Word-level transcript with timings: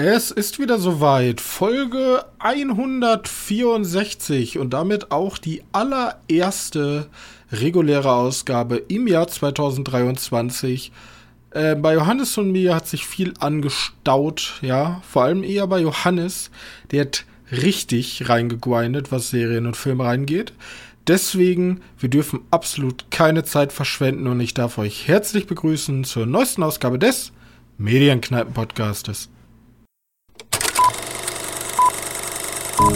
Es 0.00 0.30
ist 0.30 0.60
wieder 0.60 0.78
soweit. 0.78 1.40
Folge 1.40 2.24
164 2.38 4.58
und 4.58 4.72
damit 4.72 5.10
auch 5.10 5.38
die 5.38 5.64
allererste 5.72 7.08
reguläre 7.50 8.12
Ausgabe 8.12 8.76
im 8.76 9.08
Jahr 9.08 9.26
2023. 9.26 10.92
Äh, 11.50 11.74
bei 11.74 11.94
Johannes 11.94 12.38
und 12.38 12.52
mir 12.52 12.76
hat 12.76 12.86
sich 12.86 13.04
viel 13.04 13.34
angestaut, 13.40 14.60
ja. 14.62 15.02
Vor 15.02 15.24
allem 15.24 15.42
eher 15.42 15.66
bei 15.66 15.80
Johannes. 15.80 16.52
Der 16.92 17.00
hat 17.00 17.24
richtig 17.50 18.28
reingegrindet, 18.28 19.10
was 19.10 19.30
Serien 19.30 19.66
und 19.66 19.76
Filme 19.76 20.04
reingeht. 20.04 20.52
Deswegen, 21.08 21.80
wir 21.98 22.08
dürfen 22.08 22.42
absolut 22.52 23.10
keine 23.10 23.42
Zeit 23.42 23.72
verschwenden 23.72 24.28
und 24.28 24.38
ich 24.38 24.54
darf 24.54 24.78
euch 24.78 25.08
herzlich 25.08 25.48
begrüßen 25.48 26.04
zur 26.04 26.24
neuesten 26.24 26.62
Ausgabe 26.62 27.00
des 27.00 27.32
Medienkneipen-Podcastes. 27.78 29.28
Hallo 32.78 32.92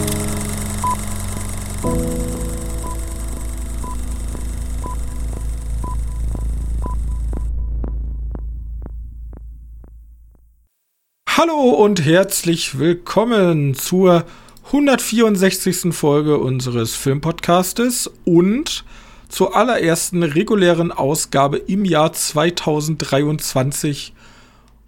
und 11.71 12.05
herzlich 12.05 12.79
willkommen 12.79 13.75
zur 13.75 14.23
164. 14.67 15.93
Folge 15.93 16.37
unseres 16.37 16.95
Filmpodcastes 16.95 18.09
und 18.23 18.85
zur 19.27 19.57
allerersten 19.57 20.23
regulären 20.23 20.93
Ausgabe 20.93 21.57
im 21.57 21.83
Jahr 21.83 22.13
2023. 22.13 24.13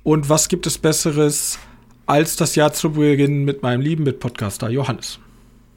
Und 0.03 0.29
was 0.29 0.47
gibt 0.47 0.67
es 0.67 0.77
Besseres 0.77 1.59
als 2.05 2.35
das 2.35 2.55
Jahr 2.55 2.73
zu 2.73 2.91
beginnen 2.91 3.45
mit 3.45 3.61
meinem 3.63 3.81
lieben 3.81 4.03
Mitpodcaster 4.03 4.69
Johannes. 4.69 5.19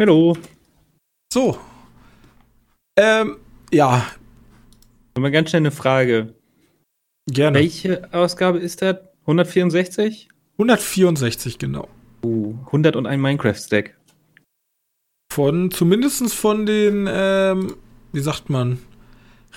Hallo. 0.01 0.37
So. 1.33 1.59
Ähm, 2.97 3.37
ja. 3.73 4.07
Mal 5.19 5.31
ganz 5.31 5.51
schnell 5.51 5.63
eine 5.63 5.71
Frage. 5.71 6.35
Gerne. 7.27 7.59
Welche 7.59 8.09
Ausgabe 8.13 8.59
ist 8.59 8.83
das? 8.83 8.97
164? 9.23 10.29
164, 10.53 11.59
genau. 11.59 11.89
Uh, 12.25 12.55
101 12.67 13.21
Minecraft-Stack. 13.21 13.97
Von, 15.33 15.71
zumindest 15.71 16.35
von 16.35 16.67
den, 16.67 17.07
ähm, 17.11 17.77
wie 18.13 18.21
sagt 18.21 18.49
man, 18.49 18.79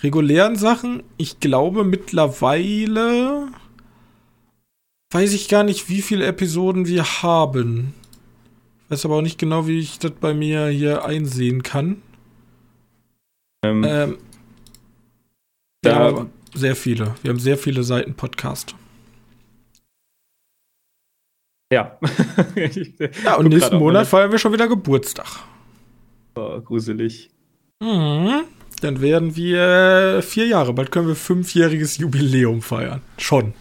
regulären 0.02 0.56
Sachen. 0.56 1.04
Ich 1.18 1.40
glaube 1.40 1.84
mittlerweile 1.84 3.48
weiß 5.12 5.34
ich 5.34 5.48
gar 5.48 5.64
nicht, 5.64 5.90
wie 5.90 6.02
viele 6.02 6.26
Episoden 6.26 6.88
wir 6.88 7.04
haben. 7.22 7.94
Ich 8.86 8.92
weiß 8.92 9.06
aber 9.06 9.18
auch 9.18 9.22
nicht 9.22 9.38
genau, 9.38 9.68
wie 9.68 9.80
ich 9.80 10.00
das 10.00 10.12
bei 10.12 10.34
mir 10.34 10.68
hier 10.68 11.06
einsehen 11.06 11.64
kann. 11.64 12.02
Ähm, 13.64 13.84
ähm 13.88 14.18
ja, 15.86 16.26
sehr 16.54 16.76
viele. 16.76 17.16
Wir 17.22 17.32
haben 17.32 17.40
sehr 17.40 17.58
viele 17.58 17.84
Seiten 17.84 18.14
Podcast. 18.14 18.76
Ja. 21.72 21.98
ja, 23.24 23.36
und 23.36 23.48
nächsten 23.48 23.78
Monat 23.78 24.08
feiern 24.08 24.32
wir 24.32 24.40
schon 24.40 24.52
wieder 24.52 24.68
Geburtstag. 24.68 25.44
Oh, 26.36 26.60
gruselig. 26.60 27.30
Mhm. 27.82 28.42
Dann 28.82 29.02
werden 29.02 29.36
wir 29.36 30.22
vier 30.22 30.48
Jahre. 30.48 30.74
Bald 30.74 30.92
können 30.92 31.08
wir 31.08 31.16
fünfjähriges 31.16 31.98
Jubiläum 31.98 32.62
feiern. 32.62 33.02
Schon. 33.18 33.54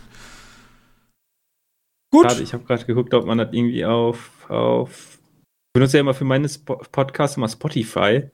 Gut. 2.12 2.26
Grade, 2.26 2.42
ich 2.42 2.52
habe 2.52 2.64
gerade 2.64 2.84
geguckt, 2.84 3.14
ob 3.14 3.26
man 3.26 3.38
das 3.38 3.52
irgendwie 3.52 3.84
auf, 3.84 4.48
auf. 4.50 5.18
Ich 5.68 5.74
benutze 5.74 5.98
ja 5.98 6.00
immer 6.00 6.14
für 6.14 6.24
meine 6.24 6.46
Sp 6.50 6.82
Podcasts 6.90 7.36
immer 7.36 7.48
Spotify. 7.48 8.28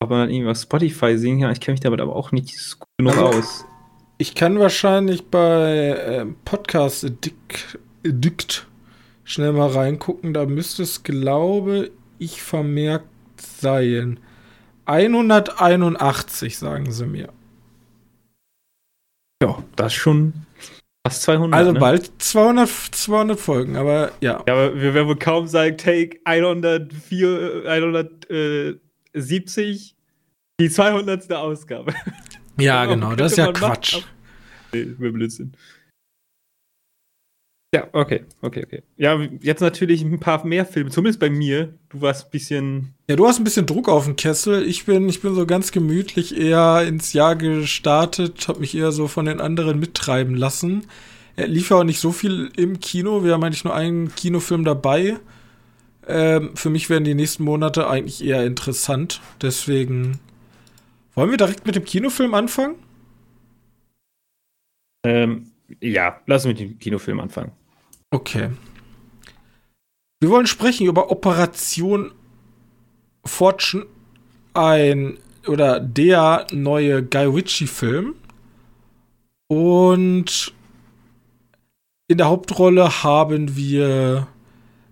Ob 0.00 0.10
man 0.10 0.20
dann 0.20 0.30
irgendwie 0.30 0.50
auf 0.50 0.58
Spotify 0.58 1.16
sehen 1.16 1.40
kann. 1.40 1.52
Ich 1.52 1.60
kenne 1.60 1.74
mich 1.74 1.80
damit 1.80 2.00
aber 2.00 2.14
auch 2.14 2.30
nicht 2.30 2.54
gut 2.78 2.88
genug 2.98 3.16
also, 3.16 3.38
aus. 3.38 3.64
Ich 4.18 4.34
kann 4.34 4.58
wahrscheinlich 4.58 5.26
bei 5.26 5.88
äh, 5.88 6.26
Podcast 6.44 7.04
Addict, 7.04 7.78
Addict 8.06 8.66
schnell 9.24 9.52
mal 9.52 9.70
reingucken. 9.70 10.34
Da 10.34 10.46
müsste 10.46 10.82
es, 10.82 11.02
glaube 11.02 11.90
ich, 12.18 12.42
vermerkt 12.42 13.08
sein. 13.36 14.20
181, 14.84 16.58
sagen 16.58 16.90
sie 16.90 17.06
mir. 17.06 17.32
Ja, 19.42 19.62
das 19.76 19.94
schon 19.94 20.46
Fast 21.08 21.22
200. 21.22 21.58
Also 21.58 21.72
ne? 21.72 21.80
bald 21.80 22.10
200, 22.18 22.68
200 22.68 23.40
Folgen, 23.40 23.76
aber 23.76 24.12
ja. 24.20 24.44
Ja, 24.46 24.52
aber 24.52 24.74
wir 24.74 24.92
werden 24.92 25.08
wohl 25.08 25.16
kaum 25.16 25.46
sagen, 25.46 25.78
take 25.78 26.18
104, 26.24 27.62
170, 27.66 29.96
die 30.60 30.70
200. 30.70 31.32
Ausgabe. 31.32 31.94
Ja, 32.58 32.84
genau, 32.86 33.14
das 33.14 33.32
ist 33.32 33.38
ja 33.38 33.50
Quatsch. 33.52 33.94
Machen, 33.94 34.04
nee, 34.74 34.86
wir 34.98 35.12
Blödsinn. 35.12 35.52
Ja, 37.74 37.86
okay, 37.92 38.24
okay, 38.40 38.64
okay. 38.64 38.82
Ja, 38.96 39.20
jetzt 39.42 39.60
natürlich 39.60 40.00
ein 40.00 40.18
paar 40.18 40.46
mehr 40.46 40.64
Filme, 40.64 40.90
zumindest 40.90 41.20
bei 41.20 41.28
mir. 41.28 41.74
Du 41.90 42.00
warst 42.00 42.26
ein 42.26 42.30
bisschen. 42.30 42.94
Ja, 43.08 43.16
du 43.16 43.26
hast 43.26 43.38
ein 43.38 43.44
bisschen 43.44 43.66
Druck 43.66 43.90
auf 43.90 44.06
den 44.06 44.16
Kessel. 44.16 44.66
Ich 44.66 44.86
bin, 44.86 45.06
ich 45.08 45.20
bin 45.20 45.34
so 45.34 45.44
ganz 45.44 45.70
gemütlich 45.70 46.38
eher 46.38 46.86
ins 46.86 47.12
Jahr 47.12 47.36
gestartet, 47.36 48.48
habe 48.48 48.60
mich 48.60 48.74
eher 48.74 48.90
so 48.90 49.06
von 49.06 49.26
den 49.26 49.40
anderen 49.40 49.78
mittreiben 49.80 50.34
lassen. 50.34 50.86
Er 51.36 51.46
lief 51.46 51.68
ja 51.68 51.76
auch 51.76 51.84
nicht 51.84 52.00
so 52.00 52.10
viel 52.10 52.50
im 52.56 52.80
Kino. 52.80 53.22
Wir 53.22 53.34
haben 53.34 53.44
eigentlich 53.44 53.64
nur 53.64 53.74
einen 53.74 54.14
Kinofilm 54.14 54.64
dabei. 54.64 55.18
Ähm, 56.06 56.56
für 56.56 56.70
mich 56.70 56.88
werden 56.88 57.04
die 57.04 57.14
nächsten 57.14 57.44
Monate 57.44 57.88
eigentlich 57.88 58.24
eher 58.24 58.46
interessant. 58.46 59.20
Deswegen. 59.42 60.20
Wollen 61.14 61.30
wir 61.30 61.36
direkt 61.36 61.66
mit 61.66 61.76
dem 61.76 61.84
Kinofilm 61.84 62.32
anfangen? 62.32 62.76
Ähm, 65.04 65.47
ja, 65.80 66.20
lass 66.26 66.44
uns 66.44 66.58
mit 66.58 66.60
dem 66.60 66.78
Kinofilm 66.78 67.20
anfangen. 67.20 67.52
Okay. 68.10 68.50
Wir 70.20 70.30
wollen 70.30 70.46
sprechen 70.46 70.86
über 70.86 71.10
Operation 71.10 72.12
Fortune, 73.24 73.86
ein 74.54 75.18
oder 75.46 75.80
der 75.80 76.46
neue 76.52 77.02
Guy 77.02 77.26
Ritchie-Film. 77.26 78.14
Und 79.48 80.52
in 82.08 82.18
der 82.18 82.28
Hauptrolle 82.28 83.02
haben 83.02 83.56
wir 83.56 84.28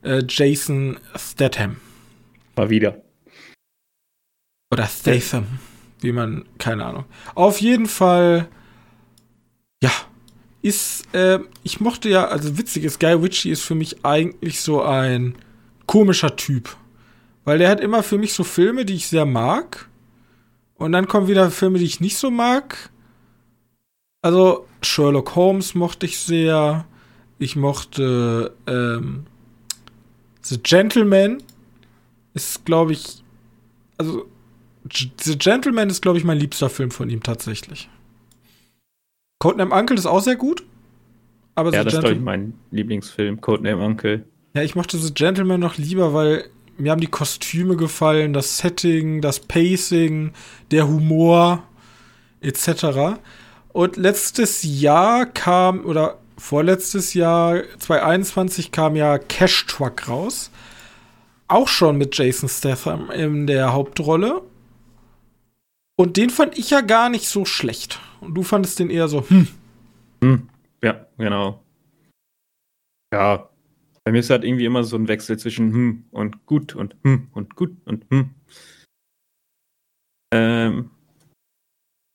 äh, 0.03 0.23
Jason 0.29 0.99
Statham. 1.17 1.77
Mal 2.55 2.71
wieder. 2.71 3.03
Oder 4.71 4.87
Statham, 4.87 5.47
wie 6.01 6.13
man, 6.13 6.45
keine 6.59 6.85
Ahnung. 6.85 7.05
Auf 7.35 7.61
jeden 7.61 7.87
Fall, 7.87 8.49
ja, 9.83 9.91
ist, 10.66 11.04
äh, 11.15 11.38
ich 11.62 11.81
mochte 11.81 12.09
ja, 12.09 12.27
also 12.27 12.59
witzig 12.59 12.82
ist, 12.82 12.99
Guy 12.99 13.12
Ritchie 13.12 13.50
ist 13.50 13.62
für 13.62 13.77
mich 13.77 14.04
eigentlich 14.04 14.60
so 14.60 14.82
ein 14.82 15.37
komischer 15.87 16.34
Typ. 16.34 16.77
Weil 17.44 17.59
der 17.59 17.71
hat 17.71 17.81
immer 17.81 18.03
für 18.03 18.19
mich 18.19 18.32
so 18.32 18.43
Filme, 18.43 18.84
die 18.84 18.94
ich 18.94 19.06
sehr 19.06 19.27
mag. 19.27 19.88
Und 20.75 20.91
dann 20.91 21.06
kommen 21.06 21.28
wieder 21.28 21.53
Filme, 21.53 21.78
die 21.78 21.84
ich 21.84 22.00
nicht 22.00 22.19
so 22.19 22.32
mag. 22.32 22.91
Also 24.22 24.66
Sherlock 24.82 25.37
Holmes 25.37 25.77
mochte 25.77 26.06
ich 26.06 26.19
sehr. 26.19 26.84
Ich 27.38 27.54
mochte 27.54 28.53
ähm, 28.66 29.27
The 30.43 30.59
Gentleman. 30.59 31.44
Ist, 32.34 32.65
glaube 32.65 32.93
ich, 32.93 33.22
also 33.98 34.27
The 34.93 35.38
Gentleman 35.38 35.91
ist, 35.91 36.03
glaube 36.03 36.19
ich, 36.19 36.25
mein 36.25 36.38
liebster 36.38 36.69
Film 36.69 36.91
von 36.91 37.09
ihm 37.09 37.22
tatsächlich. 37.22 37.88
Codename 39.39 39.75
Uncle 39.75 39.97
ist 39.97 40.07
auch 40.07 40.21
sehr 40.21 40.37
gut. 40.37 40.65
Aber 41.55 41.73
ja, 41.73 41.81
The 41.81 41.85
das 41.85 41.95
ist, 41.95 42.01
glaube 42.01 42.17
ich, 42.17 42.21
mein 42.23 42.55
Lieblingsfilm, 42.71 43.41
Codename 43.41 43.85
Uncle. 43.85 44.25
Ja, 44.55 44.63
ich 44.63 44.75
mochte 44.75 44.99
The 44.99 45.13
Gentleman 45.13 45.60
noch 45.60 45.77
lieber, 45.77 46.15
weil 46.15 46.45
mir 46.78 46.93
haben 46.93 47.01
die 47.01 47.07
Kostüme 47.07 47.77
gefallen, 47.77 48.33
das 48.33 48.59
Setting, 48.59 49.21
das 49.21 49.41
Pacing, 49.41 50.33
der 50.71 50.89
Humor 50.89 51.63
etc. 52.41 53.19
Und 53.72 53.97
letztes 53.97 54.63
Jahr 54.63 55.27
kam, 55.27 55.84
oder 55.84 56.19
vorletztes 56.39 57.15
Jahr, 57.15 57.63
2021, 57.78 58.72
kam 58.72 58.97
ja 58.97 59.19
Cash 59.19 59.66
Truck 59.66 60.09
raus. 60.09 60.51
Auch 61.49 61.69
schon 61.69 61.97
mit 61.97 62.16
Jason 62.16 62.49
Statham 62.49 63.10
in 63.10 63.47
der 63.47 63.72
Hauptrolle. 63.72 64.43
Und 65.97 66.16
den 66.16 66.31
fand 66.31 66.59
ich 66.59 66.71
ja 66.71 66.81
gar 66.83 67.09
nicht 67.09 67.28
so 67.28 67.45
schlecht. 67.45 68.01
Und 68.21 68.34
du 68.34 68.42
fandest 68.42 68.78
den 68.78 68.91
eher 68.91 69.09
so, 69.09 69.28
hm. 69.28 69.48
hm. 70.22 70.48
Ja, 70.83 71.07
genau. 71.18 71.63
Ja. 73.13 73.51
Bei 74.04 74.13
mir 74.13 74.21
ist 74.21 74.30
halt 74.30 74.45
irgendwie 74.45 74.65
immer 74.65 74.84
so 74.84 74.97
ein 74.97 75.09
Wechsel 75.09 75.36
zwischen 75.39 75.72
hm 75.72 76.04
und 76.13 76.47
gut 76.47 76.74
und 76.74 76.95
hm 77.03 77.28
und 77.33 77.57
gut 77.57 77.77
und 77.84 78.04
hm. 78.10 78.30
Ähm. 80.33 80.91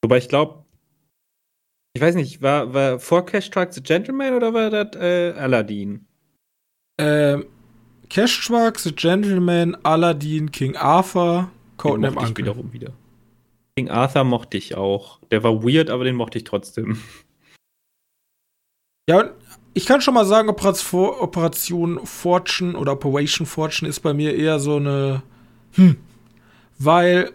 Wobei 0.03 0.18
ich 0.18 0.30
glaube, 0.30 0.65
ich 1.94 2.01
weiß 2.01 2.15
nicht, 2.15 2.42
war, 2.42 2.74
war 2.74 3.00
vor 3.00 3.25
Cash 3.25 3.50
Truck 3.50 3.74
The 3.74 3.83
Gentleman 3.83 4.33
oder 4.33 4.54
war 4.54 4.69
das 4.69 4.95
äh, 4.95 5.33
Aladdin? 5.38 6.06
Ähm, 6.97 7.45
Cash 8.09 8.45
Truck, 8.45 8.80
The 8.80 8.94
Gentleman, 8.94 9.75
Aladdin, 9.83 10.51
King 10.51 10.75
Arthur, 10.75 11.51
Codename 11.77 12.18
Uncle. 12.18 12.38
wiederum 12.38 12.71
wieder. 12.74 12.94
King 13.75 13.89
Arthur 13.89 14.23
mochte 14.23 14.57
ich 14.57 14.75
auch. 14.75 15.19
Der 15.31 15.44
war 15.44 15.63
weird, 15.63 15.89
aber 15.89 16.03
den 16.03 16.15
mochte 16.15 16.38
ich 16.38 16.44
trotzdem. 16.44 17.01
Ja, 19.09 19.31
ich 19.73 19.85
kann 19.85 20.01
schon 20.01 20.13
mal 20.13 20.25
sagen, 20.25 20.50
Operation 20.50 22.06
Fortune 22.06 22.77
oder 22.77 22.94
Operation 22.94 23.47
Fortune 23.47 23.89
ist 23.89 24.01
bei 24.01 24.13
mir 24.13 24.35
eher 24.35 24.59
so 24.59 24.75
eine 24.75 25.23
hm, 25.73 25.97
weil 26.77 27.31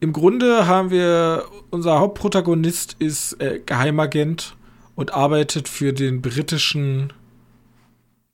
im 0.00 0.12
Grunde 0.12 0.66
haben 0.66 0.90
wir, 0.90 1.44
unser 1.70 2.00
Hauptprotagonist 2.00 2.96
ist 2.98 3.34
äh, 3.34 3.60
Geheimagent 3.64 4.56
und 4.94 5.12
arbeitet 5.12 5.68
für 5.68 5.92
den 5.92 6.22
britischen, 6.22 7.12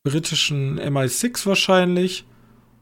britischen 0.04 0.78
MI6 0.80 1.46
wahrscheinlich 1.46 2.24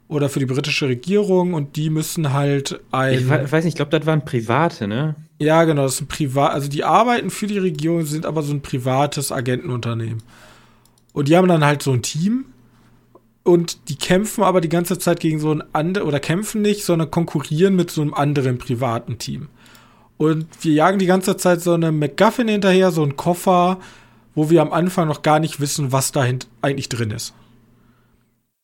oder 0.08 0.28
für 0.28 0.38
die 0.38 0.46
britische 0.46 0.88
Regierung 0.88 1.54
und 1.54 1.76
die 1.76 1.90
müssen 1.90 2.32
halt 2.32 2.80
ein. 2.92 3.18
Ich 3.18 3.28
weiß 3.28 3.64
nicht, 3.64 3.72
ich 3.72 3.76
glaube, 3.76 3.96
das 3.96 4.06
waren 4.06 4.24
Private, 4.24 4.86
ne? 4.86 5.16
Ja, 5.38 5.64
genau, 5.64 5.82
das 5.82 5.96
sind 5.96 6.08
privat, 6.08 6.52
also 6.52 6.68
die 6.68 6.84
arbeiten 6.84 7.30
für 7.30 7.46
die 7.46 7.58
Regierung, 7.58 8.04
sind 8.04 8.24
aber 8.24 8.42
so 8.42 8.52
ein 8.52 8.62
privates 8.62 9.32
Agentenunternehmen. 9.32 10.22
Und 11.12 11.28
die 11.28 11.36
haben 11.36 11.48
dann 11.48 11.64
halt 11.64 11.82
so 11.82 11.92
ein 11.92 12.02
Team 12.02 12.46
und 13.42 13.88
die 13.88 13.96
kämpfen 13.96 14.44
aber 14.44 14.60
die 14.60 14.68
ganze 14.68 14.98
Zeit 14.98 15.20
gegen 15.20 15.40
so 15.40 15.52
ein 15.52 15.62
anderes, 15.72 16.06
oder 16.06 16.20
kämpfen 16.20 16.62
nicht, 16.62 16.84
sondern 16.84 17.10
konkurrieren 17.10 17.74
mit 17.74 17.90
so 17.90 18.02
einem 18.02 18.14
anderen 18.14 18.58
privaten 18.58 19.18
Team. 19.18 19.48
Und 20.16 20.46
wir 20.62 20.72
jagen 20.72 20.98
die 20.98 21.06
ganze 21.06 21.36
Zeit 21.36 21.60
so 21.60 21.72
eine 21.72 21.90
MacGuffin 21.90 22.48
hinterher, 22.48 22.92
so 22.92 23.02
einen 23.02 23.16
Koffer, 23.16 23.80
wo 24.36 24.50
wir 24.50 24.62
am 24.62 24.72
Anfang 24.72 25.08
noch 25.08 25.22
gar 25.22 25.40
nicht 25.40 25.60
wissen, 25.60 25.90
was 25.92 26.12
da 26.12 26.24
eigentlich 26.62 26.88
drin 26.88 27.10
ist. 27.10 27.34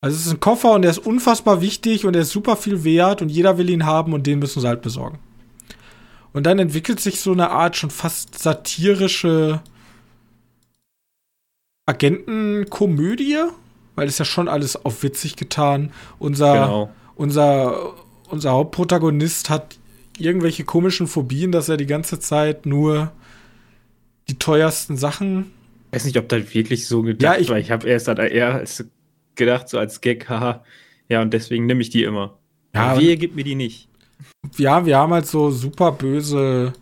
Also 0.01 0.17
es 0.17 0.27
ist 0.27 0.33
ein 0.33 0.41
Koffer 0.41 0.73
und 0.73 0.83
der 0.83 0.91
ist 0.91 0.99
unfassbar 0.99 1.61
wichtig 1.61 2.07
und 2.07 2.15
der 2.15 2.23
ist 2.23 2.31
super 2.31 2.57
viel 2.57 2.85
wert 2.85 3.21
und 3.21 3.29
jeder 3.29 3.59
will 3.59 3.69
ihn 3.69 3.85
haben 3.85 4.15
und 4.15 4.27
den 4.27 4.39
müssen 4.39 4.61
sie 4.61 4.69
halt 4.69 4.83
besorgen. 4.83 5.19
Und 6.33 6.45
dann 6.45 6.59
entwickelt 6.59 7.01
sich 7.01 7.21
so 7.21 7.33
eine 7.33 7.51
Art 7.51 7.77
schon 7.77 7.91
fast 7.91 8.39
satirische 8.39 9.61
Agentenkomödie, 11.87 13.39
weil 13.95 14.09
es 14.09 14.19
ja 14.19 14.25
schon 14.25 14.49
alles 14.49 14.85
auf 14.85 15.03
witzig 15.03 15.37
getan. 15.37 15.93
Unser, 16.19 16.53
genau. 16.53 16.91
unser, 17.17 17.95
unser 18.29 18.53
Hauptprotagonist 18.53 19.51
hat 19.51 19.77
irgendwelche 20.17 20.65
komischen 20.65 21.09
Phobien, 21.09 21.53
dass 21.53 21.69
er 21.69 21.77
die 21.77 21.87
ganze 21.87 22.21
Zeit 22.21 22.65
nur 22.65 23.13
die 24.29 24.39
teuersten 24.39 24.97
Sachen. 24.97 25.51
Ich 25.91 25.97
weiß 25.97 26.05
nicht, 26.05 26.19
ob 26.19 26.29
das 26.29 26.55
wirklich 26.55 26.87
so 26.87 27.03
gedacht 27.03 27.35
ja, 27.35 27.41
ich, 27.41 27.49
war. 27.49 27.59
Ich 27.59 27.71
habe 27.71 27.89
erst 27.89 28.07
eher 28.09 28.65
gedacht, 29.35 29.69
so 29.69 29.79
als 29.79 30.01
Gag, 30.01 30.29
haha, 30.29 30.65
ja, 31.09 31.21
und 31.23 31.33
deswegen 31.33 31.67
nehme 31.67 31.83
ich 31.83 31.91
die 31.91 32.05
immer. 32.05 32.39
Ja, 32.75 32.99
Wehe 32.99 33.17
gibt 33.17 33.35
mir 33.35 33.45
die 33.45 33.57
nicht. 33.57 33.89
Ja, 34.57 34.87
wir 34.87 34.97
haben 34.97 35.13
halt 35.13 35.27
so 35.27 35.51
super 35.51 35.93
böse, 35.93 36.73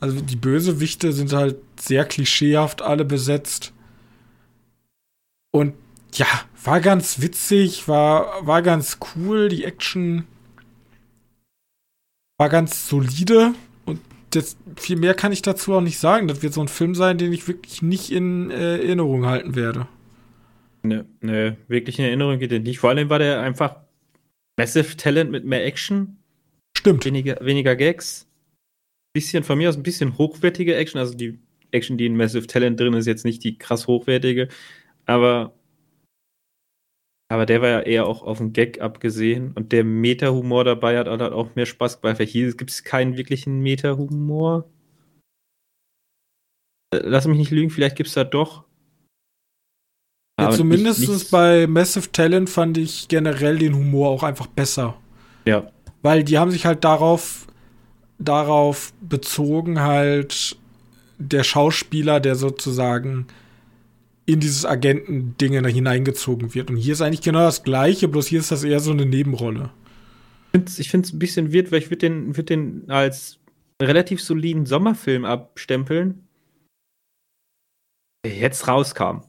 also 0.00 0.20
die 0.20 0.36
Bösewichte 0.36 1.12
sind 1.12 1.32
halt 1.32 1.56
sehr 1.78 2.04
klischeehaft 2.04 2.82
alle 2.82 3.04
besetzt. 3.04 3.72
Und 5.50 5.74
ja, 6.12 6.26
war 6.64 6.80
ganz 6.80 7.20
witzig, 7.20 7.88
war, 7.88 8.46
war 8.46 8.62
ganz 8.62 8.98
cool, 9.16 9.48
die 9.48 9.64
Action 9.64 10.24
war 12.38 12.48
ganz 12.48 12.88
solide 12.88 13.54
und 13.84 14.00
das, 14.30 14.56
viel 14.76 14.96
mehr 14.96 15.14
kann 15.14 15.32
ich 15.32 15.42
dazu 15.42 15.74
auch 15.74 15.80
nicht 15.80 15.98
sagen. 15.98 16.28
Das 16.28 16.42
wird 16.42 16.54
so 16.54 16.60
ein 16.60 16.68
Film 16.68 16.94
sein, 16.94 17.18
den 17.18 17.32
ich 17.32 17.48
wirklich 17.48 17.82
nicht 17.82 18.10
in 18.12 18.50
äh, 18.50 18.76
Erinnerung 18.76 19.26
halten 19.26 19.54
werde. 19.54 19.88
Ne, 20.82 21.06
ne, 21.20 21.56
wirklich 21.66 21.98
in 21.98 22.04
Erinnerung 22.04 22.38
geht 22.38 22.52
er 22.52 22.60
nicht. 22.60 22.78
Vor 22.78 22.90
allem 22.90 23.10
war 23.10 23.18
der 23.18 23.40
einfach 23.40 23.76
Massive 24.58 24.96
Talent 24.96 25.30
mit 25.30 25.44
mehr 25.44 25.64
Action. 25.64 26.18
Stimmt. 26.76 27.04
Weniger, 27.04 27.38
weniger 27.44 27.76
Gags. 27.76 28.28
Bisschen 29.14 29.44
von 29.44 29.58
mir 29.58 29.68
aus 29.68 29.76
ein 29.76 29.82
bisschen 29.82 30.18
hochwertige 30.18 30.76
Action. 30.76 31.00
Also 31.00 31.14
die 31.14 31.38
Action, 31.70 31.98
die 31.98 32.06
in 32.06 32.16
Massive 32.16 32.46
Talent 32.46 32.78
drin 32.78 32.94
ist, 32.94 33.06
jetzt 33.06 33.24
nicht 33.24 33.42
die 33.44 33.58
krass 33.58 33.86
hochwertige. 33.86 34.48
Aber 35.06 35.54
aber 37.30 37.44
der 37.44 37.60
war 37.60 37.68
ja 37.68 37.80
eher 37.80 38.06
auch 38.06 38.22
auf 38.22 38.38
den 38.38 38.52
Gag 38.52 38.80
abgesehen. 38.80 39.52
Und 39.52 39.72
der 39.72 39.84
Meta-Humor 39.84 40.64
dabei 40.64 40.98
hat 40.98 41.08
halt 41.08 41.20
auch 41.20 41.54
mehr 41.54 41.66
Spaß 41.66 42.00
gemacht. 42.00 42.18
Weil 42.18 42.26
hier 42.26 42.54
gibt 42.56 42.70
es 42.70 42.84
keinen 42.84 43.16
wirklichen 43.18 43.60
Meta-Humor. 43.60 44.70
Lass 46.94 47.26
mich 47.26 47.36
nicht 47.36 47.50
lügen, 47.50 47.68
vielleicht 47.70 47.96
gibt 47.96 48.08
es 48.08 48.14
da 48.14 48.24
doch. 48.24 48.64
Ja, 50.38 50.50
zumindest 50.50 51.30
bei 51.30 51.66
Massive 51.66 52.12
Talent 52.12 52.48
fand 52.48 52.78
ich 52.78 53.08
generell 53.08 53.58
den 53.58 53.74
Humor 53.74 54.08
auch 54.10 54.22
einfach 54.22 54.46
besser. 54.46 54.96
Ja. 55.44 55.70
Weil 56.02 56.22
die 56.22 56.38
haben 56.38 56.52
sich 56.52 56.64
halt 56.64 56.84
darauf, 56.84 57.48
darauf 58.18 58.92
bezogen, 59.00 59.80
halt 59.80 60.56
der 61.18 61.42
Schauspieler, 61.42 62.20
der 62.20 62.36
sozusagen 62.36 63.26
in 64.26 64.40
dieses 64.40 64.64
Agenten-Ding 64.64 65.64
hineingezogen 65.64 66.54
wird. 66.54 66.70
Und 66.70 66.76
hier 66.76 66.92
ist 66.92 67.00
eigentlich 67.00 67.22
genau 67.22 67.40
das 67.40 67.64
Gleiche, 67.64 68.06
bloß 68.08 68.26
hier 68.26 68.38
ist 68.38 68.52
das 68.52 68.62
eher 68.62 68.78
so 68.78 68.92
eine 68.92 69.06
Nebenrolle. 69.06 69.70
Ich 70.52 70.90
finde 70.90 71.06
es 71.06 71.12
ein 71.12 71.18
bisschen 71.18 71.52
weird, 71.52 71.72
weil 71.72 71.78
ich 71.78 71.90
würde 71.90 72.08
den, 72.08 72.36
würd 72.36 72.50
den 72.50 72.84
als 72.88 73.38
relativ 73.82 74.22
soliden 74.22 74.66
Sommerfilm 74.66 75.24
abstempeln, 75.24 76.28
der 78.24 78.36
jetzt 78.36 78.68
rauskam. 78.68 79.22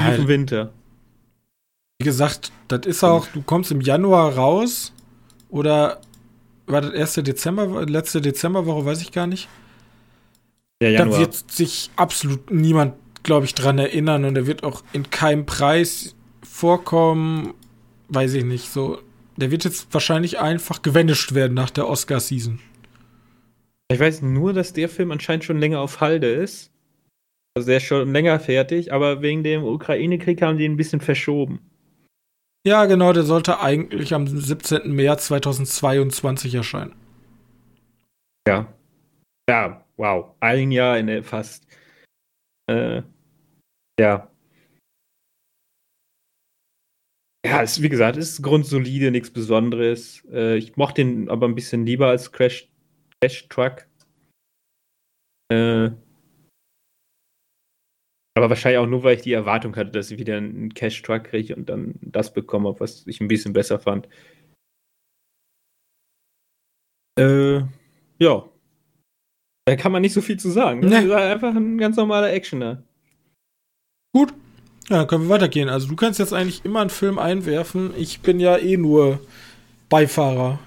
Ja, 0.00 0.14
im 0.14 0.28
Winter. 0.28 0.72
Wie 1.98 2.04
gesagt, 2.04 2.52
das 2.68 2.86
ist 2.86 3.04
auch, 3.04 3.26
du 3.28 3.42
kommst 3.42 3.70
im 3.70 3.80
Januar 3.80 4.34
raus 4.34 4.92
oder 5.48 6.00
war 6.66 6.82
das 6.82 6.92
erste 6.92 7.22
Dezember, 7.22 7.86
letzte 7.86 8.20
Dezemberwoche, 8.20 8.84
weiß 8.84 9.00
ich 9.00 9.12
gar 9.12 9.26
nicht. 9.26 9.48
Ja, 10.82 10.90
Januar. 10.90 11.18
Da 11.18 11.20
wird 11.20 11.50
sich 11.50 11.90
absolut 11.96 12.50
niemand 12.50 12.94
glaube 13.26 13.44
ich, 13.44 13.54
dran 13.54 13.78
erinnern 13.78 14.24
und 14.24 14.36
er 14.36 14.46
wird 14.46 14.62
auch 14.62 14.82
in 14.94 15.10
keinem 15.10 15.44
Preis 15.44 16.14
vorkommen. 16.42 17.52
Weiß 18.08 18.32
ich 18.34 18.44
nicht. 18.44 18.70
So, 18.70 18.98
der 19.36 19.50
wird 19.50 19.64
jetzt 19.64 19.88
wahrscheinlich 19.92 20.38
einfach 20.38 20.80
gewendet 20.80 21.34
werden 21.34 21.52
nach 21.52 21.70
der 21.70 21.88
Oscar-Season. 21.88 22.60
Ich 23.90 24.00
weiß 24.00 24.22
nur, 24.22 24.52
dass 24.52 24.72
der 24.72 24.88
Film 24.88 25.10
anscheinend 25.10 25.44
schon 25.44 25.58
länger 25.58 25.80
auf 25.80 26.00
Halde 26.00 26.28
ist. 26.28 26.70
Also 27.56 27.68
der 27.68 27.78
ist 27.78 27.84
schon 27.84 28.12
länger 28.12 28.38
fertig, 28.38 28.92
aber 28.92 29.22
wegen 29.22 29.42
dem 29.42 29.64
Ukraine-Krieg 29.64 30.42
haben 30.42 30.58
die 30.58 30.66
ihn 30.66 30.72
ein 30.72 30.76
bisschen 30.76 31.00
verschoben. 31.00 31.70
Ja, 32.66 32.84
genau, 32.84 33.14
der 33.14 33.22
sollte 33.22 33.60
eigentlich 33.60 34.12
am 34.12 34.26
17. 34.26 34.92
März 34.92 35.28
2022 35.28 36.54
erscheinen. 36.54 36.94
Ja. 38.46 38.70
Ja, 39.48 39.86
wow. 39.96 40.34
Ein 40.40 40.70
Jahr 40.70 40.98
in 40.98 41.22
fast. 41.22 41.66
Äh, 42.68 43.00
ja. 43.98 44.30
Ja, 47.46 47.62
ist, 47.62 47.80
wie 47.80 47.88
gesagt, 47.88 48.18
ist 48.18 48.42
grundsolide, 48.42 49.10
nichts 49.10 49.30
Besonderes. 49.30 50.26
Äh, 50.30 50.58
ich 50.58 50.76
mochte 50.76 51.00
ihn 51.00 51.30
aber 51.30 51.48
ein 51.48 51.54
bisschen 51.54 51.86
lieber 51.86 52.08
als 52.08 52.32
Crash, 52.32 52.68
Crash 53.18 53.48
Truck. 53.48 53.86
Äh, 55.50 55.92
aber 58.36 58.50
wahrscheinlich 58.50 58.78
auch 58.78 58.86
nur, 58.86 59.02
weil 59.02 59.16
ich 59.16 59.22
die 59.22 59.32
Erwartung 59.32 59.74
hatte, 59.76 59.90
dass 59.92 60.10
ich 60.10 60.18
wieder 60.18 60.36
einen 60.36 60.74
Cash 60.74 61.00
Truck 61.02 61.24
kriege 61.24 61.56
und 61.56 61.70
dann 61.70 61.94
das 62.02 62.32
bekomme, 62.34 62.74
was 62.78 63.06
ich 63.06 63.20
ein 63.20 63.28
bisschen 63.28 63.54
besser 63.54 63.78
fand. 63.78 64.08
Äh, 67.18 67.62
ja. 68.18 68.44
Da 69.64 69.76
kann 69.76 69.90
man 69.90 70.02
nicht 70.02 70.12
so 70.12 70.20
viel 70.20 70.38
zu 70.38 70.50
sagen. 70.50 70.80
Ne? 70.80 71.02
Nee. 71.02 71.12
einfach 71.14 71.54
ein 71.54 71.78
ganz 71.78 71.96
normaler 71.96 72.30
Actioner. 72.32 72.82
Gut, 74.14 74.34
ja, 74.90 74.98
dann 74.98 75.06
können 75.06 75.24
wir 75.24 75.30
weitergehen. 75.30 75.70
Also 75.70 75.88
du 75.88 75.96
kannst 75.96 76.18
jetzt 76.18 76.34
eigentlich 76.34 76.64
immer 76.64 76.80
einen 76.80 76.90
Film 76.90 77.18
einwerfen. 77.18 77.94
Ich 77.96 78.20
bin 78.20 78.38
ja 78.38 78.58
eh 78.58 78.76
nur 78.76 79.18
Beifahrer. 79.88 80.58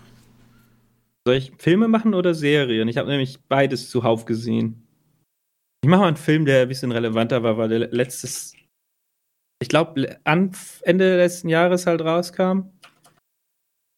Soll 1.25 1.35
ich 1.35 1.51
Filme 1.59 1.87
machen 1.87 2.15
oder 2.15 2.33
Serien? 2.33 2.87
Ich 2.87 2.97
habe 2.97 3.09
nämlich 3.09 3.39
beides 3.47 3.91
zuhauf 3.91 4.25
gesehen. 4.25 4.87
Ich 5.81 5.89
mache 5.89 6.01
mal 6.01 6.07
einen 6.07 6.17
Film, 6.17 6.45
der 6.45 6.63
ein 6.63 6.67
bisschen 6.67 6.91
relevanter 6.91 7.41
war, 7.41 7.57
weil 7.57 7.69
der 7.69 7.79
letztes, 7.91 8.53
ich 9.61 9.69
glaube, 9.69 10.19
Ende 10.25 11.17
letzten 11.17 11.47
Jahres 11.47 11.85
halt 11.85 12.01
rauskam. 12.01 12.71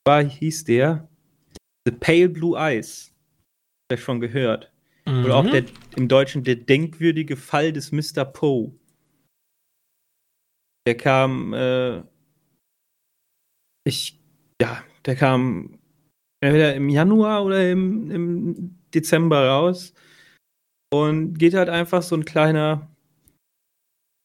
War, 0.05 0.23
hieß 0.23 0.63
der 0.65 1.09
The 1.85 1.91
Pale 1.91 2.29
Blue 2.29 2.57
Eyes. 2.57 3.13
Ich 3.91 4.03
schon 4.03 4.19
gehört. 4.19 4.71
Mhm. 5.07 5.25
Oder 5.25 5.35
auch 5.35 5.49
der, 5.49 5.65
im 5.95 6.07
Deutschen 6.07 6.43
der 6.43 6.55
denkwürdige 6.55 7.35
Fall 7.35 7.73
des 7.73 7.91
Mr. 7.91 8.25
Poe. 8.25 8.73
Der 10.87 10.95
kam, 10.97 11.53
äh, 11.53 12.03
ich, 13.83 14.19
ja, 14.61 14.83
der 15.05 15.15
kam 15.15 15.79
entweder 16.41 16.75
im 16.75 16.89
Januar 16.89 17.43
oder 17.43 17.69
im, 17.69 18.11
im 18.11 18.79
Dezember 18.93 19.47
raus 19.47 19.93
und 20.91 21.35
geht 21.35 21.53
halt 21.53 21.69
einfach 21.69 22.01
so 22.01 22.15
ein 22.15 22.25
kleiner, 22.25 22.87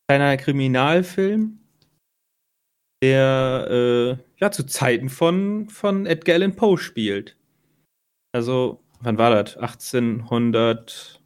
kleiner 0.09 0.37
Kriminalfilm 0.37 1.59
der 3.03 3.69
äh, 3.71 4.17
ja 4.41 4.51
zu 4.51 4.65
Zeiten 4.65 5.09
von, 5.09 5.69
von 5.69 6.07
Edgar 6.07 6.37
Allan 6.37 6.57
Poe 6.57 6.79
spielt. 6.79 7.37
Also, 8.33 8.83
wann 9.01 9.19
war 9.19 9.31
das? 9.31 9.57
1800. 9.57 11.21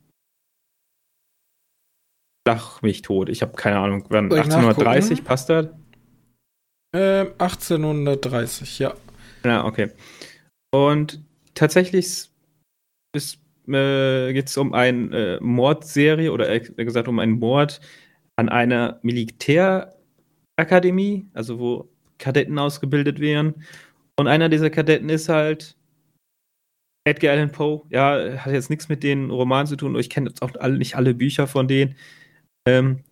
Lach 2.46 2.82
mich 2.82 3.02
tot. 3.02 3.28
Ich 3.28 3.42
habe 3.42 3.52
keine 3.52 3.78
Ahnung. 3.78 4.06
Wann? 4.08 4.32
1830 4.32 5.10
nachgucken? 5.10 5.24
passt 5.26 5.48
das? 5.48 5.66
Ähm, 6.94 7.32
1830, 7.38 8.78
ja. 8.78 8.94
Ja, 9.44 9.64
okay. 9.64 9.92
Und 10.72 11.20
tatsächlich 11.54 12.28
ist, 13.14 13.38
äh, 13.74 14.32
geht 14.32 14.48
es 14.48 14.56
um 14.56 14.72
eine 14.74 15.36
äh, 15.36 15.40
Mordserie 15.40 16.32
oder 16.32 16.48
eher 16.48 16.60
gesagt 16.60 17.08
um 17.08 17.18
einen 17.18 17.38
Mord 17.38 17.80
an 18.36 18.48
einer 18.48 19.00
Militärakademie, 19.02 21.28
also 21.34 21.58
wo 21.58 21.90
Kadetten 22.18 22.58
ausgebildet 22.58 23.20
werden. 23.20 23.64
Und 24.18 24.28
einer 24.28 24.48
dieser 24.48 24.70
Kadetten 24.70 25.08
ist 25.08 25.28
halt 25.28 25.76
Edgar 27.04 27.32
Allan 27.32 27.52
Poe. 27.52 27.82
Ja, 27.90 28.36
hat 28.38 28.52
jetzt 28.52 28.70
nichts 28.70 28.88
mit 28.88 29.02
den 29.02 29.30
Romanen 29.30 29.66
zu 29.66 29.76
tun. 29.76 29.98
Ich 29.98 30.10
kenne 30.10 30.28
jetzt 30.28 30.42
auch 30.42 30.52
alle, 30.60 30.78
nicht 30.78 30.96
alle 30.96 31.14
Bücher 31.14 31.46
von 31.46 31.68
denen. 31.68 31.96
Ähm, 32.66 33.04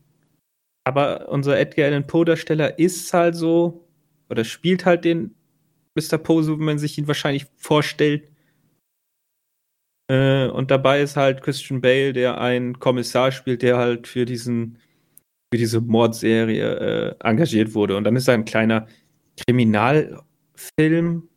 aber 0.84 1.28
unser 1.28 1.58
Edgar 1.58 1.86
Allan 1.86 2.06
Poe-Darsteller 2.06 2.78
ist 2.78 3.12
halt 3.12 3.34
so, 3.34 3.86
oder 4.30 4.44
spielt 4.44 4.86
halt 4.86 5.04
den 5.04 5.34
Mr. 5.94 6.18
Poe, 6.18 6.42
so 6.42 6.58
wie 6.58 6.64
man 6.64 6.78
sich 6.78 6.98
ihn 6.98 7.08
wahrscheinlich 7.08 7.46
vorstellt. 7.56 8.30
Äh, 10.10 10.48
und 10.48 10.70
dabei 10.70 11.02
ist 11.02 11.16
halt 11.16 11.42
Christian 11.42 11.80
Bale, 11.80 12.12
der 12.12 12.40
einen 12.40 12.78
Kommissar 12.78 13.30
spielt, 13.30 13.62
der 13.62 13.76
halt 13.76 14.06
für 14.06 14.24
diesen, 14.24 14.78
für 15.52 15.58
diese 15.58 15.80
Mordserie 15.80 17.14
äh, 17.14 17.14
engagiert 17.20 17.74
wurde. 17.74 17.96
Und 17.96 18.04
dann 18.04 18.16
ist 18.16 18.28
da 18.28 18.32
ein 18.32 18.44
kleiner 18.44 18.86
Kriminalfilm, 19.46 21.28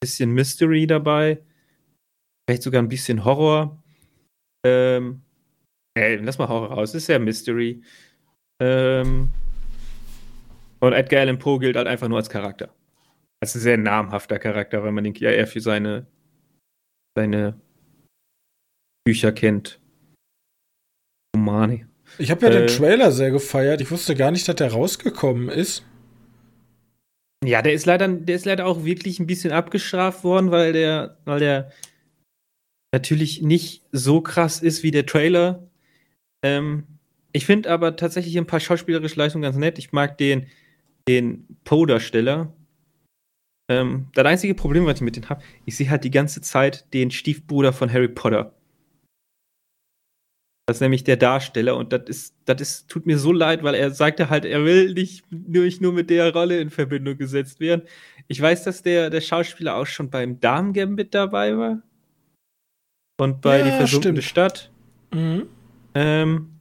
bisschen 0.00 0.30
Mystery 0.32 0.86
dabei, 0.86 1.42
vielleicht 2.48 2.62
sogar 2.62 2.82
ein 2.82 2.88
bisschen 2.88 3.24
Horror. 3.24 3.82
Ähm, 4.66 5.22
ey, 5.94 6.16
lass 6.16 6.38
mal 6.38 6.48
Horror 6.48 6.72
raus, 6.72 6.94
ist 6.94 7.08
ja 7.08 7.18
Mystery. 7.18 7.82
Ähm, 8.60 9.28
und 10.80 10.92
Edgar 10.92 11.20
Allan 11.20 11.38
Poe 11.38 11.58
gilt 11.58 11.76
halt 11.76 11.86
einfach 11.86 12.08
nur 12.08 12.18
als 12.18 12.28
Charakter. 12.30 12.74
Als 13.42 13.54
ein 13.54 13.60
sehr 13.60 13.76
namhafter 13.76 14.38
Charakter, 14.38 14.82
weil 14.82 14.92
man 14.92 15.04
den 15.04 15.14
ja 15.14 15.30
eher 15.30 15.46
für 15.46 15.60
seine, 15.60 16.06
seine 17.16 17.60
Bücher 19.04 19.32
kennt. 19.32 19.80
Romane. 21.36 21.88
Ich 22.18 22.30
habe 22.30 22.46
ja 22.46 22.52
äh, 22.52 22.66
den 22.66 22.68
Trailer 22.68 23.12
sehr 23.12 23.30
gefeiert. 23.30 23.80
Ich 23.80 23.90
wusste 23.90 24.14
gar 24.14 24.30
nicht, 24.30 24.48
dass 24.48 24.56
der 24.56 24.72
rausgekommen 24.72 25.48
ist. 25.48 25.84
Ja, 27.44 27.60
der 27.60 27.74
ist 27.74 27.86
leider, 27.86 28.08
der 28.08 28.36
ist 28.36 28.46
leider 28.46 28.66
auch 28.66 28.84
wirklich 28.84 29.20
ein 29.20 29.26
bisschen 29.26 29.52
abgestraft 29.52 30.24
worden, 30.24 30.50
weil 30.50 30.72
der, 30.72 31.18
weil 31.24 31.40
der 31.40 31.72
natürlich 32.92 33.42
nicht 33.42 33.82
so 33.92 34.20
krass 34.20 34.62
ist 34.62 34.82
wie 34.82 34.90
der 34.90 35.04
Trailer. 35.04 35.68
Ähm, 36.42 36.84
ich 37.32 37.44
finde 37.44 37.70
aber 37.70 37.96
tatsächlich 37.96 38.38
ein 38.38 38.46
paar 38.46 38.60
schauspielerische 38.60 39.18
Leistungen 39.18 39.42
ganz 39.42 39.56
nett. 39.56 39.78
Ich 39.78 39.92
mag 39.92 40.16
den, 40.16 40.46
den 41.08 41.46
Poe-Darsteller. 41.64 42.54
Ähm, 43.68 44.08
das 44.14 44.24
einzige 44.24 44.54
Problem, 44.54 44.86
was 44.86 44.96
ich 44.96 45.02
mit 45.02 45.16
dem 45.16 45.28
habe, 45.28 45.42
ich 45.64 45.76
sehe 45.76 45.90
halt 45.90 46.04
die 46.04 46.10
ganze 46.10 46.40
Zeit 46.40 46.92
den 46.94 47.10
Stiefbruder 47.10 47.72
von 47.72 47.92
Harry 47.92 48.08
Potter. 48.08 48.54
Das 50.66 50.78
ist 50.78 50.80
nämlich 50.80 51.04
der 51.04 51.18
Darsteller 51.18 51.76
und 51.76 51.92
das 51.92 52.04
ist, 52.06 52.34
das 52.46 52.60
ist, 52.60 52.88
tut 52.88 53.04
mir 53.04 53.18
so 53.18 53.32
leid, 53.32 53.62
weil 53.62 53.74
er 53.74 53.90
sagte 53.90 54.30
halt, 54.30 54.46
er 54.46 54.64
will 54.64 54.94
nicht 54.94 55.24
nur, 55.30 55.68
nur 55.80 55.92
mit 55.92 56.08
der 56.08 56.32
Rolle 56.32 56.58
in 56.58 56.70
Verbindung 56.70 57.18
gesetzt 57.18 57.60
werden. 57.60 57.82
Ich 58.28 58.40
weiß, 58.40 58.64
dass 58.64 58.82
der, 58.82 59.10
der 59.10 59.20
Schauspieler 59.20 59.76
auch 59.76 59.86
schon 59.86 60.08
beim 60.08 60.40
Damen-Gambit 60.40 61.14
dabei 61.14 61.56
war. 61.58 61.82
Und 63.20 63.42
bei 63.42 63.58
ja, 63.58 63.64
Die 63.66 63.70
versunkene 63.72 64.22
Stadt. 64.22 64.72
Mhm. 65.12 65.48
Ähm, 65.94 66.60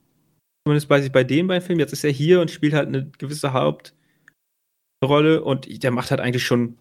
zumindest 0.66 0.90
weiß 0.90 1.06
ich 1.06 1.12
bei 1.12 1.24
dem 1.24 1.48
beim 1.48 1.62
Film. 1.62 1.80
Jetzt 1.80 1.94
ist 1.94 2.04
er 2.04 2.12
hier 2.12 2.42
und 2.42 2.52
spielt 2.52 2.74
halt 2.74 2.90
eine 2.90 3.10
gewisse 3.18 3.54
Hauptrolle 3.54 5.44
und 5.44 5.84
der 5.84 5.92
macht 5.92 6.12
halt 6.12 6.20
eigentlich 6.20 6.44
schon 6.44 6.78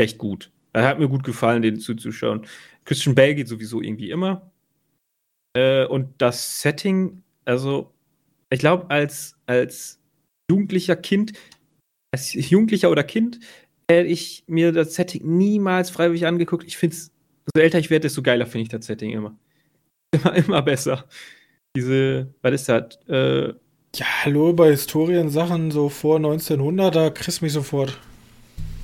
recht 0.00 0.16
gut. 0.16 0.50
Er 0.72 0.86
hat 0.86 0.98
mir 0.98 1.08
gut 1.08 1.24
gefallen, 1.24 1.62
den 1.62 1.78
zuzuschauen. 1.78 2.46
Christian 2.84 3.14
Bale 3.14 3.34
geht 3.34 3.48
sowieso 3.48 3.82
irgendwie 3.82 4.10
immer. 4.10 4.49
Äh, 5.56 5.86
und 5.86 6.14
das 6.18 6.60
Setting, 6.60 7.22
also 7.44 7.92
ich 8.50 8.60
glaube, 8.60 8.90
als, 8.90 9.36
als 9.46 10.00
jugendlicher 10.50 10.96
Kind, 10.96 11.32
als 12.12 12.32
Jugendlicher 12.32 12.90
oder 12.90 13.04
Kind, 13.04 13.40
hätte 13.90 14.08
ich 14.08 14.44
mir 14.46 14.72
das 14.72 14.94
Setting 14.94 15.36
niemals 15.36 15.90
freiwillig 15.90 16.26
angeguckt. 16.26 16.64
Ich 16.64 16.76
finde 16.76 16.96
es, 16.96 17.12
so 17.54 17.60
älter 17.60 17.78
ich 17.78 17.90
werde, 17.90 18.02
desto 18.02 18.22
geiler 18.22 18.46
finde 18.46 18.62
ich 18.62 18.68
das 18.68 18.86
Setting 18.86 19.10
immer. 19.10 19.36
Immer, 20.12 20.34
immer 20.34 20.62
besser. 20.62 21.04
Diese, 21.76 22.34
was 22.42 22.52
ist 22.52 22.68
das? 22.68 22.98
Äh, 23.06 23.54
ja, 23.94 24.06
hallo, 24.24 24.52
bei 24.52 24.70
Historiensachen 24.70 25.70
so 25.70 25.88
vor 25.88 26.16
1900, 26.16 26.96
da 26.96 27.10
kriegst 27.10 27.40
du 27.40 27.44
mich 27.44 27.52
sofort. 27.52 27.96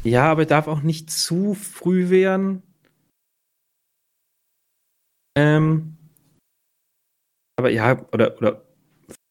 Ja, 0.04 0.30
aber 0.30 0.46
darf 0.46 0.68
auch 0.68 0.82
nicht 0.82 1.10
zu 1.10 1.54
früh 1.54 2.10
werden. 2.10 2.62
Ähm, 5.36 5.95
aber 7.56 7.70
ja, 7.70 8.06
oder, 8.12 8.36
oder 8.38 8.62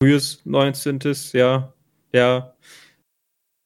frühes 0.01 0.41
19. 0.45 0.99
ja, 1.33 1.73
ja. 2.13 2.55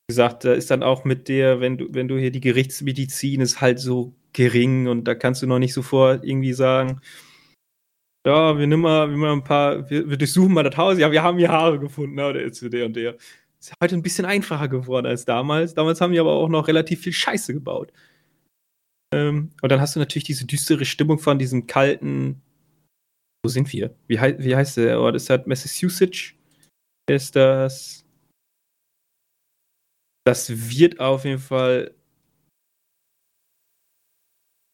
Wie 0.07 0.13
gesagt, 0.13 0.43
da 0.43 0.53
ist 0.53 0.71
dann 0.71 0.83
auch 0.83 1.05
mit 1.05 1.27
der, 1.27 1.59
wenn 1.61 1.77
du, 1.77 1.87
wenn 1.93 2.07
du 2.07 2.17
hier 2.17 2.31
die 2.31 2.41
Gerichtsmedizin 2.41 3.41
ist 3.41 3.61
halt 3.61 3.79
so 3.79 4.15
gering 4.33 4.87
und 4.87 5.05
da 5.05 5.15
kannst 5.15 5.41
du 5.41 5.47
noch 5.47 5.59
nicht 5.59 5.73
sofort 5.73 6.23
irgendwie 6.25 6.53
sagen, 6.53 7.01
ja, 8.25 8.57
wir 8.57 8.67
nehmen 8.67 8.83
mal, 8.83 9.09
wir 9.09 9.17
mal 9.17 9.33
ein 9.33 9.43
paar, 9.43 9.89
wir, 9.89 10.09
wir, 10.09 10.17
durchsuchen 10.17 10.53
mal 10.53 10.63
das 10.63 10.77
Haus, 10.77 10.97
ja, 10.97 11.11
wir 11.11 11.23
haben 11.23 11.37
hier 11.37 11.49
Haare 11.49 11.79
gefunden, 11.79 12.15
ne, 12.15 12.33
der 12.33 12.43
ist 12.43 12.61
der 12.61 12.85
und 12.85 12.95
der. 12.95 13.15
Ist 13.59 13.73
heute 13.81 13.95
ein 13.95 14.03
bisschen 14.03 14.25
einfacher 14.25 14.67
geworden 14.67 15.05
als 15.05 15.25
damals. 15.25 15.73
Damals 15.73 15.99
haben 15.99 16.13
die 16.13 16.19
aber 16.19 16.31
auch 16.31 16.47
noch 16.47 16.67
relativ 16.67 17.01
viel 17.01 17.13
Scheiße 17.13 17.53
gebaut. 17.53 17.91
Ähm, 19.13 19.51
und 19.61 19.71
dann 19.71 19.81
hast 19.81 19.95
du 19.95 19.99
natürlich 19.99 20.23
diese 20.23 20.45
düstere 20.45 20.85
Stimmung 20.85 21.19
von 21.19 21.39
diesem 21.39 21.67
kalten, 21.67 22.41
wo 23.43 23.49
sind 23.49 23.71
wir? 23.71 23.95
Wie, 24.07 24.19
hei 24.19 24.37
wie 24.39 24.55
heißt 24.55 24.77
der 24.77 24.99
Ort? 24.99 25.15
Ist 25.15 25.29
das 25.29 25.45
Massachusetts? 25.45 26.33
Ist 27.09 27.35
das. 27.35 28.05
Das 30.25 30.49
wird 30.69 30.99
auf 30.99 31.25
jeden 31.25 31.39
Fall 31.39 31.95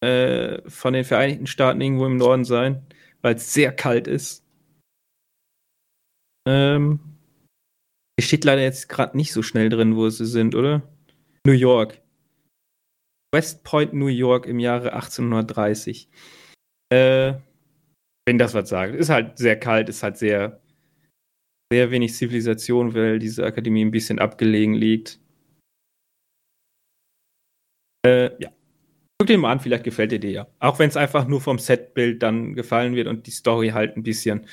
äh, 0.04 0.70
von 0.70 0.94
den 0.94 1.06
Vereinigten 1.06 1.48
Staaten 1.48 1.82
irgendwo 1.82 2.06
im 2.06 2.18
Norden 2.18 2.46
sein, 2.46 2.86
weil 3.22 3.36
es 3.36 3.54
sehr 3.54 3.74
kalt 3.74 4.08
ist. 4.08 4.44
Ähm, 6.48 7.00
hier 8.20 8.28
steht 8.28 8.44
leider 8.44 8.62
jetzt 8.62 8.90
gerade 8.90 9.16
nicht 9.18 9.34
so 9.34 9.42
schnell 9.42 9.70
drin, 9.70 9.96
wo 9.96 10.10
sie 10.10 10.26
sind, 10.26 10.56
oder? 10.56 10.82
New 11.46 11.54
York. 11.54 12.02
West 13.34 13.64
Point, 13.64 13.94
New 13.94 14.08
York 14.08 14.46
im 14.46 14.60
Jahre 14.60 14.94
1830. 14.94 16.10
Äh, 16.92 17.34
wenn 18.26 18.38
das 18.38 18.54
was 18.54 18.70
sagt. 18.70 18.96
Ist 18.96 19.10
halt 19.10 19.38
sehr 19.38 19.60
kalt, 19.60 19.90
ist 19.90 20.04
halt 20.04 20.18
sehr, 20.18 20.62
sehr 21.72 21.92
wenig 21.92 22.14
Zivilisation, 22.14 22.94
weil 22.94 23.20
diese 23.20 23.46
Akademie 23.46 23.86
ein 23.86 23.92
bisschen 23.92 24.20
abgelegen 24.20 24.74
liegt. 24.74 25.20
Äh, 28.06 28.32
ja. 28.42 28.52
Guck 29.18 29.28
den 29.28 29.40
mal 29.40 29.52
an, 29.52 29.60
vielleicht 29.62 29.86
gefällt 29.86 30.12
dir 30.12 30.20
der 30.20 30.32
ja. 30.32 30.48
Auch 30.60 30.78
wenn 30.78 30.90
es 30.90 30.98
einfach 30.98 31.28
nur 31.28 31.40
vom 31.40 31.58
Setbild 31.58 32.22
dann 32.22 32.54
gefallen 32.54 32.96
wird 32.96 33.08
und 33.08 33.28
die 33.28 33.32
Story 33.32 33.70
halt 33.70 33.96
ein 33.96 34.04
bisschen 34.04 34.46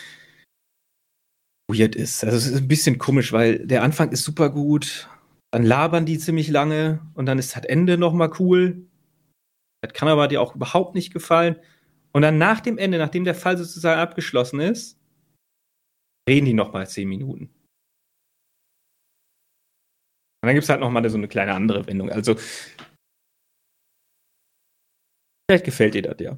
weird 1.68 1.96
ist. 1.96 2.24
Also 2.24 2.36
es 2.36 2.46
ist 2.46 2.60
ein 2.60 2.68
bisschen 2.68 2.98
komisch, 2.98 3.32
weil 3.32 3.66
der 3.66 3.82
Anfang 3.82 4.10
ist 4.12 4.24
super 4.24 4.50
gut, 4.50 5.08
dann 5.50 5.64
labern 5.64 6.06
die 6.06 6.18
ziemlich 6.18 6.48
lange 6.48 7.00
und 7.14 7.26
dann 7.26 7.38
ist 7.38 7.56
das 7.56 7.64
Ende 7.64 7.98
nochmal 7.98 8.30
cool. 8.38 8.86
Das 9.82 9.92
kann 9.92 10.08
aber 10.08 10.28
dir 10.28 10.40
auch 10.40 10.54
überhaupt 10.54 10.94
nicht 10.94 11.12
gefallen. 11.12 11.56
Und 12.12 12.22
dann 12.22 12.38
nach 12.38 12.60
dem 12.60 12.78
Ende, 12.78 12.98
nachdem 12.98 13.24
der 13.24 13.34
Fall 13.34 13.56
sozusagen 13.56 14.00
abgeschlossen 14.00 14.60
ist, 14.60 14.98
reden 16.28 16.46
die 16.46 16.54
nochmal 16.54 16.86
zehn 16.86 17.08
Minuten. 17.08 17.50
Und 20.42 20.48
dann 20.48 20.54
gibt 20.54 20.64
es 20.64 20.70
halt 20.70 20.80
nochmal 20.80 21.08
so 21.08 21.16
eine 21.16 21.28
kleine 21.28 21.54
andere 21.54 21.86
Wendung. 21.86 22.10
Also, 22.10 22.36
vielleicht 25.48 25.64
gefällt 25.64 25.94
dir 25.94 26.02
das 26.02 26.16
ja. 26.18 26.36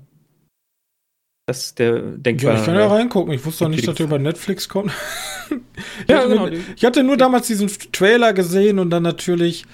Das 1.46 1.66
ist 1.66 1.78
der 1.78 2.00
denkbar. 2.00 2.54
Ja, 2.54 2.58
ich 2.58 2.64
kann 2.64 2.74
ja 2.74 2.86
reingucken. 2.86 3.32
Ich 3.34 3.44
wusste 3.44 3.64
doch 3.64 3.70
nicht, 3.70 3.86
dass 3.86 3.96
der 3.96 4.06
über 4.06 4.18
Netflix 4.18 4.68
kommt. 4.68 4.92
ich, 5.50 6.08
ja, 6.08 6.24
genau. 6.26 6.46
Mir, 6.46 6.60
ich 6.74 6.84
hatte 6.84 7.02
nur 7.02 7.16
damals 7.16 7.46
diesen 7.46 7.68
Trailer 7.92 8.32
gesehen 8.32 8.78
und 8.78 8.90
dann 8.90 9.02
natürlich, 9.02 9.66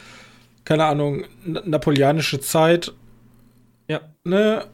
keine 0.65 0.85
Ahnung, 0.85 1.25
napoleonische 1.45 2.41
Zeit. 2.41 2.93
Ja. 3.89 4.01
Ne? 4.25 4.67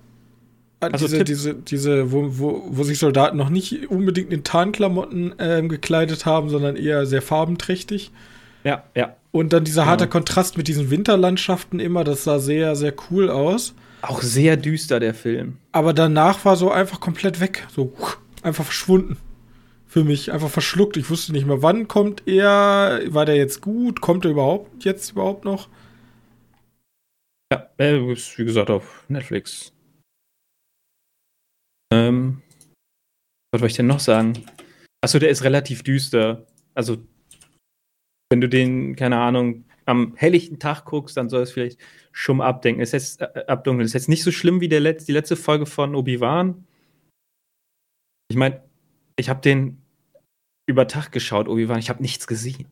Also 0.92 1.08
diese, 1.08 1.24
diese, 1.24 1.54
diese, 1.54 2.12
wo, 2.12 2.38
wo, 2.38 2.64
wo 2.68 2.82
sich 2.84 2.98
Soldaten 2.98 3.36
noch 3.36 3.50
nicht 3.50 3.90
unbedingt 3.90 4.32
in 4.32 4.44
Tarnklamotten 4.44 5.38
äh, 5.38 5.62
gekleidet 5.66 6.26
haben, 6.26 6.48
sondern 6.48 6.76
eher 6.76 7.06
sehr 7.06 7.22
farbenträchtig. 7.22 8.10
Ja, 8.64 8.84
ja. 8.94 9.16
Und 9.32 9.52
dann 9.52 9.64
dieser 9.64 9.86
harte 9.86 10.04
ja. 10.04 10.10
Kontrast 10.10 10.56
mit 10.56 10.66
diesen 10.66 10.90
Winterlandschaften 10.90 11.78
immer, 11.78 12.04
das 12.04 12.24
sah 12.24 12.38
sehr, 12.38 12.74
sehr 12.74 12.94
cool 13.10 13.30
aus. 13.30 13.74
Auch 14.02 14.22
sehr 14.22 14.56
düster, 14.56 15.00
der 15.00 15.14
Film. 15.14 15.58
Aber 15.72 15.92
danach 15.92 16.44
war 16.44 16.56
so 16.56 16.70
einfach 16.70 17.00
komplett 17.00 17.40
weg. 17.40 17.66
So 17.74 17.92
einfach 18.42 18.64
verschwunden. 18.64 19.18
Für 19.86 20.04
mich 20.04 20.32
einfach 20.32 20.50
verschluckt. 20.50 20.96
Ich 20.96 21.10
wusste 21.10 21.32
nicht 21.32 21.46
mehr, 21.46 21.62
wann 21.62 21.88
kommt 21.88 22.26
er. 22.26 23.00
War 23.08 23.24
der 23.24 23.36
jetzt 23.36 23.60
gut? 23.60 24.00
Kommt 24.00 24.24
er 24.24 24.32
überhaupt 24.32 24.84
jetzt 24.84 25.12
überhaupt 25.12 25.44
noch? 25.44 25.68
Ja, 27.52 27.68
ist 27.78 28.38
wie 28.38 28.44
gesagt 28.44 28.70
auf 28.70 29.04
Netflix. 29.08 29.72
Ähm, 31.92 32.42
was 33.52 33.60
wollte 33.60 33.72
ich 33.72 33.76
denn 33.76 33.86
noch 33.86 34.00
sagen? 34.00 34.44
Achso, 35.02 35.18
der 35.18 35.30
ist 35.30 35.44
relativ 35.44 35.82
düster. 35.82 36.46
Also, 36.74 36.98
wenn 38.30 38.40
du 38.40 38.48
den, 38.48 38.96
keine 38.96 39.18
Ahnung, 39.18 39.64
am 39.84 40.14
helllichten 40.16 40.58
Tag 40.58 40.84
guckst, 40.84 41.16
dann 41.16 41.28
soll 41.28 41.42
es 41.42 41.52
vielleicht 41.52 41.78
schon 42.12 42.40
abdenken. 42.40 42.80
Es 42.80 42.92
ist 42.92 43.20
äh, 43.20 43.44
abdunkeln. 43.46 43.84
Es 43.84 43.90
ist 43.90 43.94
jetzt 44.02 44.08
nicht 44.08 44.24
so 44.24 44.32
schlimm 44.32 44.60
wie 44.60 44.68
der 44.68 44.80
Letz-, 44.80 45.06
die 45.06 45.12
letzte 45.12 45.36
Folge 45.36 45.66
von 45.66 45.94
Obi-Wan. 45.94 46.66
Ich 48.28 48.36
meine, 48.36 48.62
ich 49.16 49.28
habe 49.28 49.40
den 49.40 49.80
über 50.68 50.88
Tag 50.88 51.12
geschaut, 51.12 51.48
Obi-Wan. 51.48 51.78
Ich 51.78 51.88
habe 51.88 52.02
nichts 52.02 52.26
gesehen. 52.26 52.66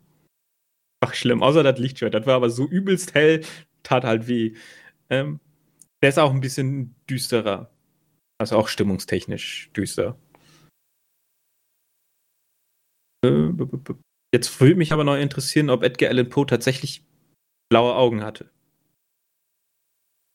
Ach, 1.01 1.15
schlimm. 1.15 1.43
Außer 1.43 1.63
das 1.63 1.79
Lichtschwert. 1.79 2.15
Das 2.15 2.27
war 2.27 2.35
aber 2.35 2.51
so 2.51 2.67
übelst 2.67 3.15
hell, 3.15 3.45
tat 3.85 4.05
halt 4.05 4.27
weh. 4.27 4.55
Ähm, 5.09 5.39
der 6.03 6.09
ist 6.09 6.19
auch 6.19 6.33
ein 6.33 6.41
bisschen 6.41 6.97
düsterer. 7.09 7.71
Also 8.39 8.57
auch 8.57 8.69
stimmungstechnisch 8.69 9.71
düster. 9.73 10.19
Äh, 13.25 13.51
Jetzt 14.35 14.61
würde 14.61 14.75
mich 14.75 14.93
aber 14.93 15.05
noch 15.05 15.17
interessieren, 15.17 15.71
ob 15.71 15.85
Edgar 15.85 16.11
Allan 16.11 16.29
Poe 16.29 16.45
tatsächlich 16.45 17.05
blaue 17.71 17.95
Augen 17.95 18.25
hatte. 18.25 18.51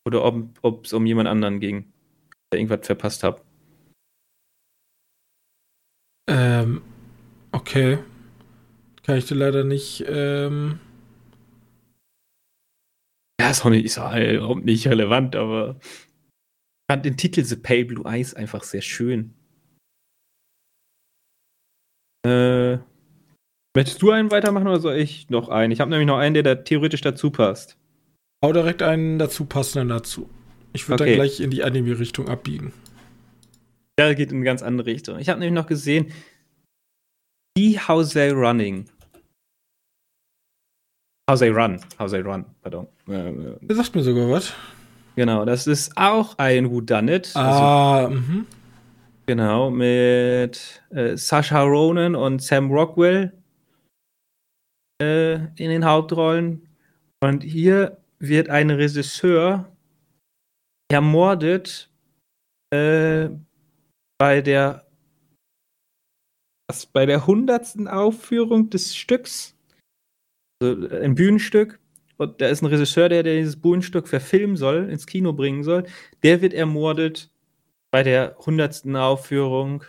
Oder 0.07 0.23
ob 0.23 0.85
es 0.85 0.93
um 0.93 1.05
jemand 1.05 1.27
anderen 1.27 1.59
ging, 1.59 1.91
der 2.51 2.61
irgendwas 2.61 2.85
verpasst 2.87 3.23
hat. 3.23 3.43
Ähm, 6.29 6.81
okay. 7.51 7.99
Kann 9.03 9.17
ich 9.17 9.25
dir 9.25 9.35
leider 9.35 9.63
nicht, 9.63 10.05
ähm 10.07 10.79
Ja, 13.41 13.49
ist 13.49 13.65
auch 13.65 13.69
nicht, 13.69 13.85
ist 13.85 13.97
auch 13.97 14.15
überhaupt 14.15 14.65
nicht 14.65 14.87
relevant, 14.87 15.35
aber 15.35 15.79
fand 16.89 17.05
den 17.05 17.17
Titel 17.17 17.43
The 17.43 17.55
Pale 17.55 17.85
Blue 17.85 18.05
Eyes 18.05 18.33
einfach 18.33 18.63
sehr 18.63 18.81
schön. 18.81 19.33
Äh, 22.25 22.77
Möchtest 23.75 24.01
du 24.01 24.11
einen 24.11 24.31
weitermachen 24.31 24.67
oder 24.67 24.79
soll 24.79 24.95
ich 24.95 25.29
noch 25.29 25.49
einen? 25.49 25.71
Ich 25.71 25.79
habe 25.79 25.91
nämlich 25.91 26.07
noch 26.07 26.17
einen, 26.17 26.33
der 26.33 26.43
da 26.43 26.55
theoretisch 26.55 27.01
dazu 27.01 27.29
passt. 27.29 27.77
Hau 28.43 28.51
direkt 28.51 28.81
einen 28.81 29.19
dazu 29.19 29.45
passenden 29.45 29.89
dazu. 29.89 30.29
Ich 30.73 30.89
würde 30.89 31.03
okay. 31.03 31.11
dann 31.11 31.19
gleich 31.19 31.39
in 31.39 31.51
die 31.51 31.63
Anime-Richtung 31.63 32.27
abbiegen. 32.27 32.73
Der 33.99 34.15
geht 34.15 34.31
in 34.31 34.37
eine 34.37 34.45
ganz 34.45 34.63
andere 34.63 34.87
Richtung. 34.87 35.19
Ich 35.19 35.29
habe 35.29 35.39
nämlich 35.39 35.55
noch 35.55 35.67
gesehen, 35.67 36.11
die 37.57 37.79
How 37.79 38.07
They 38.11 38.31
Running. 38.31 38.85
How 41.29 41.37
They 41.37 41.49
Run. 41.49 41.79
How 41.99 42.09
They 42.09 42.21
Run, 42.21 42.45
pardon. 42.61 42.87
Der 43.07 43.75
sagt 43.75 43.93
mir 43.93 44.01
sogar 44.01 44.29
was. 44.31 44.53
Genau, 45.19 45.43
das 45.43 45.67
ist 45.67 45.97
auch 45.97 46.37
ein 46.37 46.71
Who 46.71 46.79
Done 46.79 47.13
It. 47.13 47.35
Ah, 47.35 48.05
also, 48.05 48.15
mhm. 48.15 48.47
Genau, 49.25 49.69
mit 49.69 50.81
äh, 50.91 51.17
Sasha 51.17 51.61
Ronan 51.61 52.15
und 52.15 52.41
Sam 52.41 52.71
Rockwell 52.71 53.33
äh, 55.01 55.33
in 55.33 55.71
den 55.71 55.83
Hauptrollen. 55.83 56.69
Und 57.21 57.43
hier 57.43 57.97
wird 58.19 58.49
ein 58.49 58.69
Regisseur 58.69 59.69
ermordet 60.89 61.91
äh, 62.73 63.27
bei 64.17 64.39
der 64.39 64.87
bei 66.93 67.05
der 67.05 67.27
hundertsten 67.27 67.89
Aufführung 67.89 68.69
des 68.69 68.95
Stücks, 68.95 69.53
also 70.61 70.87
äh, 70.87 71.03
ein 71.03 71.15
Bühnenstück. 71.15 71.78
Und 72.19 72.41
da 72.41 72.47
ist 72.47 72.61
ein 72.61 72.65
Regisseur, 72.65 73.07
der, 73.07 73.23
der 73.23 73.37
dieses 73.37 73.61
Bühnenstück 73.61 74.07
verfilmen 74.07 74.57
soll, 74.57 74.89
ins 74.89 75.05
Kino 75.05 75.31
bringen 75.31 75.63
soll. 75.63 75.85
Der 76.21 76.41
wird 76.41 76.53
ermordet 76.53 77.31
bei 77.91 78.03
der 78.03 78.35
hundertsten 78.45 78.95
Aufführung 78.97 79.85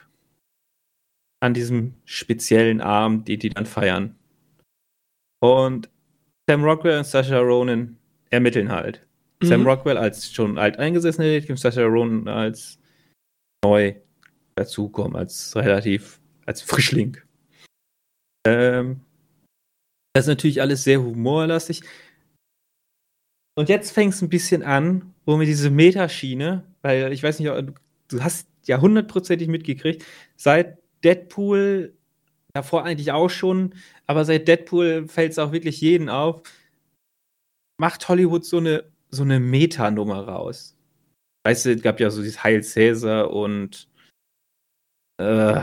an 1.41 1.55
diesem 1.55 1.95
speziellen 2.05 2.81
Abend, 2.81 3.27
die 3.27 3.37
die 3.37 3.49
dann 3.49 3.67
feiern. 3.67 4.15
Und 5.41 5.91
Sam 6.49 6.63
Rockwell 6.63 6.99
und 6.99 7.07
Sasha 7.07 7.39
Ronan 7.39 7.97
ermitteln 8.31 8.71
halt. 8.71 9.07
Mhm. 9.43 9.47
Sam 9.47 9.67
Rockwell 9.67 9.97
als 9.97 10.33
schon 10.33 10.57
alt 10.57 10.79
eingesessener 10.79 11.27
Detektiv, 11.27 11.59
Sasha 11.59 11.83
Ronan 11.83 12.29
als 12.29 12.79
neu 13.65 13.95
dazukommen, 14.55 15.17
als 15.17 15.57
relativ, 15.57 16.21
als 16.47 16.63
Frischling. 16.63 17.17
Ähm, 18.47 19.01
das 20.13 20.25
ist 20.25 20.29
natürlich 20.29 20.61
alles 20.61 20.85
sehr 20.85 21.03
humorlastig. 21.03 21.83
Und 23.61 23.69
jetzt 23.69 23.93
fängt 23.93 24.15
es 24.15 24.23
ein 24.23 24.31
bisschen 24.31 24.63
an, 24.63 25.13
wo 25.27 25.37
mir 25.37 25.45
diese 25.45 25.69
Metaschiene, 25.69 26.65
weil 26.81 27.13
ich 27.13 27.23
weiß 27.23 27.39
nicht, 27.39 27.53
du 28.09 28.25
hast 28.25 28.49
ja 28.65 28.81
hundertprozentig 28.81 29.49
mitgekriegt, 29.49 30.03
seit 30.35 30.79
Deadpool 31.05 31.95
davor 32.55 32.87
eigentlich 32.87 33.13
auch 33.13 33.29
schon, 33.29 33.75
aber 34.07 34.25
seit 34.25 34.49
Deadpool 34.49 35.09
fällt 35.09 35.33
es 35.33 35.39
auch 35.39 35.53
wirklich 35.53 35.79
jeden 35.83 36.09
auf, 36.09 36.43
macht 37.77 38.09
Hollywood 38.09 38.47
so 38.47 38.57
eine, 38.57 38.91
so 39.11 39.25
eine 39.25 39.39
Metanummer 39.41 40.27
raus. 40.27 40.75
Weißt 41.45 41.67
du, 41.67 41.75
es 41.75 41.83
gab 41.83 42.01
ja 42.01 42.09
so 42.09 42.23
dieses 42.23 42.43
Heil 42.43 42.63
Caesar 42.63 43.31
und, 43.31 43.91
äh, 45.19 45.61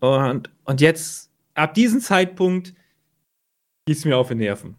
und, 0.00 0.50
und 0.64 0.80
jetzt, 0.80 1.30
ab 1.54 1.74
diesem 1.74 2.00
Zeitpunkt, 2.00 2.74
gießt 3.86 4.06
mir 4.06 4.16
auf 4.16 4.26
den 4.26 4.38
Nerven. 4.38 4.76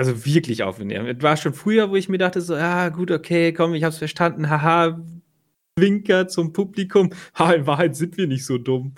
Also 0.00 0.24
wirklich 0.24 0.62
auf 0.62 0.78
den 0.78 0.86
Nerven. 0.86 1.14
Es 1.14 1.22
war 1.22 1.36
schon 1.36 1.52
früher, 1.52 1.90
wo 1.90 1.94
ich 1.94 2.08
mir 2.08 2.16
dachte, 2.16 2.40
so, 2.40 2.56
ja, 2.56 2.88
gut, 2.88 3.10
okay, 3.10 3.52
komm, 3.52 3.74
ich 3.74 3.84
hab's 3.84 3.98
verstanden, 3.98 4.48
haha, 4.48 4.98
Winker 5.78 6.26
zum 6.26 6.54
Publikum. 6.54 7.10
Ha, 7.34 7.52
in 7.52 7.66
Wahrheit 7.66 7.94
sind 7.96 8.16
wir 8.16 8.26
nicht 8.26 8.46
so 8.46 8.56
dumm. 8.56 8.94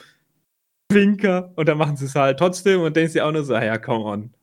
Winker 0.92 1.52
und 1.56 1.68
dann 1.68 1.76
machen 1.76 1.96
sie 1.96 2.04
es 2.04 2.14
halt 2.14 2.38
trotzdem 2.38 2.82
und 2.82 2.94
denkst 2.94 3.14
dir 3.14 3.26
auch 3.26 3.32
nur 3.32 3.42
so, 3.42 3.52
ah 3.52 3.64
ja, 3.64 3.78
come 3.78 4.04
on. 4.04 4.34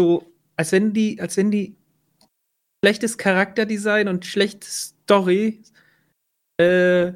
So, 0.00 0.24
als 0.56 0.72
wenn 0.72 0.94
die, 0.94 1.20
als 1.20 1.36
wenn 1.36 1.50
die 1.50 1.76
schlechtes 2.82 3.18
Charakterdesign 3.18 4.08
und 4.08 4.24
schlechtes 4.24 4.94
Story 5.04 5.60
äh, 6.58 7.12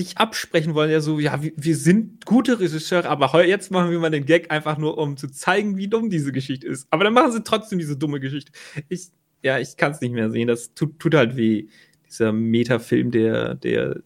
sich 0.00 0.16
absprechen 0.16 0.74
wollen, 0.74 0.90
ja 0.90 1.00
so, 1.00 1.18
ja, 1.18 1.42
wir, 1.42 1.52
wir 1.56 1.76
sind 1.76 2.24
gute 2.24 2.60
Regisseure, 2.60 3.08
aber 3.08 3.44
jetzt 3.44 3.70
machen 3.70 3.90
wir 3.90 3.98
mal 3.98 4.10
den 4.10 4.26
Gag 4.26 4.50
einfach 4.50 4.78
nur, 4.78 4.96
um 4.96 5.16
zu 5.16 5.28
zeigen, 5.28 5.76
wie 5.76 5.88
dumm 5.88 6.08
diese 6.08 6.30
Geschichte 6.30 6.68
ist. 6.68 6.86
Aber 6.90 7.04
dann 7.04 7.14
machen 7.14 7.32
sie 7.32 7.42
trotzdem 7.42 7.78
diese 7.78 7.96
dumme 7.96 8.20
Geschichte. 8.20 8.52
Ich, 8.88 9.10
ja, 9.42 9.58
ich 9.58 9.76
kann 9.76 9.92
es 9.92 10.00
nicht 10.00 10.12
mehr 10.12 10.30
sehen. 10.30 10.48
Das 10.48 10.74
tut, 10.74 10.98
tut 11.00 11.14
halt 11.14 11.36
weh. 11.36 11.68
Dieser 12.06 12.32
Metafilm, 12.32 13.10
der, 13.10 13.56
der 13.56 14.02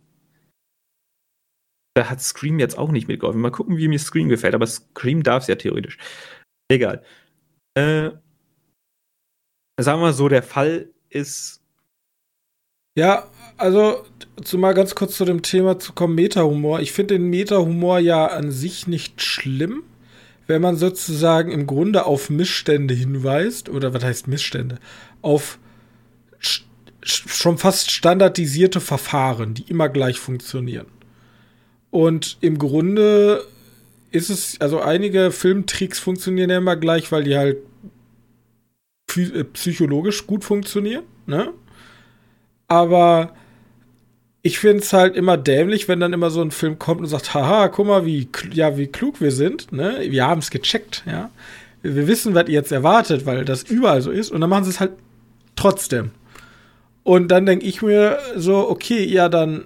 da 1.95 2.09
hat 2.09 2.23
Scream 2.23 2.59
jetzt 2.59 2.79
auch 2.79 2.91
nicht 2.91 3.09
mitgeholfen. 3.09 3.41
Mal 3.41 3.51
gucken, 3.51 3.77
wie 3.77 3.89
mir 3.89 3.99
Scream 3.99 4.29
gefällt, 4.29 4.55
aber 4.55 4.67
Scream 4.67 5.23
darf 5.23 5.43
es 5.43 5.49
ja 5.49 5.57
theoretisch. 5.57 5.99
Egal. 6.71 7.05
Äh, 7.75 8.11
sagen 9.79 10.01
wir 10.01 10.07
mal 10.07 10.13
so, 10.13 10.29
der 10.29 10.43
Fall 10.43 10.91
ist. 11.11 11.63
Ja, 12.97 13.31
also 13.57 14.05
zumal 14.43 14.75
ganz 14.75 14.95
kurz 14.95 15.17
zu 15.17 15.25
dem 15.25 15.43
Thema 15.43 15.79
zu 15.79 15.93
kommen, 15.93 16.15
Meta-Humor. 16.15 16.81
Ich 16.81 16.93
finde 16.93 17.15
den 17.15 17.31
Meta-Humor 17.31 17.99
ja 17.99 18.27
an 18.27 18.51
sich 18.51 18.87
nicht 18.87 19.23
schlimm, 19.23 19.83
wenn 20.47 20.63
man 20.63 20.77
sozusagen 20.77 21.51
im 21.53 21.67
Grunde 21.67 22.07
auf 22.07 22.31
Missstände 22.31 22.95
hinweist, 22.95 23.69
oder 23.69 23.95
was 23.95 24.05
heißt 24.05 24.29
Missstände? 24.29 24.79
Auf 25.21 25.59
schon 27.05 27.59
fast 27.59 27.91
standardisierte 27.91 28.81
Verfahren, 28.81 29.55
die 29.55 29.65
immer 29.65 29.89
gleich 29.89 30.19
funktionieren. 30.19 30.87
Und 31.91 32.39
im 32.41 32.59
Grunde 32.59 33.45
ist 34.13 34.31
es, 34.31 34.61
also 34.61 34.81
einige 34.81 35.31
Filmtricks 35.31 35.99
funktionieren 35.99 36.51
ja 36.51 36.59
immer 36.59 36.77
gleich, 36.77 37.11
weil 37.11 37.25
die 37.25 37.37
halt 37.37 37.59
äh, 39.17 39.45
psychologisch 39.45 40.27
gut 40.27 40.45
funktionieren, 40.45 41.05
ne? 41.27 41.53
Aber 42.69 43.35
ich 44.43 44.59
finde 44.59 44.83
es 44.83 44.93
halt 44.93 45.17
immer 45.17 45.37
dämlich, 45.37 45.89
wenn 45.89 46.01
dann 46.01 46.13
immer 46.13 46.31
so 46.31 46.43
ein 46.43 46.51
Film 46.51 46.79
kommt 46.79 47.01
und 47.01 47.07
sagt, 47.07 47.35
haha, 47.35 47.69
guck 47.69 47.87
mal, 47.87 48.05
wie, 48.05 48.29
ja, 48.53 48.77
wie 48.77 48.89
klug 48.89 49.21
wir 49.21 49.31
sind, 49.31 49.73
ne? 49.73 49.99
Wir 50.09 50.27
haben 50.27 50.41
es 50.41 50.51
gecheckt, 50.51 51.05
ja. 51.07 51.31
Wir 51.83 52.07
wissen, 52.07 52.35
was 52.35 52.49
ihr 52.49 52.55
jetzt 52.55 52.73
erwartet, 52.73 53.27
weil 53.27 53.45
das 53.45 53.63
überall 53.65 54.03
so 54.03 54.11
ist. 54.11 54.31
Und 54.31 54.41
dann 54.41 54.51
machen 54.51 54.65
sie 54.65 54.71
es 54.71 54.81
halt 54.81 54.93
trotzdem. 55.57 56.11
Und 57.03 57.29
dann 57.29 57.47
denke 57.47 57.67
ich 57.67 57.83
mir 57.83 58.19
so, 58.37 58.69
okay, 58.69 59.05
ja, 59.05 59.29
dann 59.29 59.65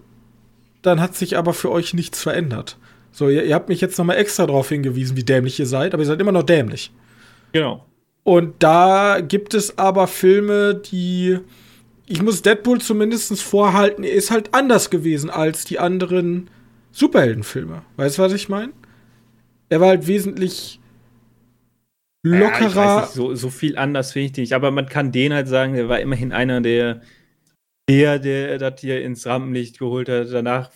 dann 0.86 1.00
hat 1.00 1.16
sich 1.16 1.36
aber 1.36 1.52
für 1.52 1.70
euch 1.70 1.94
nichts 1.94 2.22
verändert. 2.22 2.76
So, 3.10 3.28
ihr, 3.28 3.44
ihr 3.44 3.54
habt 3.54 3.68
mich 3.68 3.80
jetzt 3.80 3.98
nochmal 3.98 4.16
extra 4.18 4.46
darauf 4.46 4.68
hingewiesen, 4.68 5.16
wie 5.16 5.24
dämlich 5.24 5.58
ihr 5.58 5.66
seid, 5.66 5.94
aber 5.94 6.02
ihr 6.02 6.06
seid 6.06 6.20
immer 6.20 6.32
noch 6.32 6.44
dämlich. 6.44 6.92
Genau. 7.52 7.84
Und 8.22 8.54
da 8.60 9.20
gibt 9.20 9.54
es 9.54 9.78
aber 9.78 10.06
Filme, 10.06 10.74
die. 10.74 11.38
Ich 12.06 12.22
muss 12.22 12.42
Deadpool 12.42 12.80
zumindest 12.80 13.40
vorhalten, 13.42 14.04
er 14.04 14.12
ist 14.12 14.30
halt 14.30 14.54
anders 14.54 14.90
gewesen 14.90 15.28
als 15.28 15.64
die 15.64 15.78
anderen 15.78 16.48
Superheldenfilme. 16.92 17.82
Weißt 17.96 18.18
du, 18.18 18.22
was 18.22 18.32
ich 18.32 18.48
meine? 18.48 18.72
Er 19.68 19.80
war 19.80 19.88
halt 19.88 20.06
wesentlich 20.06 20.80
lockerer. 22.22 22.84
Ja, 22.84 23.00
nicht, 23.00 23.12
so, 23.12 23.34
so, 23.34 23.50
viel 23.50 23.76
anders 23.76 24.12
finde 24.12 24.26
ich 24.26 24.36
nicht. 24.36 24.52
Aber 24.52 24.70
man 24.70 24.86
kann 24.86 25.12
den 25.12 25.32
halt 25.32 25.48
sagen, 25.48 25.74
der 25.74 25.88
war 25.88 26.00
immerhin 26.00 26.32
einer 26.32 26.60
der, 26.60 27.02
der, 27.88 28.18
der 28.18 28.58
das 28.58 28.80
hier 28.80 29.02
ins 29.02 29.26
Rampenlicht 29.26 29.78
geholt 29.78 30.08
hat. 30.08 30.32
Danach 30.32 30.70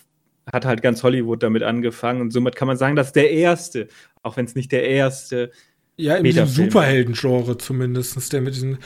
hat 0.51 0.65
halt 0.65 0.81
ganz 0.81 1.03
Hollywood 1.03 1.43
damit 1.43 1.63
angefangen. 1.63 2.21
Und 2.21 2.31
somit 2.31 2.55
kann 2.55 2.67
man 2.67 2.77
sagen, 2.77 2.95
das 2.95 3.07
ist 3.07 3.15
der 3.15 3.31
erste, 3.31 3.87
auch 4.23 4.37
wenn 4.37 4.45
es 4.45 4.55
nicht 4.55 4.71
der 4.71 4.87
erste. 4.87 5.51
Ja, 5.97 6.15
in 6.15 6.23
diesem 6.23 6.47
Superhelden-Genre 6.47 7.57
zumindest, 7.57 8.33
der 8.33 8.41
mit 8.41 8.55
diesen. 8.55 8.79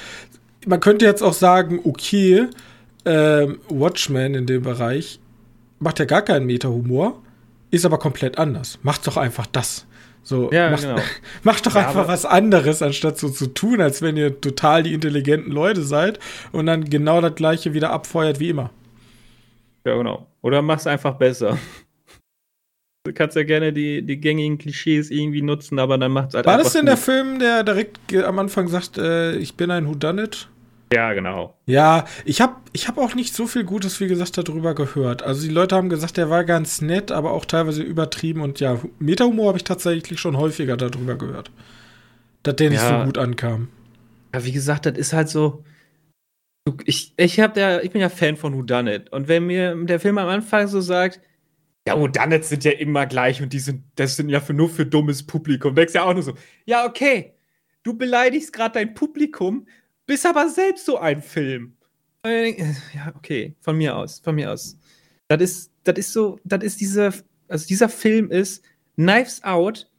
Man 0.65 0.79
könnte 0.79 1.05
jetzt 1.05 1.21
auch 1.21 1.33
sagen, 1.33 1.79
okay, 1.83 2.47
ähm, 3.05 3.59
Watchmen 3.69 4.33
in 4.33 4.45
dem 4.45 4.63
Bereich 4.63 5.19
macht 5.79 5.99
ja 5.99 6.05
gar 6.05 6.21
keinen 6.21 6.45
Meta-Humor, 6.45 7.21
ist 7.71 7.85
aber 7.85 7.99
komplett 7.99 8.37
anders. 8.37 8.79
Macht 8.81 9.05
doch 9.07 9.17
einfach 9.17 9.45
das. 9.45 9.85
So, 10.23 10.51
ja, 10.51 10.71
macht, 10.71 10.81
genau. 10.81 10.95
macht 11.43 11.65
doch 11.67 11.75
ja, 11.75 11.87
einfach 11.87 12.07
was 12.07 12.25
anderes, 12.25 12.81
anstatt 12.81 13.19
so 13.19 13.29
zu 13.29 13.47
tun, 13.47 13.79
als 13.79 14.01
wenn 14.01 14.17
ihr 14.17 14.41
total 14.41 14.81
die 14.81 14.93
intelligenten 14.93 15.51
Leute 15.51 15.83
seid 15.83 16.19
und 16.51 16.65
dann 16.65 16.85
genau 16.85 17.21
das 17.21 17.35
gleiche 17.35 17.73
wieder 17.75 17.91
abfeuert 17.91 18.39
wie 18.39 18.49
immer. 18.49 18.71
Ja, 19.85 19.95
genau. 19.95 20.25
Oder 20.41 20.63
mach's 20.63 20.87
einfach 20.87 21.13
besser. 21.13 21.59
Du 23.03 23.13
kannst 23.13 23.35
ja 23.35 23.43
gerne 23.43 23.71
die, 23.71 24.01
die 24.01 24.19
gängigen 24.19 24.57
Klischees 24.57 25.11
irgendwie 25.11 25.43
nutzen, 25.43 25.77
aber 25.77 25.99
dann 25.99 26.11
macht's 26.11 26.33
halt 26.33 26.47
War 26.47 26.57
das 26.57 26.73
denn 26.73 26.87
der 26.87 26.97
Film, 26.97 27.37
der 27.37 27.63
direkt 27.63 28.15
am 28.15 28.39
Anfang 28.39 28.67
sagt, 28.67 28.97
äh, 28.97 29.35
ich 29.35 29.55
bin 29.55 29.69
ein 29.69 29.87
Whodunit? 29.87 30.49
Ja, 30.95 31.13
genau. 31.13 31.53
Ja, 31.65 32.05
ich 32.23 32.39
habe 32.39 32.55
ich 32.71 32.87
hab 32.87 32.97
auch 32.97 33.15
nicht 33.15 33.35
so 33.35 33.47
viel 33.47 33.65
Gutes, 33.65 33.99
wie 33.99 34.07
gesagt, 34.07 34.37
darüber 34.37 34.73
gehört. 34.73 35.23
Also 35.23 35.45
die 35.45 35.53
Leute 35.53 35.75
haben 35.75 35.89
gesagt, 35.89 36.15
der 36.15 36.29
war 36.29 36.45
ganz 36.45 36.79
nett, 36.81 37.11
aber 37.11 37.33
auch 37.33 37.43
teilweise 37.43 37.83
übertrieben. 37.83 38.39
Und 38.39 38.61
ja, 38.61 38.79
Meta-Humor 38.99 39.49
habe 39.49 39.57
ich 39.57 39.65
tatsächlich 39.65 40.21
schon 40.21 40.37
häufiger 40.37 40.77
darüber 40.77 41.15
gehört. 41.15 41.51
Dass 42.43 42.55
der 42.55 42.69
nicht 42.69 42.81
ja. 42.81 42.99
so 42.99 43.05
gut 43.05 43.17
ankam. 43.17 43.67
Ja, 44.33 44.45
wie 44.45 44.53
gesagt, 44.53 44.85
das 44.85 44.97
ist 44.97 45.11
halt 45.11 45.27
so. 45.27 45.65
Ich, 46.85 47.13
ich, 47.17 47.39
hab 47.41 47.55
der, 47.55 47.83
ich 47.83 47.91
bin 47.91 47.99
ja 47.99 48.09
Fan 48.09 48.37
von 48.37 48.55
Whodunit. 48.55 49.11
Und 49.11 49.27
wenn 49.27 49.45
mir 49.47 49.75
der 49.75 49.99
Film 49.99 50.17
am 50.17 50.29
Anfang 50.29 50.67
so 50.67 50.79
sagt, 50.79 51.19
ja, 51.85 51.99
Whodunits 51.99 52.49
sind 52.49 52.63
ja 52.63 52.71
immer 52.71 53.05
gleich 53.05 53.41
und 53.41 53.51
die 53.51 53.59
sind, 53.59 53.83
das 53.95 54.15
sind 54.15 54.29
ja 54.29 54.39
für, 54.39 54.53
nur 54.53 54.69
für 54.69 54.85
dummes 54.85 55.23
Publikum, 55.23 55.75
denkst 55.75 55.93
ja 55.93 56.03
auch 56.03 56.13
nur 56.13 56.23
so, 56.23 56.33
ja, 56.65 56.85
okay, 56.85 57.33
du 57.83 57.95
beleidigst 57.95 58.51
gerade 58.53 58.73
dein 58.73 58.93
Publikum, 58.95 59.67
bist 60.05 60.25
aber 60.25 60.49
selbst 60.49 60.85
so 60.85 60.97
ein 60.97 61.21
Film. 61.21 61.75
Ja, 62.25 63.13
okay, 63.15 63.55
von 63.61 63.77
mir 63.77 63.95
aus, 63.95 64.19
von 64.19 64.35
mir 64.35 64.51
aus. 64.51 64.77
Das 65.27 65.41
ist, 65.41 65.71
das 65.83 65.97
ist 65.97 66.13
so, 66.13 66.39
das 66.43 66.63
ist 66.63 66.81
dieser, 66.81 67.13
also 67.47 67.67
dieser 67.67 67.89
Film 67.89 68.31
ist 68.31 68.63
Knives 68.95 69.43
Out 69.43 69.89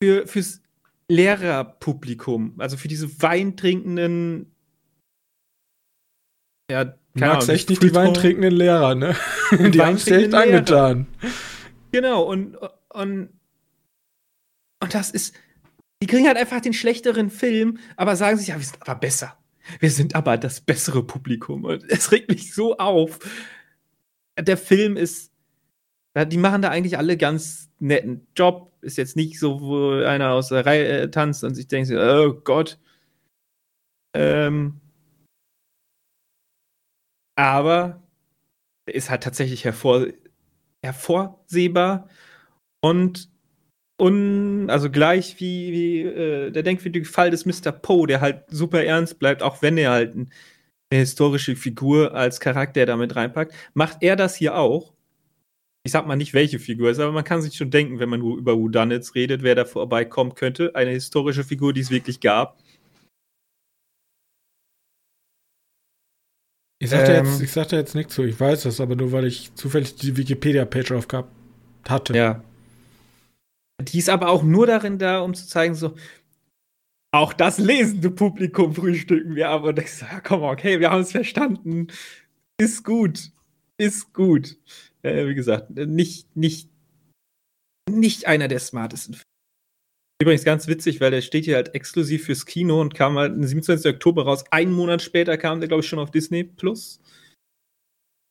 für, 0.00 0.26
fürs 0.26 0.62
Lehrerpublikum, 1.08 2.54
also 2.58 2.76
für 2.76 2.88
diese 2.88 3.22
weintrinkenden, 3.22 4.52
ja, 6.70 6.84
keine 6.84 6.96
magst 7.14 7.48
Ahnung, 7.48 7.56
echt 7.56 7.70
nicht 7.70 7.82
die 7.82 7.94
weintrinkenden 7.94 8.54
Lehrer, 8.54 8.94
ne? 8.94 9.16
die 9.50 9.80
haben 9.80 9.96
es 9.96 10.06
echt 10.06 10.34
angetan. 10.34 11.06
Genau, 11.92 12.22
und, 12.22 12.56
und, 12.90 13.30
und 14.80 14.94
das 14.94 15.10
ist, 15.10 15.34
die 16.02 16.06
kriegen 16.06 16.26
halt 16.26 16.36
einfach 16.36 16.60
den 16.60 16.74
schlechteren 16.74 17.30
Film, 17.30 17.78
aber 17.96 18.16
sagen 18.16 18.38
sich, 18.38 18.48
ja, 18.48 18.56
wir 18.56 18.64
sind 18.64 18.82
aber 18.82 18.98
besser. 18.98 19.38
Wir 19.80 19.90
sind 19.90 20.14
aber 20.14 20.36
das 20.36 20.60
bessere 20.60 21.02
Publikum. 21.02 21.64
Und 21.64 21.84
es 21.88 22.12
regt 22.12 22.30
mich 22.30 22.54
so 22.54 22.76
auf. 22.76 23.18
Der 24.38 24.56
Film 24.56 24.96
ist, 24.96 25.32
die 26.14 26.38
machen 26.38 26.62
da 26.62 26.70
eigentlich 26.70 26.98
alle 26.98 27.16
ganz 27.16 27.70
netten 27.78 28.26
Job. 28.36 28.72
Ist 28.82 28.98
jetzt 28.98 29.16
nicht 29.16 29.38
so, 29.38 29.60
wo 29.60 30.04
einer 30.04 30.32
aus 30.32 30.48
der 30.48 30.64
Reihe 30.64 30.86
äh, 30.86 31.10
tanzt 31.10 31.42
und 31.44 31.54
sich 31.54 31.66
denkt, 31.66 31.90
oh 31.90 32.34
Gott. 32.44 32.78
Ähm, 34.14 34.80
aber 37.36 38.02
er 38.86 38.94
ist 38.94 39.10
halt 39.10 39.22
tatsächlich 39.22 39.64
hervor, 39.64 40.06
hervorsehbar 40.82 42.08
und 42.80 43.28
und 43.98 44.68
also 44.68 44.90
gleich 44.90 45.40
wie, 45.40 45.72
wie 45.72 46.00
äh, 46.02 46.50
der 46.50 46.62
denkwürdige 46.62 47.06
Fall 47.06 47.30
des 47.30 47.46
Mr. 47.46 47.72
Poe, 47.72 48.06
der 48.06 48.20
halt 48.20 48.44
super 48.48 48.84
ernst 48.84 49.18
bleibt, 49.18 49.42
auch 49.42 49.62
wenn 49.62 49.78
er 49.78 49.90
halt 49.90 50.14
ein, 50.14 50.30
eine 50.90 51.00
historische 51.00 51.56
Figur 51.56 52.14
als 52.14 52.38
Charakter 52.38 52.84
damit 52.84 53.16
reinpackt, 53.16 53.54
macht 53.74 53.98
er 54.02 54.16
das 54.16 54.36
hier 54.36 54.56
auch. 54.56 54.92
Ich 55.84 55.92
sag 55.92 56.06
mal 56.06 56.16
nicht, 56.16 56.34
welche 56.34 56.58
Figur 56.58 56.90
es 56.90 56.98
ist, 56.98 57.02
aber 57.02 57.12
man 57.12 57.24
kann 57.24 57.40
sich 57.40 57.56
schon 57.56 57.70
denken, 57.70 57.98
wenn 57.98 58.08
man 58.08 58.20
über 58.20 58.58
Whodunits 58.58 59.14
redet, 59.14 59.42
wer 59.42 59.54
da 59.54 59.64
vorbeikommen 59.64 60.34
könnte. 60.34 60.74
Eine 60.74 60.90
historische 60.90 61.44
Figur, 61.44 61.72
die 61.72 61.80
es 61.80 61.90
wirklich 61.90 62.20
gab. 62.20 62.58
Ich 66.78 66.90
sag, 66.90 67.08
ähm, 67.08 67.24
jetzt, 67.24 67.40
ich 67.40 67.52
sag 67.52 67.68
da 67.68 67.76
jetzt 67.76 67.94
nichts 67.94 68.14
zu, 68.14 68.24
ich 68.24 68.38
weiß 68.38 68.64
das, 68.64 68.80
aber 68.80 68.96
nur 68.96 69.12
weil 69.12 69.24
ich 69.24 69.54
zufällig 69.54 69.94
die 69.94 70.16
Wikipedia-Page 70.16 70.92
aufgehabt 70.92 71.30
hatte. 71.88 72.14
Ja, 72.14 72.44
die 73.80 73.98
ist 73.98 74.08
aber 74.08 74.28
auch 74.28 74.42
nur 74.42 74.66
darin 74.66 74.98
da, 74.98 75.20
um 75.20 75.34
zu 75.34 75.46
zeigen, 75.46 75.74
so, 75.74 75.94
auch 77.12 77.32
das 77.32 77.58
lesende 77.58 78.10
Publikum 78.10 78.74
frühstücken 78.74 79.34
wir 79.34 79.48
aber. 79.48 79.68
Und 79.68 79.78
ich 79.78 79.92
so, 79.92 80.06
ja, 80.06 80.20
komm, 80.20 80.42
okay, 80.42 80.80
wir 80.80 80.90
haben 80.90 81.02
es 81.02 81.12
verstanden. 81.12 81.88
Ist 82.58 82.84
gut. 82.84 83.32
Ist 83.78 84.12
gut. 84.12 84.56
Äh, 85.02 85.26
wie 85.26 85.34
gesagt, 85.34 85.70
nicht, 85.70 86.34
nicht, 86.36 86.70
nicht 87.90 88.26
einer 88.26 88.48
der 88.48 88.58
smartesten. 88.58 89.20
Übrigens 90.20 90.44
ganz 90.44 90.66
witzig, 90.66 91.00
weil 91.00 91.10
der 91.10 91.20
steht 91.20 91.44
hier 91.44 91.56
halt 91.56 91.74
exklusiv 91.74 92.24
fürs 92.24 92.46
Kino 92.46 92.80
und 92.80 92.94
kam 92.94 93.18
halt 93.18 93.32
am 93.32 93.44
27. 93.44 93.94
Oktober 93.94 94.24
raus. 94.24 94.44
Einen 94.50 94.72
Monat 94.72 95.02
später 95.02 95.36
kam 95.36 95.60
der, 95.60 95.68
glaube 95.68 95.82
ich, 95.82 95.88
schon 95.88 95.98
auf 95.98 96.10
Disney 96.10 96.44
Plus. 96.44 97.00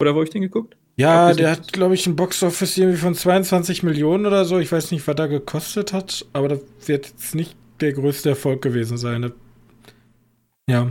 Oder 0.02 0.16
wo 0.16 0.24
ich 0.24 0.32
den 0.32 0.42
geguckt? 0.42 0.78
Ja, 0.98 1.34
der 1.34 1.52
hat, 1.52 1.74
glaube 1.74 1.94
ich, 1.94 2.08
ein 2.08 2.16
Boxoffice 2.16 2.78
irgendwie 2.78 2.98
von 2.98 3.16
22 3.16 3.84
Millionen 3.84 4.26
oder 4.26 4.46
so. 4.46 4.60
Ich 4.60 4.72
weiß 4.72 4.92
nicht, 4.92 5.06
was 5.08 5.16
er 5.18 5.28
gekostet 5.28 5.92
hat, 5.92 6.26
aber 6.32 6.48
das 6.48 6.62
wird 6.86 7.08
jetzt 7.08 7.36
nicht 7.36 7.56
der 7.82 7.92
größte 7.94 8.30
Erfolg 8.30 8.62
gewesen 8.62 8.98
sein. 8.98 9.34
Ja. 10.70 10.90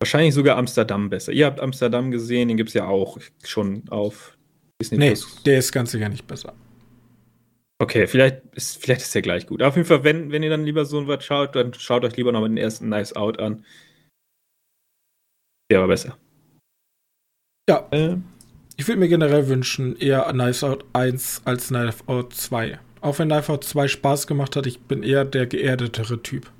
Wahrscheinlich 0.00 0.34
sogar 0.34 0.58
Amsterdam 0.58 1.08
besser. 1.08 1.32
Ihr 1.32 1.46
habt 1.46 1.60
Amsterdam 1.60 2.10
gesehen, 2.10 2.48
den 2.48 2.56
gibt 2.56 2.68
es 2.68 2.74
ja 2.74 2.86
auch 2.86 3.18
schon 3.44 3.84
auf 3.88 4.36
Disney 4.80 4.98
Nee, 4.98 5.08
Plus. 5.10 5.42
der 5.44 5.58
ist 5.58 5.72
ganz 5.72 5.92
sicher 5.92 6.08
nicht 6.08 6.26
besser. 6.26 6.54
Okay, 7.80 8.06
vielleicht 8.06 8.42
ist, 8.54 8.80
vielleicht 8.80 9.00
ist 9.00 9.14
der 9.14 9.22
gleich 9.22 9.46
gut. 9.46 9.62
Auf 9.62 9.76
jeden 9.76 9.88
Fall, 9.88 10.04
wenn, 10.04 10.30
wenn 10.30 10.42
ihr 10.42 10.50
dann 10.50 10.64
lieber 10.64 10.84
so 10.84 11.06
was 11.06 11.24
schaut, 11.24 11.56
dann 11.56 11.72
schaut 11.74 12.04
euch 12.04 12.16
lieber 12.16 12.30
noch 12.30 12.40
mal 12.40 12.48
den 12.48 12.58
ersten 12.58 12.88
Nice 12.88 13.16
Out 13.16 13.40
an. 13.40 13.64
Der 15.70 15.80
war 15.80 15.88
besser. 15.88 16.18
Ja. 17.68 17.88
Äh, 17.90 18.18
ich 18.82 18.88
würde 18.88 18.98
mir 18.98 19.08
generell 19.08 19.46
wünschen, 19.46 19.94
eher 19.96 20.24
Knives 20.32 20.64
Out 20.64 20.84
1 20.92 21.42
als 21.44 21.68
Knives 21.68 22.02
Out 22.08 22.34
2. 22.34 22.80
Auch 23.00 23.16
wenn 23.20 23.28
Knives 23.28 23.48
Out 23.48 23.62
2 23.62 23.86
Spaß 23.86 24.26
gemacht 24.26 24.56
hat, 24.56 24.66
ich 24.66 24.80
bin 24.80 25.04
eher 25.04 25.24
der 25.24 25.46
geerdetere 25.46 26.20
Typ. 26.20 26.50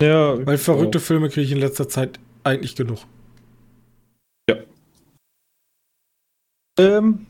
Ja. 0.00 0.46
Weil 0.46 0.56
verrückte 0.56 0.98
auch. 0.98 1.02
Filme 1.02 1.30
kriege 1.30 1.46
ich 1.46 1.50
in 1.50 1.58
letzter 1.58 1.88
Zeit 1.88 2.20
eigentlich 2.44 2.76
genug. 2.76 3.00
Ja. 4.48 4.58
Ähm, 6.78 7.26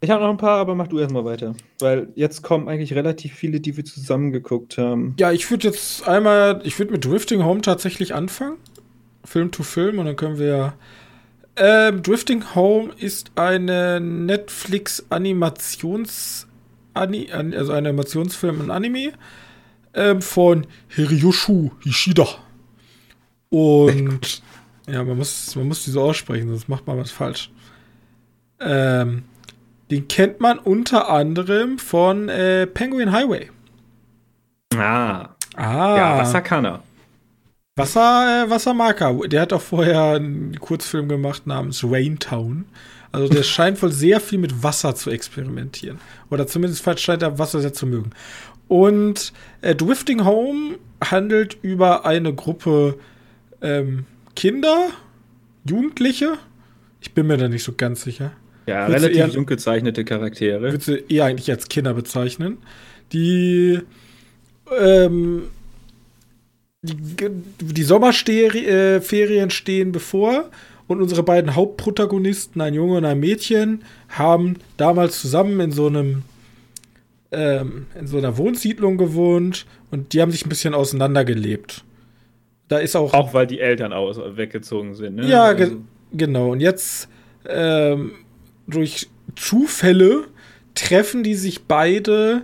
ich 0.00 0.10
habe 0.10 0.24
noch 0.24 0.30
ein 0.30 0.36
paar, 0.36 0.58
aber 0.58 0.74
mach 0.74 0.88
du 0.88 0.98
erstmal 0.98 1.24
weiter. 1.24 1.54
Weil 1.78 2.08
jetzt 2.16 2.42
kommen 2.42 2.68
eigentlich 2.68 2.92
relativ 2.92 3.34
viele, 3.34 3.60
die 3.60 3.76
wir 3.76 3.84
zusammengeguckt 3.84 4.78
haben. 4.78 5.14
Ja, 5.20 5.30
ich 5.30 5.48
würde 5.48 5.68
jetzt 5.68 6.08
einmal, 6.08 6.60
ich 6.64 6.76
würde 6.80 6.90
mit 6.90 7.04
Drifting 7.04 7.44
Home 7.44 7.60
tatsächlich 7.60 8.16
anfangen. 8.16 8.56
Film 9.22 9.52
to 9.52 9.62
Film 9.62 10.00
und 10.00 10.06
dann 10.06 10.16
können 10.16 10.40
wir 10.40 10.46
ja 10.46 10.74
ähm, 11.56 12.02
Drifting 12.02 12.54
Home 12.54 12.92
ist 12.98 13.32
eine 13.36 14.00
Netflix-Animations- 14.00 16.46
also 16.94 17.72
ein 17.72 17.86
Animationsfilm 17.86 18.60
und 18.60 18.70
Anime 18.70 19.12
ähm, 19.94 20.22
von 20.22 20.66
Hiryoshu 20.88 21.70
Ishida. 21.84 22.26
Und 23.50 24.42
ja, 24.88 25.04
man 25.04 25.18
muss, 25.18 25.54
man 25.56 25.68
muss 25.68 25.84
die 25.84 25.90
so 25.90 26.02
aussprechen, 26.02 26.48
sonst 26.48 26.68
macht 26.68 26.86
man 26.86 26.98
was 26.98 27.10
falsch. 27.10 27.50
Ähm, 28.60 29.24
den 29.90 30.08
kennt 30.08 30.40
man 30.40 30.58
unter 30.58 31.10
anderem 31.10 31.78
von 31.78 32.28
äh, 32.28 32.66
Penguin 32.66 33.12
Highway. 33.12 33.50
Ah. 34.74 35.28
Ah. 35.54 35.96
Ja, 35.96 36.18
er. 36.64 36.82
Wasser, 37.76 38.46
äh, 38.46 38.50
Wassermarker. 38.50 39.28
Der 39.28 39.42
hat 39.42 39.52
auch 39.52 39.60
vorher 39.60 40.14
einen 40.14 40.58
Kurzfilm 40.58 41.08
gemacht 41.08 41.46
namens 41.46 41.84
Raintown. 41.84 42.64
Also 43.12 43.28
der 43.28 43.42
scheint 43.44 43.82
wohl 43.82 43.92
sehr 43.92 44.20
viel 44.20 44.38
mit 44.38 44.62
Wasser 44.62 44.94
zu 44.94 45.10
experimentieren. 45.10 45.98
Oder 46.30 46.46
zumindest 46.46 46.84
scheint 47.00 47.22
er 47.22 47.38
Wasser 47.38 47.60
sehr 47.60 47.74
zu 47.74 47.86
mögen. 47.86 48.10
Und 48.66 49.32
äh, 49.60 49.74
Drifting 49.74 50.24
Home 50.24 50.78
handelt 51.04 51.58
über 51.62 52.06
eine 52.06 52.34
Gruppe 52.34 52.98
ähm, 53.60 54.06
Kinder, 54.34 54.88
Jugendliche. 55.68 56.38
Ich 57.00 57.12
bin 57.12 57.26
mir 57.26 57.36
da 57.36 57.48
nicht 57.48 57.62
so 57.62 57.72
ganz 57.76 58.02
sicher. 58.02 58.32
Ja, 58.66 58.88
Würdest 58.88 59.06
relativ 59.06 59.34
jung 59.34 59.46
gezeichnete 59.46 60.04
Charaktere. 60.04 60.60
Würdest 60.62 60.88
du 60.88 60.96
eher 60.96 61.26
eigentlich 61.26 61.50
als 61.50 61.68
Kinder 61.68 61.94
bezeichnen. 61.94 62.58
Die, 63.12 63.80
ähm, 64.76 65.44
die, 66.94 67.82
Sommerferien 67.82 69.50
stehen 69.50 69.92
bevor 69.92 70.50
und 70.86 71.02
unsere 71.02 71.22
beiden 71.22 71.54
Hauptprotagonisten, 71.54 72.60
ein 72.60 72.74
Junge 72.74 72.98
und 72.98 73.04
ein 73.04 73.18
Mädchen, 73.18 73.82
haben 74.08 74.56
damals 74.76 75.20
zusammen 75.20 75.60
in 75.60 75.72
so 75.72 75.86
einem 75.86 76.22
ähm, 77.32 77.86
in 77.98 78.06
so 78.06 78.18
einer 78.18 78.38
Wohnsiedlung 78.38 78.96
gewohnt 78.96 79.66
und 79.90 80.12
die 80.12 80.22
haben 80.22 80.30
sich 80.30 80.46
ein 80.46 80.48
bisschen 80.48 80.74
auseinandergelebt. 80.74 81.84
Da 82.68 82.78
ist 82.78 82.96
auch. 82.96 83.14
Auch 83.14 83.34
weil 83.34 83.46
die 83.46 83.60
Eltern 83.60 83.92
aus, 83.92 84.18
weggezogen 84.36 84.94
sind, 84.94 85.16
ne? 85.16 85.28
Ja, 85.28 85.52
ge 85.52 85.66
also. 85.66 85.76
genau. 86.12 86.52
Und 86.52 86.60
jetzt 86.60 87.08
ähm, 87.48 88.12
durch 88.66 89.08
Zufälle 89.36 90.24
treffen 90.74 91.22
die 91.22 91.34
sich 91.34 91.64
beide 91.64 92.42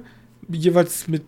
jeweils 0.49 1.09
mit, 1.09 1.23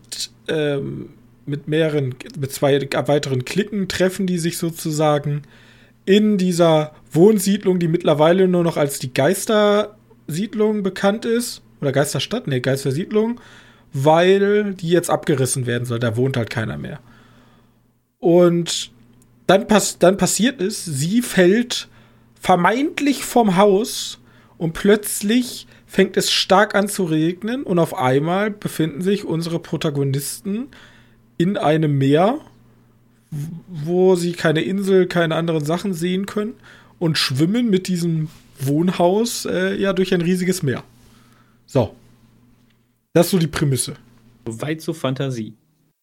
ähm, 0.48 1.10
mit 1.46 1.68
mehreren, 1.68 2.14
mit 2.38 2.52
zwei 2.52 2.80
weiteren 2.80 3.44
Klicken 3.44 3.88
treffen 3.88 4.26
die 4.26 4.38
sich 4.38 4.58
sozusagen 4.58 5.42
in 6.06 6.38
dieser 6.38 6.92
Wohnsiedlung, 7.10 7.78
die 7.78 7.88
mittlerweile 7.88 8.48
nur 8.48 8.62
noch 8.62 8.76
als 8.76 8.98
die 8.98 9.14
Geistersiedlung 9.14 10.82
bekannt 10.82 11.24
ist. 11.24 11.62
Oder 11.80 11.92
Geisterstadt? 11.92 12.46
Ne, 12.46 12.60
Geistersiedlung. 12.60 13.40
Weil 13.92 14.74
die 14.74 14.90
jetzt 14.90 15.10
abgerissen 15.10 15.66
werden 15.66 15.84
soll. 15.84 15.98
Da 15.98 16.16
wohnt 16.16 16.36
halt 16.36 16.50
keiner 16.50 16.76
mehr. 16.76 17.00
Und 18.18 18.90
dann, 19.46 19.66
pass 19.66 19.98
dann 19.98 20.16
passiert 20.16 20.60
es, 20.60 20.84
sie 20.84 21.22
fällt 21.22 21.88
vermeintlich 22.40 23.24
vom 23.24 23.56
Haus 23.56 24.18
und 24.58 24.72
plötzlich 24.72 25.66
fängt 25.86 26.16
es 26.16 26.32
stark 26.32 26.74
an 26.74 26.88
zu 26.88 27.04
regnen 27.04 27.62
und 27.62 27.78
auf 27.78 27.94
einmal 27.96 28.50
befinden 28.50 29.02
sich 29.02 29.24
unsere 29.24 29.58
Protagonisten 29.58 30.68
in 31.38 31.56
einem 31.56 31.98
Meer, 31.98 32.40
wo 33.68 34.16
sie 34.16 34.32
keine 34.32 34.62
Insel, 34.62 35.06
keine 35.06 35.34
anderen 35.34 35.64
Sachen 35.64 35.94
sehen 35.94 36.26
können 36.26 36.54
und 36.98 37.18
schwimmen 37.18 37.68
mit 37.70 37.88
diesem 37.88 38.28
Wohnhaus 38.60 39.46
äh, 39.46 39.74
ja 39.74 39.92
durch 39.92 40.14
ein 40.14 40.20
riesiges 40.20 40.62
Meer. 40.62 40.84
So. 41.66 41.94
Das 43.12 43.26
ist 43.26 43.30
so 43.32 43.38
die 43.38 43.46
Prämisse. 43.46 43.96
Weit 44.44 44.80
so 44.80 44.92
Fantasie. 44.92 45.54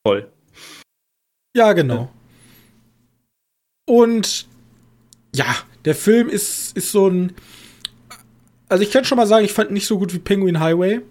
Voll. 0.06 0.28
Ja, 1.56 1.74
genau. 1.74 2.12
Und 3.86 4.48
ja, 5.36 5.56
der 5.86 5.96
Film 5.96 6.30
ist, 6.30 6.76
ist 6.76 6.92
so 6.92 7.08
ein. 7.08 7.34
Also 8.70 8.84
ich 8.84 8.92
kann 8.92 9.04
schon 9.04 9.18
mal 9.18 9.28
sagen, 9.28 9.44
ich 9.44 9.52
fand 9.52 9.70
ihn 9.70 9.74
nicht 9.74 9.88
so 9.88 10.00
gut 10.00 10.14
wie 10.14 10.20
Penguin 10.20 10.60
Highway. 10.60 11.02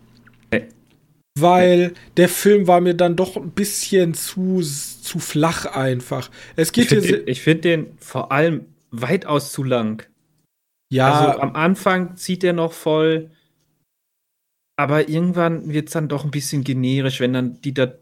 Weil 1.38 1.94
der 2.16 2.28
Film 2.28 2.66
war 2.66 2.80
mir 2.80 2.94
dann 2.94 3.16
doch 3.16 3.36
ein 3.36 3.50
bisschen 3.50 4.14
zu, 4.14 4.60
zu 4.60 5.18
flach 5.18 5.64
einfach. 5.66 6.30
Es 6.56 6.72
geht 6.72 6.90
ich 6.92 7.00
finde 7.00 7.24
den, 7.24 7.34
find 7.34 7.64
den 7.64 7.98
vor 7.98 8.32
allem 8.32 8.66
weitaus 8.90 9.52
zu 9.52 9.62
lang. 9.62 10.06
Ja. 10.92 11.12
Also 11.12 11.40
am 11.40 11.54
Anfang 11.54 12.16
zieht 12.16 12.42
er 12.42 12.52
noch 12.52 12.72
voll, 12.72 13.30
aber 14.76 15.08
irgendwann 15.08 15.72
wird 15.72 15.88
es 15.88 15.92
dann 15.92 16.08
doch 16.08 16.24
ein 16.24 16.30
bisschen 16.30 16.64
generisch, 16.64 17.20
wenn 17.20 17.32
dann 17.32 17.60
die 17.60 17.74
da 17.74 17.92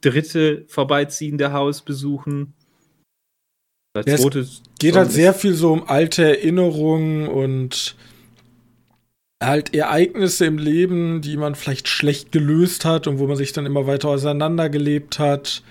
dritte 0.00 0.64
vorbeiziehende 0.68 1.52
Haus 1.52 1.82
besuchen. 1.82 2.54
Das 3.94 4.06
ja, 4.06 4.28
es 4.28 4.62
geht 4.78 4.96
halt 4.96 5.10
sehr 5.10 5.32
viel 5.32 5.54
so 5.54 5.72
um 5.72 5.88
alte 5.88 6.24
Erinnerungen 6.24 7.26
und 7.26 7.96
halt 9.42 9.74
Ereignisse 9.74 10.46
im 10.46 10.58
Leben, 10.58 11.20
die 11.20 11.36
man 11.36 11.54
vielleicht 11.54 11.88
schlecht 11.88 12.32
gelöst 12.32 12.84
hat 12.84 13.06
und 13.06 13.18
wo 13.18 13.26
man 13.26 13.36
sich 13.36 13.52
dann 13.52 13.66
immer 13.66 13.86
weiter 13.86 14.08
auseinandergelebt 14.08 15.18
hat 15.18 15.62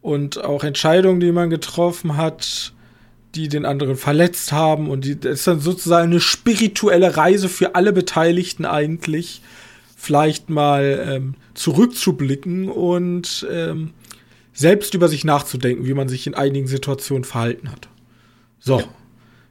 und 0.00 0.42
auch 0.42 0.64
Entscheidungen, 0.64 1.20
die 1.20 1.32
man 1.32 1.50
getroffen 1.50 2.16
hat, 2.16 2.72
die 3.34 3.48
den 3.48 3.66
anderen 3.66 3.96
verletzt 3.96 4.52
haben 4.52 4.88
und 4.88 5.04
die 5.04 5.20
das 5.20 5.40
ist 5.40 5.46
dann 5.46 5.60
sozusagen 5.60 6.10
eine 6.10 6.20
spirituelle 6.20 7.18
Reise 7.18 7.50
für 7.50 7.74
alle 7.74 7.92
Beteiligten 7.92 8.64
eigentlich, 8.64 9.42
vielleicht 9.94 10.48
mal 10.48 11.04
ähm, 11.06 11.34
zurückzublicken 11.52 12.70
und 12.70 13.46
ähm, 13.50 13.90
selbst 14.54 14.94
über 14.94 15.08
sich 15.08 15.24
nachzudenken, 15.24 15.84
wie 15.84 15.92
man 15.92 16.08
sich 16.08 16.26
in 16.26 16.34
einigen 16.34 16.66
Situationen 16.66 17.24
verhalten 17.24 17.70
hat. 17.70 17.88
So, 18.58 18.80
ja. 18.80 18.88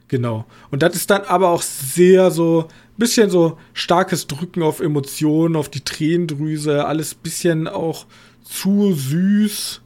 genau. 0.08 0.46
Und 0.72 0.82
das 0.82 0.96
ist 0.96 1.10
dann 1.10 1.22
aber 1.22 1.50
auch 1.50 1.62
sehr 1.62 2.32
so, 2.32 2.66
bisschen 2.98 3.30
so 3.30 3.58
starkes 3.72 4.26
Drücken 4.26 4.62
auf 4.62 4.80
Emotionen, 4.80 5.56
auf 5.56 5.68
die 5.68 5.84
Tränendrüse, 5.84 6.86
alles 6.86 7.14
bisschen 7.14 7.68
auch 7.68 8.06
zu 8.44 8.92
süß 8.92 9.82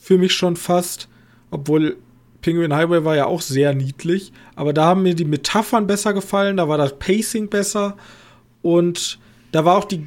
für 0.00 0.18
mich 0.18 0.34
schon 0.34 0.56
fast. 0.56 1.08
Obwohl 1.50 1.96
Penguin 2.42 2.74
Highway 2.74 3.04
war 3.04 3.16
ja 3.16 3.26
auch 3.26 3.40
sehr 3.40 3.74
niedlich. 3.74 4.32
Aber 4.54 4.72
da 4.72 4.84
haben 4.84 5.02
mir 5.02 5.14
die 5.14 5.24
Metaphern 5.24 5.86
besser 5.86 6.12
gefallen, 6.12 6.58
da 6.58 6.68
war 6.68 6.78
das 6.78 6.98
Pacing 6.98 7.48
besser. 7.48 7.96
Und 8.60 9.18
da 9.52 9.64
war 9.64 9.78
auch 9.78 9.84
die, 9.84 10.06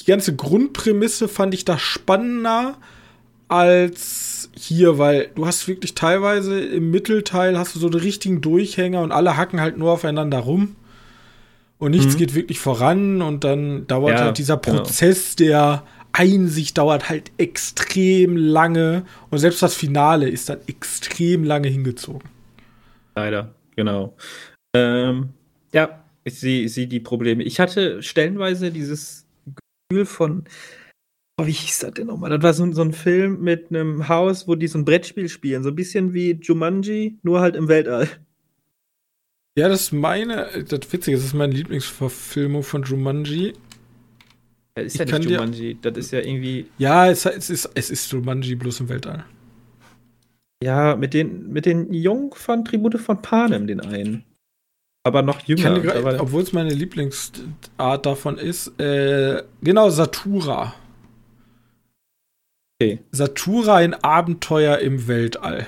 die 0.00 0.04
ganze 0.04 0.34
Grundprämisse, 0.36 1.28
fand 1.28 1.54
ich 1.54 1.64
da 1.64 1.78
spannender 1.78 2.76
als 3.48 4.50
hier, 4.56 4.98
weil 4.98 5.30
du 5.34 5.46
hast 5.46 5.68
wirklich 5.68 5.94
teilweise 5.94 6.60
im 6.60 6.90
Mittelteil 6.90 7.58
hast 7.58 7.74
du 7.74 7.78
so 7.78 7.88
den 7.88 8.00
richtigen 8.00 8.40
Durchhänger 8.40 9.00
und 9.02 9.12
alle 9.12 9.36
hacken 9.36 9.60
halt 9.60 9.78
nur 9.78 9.92
aufeinander 9.92 10.38
rum 10.38 10.76
und 11.84 11.90
nichts 11.90 12.14
mhm. 12.14 12.18
geht 12.18 12.34
wirklich 12.34 12.58
voran 12.58 13.20
und 13.20 13.44
dann 13.44 13.86
dauert 13.86 14.18
ja, 14.18 14.24
halt 14.24 14.38
dieser 14.38 14.56
genau. 14.56 14.78
Prozess 14.78 15.36
genau. 15.36 15.50
der 15.50 15.82
Einsicht 16.12 16.78
dauert 16.78 17.10
halt 17.10 17.32
extrem 17.36 18.36
lange 18.36 19.04
und 19.30 19.38
selbst 19.38 19.62
das 19.62 19.74
Finale 19.74 20.28
ist 20.28 20.48
dann 20.48 20.60
extrem 20.66 21.44
lange 21.44 21.68
hingezogen. 21.68 22.28
Leider, 23.14 23.54
genau. 23.76 24.16
Ähm, 24.74 25.30
ja, 25.72 26.04
ich 26.24 26.40
sehe 26.40 26.68
seh 26.68 26.86
die 26.86 27.00
Probleme. 27.00 27.42
Ich 27.42 27.60
hatte 27.60 28.02
stellenweise 28.02 28.70
dieses 28.70 29.26
Gefühl 29.90 30.06
von, 30.06 30.44
oh, 31.38 31.46
wie 31.46 31.52
hieß 31.52 31.80
das 31.80 31.92
denn 31.92 32.06
nochmal? 32.06 32.30
Das 32.30 32.42
war 32.42 32.54
so, 32.54 32.72
so 32.72 32.82
ein 32.82 32.92
Film 32.92 33.42
mit 33.42 33.70
einem 33.70 34.08
Haus, 34.08 34.48
wo 34.48 34.54
die 34.54 34.68
so 34.68 34.78
ein 34.78 34.84
Brettspiel 34.86 35.28
spielen. 35.28 35.62
So 35.62 35.68
ein 35.68 35.76
bisschen 35.76 36.14
wie 36.14 36.38
Jumanji, 36.40 37.18
nur 37.22 37.40
halt 37.40 37.56
im 37.56 37.68
Weltall. 37.68 38.08
Ja, 39.56 39.68
das 39.68 39.82
ist 39.82 39.92
meine, 39.92 40.64
das 40.68 40.92
Witzige, 40.92 41.16
das 41.16 41.26
ist 41.26 41.34
meine 41.34 41.54
Lieblingsverfilmung 41.54 42.62
von 42.62 42.82
Jumanji. 42.82 43.52
Ja, 44.76 44.82
ist 44.82 44.94
ich 44.94 45.08
ja 45.08 45.18
nicht 45.18 45.30
Jumanji, 45.30 45.74
dir, 45.74 45.92
das 45.92 46.06
ist 46.06 46.10
ja 46.10 46.20
irgendwie. 46.20 46.66
Ja, 46.78 47.08
es, 47.08 47.24
es, 47.24 47.50
ist, 47.50 47.70
es 47.74 47.90
ist 47.90 48.10
Jumanji 48.10 48.56
bloß 48.56 48.80
im 48.80 48.88
Weltall. 48.88 49.24
Ja, 50.62 50.96
mit 50.96 51.14
den, 51.14 51.52
mit 51.52 51.66
den 51.66 51.92
Jungen 51.92 52.32
von 52.32 52.64
Tribute 52.64 52.98
von 52.98 53.22
Panem, 53.22 53.66
den 53.66 53.80
einen. 53.80 54.24
Aber 55.06 55.22
noch 55.22 55.40
jünger. 55.42 56.20
Obwohl 56.20 56.42
es 56.42 56.52
meine 56.52 56.70
Lieblingsart 56.70 58.06
davon 58.06 58.38
ist. 58.38 58.68
Äh, 58.80 59.42
genau, 59.62 59.90
Satura. 59.90 60.74
Okay. 62.80 63.00
Satura, 63.12 63.76
ein 63.76 63.94
Abenteuer 63.94 64.78
im 64.78 65.06
Weltall. 65.06 65.66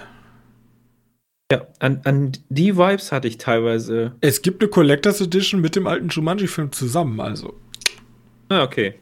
Ja, 1.53 1.67
an, 1.79 2.01
an 2.05 2.33
die 2.49 2.77
Vibes 2.77 3.13
hatte 3.13 3.29
ich 3.29 3.39
teilweise. 3.39 4.17
Es 4.21 4.43
gibt 4.43 4.61
eine 4.61 4.69
Collectors 4.69 5.21
Edition 5.21 5.61
mit 5.61 5.77
dem 5.77 5.87
alten 5.87 6.09
Jumanji-Film 6.09 6.73
zusammen, 6.73 7.21
also. 7.21 7.55
Ah, 8.49 8.65
okay. 8.65 8.95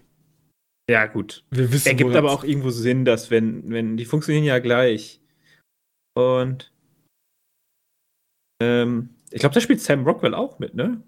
Ja, 0.90 1.06
gut. 1.06 1.42
Wir 1.50 1.72
wissen, 1.72 1.88
Ergibt 1.88 2.14
aber 2.14 2.32
auch 2.32 2.44
irgendwo 2.44 2.70
Sinn, 2.70 3.06
dass 3.06 3.30
wenn, 3.30 3.70
wenn, 3.70 3.96
die 3.96 4.04
funktionieren 4.04 4.44
ja 4.44 4.58
gleich. 4.58 5.20
Und 6.14 6.70
ähm, 8.62 9.10
ich 9.30 9.40
glaube, 9.40 9.54
da 9.54 9.60
spielt 9.60 9.80
Sam 9.80 10.04
Rockwell 10.04 10.34
auch 10.34 10.58
mit, 10.58 10.74
ne? 10.74 11.02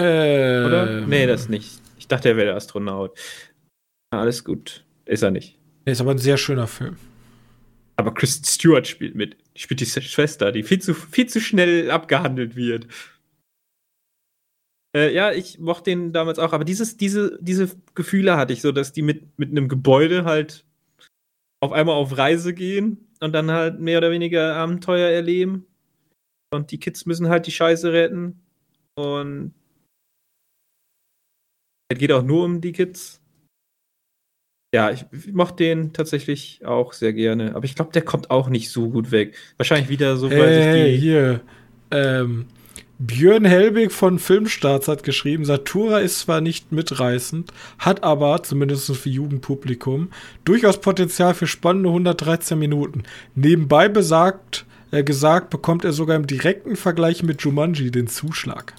Äh, 0.00 0.64
Oder? 0.66 1.06
Nee, 1.06 1.26
das 1.26 1.48
nicht. 1.48 1.80
Ich 1.98 2.08
dachte, 2.08 2.30
er 2.30 2.36
wäre 2.36 2.46
der 2.46 2.56
Astronaut. 2.56 3.16
Na, 4.12 4.20
alles 4.20 4.42
gut. 4.44 4.84
Ist 5.04 5.22
er 5.22 5.30
nicht. 5.30 5.58
Ist 5.84 6.00
aber 6.00 6.10
ein 6.10 6.18
sehr 6.18 6.36
schöner 6.36 6.66
Film. 6.66 6.96
Aber 7.96 8.14
Kristen 8.14 8.44
Stewart 8.44 8.86
spielt 8.86 9.14
mit. 9.14 9.36
Die 9.56 9.60
spielt 9.60 9.80
die 9.80 9.86
Schwester, 9.86 10.50
die 10.52 10.62
viel 10.62 10.80
zu, 10.80 10.94
viel 10.94 11.28
zu 11.28 11.40
schnell 11.40 11.90
abgehandelt 11.90 12.56
wird. 12.56 12.86
Äh, 14.94 15.14
ja, 15.14 15.32
ich 15.32 15.58
mochte 15.58 15.90
den 15.90 16.12
damals 16.12 16.38
auch, 16.38 16.52
aber 16.52 16.64
dieses, 16.64 16.96
diese, 16.96 17.38
diese 17.40 17.70
Gefühle 17.94 18.36
hatte 18.36 18.52
ich 18.52 18.60
so, 18.60 18.72
dass 18.72 18.92
die 18.92 19.02
mit, 19.02 19.38
mit 19.38 19.50
einem 19.50 19.68
Gebäude 19.68 20.24
halt 20.24 20.66
auf 21.60 21.72
einmal 21.72 21.94
auf 21.94 22.18
Reise 22.18 22.52
gehen 22.52 23.08
und 23.20 23.32
dann 23.32 23.50
halt 23.50 23.80
mehr 23.80 23.98
oder 23.98 24.10
weniger 24.10 24.56
Abenteuer 24.56 25.08
erleben. 25.08 25.66
Und 26.52 26.70
die 26.70 26.78
Kids 26.78 27.06
müssen 27.06 27.28
halt 27.28 27.46
die 27.46 27.52
Scheiße 27.52 27.92
retten. 27.92 28.42
Und 28.96 29.54
es 31.88 31.98
geht 31.98 32.12
auch 32.12 32.22
nur 32.22 32.44
um 32.44 32.60
die 32.60 32.72
Kids. 32.72 33.21
Ja, 34.74 34.90
ich, 34.90 35.04
ich 35.12 35.32
mochte 35.32 35.64
den 35.64 35.92
tatsächlich 35.92 36.64
auch 36.64 36.94
sehr 36.94 37.12
gerne. 37.12 37.54
Aber 37.54 37.64
ich 37.64 37.74
glaube, 37.74 37.92
der 37.92 38.02
kommt 38.02 38.30
auch 38.30 38.48
nicht 38.48 38.70
so 38.70 38.88
gut 38.88 39.10
weg. 39.10 39.34
Wahrscheinlich 39.58 39.90
wieder 39.90 40.16
so, 40.16 40.30
weil 40.30 40.62
Hey, 40.62 40.92
die. 40.92 40.98
hier. 40.98 41.40
Ähm, 41.90 42.46
Björn 42.98 43.44
Helbig 43.44 43.90
von 43.90 44.18
Filmstarts 44.18 44.86
hat 44.86 45.02
geschrieben, 45.02 45.44
Satura 45.44 45.98
ist 45.98 46.20
zwar 46.20 46.40
nicht 46.40 46.70
mitreißend, 46.70 47.52
hat 47.78 48.04
aber, 48.04 48.44
zumindest 48.44 48.94
für 48.96 49.08
Jugendpublikum, 49.08 50.10
durchaus 50.44 50.80
Potenzial 50.80 51.34
für 51.34 51.48
spannende 51.48 51.88
113 51.88 52.56
Minuten. 52.56 53.02
Nebenbei 53.34 53.88
besagt, 53.88 54.66
äh, 54.92 55.02
gesagt, 55.02 55.50
bekommt 55.50 55.84
er 55.84 55.92
sogar 55.92 56.14
im 56.16 56.28
direkten 56.28 56.76
Vergleich 56.76 57.24
mit 57.24 57.42
Jumanji 57.42 57.90
den 57.90 58.06
Zuschlag. 58.06 58.72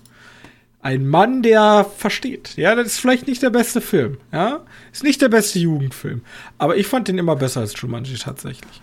Ein 0.84 1.08
Mann, 1.08 1.41
der 1.41 1.86
versteht. 1.98 2.58
Ja, 2.58 2.76
das 2.76 2.88
ist 2.88 3.00
vielleicht 3.00 3.26
nicht 3.28 3.41
der 3.41 3.50
beste 3.52 3.80
Film. 3.80 4.17
Ja, 4.34 4.65
ist 4.91 5.04
nicht 5.04 5.22
der 5.22 5.30
beste 5.30 5.58
Jugendfilm. 5.58 6.22
Aber 6.58 6.76
ich 6.76 6.88
fand 6.88 7.08
den 7.08 7.17
immer 7.17 7.38
besser 7.38 7.62
als 7.62 7.80
Jumanji 7.80 8.17
tatsächlich. 8.17 8.82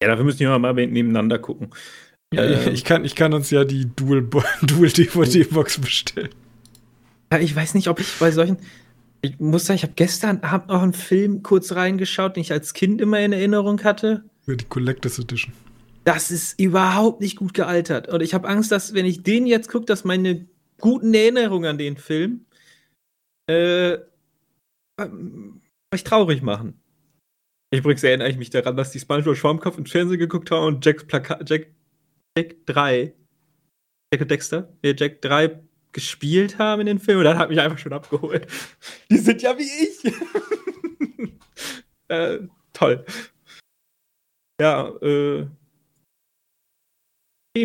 Ja, 0.00 0.08
dafür 0.08 0.24
müssen 0.24 0.38
wir 0.38 0.56
mal 0.56 0.72
nebeneinander 0.72 1.40
gucken. 1.40 1.70
Ja, 2.32 2.44
Ähm. 2.44 2.72
ich, 2.72 2.84
kann, 2.84 3.04
ich 3.04 3.16
kann 3.16 3.34
uns 3.34 3.50
ja 3.50 3.64
die 3.64 3.86
Dual, 3.96 4.22
Dual 4.62 4.88
DVD-Box 4.88 5.78
bestellen. 5.80 6.30
Ich 7.40 7.56
weiß 7.56 7.74
nicht, 7.74 7.88
ob 7.88 7.98
ich 7.98 8.14
bei 8.20 8.30
solchen. 8.30 8.58
Ich 9.20 9.40
muss 9.40 9.66
sagen, 9.66 9.76
ich 9.78 9.82
habe 9.82 9.94
gestern 9.96 10.40
Abend 10.42 10.68
noch 10.68 10.80
einen 10.80 10.92
Film 10.92 11.42
kurz 11.42 11.72
reingeschaut, 11.72 12.36
den 12.36 12.42
ich 12.42 12.52
als 12.52 12.72
Kind 12.72 13.00
immer 13.00 13.18
in 13.18 13.32
Erinnerung 13.32 13.82
hatte. 13.82 14.22
Die 14.46 14.64
Collectors 14.64 15.18
Edition. 15.18 15.52
Das 16.04 16.30
ist 16.30 16.58
überhaupt 16.58 17.20
nicht 17.20 17.36
gut 17.36 17.54
gealtert. 17.54 18.08
Und 18.08 18.22
ich 18.22 18.34
habe 18.34 18.48
Angst, 18.48 18.72
dass, 18.72 18.94
wenn 18.94 19.06
ich 19.06 19.22
den 19.22 19.46
jetzt 19.46 19.68
gucke, 19.68 19.86
dass 19.86 20.04
meine 20.04 20.46
guten 20.80 21.12
Erinnerungen 21.12 21.70
an 21.70 21.78
den 21.78 21.96
Film 21.96 22.46
äh, 23.48 23.98
ähm, 24.98 25.60
mich 25.92 26.04
traurig 26.04 26.42
machen. 26.42 26.80
Übrigens 27.70 28.02
erinnere 28.02 28.30
ich 28.30 28.38
mich 28.38 28.50
daran, 28.50 28.76
dass 28.76 28.92
die 28.92 29.00
SpongeBob 29.00 29.36
Schwammkopf 29.36 29.76
im 29.76 29.86
Fernsehen 29.86 30.18
geguckt 30.18 30.50
haben 30.50 30.64
und 30.64 30.84
Jacks 30.84 31.06
Plakat, 31.06 31.48
Jack, 31.48 31.68
Jack 32.36 32.66
3, 32.66 33.14
Jack 34.12 34.22
und 34.22 34.30
Dexter, 34.30 34.72
nee, 34.82 34.94
Jack 34.96 35.20
3 35.20 35.60
gespielt 35.92 36.58
haben 36.58 36.80
in 36.80 36.86
den 36.86 36.98
Film 36.98 37.18
und 37.18 37.24
dann 37.24 37.38
hat 37.38 37.50
mich 37.50 37.60
einfach 37.60 37.78
schon 37.78 37.92
abgeholt. 37.92 38.46
Die 39.10 39.18
sind 39.18 39.42
ja 39.42 39.56
wie 39.58 39.62
ich. 39.64 40.12
äh, 42.08 42.38
toll. 42.72 43.04
Ja, 44.60 44.88
äh, 45.02 45.46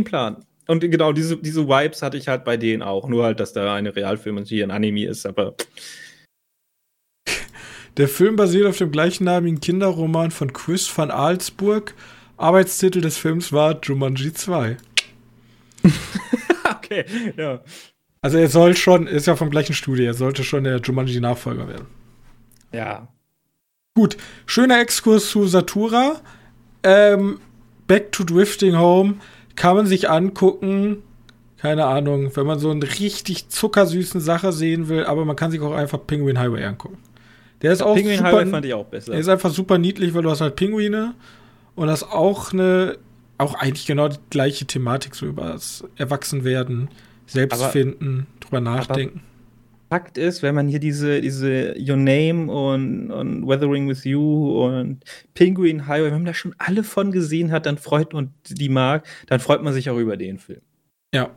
Plan. 0.02 0.46
Und 0.68 0.80
genau, 0.80 1.12
diese, 1.12 1.38
diese 1.38 1.68
Vibes 1.68 2.02
hatte 2.02 2.18
ich 2.18 2.28
halt 2.28 2.46
bei 2.46 2.58
denen 2.58 2.82
auch. 2.82 3.08
Nur 3.08 3.26
halt, 3.26 3.40
dass 3.40 3.54
da 3.54 3.74
eine 3.74 3.96
Realfilm 3.96 4.38
und 4.38 4.48
hier 4.48 4.66
ein 4.66 4.72
Anime 4.72 5.06
ist, 5.06 5.26
aber 5.26 5.56
Der 7.98 8.08
Film 8.08 8.36
basiert 8.36 8.66
auf 8.66 8.78
dem 8.78 8.92
gleichnamigen 8.92 9.60
Kinderroman 9.60 10.32
von 10.32 10.52
Chris 10.52 10.96
van 10.98 11.12
Alsburg. 11.12 11.94
Arbeitstitel 12.38 13.02
des 13.02 13.18
Films 13.18 13.54
war 13.54 13.80
Jumanji 13.84 14.34
2. 14.34 14.78
okay, 16.72 17.06
ja. 17.38 17.62
Also 18.22 18.38
er 18.38 18.48
soll 18.48 18.76
schon, 18.76 19.06
ist 19.06 19.28
ja 19.28 19.36
vom 19.36 19.52
gleichen 19.52 19.74
Studio, 19.74 20.06
er 20.06 20.14
sollte 20.14 20.44
schon 20.44 20.64
der 20.64 20.80
Jumanji-Nachfolger 20.80 21.68
werden. 21.68 21.88
Ja. 22.72 23.10
Gut, 23.96 24.18
schöner 24.46 24.80
Exkurs 24.80 25.30
zu 25.30 25.46
Satura. 25.46 26.22
Ähm, 26.84 27.40
Back 27.86 28.12
to 28.12 28.24
Drifting 28.24 28.78
Home 28.78 29.16
kann 29.56 29.76
man 29.76 29.86
sich 29.86 30.10
angucken. 30.10 30.98
Keine 31.58 31.86
Ahnung, 31.86 32.32
wenn 32.36 32.46
man 32.46 32.60
so 32.60 32.72
eine 32.72 32.84
richtig 33.00 33.48
zuckersüßen 33.48 34.20
Sache 34.20 34.52
sehen 34.52 34.90
will, 34.90 35.06
aber 35.06 35.24
man 35.24 35.36
kann 35.38 35.50
sich 35.52 35.62
auch 35.62 35.72
einfach 35.74 36.00
Penguin 36.06 36.38
Highway 36.38 36.64
angucken. 36.66 36.98
Der 37.62 37.72
ist 37.72 37.82
auch 37.82 37.96
Penguin 37.96 38.18
super, 38.18 38.30
Highway 38.32 38.46
fand 38.52 38.66
ich 38.66 38.74
auch 38.74 38.86
besser. 38.86 39.12
der 39.14 39.22
ist 39.22 39.30
einfach 39.30 39.50
super 39.52 39.78
niedlich, 39.78 40.14
weil 40.14 40.24
du 40.24 40.30
hast 40.30 40.42
halt 40.42 40.58
Pinguine 40.58 41.14
und 41.76 41.90
hast 41.90 42.04
auch 42.04 42.52
eine, 42.52 42.98
auch 43.38 43.54
eigentlich 43.54 43.86
genau 43.86 44.10
die 44.10 44.18
gleiche 44.30 44.66
Thematik, 44.66 45.16
so 45.16 45.26
über 45.26 45.44
das 45.46 45.86
Erwachsenwerden, 45.96 46.90
selbst 47.28 47.62
Aber- 47.62 47.72
finden, 47.72 48.28
drüber 48.42 48.60
nachdenken. 48.60 49.22
Fakt 49.90 50.18
ist, 50.18 50.42
wenn 50.42 50.56
man 50.56 50.68
hier 50.68 50.80
diese, 50.80 51.22
diese 51.22 51.76
Your 51.78 51.98
Name 51.98 52.52
und, 52.52 53.12
und 53.12 53.48
Weathering 53.48 53.88
with 53.88 54.04
You 54.06 54.64
und 54.66 55.04
Penguin 55.36 55.88
Highway, 55.88 56.08
wenn 56.08 56.14
man 56.14 56.26
da 56.26 56.34
schon 56.34 56.56
alle 56.58 56.84
von 56.84 57.12
gesehen 57.12 57.52
hat, 57.52 57.66
dann 57.66 57.78
freut 57.78 58.14
und 58.14 58.32
die 58.50 58.70
mag, 58.70 59.06
dann 59.28 59.40
freut 59.40 59.62
man 59.62 59.74
sich 59.74 59.90
auch 59.90 59.98
über 59.98 60.18
den 60.18 60.40
Film. 60.40 60.62
Ja. 61.14 61.30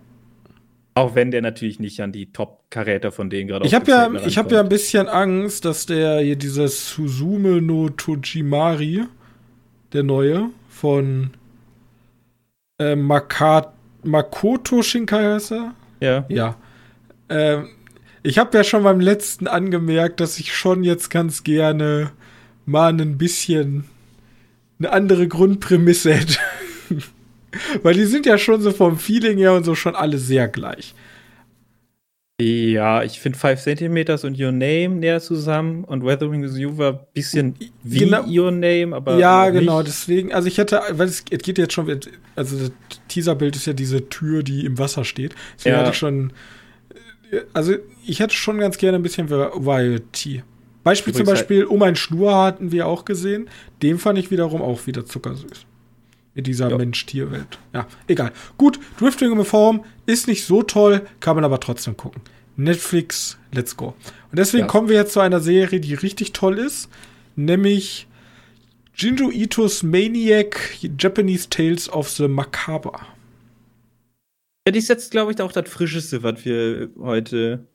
Auch 0.95 1.15
wenn 1.15 1.31
der 1.31 1.43
natürlich 1.43 1.79
nicht 1.79 2.01
an 2.01 2.11
die 2.11 2.33
Top-Karäter 2.33 3.13
von 3.13 3.29
denen 3.29 3.49
gerade 3.49 3.67
Ich 3.67 3.75
habe 3.75 3.91
ja, 3.91 4.11
ich 4.27 4.39
habe 4.39 4.55
ja 4.55 4.61
ein 4.61 4.71
bisschen 4.71 5.09
Angst, 5.09 5.67
dass 5.67 5.85
der 5.85 6.21
hier 6.21 6.37
dieses 6.37 6.91
Suzume 6.91 7.61
no 7.61 7.91
Tojimari, 7.91 9.05
der 9.93 10.03
neue 10.03 10.49
von 10.71 11.33
äh, 12.79 12.97
Maka 12.97 13.75
Makoto 14.03 14.83
Shinkai 14.83 15.35
heißt 15.35 15.53
er? 15.53 15.75
Ja. 16.01 16.25
Ja. 16.29 16.57
Ähm, 17.29 17.69
ich 18.27 18.39
habe 18.39 18.57
ja 18.59 18.65
schon 18.65 18.83
beim 18.83 18.99
letzten 19.01 19.47
angemerkt, 19.47 20.19
dass 20.21 20.39
ich 20.39 20.55
schon 20.55 20.83
jetzt 20.83 21.11
ganz 21.11 21.45
gerne 21.45 22.11
mal 22.65 22.89
ein 22.93 23.19
bisschen 23.19 23.85
eine 24.79 24.91
andere 24.93 25.29
Grundprämisse 25.29 26.13
hätte. 26.15 26.39
Weil 27.83 27.95
die 27.95 28.05
sind 28.05 28.27
ja 28.27 28.37
schon 28.37 28.61
so 28.61 28.73
vom 28.73 28.99
Feeling 28.99 29.39
her 29.39 29.55
und 29.55 29.65
so 29.65 29.75
schon 29.75 29.95
alle 29.95 30.19
sehr 30.19 30.49
gleich. 30.49 30.95
Ja, 32.39 33.03
ich 33.03 33.19
finde 33.19 33.39
5 33.39 33.63
cm 33.63 33.97
und 34.25 34.39
Your 34.39 34.53
Name 34.53 34.91
näher 34.91 35.21
zusammen 35.23 35.85
und 35.85 36.05
Weathering 36.05 36.43
with 36.43 36.59
You 36.59 36.77
war 36.77 36.93
ein 36.93 36.99
bisschen 37.15 37.55
wie 37.83 38.01
Genau. 38.01 38.25
Your 38.27 38.51
Name, 38.51 38.95
aber. 38.95 39.17
ja, 39.17 39.49
genau, 39.49 39.79
nicht. 39.79 39.89
deswegen, 39.89 40.35
also 40.35 40.47
ich 40.47 40.59
hätte, 40.59 40.83
weil 40.91 41.09
es, 41.09 41.25
es 41.31 41.39
geht 41.39 41.57
jetzt 41.57 41.73
schon, 41.73 41.89
also 42.35 42.59
das 42.59 42.73
Teaserbild 43.09 43.57
ist 43.57 43.67
ja 43.67 43.73
diese 43.73 44.11
Tür, 44.11 44.43
die 44.43 44.67
im 44.67 44.79
Wasser 44.79 45.05
steht. 45.05 45.35
Deswegen 45.57 45.77
Ja. 45.77 45.81
hatte 45.81 45.93
ich 45.93 45.97
schon, 45.97 46.33
also 47.53 47.75
ich 48.05 48.21
hätte 48.21 48.35
schon 48.35 48.59
ganz 48.59 48.79
gerne 48.79 48.99
ein 48.99 49.03
bisschen 49.03 49.29
Variety. 49.31 50.43
Beispiel 50.85 51.13
zum 51.13 51.23
Übrigens 51.23 51.41
Beispiel, 51.41 51.65
um 51.65 51.83
ein 51.83 51.97
Schnur 51.97 52.37
hatten 52.37 52.71
wir 52.71 52.87
auch 52.87 53.05
gesehen. 53.05 53.51
Den 53.83 53.99
fand 53.99 54.19
ich 54.19 54.31
wiederum 54.31 54.63
auch 54.63 54.87
wieder 54.87 55.05
zuckersüß. 55.05 55.67
In 56.35 56.45
dieser 56.45 56.69
Ja. 56.71 56.77
Mensch-Tier-Welt. 56.77 57.59
Ja, 57.73 57.87
egal. 58.07 58.31
Gut, 58.59 58.79
Drifting 58.99 59.33
in 59.33 59.45
Form 59.45 59.85
ist 60.05 60.29
nicht 60.29 60.45
so 60.45 60.63
toll, 60.63 61.07
kann 61.21 61.35
man 61.35 61.45
aber 61.45 61.59
trotzdem 61.61 61.97
gucken. 61.97 62.23
Netflix, 62.57 63.39
let's 63.53 63.77
go. 63.77 63.95
Und 64.31 64.39
deswegen 64.39 64.65
Ja. 64.65 64.69
kommen 64.69 64.89
wir 64.89 64.97
jetzt 64.97 65.13
zu 65.13 65.21
einer 65.21 65.41
Serie, 65.41 65.81
die 65.81 65.95
richtig 65.95 66.33
toll 66.33 66.59
ist, 66.59 66.89
nämlich 67.37 68.07
Jinju 68.95 69.31
Itos 69.31 69.83
Maniac 69.83 70.59
Japanese 70.99 71.49
Tales 71.51 71.91
of 71.91 72.09
the 72.11 72.29
Macabre. 72.29 72.99
Ja, 74.67 74.73
die 74.73 74.81
ist 74.81 74.89
jetzt, 74.89 75.13
glaube 75.13 75.31
ich, 75.31 75.41
auch 75.41 75.53
das 75.53 75.71
Frischeste, 75.71 76.25
was 76.25 76.45
wir 76.45 76.91
heute. 76.99 77.69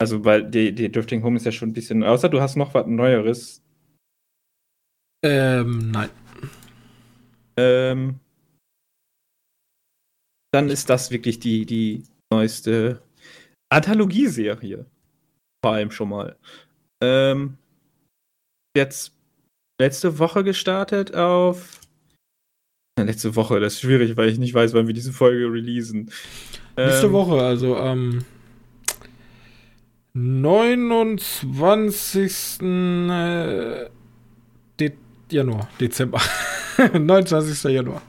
Also, 0.00 0.24
weil 0.24 0.50
die, 0.50 0.74
die 0.74 0.90
Drifting 0.90 1.22
Home 1.22 1.36
ist 1.36 1.44
ja 1.44 1.52
schon 1.52 1.70
ein 1.70 1.72
bisschen. 1.74 2.02
Außer 2.02 2.30
du 2.30 2.40
hast 2.40 2.56
noch 2.56 2.72
was 2.72 2.86
Neueres. 2.86 3.62
Ähm, 5.22 5.90
nein. 5.90 6.08
Ähm, 7.58 8.20
dann 10.52 10.70
ist 10.70 10.88
das 10.88 11.10
wirklich 11.10 11.38
die, 11.38 11.66
die 11.66 12.04
neueste 12.32 13.02
Anthologieserie. 13.70 14.86
Vor 15.62 15.72
allem 15.72 15.90
schon 15.90 16.08
mal. 16.08 16.38
Ähm, 17.02 17.58
jetzt 18.74 19.12
letzte 19.78 20.18
Woche 20.18 20.42
gestartet 20.42 21.14
auf. 21.14 21.85
Letzte 23.04 23.36
Woche, 23.36 23.60
das 23.60 23.74
ist 23.74 23.82
schwierig, 23.82 24.16
weil 24.16 24.30
ich 24.30 24.38
nicht 24.38 24.54
weiß, 24.54 24.72
wann 24.72 24.86
wir 24.86 24.94
diese 24.94 25.12
Folge 25.12 25.52
releasen. 25.52 26.10
Nächste 26.76 27.06
Ähm, 27.06 27.12
Woche, 27.12 27.42
also 27.42 27.76
am 27.76 28.24
29. 30.14 32.62
Äh, 32.62 33.90
De 34.80 34.92
Januar, 35.30 35.68
Dezember. 35.78 36.22
29. 36.78 37.64
Januar. 37.70 38.00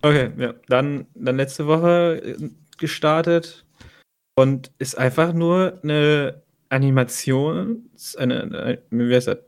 Okay, 0.00 0.30
ja. 0.38 0.54
Dann, 0.68 1.06
dann 1.14 1.36
letzte 1.36 1.66
Woche 1.66 2.22
äh, 2.24 2.36
gestartet 2.78 3.66
und 4.36 4.70
ist 4.78 4.96
einfach 4.96 5.34
nur 5.34 5.78
eine 5.82 6.40
Animation, 6.70 7.90
eine, 8.16 8.42
eine 8.42 8.78
wie 9.08 9.14
heißt 9.14 9.28
das? 9.28 9.38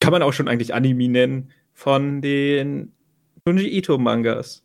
Kann 0.00 0.10
man 0.10 0.22
auch 0.22 0.32
schon 0.32 0.48
eigentlich 0.48 0.74
Anime 0.74 1.08
nennen, 1.08 1.52
von 1.74 2.20
den 2.20 2.92
Junji 3.48 3.68
Ito 3.76 3.98
Mangas. 3.98 4.64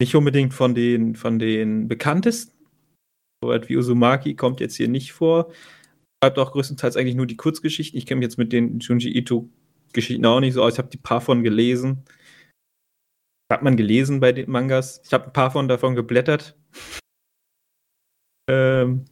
Nicht 0.00 0.14
unbedingt 0.14 0.54
von 0.54 0.74
den, 0.74 1.16
von 1.16 1.38
den 1.38 1.88
bekanntesten. 1.88 2.52
So 3.42 3.52
etwas 3.52 3.68
wie 3.68 3.76
Uzumaki 3.76 4.34
kommt 4.34 4.60
jetzt 4.60 4.76
hier 4.76 4.88
nicht 4.88 5.12
vor. 5.12 5.52
Schreibt 6.22 6.38
auch 6.38 6.52
größtenteils 6.52 6.96
eigentlich 6.96 7.16
nur 7.16 7.26
die 7.26 7.36
Kurzgeschichten. 7.36 7.98
Ich 7.98 8.06
kenne 8.06 8.20
mich 8.20 8.26
jetzt 8.26 8.38
mit 8.38 8.52
den 8.52 8.78
Junji 8.78 9.10
Ito 9.16 9.48
Geschichten 9.92 10.24
auch 10.24 10.40
nicht 10.40 10.54
so 10.54 10.62
aus. 10.62 10.74
Ich 10.74 10.78
habe 10.78 10.88
die 10.88 10.96
paar 10.96 11.20
von 11.20 11.42
gelesen. 11.42 12.04
Hat 13.52 13.62
man 13.62 13.76
gelesen 13.76 14.20
bei 14.20 14.32
den 14.32 14.50
Mangas. 14.50 15.02
Ich 15.04 15.12
habe 15.12 15.26
ein 15.26 15.32
paar 15.32 15.50
von 15.50 15.68
davon 15.68 15.94
geblättert. 15.94 16.56
Ähm, 18.48 19.04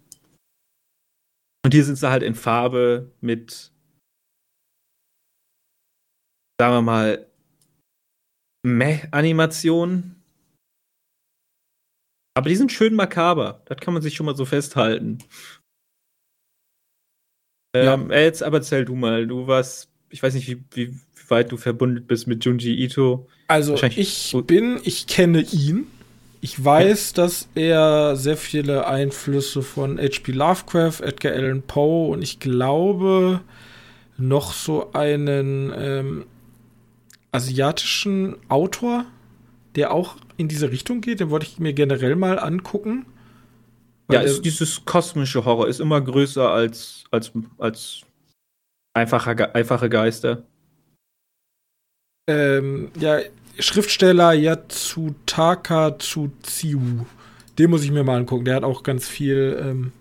Und 1.64 1.74
hier 1.74 1.85
sind 1.85 1.97
sie 1.97 2.11
halt 2.11 2.22
in 2.22 2.35
Farbe 2.35 3.12
mit, 3.20 3.72
sagen 6.59 6.74
wir 6.74 6.83
mal, 6.83 7.30
Meh-Animationen. 8.62 10.16
Aber 12.34 12.48
die 12.48 12.56
sind 12.56 12.72
schön 12.72 12.94
makaber. 12.94 13.62
Das 13.66 13.78
kann 13.78 13.94
man 13.94 14.02
sich 14.02 14.14
schon 14.14 14.26
mal 14.26 14.36
so 14.36 14.44
festhalten. 14.44 15.18
Ja. 17.74 17.94
Ähm, 17.94 18.11
jetzt 18.11 18.42
aber 18.42 18.58
erzähl 18.58 18.84
du 18.84 18.94
mal. 18.94 19.26
Du 19.26 19.46
warst, 19.46 19.90
ich 20.08 20.22
weiß 20.22 20.34
nicht, 20.34 20.48
wie, 20.48 20.62
wie, 20.72 21.00
weit 21.30 21.52
du 21.52 21.56
verbunden 21.56 22.04
bist 22.06 22.26
mit 22.26 22.44
Junji 22.44 22.74
Ito. 22.74 23.28
Also 23.48 23.74
ich 23.74 24.36
bin, 24.46 24.80
ich 24.84 25.06
kenne 25.06 25.42
ihn. 25.42 25.86
Ich 26.40 26.62
weiß, 26.62 27.12
dass 27.12 27.48
er 27.54 28.16
sehr 28.16 28.36
viele 28.36 28.86
Einflüsse 28.86 29.62
von 29.62 29.98
H.P. 29.98 30.32
Lovecraft, 30.32 31.00
Edgar 31.02 31.34
Allan 31.34 31.62
Poe 31.62 32.08
und 32.08 32.22
ich 32.22 32.40
glaube 32.40 33.40
noch 34.16 34.52
so 34.52 34.92
einen 34.92 35.72
ähm, 35.76 36.24
asiatischen 37.33 38.37
Autor, 38.49 39.07
der 39.76 39.93
auch 39.93 40.16
in 40.37 40.49
diese 40.49 40.70
Richtung 40.70 41.01
geht. 41.01 41.20
Den 41.20 41.31
wollte 41.31 41.47
ich 41.47 41.59
mir 41.59 41.72
generell 41.72 42.16
mal 42.16 42.39
angucken. 42.39 43.07
Ja, 44.11 44.20
ist, 44.20 44.43
dieses 44.45 44.85
kosmische 44.85 45.45
Horror 45.45 45.68
ist 45.68 45.78
immer 45.81 46.01
größer 46.01 46.51
als, 46.51 47.05
als, 47.12 47.31
als 47.59 48.01
einfacher, 48.95 49.37
Ge- 49.37 49.53
einfache 49.53 49.89
Geister. 49.89 50.43
ähm, 52.28 52.91
ja, 52.99 53.20
Schriftsteller 53.59 54.33
Yatsutaka 54.33 55.97
Tsutsiu. 55.99 57.05
Den 57.59 57.70
muss 57.70 57.85
ich 57.85 57.93
mir 57.93 58.03
mal 58.03 58.16
angucken. 58.16 58.45
Der 58.47 58.57
hat 58.57 58.64
auch 58.64 58.83
ganz 58.83 59.07
viel 59.09 59.61
ähm, 59.62 59.93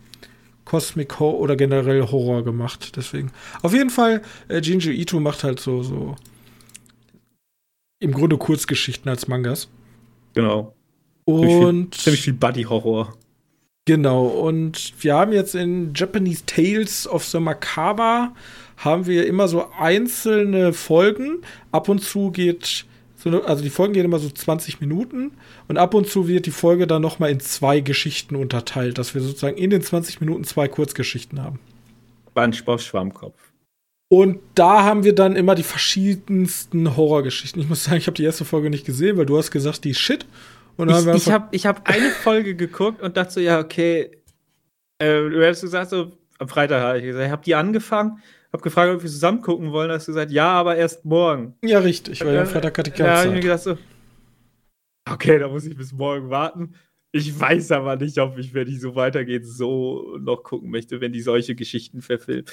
Cosmic 0.65 1.19
Horror 1.19 1.39
oder 1.39 1.55
generell 1.55 2.07
Horror 2.07 2.43
gemacht. 2.43 2.95
Deswegen. 2.95 3.31
Auf 3.61 3.73
jeden 3.73 3.89
Fall, 3.91 4.23
äh, 4.47 4.59
Jinji 4.59 4.91
Ito 4.91 5.19
macht 5.19 5.43
halt 5.43 5.59
so, 5.59 5.83
so 5.83 6.15
im 7.99 8.11
Grunde 8.11 8.37
Kurzgeschichten 8.37 9.09
als 9.09 9.27
Mangas. 9.27 9.69
Genau. 10.33 10.73
Viel- 11.25 11.35
Und 11.35 11.95
Ziemlich 11.95 12.21
viel 12.21 12.33
Buddy-Horror. 12.33 13.13
Genau, 13.85 14.27
und 14.27 14.93
wir 15.03 15.15
haben 15.15 15.31
jetzt 15.33 15.55
in 15.55 15.93
Japanese 15.95 16.43
Tales 16.45 17.07
of 17.07 17.25
the 17.25 17.39
Macabre 17.39 18.31
haben 18.77 19.07
wir 19.07 19.25
immer 19.25 19.47
so 19.47 19.65
einzelne 19.77 20.73
Folgen. 20.73 21.39
Ab 21.71 21.89
und 21.89 21.99
zu 22.03 22.29
geht, 22.31 22.85
so 23.15 23.41
also 23.43 23.63
die 23.63 23.69
Folgen 23.71 23.93
gehen 23.93 24.05
immer 24.05 24.19
so 24.19 24.29
20 24.29 24.79
Minuten 24.79 25.31
und 25.67 25.77
ab 25.77 25.93
und 25.95 26.07
zu 26.07 26.27
wird 26.27 26.45
die 26.45 26.51
Folge 26.51 26.85
dann 26.87 27.01
noch 27.01 27.17
mal 27.19 27.29
in 27.31 27.39
zwei 27.39 27.79
Geschichten 27.79 28.35
unterteilt, 28.35 28.97
dass 28.99 29.15
wir 29.15 29.21
sozusagen 29.21 29.57
in 29.57 29.71
den 29.71 29.81
20 29.81 30.21
Minuten 30.21 30.43
zwei 30.43 30.67
Kurzgeschichten 30.67 31.41
haben. 31.41 31.59
Spongebob 32.29 32.79
Schwammkopf. 32.81 33.48
Und 34.11 34.39
da 34.55 34.83
haben 34.83 35.03
wir 35.03 35.13
dann 35.13 35.35
immer 35.35 35.53
die 35.55 35.63
verschiedensten 35.63 36.97
Horrorgeschichten. 36.97 37.61
Ich 37.61 37.69
muss 37.69 37.83
sagen, 37.83 37.97
ich 37.97 38.07
habe 38.07 38.15
die 38.15 38.23
erste 38.23 38.43
Folge 38.43 38.69
nicht 38.71 38.85
gesehen, 38.85 39.17
weil 39.17 39.27
du 39.27 39.37
hast 39.37 39.51
gesagt, 39.51 39.83
die 39.85 39.91
ist 39.91 39.99
shit. 39.99 40.25
Und 40.77 40.89
Ich, 40.89 41.05
ich 41.07 41.31
habe 41.31 41.47
ich 41.51 41.65
hab 41.67 41.87
eine 41.87 42.09
Folge 42.23 42.55
geguckt 42.55 43.01
und 43.01 43.17
dachte 43.17 43.33
so, 43.33 43.39
ja, 43.39 43.59
okay. 43.59 44.11
Äh, 44.97 45.29
du 45.29 45.47
hast 45.47 45.61
gesagt, 45.61 45.91
so, 45.91 46.11
am 46.39 46.47
Freitag 46.47 46.81
habe 46.81 46.97
ich 46.99 47.05
gesagt, 47.05 47.25
ich 47.25 47.31
habe 47.31 47.43
die 47.43 47.53
angefangen, 47.55 48.19
habe 48.51 48.63
gefragt, 48.63 48.91
ob 48.95 49.03
wir 49.03 49.09
zusammen 49.09 49.41
gucken 49.41 49.71
wollen. 49.71 49.89
Da 49.89 49.95
hast 49.95 50.07
du 50.07 50.11
gesagt, 50.13 50.31
ja, 50.31 50.51
aber 50.53 50.75
erst 50.75 51.05
morgen. 51.05 51.55
ja, 51.63 51.77
richtig, 51.79 52.25
weil 52.25 52.35
Äh, 52.35 52.39
am 52.39 52.47
Freitag 52.47 52.77
hatte 52.79 52.89
ich 52.91 52.97
Ja, 52.97 53.05
keine 53.05 53.17
hab 53.17 53.25
ich 53.25 53.29
mir 53.31 53.35
Zeit. 53.35 53.43
gedacht 53.43 53.61
so, 53.63 53.77
okay, 55.13 55.39
da 55.39 55.47
muss 55.47 55.65
ich 55.65 55.75
bis 55.77 55.91
morgen 55.93 56.29
warten. 56.29 56.73
Ich 57.11 57.37
weiß 57.39 57.71
aber 57.71 57.95
nicht, 57.95 58.19
ob 58.19 58.37
ich, 58.37 58.53
wenn 58.53 58.67
die 58.67 58.77
so 58.77 58.95
weitergeht, 58.95 59.45
so 59.47 60.17
noch 60.21 60.43
gucken 60.43 60.69
möchte, 60.69 61.01
wenn 61.01 61.11
die 61.11 61.21
solche 61.21 61.55
Geschichten 61.55 62.01
verfilmen. 62.03 62.45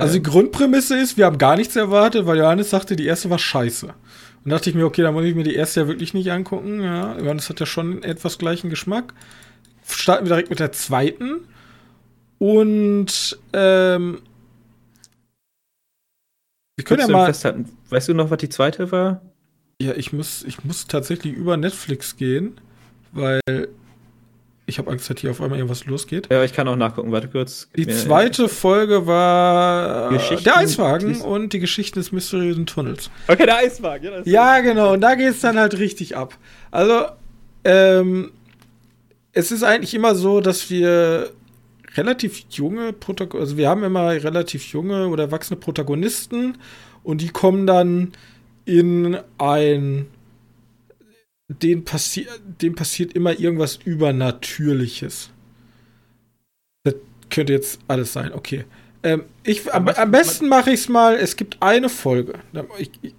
Also 0.00 0.14
die 0.14 0.22
Grundprämisse 0.22 0.96
ist, 0.96 1.16
wir 1.16 1.26
haben 1.26 1.38
gar 1.38 1.56
nichts 1.56 1.74
erwartet, 1.74 2.24
weil 2.24 2.38
Johannes 2.38 2.70
sagte, 2.70 2.94
die 2.94 3.06
erste 3.06 3.30
war 3.30 3.38
scheiße. 3.38 3.92
Und 4.44 4.50
dachte 4.50 4.70
ich 4.70 4.76
mir, 4.76 4.86
okay, 4.86 5.02
dann 5.02 5.12
muss 5.12 5.24
ich 5.24 5.34
mir 5.34 5.42
die 5.42 5.56
erste 5.56 5.80
ja 5.80 5.88
wirklich 5.88 6.14
nicht 6.14 6.30
angucken. 6.30 6.80
Ja, 6.80 7.18
Johannes 7.18 7.50
hat 7.50 7.58
ja 7.58 7.66
schon 7.66 8.04
etwas 8.04 8.38
gleichen 8.38 8.70
Geschmack. 8.70 9.12
Starten 9.86 10.24
wir 10.24 10.30
direkt 10.30 10.50
mit 10.50 10.60
der 10.60 10.70
zweiten. 10.70 11.40
Und 12.38 13.38
ähm, 13.52 14.20
wir 16.76 16.84
können 16.84 17.00
Kannst 17.00 17.10
ja 17.10 17.16
mal. 17.16 17.26
festhalten? 17.26 17.68
Weißt 17.90 18.08
du 18.08 18.14
noch, 18.14 18.30
was 18.30 18.38
die 18.38 18.48
zweite 18.48 18.92
war? 18.92 19.20
Ja, 19.82 19.94
ich 19.94 20.12
muss, 20.12 20.44
ich 20.44 20.64
muss 20.64 20.86
tatsächlich 20.86 21.34
über 21.34 21.56
Netflix 21.56 22.16
gehen, 22.16 22.60
weil 23.10 23.40
ich 24.68 24.78
habe 24.78 24.90
Angst, 24.90 25.08
dass 25.10 25.20
hier 25.20 25.30
auf 25.30 25.40
einmal 25.40 25.58
irgendwas 25.58 25.86
losgeht. 25.86 26.28
Ja, 26.30 26.44
ich 26.44 26.52
kann 26.52 26.68
auch 26.68 26.76
nachgucken. 26.76 27.10
Warte 27.10 27.28
kurz. 27.28 27.68
Die 27.74 27.86
zweite 27.88 28.48
Folge 28.48 29.06
war 29.06 30.12
äh, 30.12 30.36
der 30.42 30.58
Eiswagen 30.58 31.20
und 31.22 31.52
die 31.52 31.58
Geschichten 31.58 31.98
des 31.98 32.12
mysteriösen 32.12 32.66
Tunnels. 32.66 33.10
Okay, 33.26 33.46
der 33.46 33.56
Eiswagen. 33.56 34.04
Ja, 34.24 34.56
Ja, 34.56 34.60
genau. 34.60 34.92
Und 34.92 35.00
da 35.00 35.14
geht 35.14 35.30
es 35.30 35.40
dann 35.40 35.58
halt 35.58 35.78
richtig 35.78 36.16
ab. 36.16 36.36
Also, 36.70 37.06
ähm, 37.64 38.32
es 39.32 39.50
ist 39.50 39.62
eigentlich 39.62 39.94
immer 39.94 40.14
so, 40.14 40.40
dass 40.40 40.70
wir 40.70 41.30
relativ 41.96 42.44
junge 42.50 42.92
Protagonisten, 42.92 43.40
also 43.40 43.56
wir 43.56 43.68
haben 43.68 43.82
immer 43.82 44.10
relativ 44.10 44.72
junge 44.72 45.08
oder 45.08 45.24
erwachsene 45.24 45.58
Protagonisten 45.58 46.58
und 47.02 47.20
die 47.20 47.28
kommen 47.28 47.66
dann 47.66 48.12
in 48.64 49.18
ein, 49.38 50.06
denen, 51.48 51.84
passi 51.84 52.26
denen 52.60 52.74
passiert 52.74 53.14
immer 53.14 53.38
irgendwas 53.38 53.76
Übernatürliches. 53.76 55.30
Das 56.84 56.94
könnte 57.30 57.54
jetzt 57.54 57.80
alles 57.88 58.12
sein, 58.12 58.32
okay. 58.32 58.64
Ähm, 59.02 59.24
ich, 59.44 59.72
am, 59.72 59.88
am 59.88 60.10
besten 60.10 60.48
mache 60.48 60.70
ich 60.70 60.80
es 60.80 60.88
mal, 60.88 61.16
es 61.16 61.36
gibt 61.36 61.58
eine 61.60 61.88
Folge. 61.88 62.34
Ich, 62.78 62.90
ich, 63.02 63.14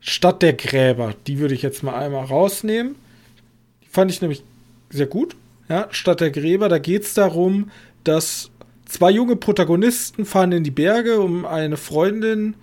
Stadt 0.00 0.40
der 0.40 0.54
Gräber, 0.54 1.14
die 1.26 1.38
würde 1.38 1.54
ich 1.54 1.62
jetzt 1.62 1.82
mal 1.82 1.94
einmal 1.94 2.24
rausnehmen. 2.24 2.94
Die 3.82 3.88
fand 3.88 4.10
ich 4.10 4.22
nämlich 4.22 4.42
sehr 4.88 5.06
gut. 5.06 5.36
Ja, 5.68 5.88
Stadt 5.90 6.20
der 6.20 6.30
Gräber, 6.30 6.68
da 6.68 6.78
geht 6.78 7.02
es 7.02 7.14
darum, 7.14 7.70
dass 8.02 8.50
zwei 8.86 9.10
junge 9.10 9.36
Protagonisten 9.36 10.24
fahren 10.24 10.52
in 10.52 10.64
die 10.64 10.70
Berge, 10.70 11.20
um 11.20 11.44
eine 11.44 11.76
Freundin 11.76 12.54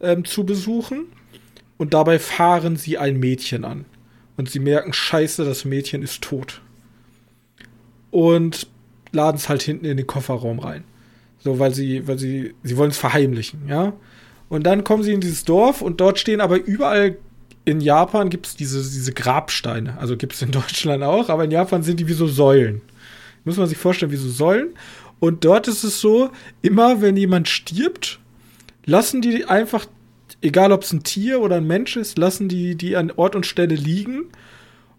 ähm, 0.00 0.24
zu 0.24 0.44
besuchen. 0.44 1.06
Und 1.76 1.94
dabei 1.94 2.18
fahren 2.18 2.76
sie 2.76 2.98
ein 2.98 3.18
Mädchen 3.18 3.64
an. 3.64 3.84
Und 4.40 4.48
sie 4.48 4.58
merken, 4.58 4.94
scheiße, 4.94 5.44
das 5.44 5.66
Mädchen 5.66 6.02
ist 6.02 6.22
tot. 6.22 6.62
Und 8.10 8.68
laden 9.12 9.36
es 9.36 9.50
halt 9.50 9.60
hinten 9.60 9.84
in 9.84 9.98
den 9.98 10.06
Kofferraum 10.06 10.60
rein. 10.60 10.84
So, 11.40 11.58
weil 11.58 11.74
sie, 11.74 12.08
weil 12.08 12.18
sie, 12.18 12.54
sie 12.62 12.78
wollen 12.78 12.88
es 12.88 12.96
verheimlichen, 12.96 13.68
ja. 13.68 13.92
Und 14.48 14.62
dann 14.62 14.82
kommen 14.82 15.02
sie 15.02 15.12
in 15.12 15.20
dieses 15.20 15.44
Dorf 15.44 15.82
und 15.82 16.00
dort 16.00 16.18
stehen 16.18 16.40
aber 16.40 16.56
überall 16.56 17.18
in 17.66 17.82
Japan 17.82 18.30
gibt 18.30 18.46
es 18.46 18.56
diese, 18.56 18.78
diese 18.78 19.12
Grabsteine. 19.12 19.98
Also 19.98 20.16
gibt 20.16 20.32
es 20.32 20.40
in 20.40 20.50
Deutschland 20.52 21.02
auch, 21.02 21.28
aber 21.28 21.44
in 21.44 21.50
Japan 21.50 21.82
sind 21.82 22.00
die 22.00 22.08
wie 22.08 22.14
so 22.14 22.26
Säulen. 22.26 22.80
Muss 23.44 23.58
man 23.58 23.66
sich 23.68 23.76
vorstellen, 23.76 24.10
wie 24.10 24.16
so 24.16 24.30
Säulen. 24.30 24.70
Und 25.18 25.44
dort 25.44 25.68
ist 25.68 25.84
es 25.84 26.00
so, 26.00 26.30
immer 26.62 27.02
wenn 27.02 27.18
jemand 27.18 27.46
stirbt, 27.46 28.20
lassen 28.86 29.20
die 29.20 29.44
einfach, 29.44 29.84
egal 30.42 30.72
ob 30.72 30.82
es 30.82 30.92
ein 30.92 31.02
Tier 31.02 31.40
oder 31.40 31.56
ein 31.56 31.66
Mensch 31.66 31.96
ist, 31.96 32.18
lassen 32.18 32.48
die 32.48 32.74
die 32.74 32.96
an 32.96 33.10
Ort 33.10 33.36
und 33.36 33.46
Stelle 33.46 33.74
liegen. 33.74 34.26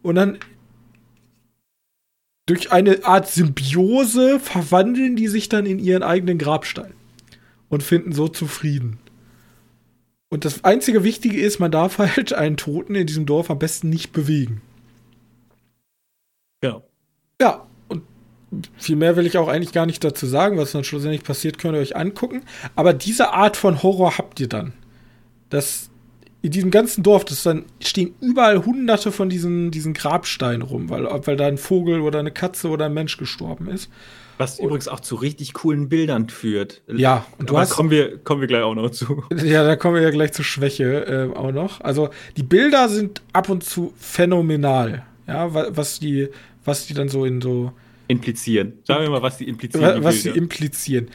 Und 0.01 0.15
dann 0.15 0.39
durch 2.45 2.71
eine 2.71 3.05
Art 3.05 3.29
Symbiose 3.29 4.39
verwandeln 4.39 5.15
die 5.15 5.27
sich 5.27 5.47
dann 5.49 5.65
in 5.65 5.79
ihren 5.79 6.03
eigenen 6.03 6.37
Grabstein 6.37 6.93
und 7.69 7.83
finden 7.83 8.11
so 8.11 8.27
zufrieden. 8.27 8.99
Und 10.29 10.45
das 10.45 10.63
einzige 10.63 11.03
Wichtige 11.03 11.39
ist, 11.41 11.59
man 11.59 11.71
darf 11.71 11.97
halt 11.97 12.33
einen 12.33 12.57
Toten 12.57 12.95
in 12.95 13.07
diesem 13.07 13.25
Dorf 13.25 13.49
am 13.49 13.59
besten 13.59 13.89
nicht 13.89 14.11
bewegen. 14.11 14.61
Genau. 16.61 16.83
Ja, 17.39 17.67
und 17.87 18.03
viel 18.77 18.95
mehr 18.95 19.15
will 19.15 19.25
ich 19.25 19.37
auch 19.37 19.47
eigentlich 19.47 19.71
gar 19.71 19.85
nicht 19.85 20.03
dazu 20.03 20.25
sagen, 20.25 20.57
was 20.57 20.73
dann 20.73 20.83
schlussendlich 20.83 21.23
passiert, 21.23 21.57
könnt 21.57 21.75
ihr 21.75 21.81
euch 21.81 21.95
angucken. 21.95 22.43
Aber 22.75 22.93
diese 22.93 23.31
Art 23.31 23.55
von 23.57 23.81
Horror 23.81 24.17
habt 24.17 24.39
ihr 24.39 24.49
dann. 24.49 24.73
Das 25.51 25.89
in 26.41 26.49
diesem 26.49 26.71
ganzen 26.71 27.03
Dorf, 27.03 27.23
das 27.23 27.43
dann 27.43 27.65
stehen 27.83 28.15
überall 28.19 28.65
hunderte 28.65 29.11
von 29.11 29.29
diesen, 29.29 29.69
diesen 29.69 29.93
Grabsteinen 29.93 30.63
rum, 30.63 30.89
weil, 30.89 31.05
weil 31.27 31.37
da 31.37 31.45
ein 31.45 31.59
Vogel 31.59 32.01
oder 32.01 32.17
eine 32.17 32.31
Katze 32.31 32.69
oder 32.69 32.85
ein 32.87 32.95
Mensch 32.95 33.17
gestorben 33.17 33.67
ist. 33.67 33.91
Was 34.39 34.57
übrigens 34.57 34.87
auch 34.87 35.01
zu 35.01 35.13
richtig 35.17 35.53
coolen 35.53 35.87
Bildern 35.87 36.29
führt. 36.29 36.81
Ja, 36.91 37.27
und 37.37 37.51
du 37.51 37.53
Aber 37.53 37.61
hast. 37.61 37.69
kommen 37.69 37.91
wir, 37.91 38.17
kommen 38.17 38.41
wir 38.41 38.47
gleich 38.47 38.63
auch 38.63 38.73
noch 38.73 38.89
zu. 38.89 39.23
Ja, 39.43 39.63
da 39.63 39.75
kommen 39.75 39.93
wir 39.93 40.01
ja 40.01 40.09
gleich 40.09 40.31
zur 40.31 40.43
Schwäche 40.43 41.05
äh, 41.05 41.37
auch 41.37 41.51
noch. 41.51 41.79
Also 41.81 42.09
die 42.37 42.43
Bilder 42.43 42.89
sind 42.89 43.21
ab 43.33 43.49
und 43.49 43.63
zu 43.63 43.93
phänomenal. 43.97 45.05
Ja, 45.27 45.53
wa- 45.53 45.67
was 45.69 45.99
die, 45.99 46.29
was 46.65 46.87
die 46.87 46.95
dann 46.95 47.07
so 47.09 47.23
in 47.23 47.39
so, 47.39 47.71
Implizieren. 48.07 48.73
Sagen 48.83 49.03
wir 49.03 49.09
mal, 49.11 49.21
was 49.21 49.37
die 49.37 49.47
implizieren. 49.47 49.85
wa- 49.87 49.93
die 49.99 50.03
was 50.03 50.23
sie 50.23 50.29
implizieren. 50.29 51.07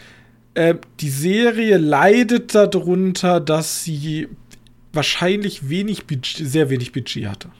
Ähm, 0.57 0.81
die 1.01 1.11
Serie 1.11 1.77
leidet 1.77 2.55
darunter, 2.55 3.41
dass 3.41 3.85
sie 3.85 4.29
wahrscheinlich 4.95 5.69
wenig 5.69 6.07
Budget, 6.07 6.49
sehr 6.49 6.71
wenig 6.71 6.93
Budget 6.93 7.29
hatte. 7.29 7.51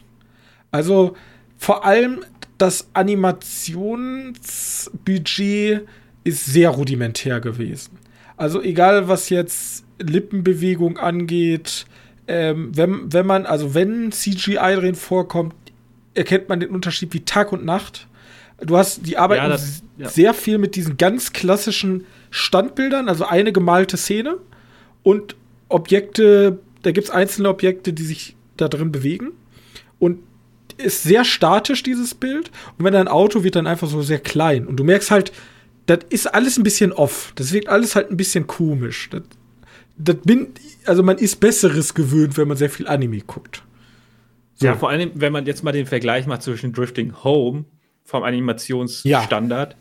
Also 0.71 1.15
vor 1.59 1.85
allem 1.85 2.25
das 2.57 2.89
Animationsbudget 2.95 5.83
ist 6.25 6.47
sehr 6.47 6.71
rudimentär 6.71 7.41
gewesen. 7.41 7.99
Also 8.39 8.63
egal, 8.63 9.09
was 9.09 9.29
jetzt 9.29 9.85
Lippenbewegung 9.99 10.97
angeht, 10.97 11.85
ähm, 12.29 12.71
wenn, 12.75 13.13
wenn 13.13 13.27
man, 13.27 13.45
also 13.45 13.75
wenn 13.75 14.11
CGI 14.11 14.77
drin 14.77 14.95
vorkommt, 14.95 15.55
erkennt 16.15 16.49
man 16.49 16.61
den 16.61 16.71
Unterschied 16.71 17.13
wie 17.13 17.21
Tag 17.21 17.53
und 17.53 17.67
Nacht. 17.67 18.09
Du 18.61 18.79
hast, 18.79 19.07
die 19.07 19.19
arbeiten 19.19 19.43
ja, 19.43 19.51
das, 19.51 19.83
ja. 19.99 20.09
sehr 20.09 20.33
viel 20.33 20.57
mit 20.57 20.77
diesen 20.77 20.97
ganz 20.97 21.35
klassischen 21.35 22.07
Standbildern, 22.37 23.09
also 23.09 23.25
eine 23.25 23.53
gemalte 23.53 23.97
Szene 23.97 24.37
und 25.03 25.37
Objekte, 25.69 26.59
da 26.83 26.93
gibt 26.93 27.09
es 27.09 27.11
einzelne 27.11 27.49
Objekte, 27.49 27.93
die 27.93 28.05
sich 28.05 28.37
da 28.57 28.69
drin 28.69 28.93
bewegen. 28.93 29.33
Und 29.99 30.19
ist 30.77 31.05
sehr 31.05 31.25
statisch, 31.25 31.83
dieses 31.83 32.15
Bild. 32.15 32.51
Und 32.77 32.85
wenn 32.85 32.95
ein 32.95 33.09
Auto 33.09 33.43
wird 33.43 33.57
dann 33.57 33.67
einfach 33.67 33.89
so 33.89 34.03
sehr 34.03 34.19
klein. 34.19 34.67
Und 34.67 34.77
du 34.77 34.85
merkst 34.85 35.11
halt, 35.11 35.33
das 35.87 36.01
ist 36.11 36.27
alles 36.35 36.59
ein 36.59 36.63
bisschen 36.63 36.93
off. 36.93 37.33
Das 37.37 37.53
wirkt 37.53 37.69
alles 37.69 37.97
halt 37.97 38.11
ein 38.11 38.19
bisschen 38.19 38.47
komisch. 38.47 39.09
Das, 39.11 39.23
das 39.97 40.17
bin, 40.17 40.49
also 40.85 41.03
man 41.03 41.17
ist 41.17 41.41
Besseres 41.41 41.95
gewöhnt, 41.95 42.37
wenn 42.37 42.49
man 42.49 42.59
sehr 42.59 42.69
viel 42.69 42.87
Anime 42.87 43.21
guckt. 43.21 43.63
So. 44.55 44.67
Ja, 44.67 44.75
vor 44.75 44.91
allem, 44.91 45.13
wenn 45.15 45.33
man 45.33 45.47
jetzt 45.47 45.65
mal 45.65 45.73
den 45.73 45.87
Vergleich 45.87 46.27
macht 46.27 46.43
zwischen 46.43 46.75
Drifting 46.75 47.15
Home 47.25 47.65
vom 48.05 48.23
Animationsstandard 48.23 49.73
ja. 49.73 49.79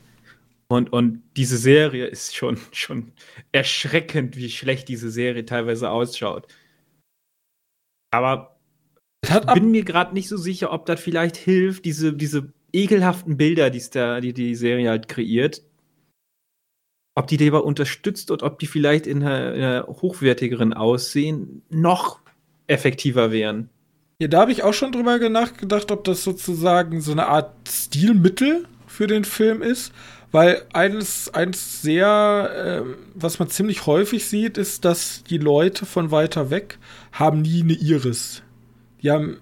Und, 0.68 0.92
und 0.92 1.22
diese 1.38 1.58
Serie 1.58 2.08
ist 2.08 2.36
schon, 2.36 2.58
schon 2.72 3.12
erschreckend, 3.52 4.36
wie 4.38 4.50
schlecht 4.50 4.88
diese 4.88 5.12
Serie 5.12 5.46
teilweise 5.46 5.90
ausschaut. 5.90 6.48
Aber 8.12 8.58
ich 9.24 9.54
bin 9.54 9.72
mir 9.72 9.84
gerade 9.84 10.14
nicht 10.14 10.30
so 10.30 10.38
sicher, 10.38 10.72
ob 10.72 10.86
das 10.86 11.00
vielleicht 11.00 11.36
hilft, 11.36 11.86
diese, 11.86 12.14
diese 12.14 12.54
ekelhaften 12.72 13.38
Bilder, 13.38 13.70
da, 13.70 14.22
die 14.22 14.34
die 14.34 14.56
Serie 14.56 14.90
halt 14.90 15.08
kreiert, 15.08 15.64
ob 17.16 17.28
die 17.28 17.38
dabei 17.38 17.60
unterstützt 17.60 18.30
und 18.30 18.44
ob 18.44 18.60
die 18.60 18.68
vielleicht 18.68 19.08
in 19.08 19.24
einer, 19.24 19.54
in 19.54 19.64
einer 19.64 19.88
hochwertigeren 19.88 20.74
Aussehen 20.74 21.64
noch 21.70 22.20
effektiver 22.68 23.32
wären. 23.32 23.70
Ja, 24.20 24.28
da 24.28 24.42
habe 24.42 24.52
ich 24.52 24.64
auch 24.64 24.74
schon 24.74 24.92
drüber 24.92 25.18
nachgedacht, 25.30 25.92
ob 25.92 26.04
das 26.04 26.24
sozusagen 26.24 27.02
so 27.02 27.12
eine 27.12 27.28
Art 27.28 27.54
Stilmittel 27.68 28.66
für 28.88 29.08
den 29.08 29.26
Film 29.26 29.62
ist. 29.62 29.94
Weil 30.32 30.64
eines, 30.74 31.34
eines 31.34 31.82
sehr, 31.82 32.84
äh, 32.86 32.90
was 33.14 33.40
man 33.40 33.50
ziemlich 33.50 33.86
häufig 33.86 34.28
sieht, 34.28 34.58
ist, 34.58 34.84
dass 34.84 35.24
die 35.24 35.38
Leute 35.38 35.86
von 35.86 36.12
weiter 36.12 36.50
weg 36.50 36.78
haben 37.12 37.42
nie 37.42 37.62
eine 37.62 37.74
Iris. 37.74 38.44
Die 39.02 39.12
haben 39.12 39.38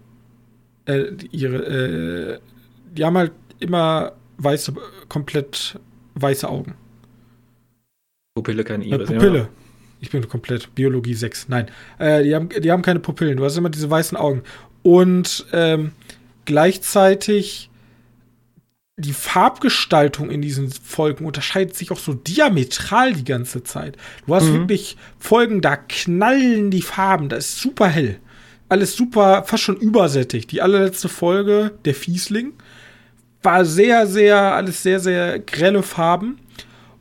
äh, 0.85 1.05
ihre, 1.31 1.57
äh, 1.57 2.39
die 2.95 3.05
haben 3.05 3.17
halt 3.17 3.31
immer 3.59 4.13
weiße, 4.37 4.73
komplett 5.09 5.79
weiße 6.15 6.47
Augen. 6.47 6.75
Pupille, 8.35 8.63
keine 8.63 8.85
Iris. 8.85 9.09
Äh, 9.09 9.13
Pupille. 9.13 9.37
Ja. 9.39 9.49
Ich 9.99 10.09
bin 10.09 10.27
komplett 10.27 10.75
Biologie 10.75 11.13
6. 11.13 11.47
Nein. 11.47 11.67
Äh, 11.97 12.23
die, 12.23 12.35
haben, 12.35 12.49
die 12.49 12.71
haben 12.71 12.81
keine 12.81 12.99
Pupillen. 12.99 13.37
Du 13.37 13.45
hast 13.45 13.55
immer 13.55 13.69
diese 13.69 13.89
weißen 13.89 14.17
Augen. 14.17 14.43
Und 14.81 15.45
ähm, 15.53 15.93
gleichzeitig 16.43 17.69
die 18.97 19.13
Farbgestaltung 19.13 20.29
in 20.29 20.41
diesen 20.41 20.71
Folgen 20.71 21.25
unterscheidet 21.25 21.75
sich 21.75 21.91
auch 21.91 21.97
so 21.97 22.13
diametral 22.13 23.13
die 23.13 23.25
ganze 23.25 23.63
Zeit. 23.63 23.97
Du 24.27 24.35
hast 24.35 24.45
mhm. 24.45 24.53
wirklich 24.53 24.97
Folgen, 25.17 25.61
da 25.61 25.75
knallen 25.77 26.69
die 26.69 26.83
Farben, 26.83 27.29
das 27.29 27.45
ist 27.45 27.59
super 27.61 27.87
hell. 27.87 28.19
Alles 28.69 28.95
super, 28.95 29.43
fast 29.45 29.63
schon 29.63 29.77
übersättigt. 29.77 30.51
Die 30.51 30.61
allerletzte 30.61 31.09
Folge, 31.09 31.71
der 31.85 31.95
Fiesling, 31.95 32.53
war 33.41 33.65
sehr, 33.65 34.07
sehr, 34.07 34.37
alles 34.37 34.83
sehr, 34.83 34.99
sehr 34.99 35.39
grelle 35.39 35.83
Farben. 35.83 36.39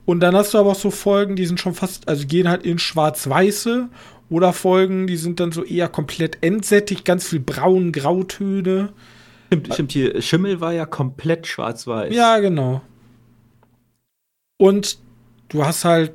Und 0.04 0.20
dann 0.20 0.34
hast 0.34 0.54
du 0.54 0.58
aber 0.58 0.70
auch 0.70 0.76
so 0.76 0.90
Folgen, 0.90 1.36
die 1.36 1.46
sind 1.46 1.60
schon 1.60 1.74
fast, 1.74 2.08
also 2.08 2.26
gehen 2.26 2.48
halt 2.48 2.64
in 2.64 2.78
schwarz-weiße 2.78 3.88
oder 4.28 4.52
Folgen, 4.52 5.06
die 5.06 5.16
sind 5.16 5.40
dann 5.40 5.52
so 5.52 5.62
eher 5.62 5.88
komplett 5.88 6.38
entsättigt, 6.40 7.04
ganz 7.04 7.28
viel 7.28 7.40
braun, 7.40 7.92
Grautöne. 7.92 8.92
Stimmt, 9.52 9.74
stimmt 9.74 9.92
hier, 9.92 10.22
Schimmel 10.22 10.60
war 10.62 10.72
ja 10.72 10.86
komplett 10.86 11.46
schwarz-weiß. 11.46 12.14
Ja, 12.14 12.38
genau. 12.38 12.80
Und 14.56 14.98
du 15.50 15.66
hast 15.66 15.84
halt 15.84 16.12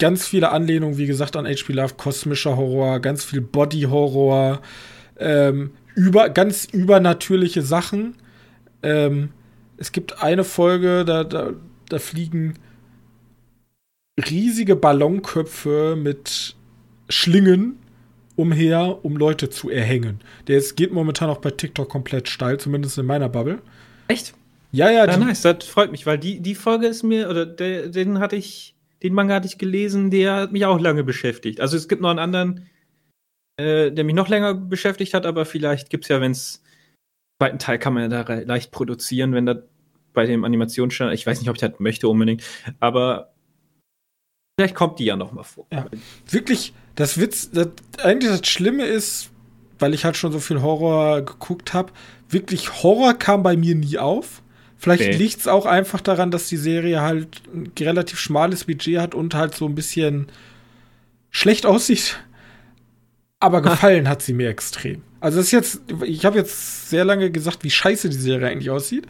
ganz 0.00 0.26
viele 0.26 0.50
Anlehnungen, 0.50 0.98
wie 0.98 1.06
gesagt, 1.06 1.36
an 1.36 1.46
H.P. 1.46 1.74
Love, 1.74 1.94
kosmischer 1.96 2.56
Horror, 2.56 2.98
ganz 2.98 3.22
viel 3.22 3.40
Body-Horror, 3.40 4.60
ähm, 5.18 5.70
über, 5.94 6.28
ganz 6.28 6.64
übernatürliche 6.64 7.62
Sachen. 7.62 8.16
Ähm, 8.82 9.28
es 9.76 9.92
gibt 9.92 10.20
eine 10.20 10.42
Folge, 10.42 11.04
da, 11.04 11.22
da, 11.22 11.50
da 11.88 11.98
fliegen 12.00 12.54
riesige 14.28 14.74
Ballonköpfe 14.74 15.96
mit 15.96 16.56
Schlingen 17.08 17.79
umher, 18.36 19.04
um 19.04 19.16
Leute 19.16 19.50
zu 19.50 19.70
erhängen. 19.70 20.20
Der 20.46 20.58
ist, 20.58 20.76
geht 20.76 20.92
momentan 20.92 21.30
auch 21.30 21.38
bei 21.38 21.50
TikTok 21.50 21.88
komplett 21.88 22.28
steil, 22.28 22.58
zumindest 22.58 22.98
in 22.98 23.06
meiner 23.06 23.28
Bubble. 23.28 23.60
Echt? 24.08 24.34
Ja, 24.72 24.90
ja. 24.90 25.06
Ja, 25.06 25.16
nice, 25.16 25.42
das 25.42 25.64
freut 25.64 25.90
mich, 25.90 26.06
weil 26.06 26.18
die, 26.18 26.40
die 26.40 26.54
Folge 26.54 26.86
ist 26.86 27.02
mir, 27.02 27.28
oder 27.28 27.44
der, 27.46 27.88
den 27.88 28.18
hatte 28.20 28.36
ich, 28.36 28.74
den 29.02 29.14
Manga 29.14 29.34
hatte 29.34 29.46
ich 29.46 29.58
gelesen, 29.58 30.10
der 30.10 30.34
hat 30.34 30.52
mich 30.52 30.64
auch 30.64 30.80
lange 30.80 31.04
beschäftigt. 31.04 31.60
Also 31.60 31.76
es 31.76 31.88
gibt 31.88 32.02
noch 32.02 32.10
einen 32.10 32.18
anderen, 32.18 32.66
äh, 33.56 33.90
der 33.90 34.04
mich 34.04 34.14
noch 34.14 34.28
länger 34.28 34.54
beschäftigt 34.54 35.14
hat, 35.14 35.26
aber 35.26 35.44
vielleicht 35.44 35.90
gibt 35.90 36.04
es 36.04 36.08
ja, 36.08 36.20
wenn 36.20 36.32
es 36.32 36.62
zweiten 37.40 37.58
Teil 37.58 37.78
kann 37.78 37.94
man 37.94 38.10
ja 38.10 38.22
da 38.22 38.34
leicht 38.40 38.70
produzieren, 38.70 39.32
wenn 39.32 39.46
da 39.46 39.62
bei 40.12 40.26
dem 40.26 40.44
Animationsstandard, 40.44 41.18
ich 41.18 41.26
weiß 41.26 41.40
nicht, 41.40 41.48
ob 41.48 41.56
ich 41.56 41.60
das 41.60 41.78
möchte 41.78 42.08
unbedingt, 42.08 42.42
aber 42.80 43.32
Vielleicht 44.60 44.74
kommt 44.74 44.98
die 44.98 45.06
ja 45.06 45.16
noch 45.16 45.32
mal 45.32 45.42
vor. 45.42 45.66
Ja. 45.72 45.86
Wirklich, 46.28 46.74
das 47.00 47.18
Witz, 47.18 47.50
das, 47.50 47.68
eigentlich 48.02 48.30
das 48.30 48.48
Schlimme 48.48 48.84
ist, 48.84 49.30
weil 49.78 49.94
ich 49.94 50.04
halt 50.04 50.16
schon 50.16 50.32
so 50.32 50.38
viel 50.38 50.62
Horror 50.62 51.22
geguckt 51.22 51.72
habe, 51.72 51.92
wirklich 52.28 52.82
Horror 52.82 53.14
kam 53.14 53.42
bei 53.42 53.56
mir 53.56 53.74
nie 53.74 53.98
auf. 53.98 54.42
Vielleicht 54.76 55.02
okay. 55.02 55.16
liegt 55.16 55.40
es 55.40 55.46
auch 55.46 55.66
einfach 55.66 56.00
daran, 56.00 56.30
dass 56.30 56.48
die 56.48 56.56
Serie 56.56 57.02
halt 57.02 57.42
ein 57.52 57.70
relativ 57.78 58.18
schmales 58.18 58.64
Budget 58.64 58.98
hat 58.98 59.14
und 59.14 59.34
halt 59.34 59.54
so 59.54 59.66
ein 59.66 59.74
bisschen 59.74 60.28
schlecht 61.30 61.66
aussieht. 61.66 62.18
Aber 63.40 63.62
gefallen 63.62 64.08
hat 64.08 64.22
sie 64.22 64.32
mir 64.32 64.48
extrem. 64.48 65.02
Also 65.20 65.38
das 65.38 65.46
ist 65.46 65.52
jetzt, 65.52 65.82
ich 66.04 66.24
habe 66.24 66.38
jetzt 66.38 66.88
sehr 66.88 67.04
lange 67.04 67.30
gesagt, 67.30 67.62
wie 67.62 67.70
scheiße 67.70 68.08
die 68.08 68.16
Serie 68.16 68.48
eigentlich 68.48 68.70
aussieht, 68.70 69.06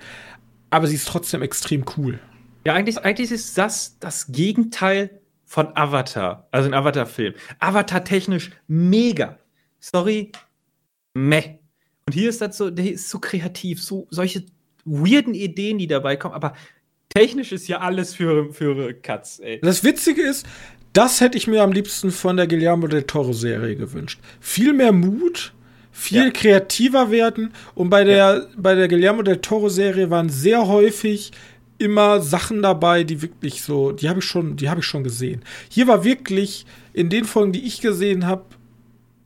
aber 0.71 0.87
sie 0.87 0.97
ist 0.97 1.07
trotzdem 1.07 1.43
extrem 1.43 1.85
cool. 1.97 2.19
Ja, 2.65 2.75
eigentlich, 2.75 2.99
eigentlich 2.99 3.31
ist 3.31 3.57
das 3.57 3.97
das 4.01 4.33
Gegenteil 4.33 5.20
von 5.51 5.77
Avatar, 5.77 6.47
also 6.53 6.69
ein 6.69 6.75
Avatar-Film. 6.75 7.35
Avatar 7.59 8.05
technisch 8.05 8.53
mega. 8.69 9.37
Sorry, 9.81 10.31
meh. 11.13 11.59
Und 12.07 12.13
hier 12.13 12.29
ist 12.29 12.41
das 12.41 12.57
so, 12.57 12.71
der 12.71 12.93
ist 12.93 13.11
so 13.11 13.19
kreativ, 13.19 13.83
so 13.83 14.07
solche 14.11 14.45
weirden 14.85 15.35
Ideen, 15.35 15.79
die 15.79 15.89
dabei 15.89 16.15
kommen, 16.15 16.37
aber 16.37 16.55
technisch 17.09 17.51
ist 17.51 17.67
ja 17.67 17.81
alles 17.81 18.15
für, 18.15 18.53
für 18.53 18.95
Cuts, 18.95 19.41
ey. 19.41 19.61
Das 19.61 19.83
Witzige 19.83 20.23
ist, 20.23 20.47
das 20.93 21.21
hätte 21.21 21.37
ich 21.37 21.49
mir 21.49 21.65
am 21.65 21.73
liebsten 21.73 22.13
von 22.13 22.37
der 22.37 22.47
Guillermo 22.47 22.87
del 22.87 23.03
Toro-Serie 23.03 23.75
gewünscht. 23.75 24.21
Viel 24.39 24.73
mehr 24.73 24.93
Mut, 24.93 25.53
viel 25.91 26.27
ja. 26.27 26.31
kreativer 26.31 27.11
werden. 27.11 27.53
Und 27.75 27.91
bei 27.91 28.05
der, 28.05 28.17
ja. 28.17 28.47
bei 28.57 28.77
der 28.77 28.87
Guillermo 28.87 29.23
del 29.23 29.39
Toro-Serie 29.39 30.11
waren 30.11 30.29
sehr 30.29 30.69
häufig 30.69 31.33
immer 31.81 32.21
Sachen 32.21 32.63
dabei, 32.63 33.05
die 33.05 33.23
wirklich 33.23 33.63
so, 33.63 33.93
die 33.93 34.09
habe 34.09 34.21
ich 34.21 34.27
schon, 34.27 34.57
die 34.57 34.69
habe 34.69 34.81
ich 34.81 34.87
schon 34.87 35.03
gesehen. 35.03 35.43
Hier 35.71 35.87
war 35.87 36.05
wirklich 36.05 36.67
in 36.93 37.09
den 37.09 37.25
Folgen, 37.25 37.53
die 37.53 37.67
ich 37.67 37.81
gesehen 37.81 38.27
habe, 38.27 38.45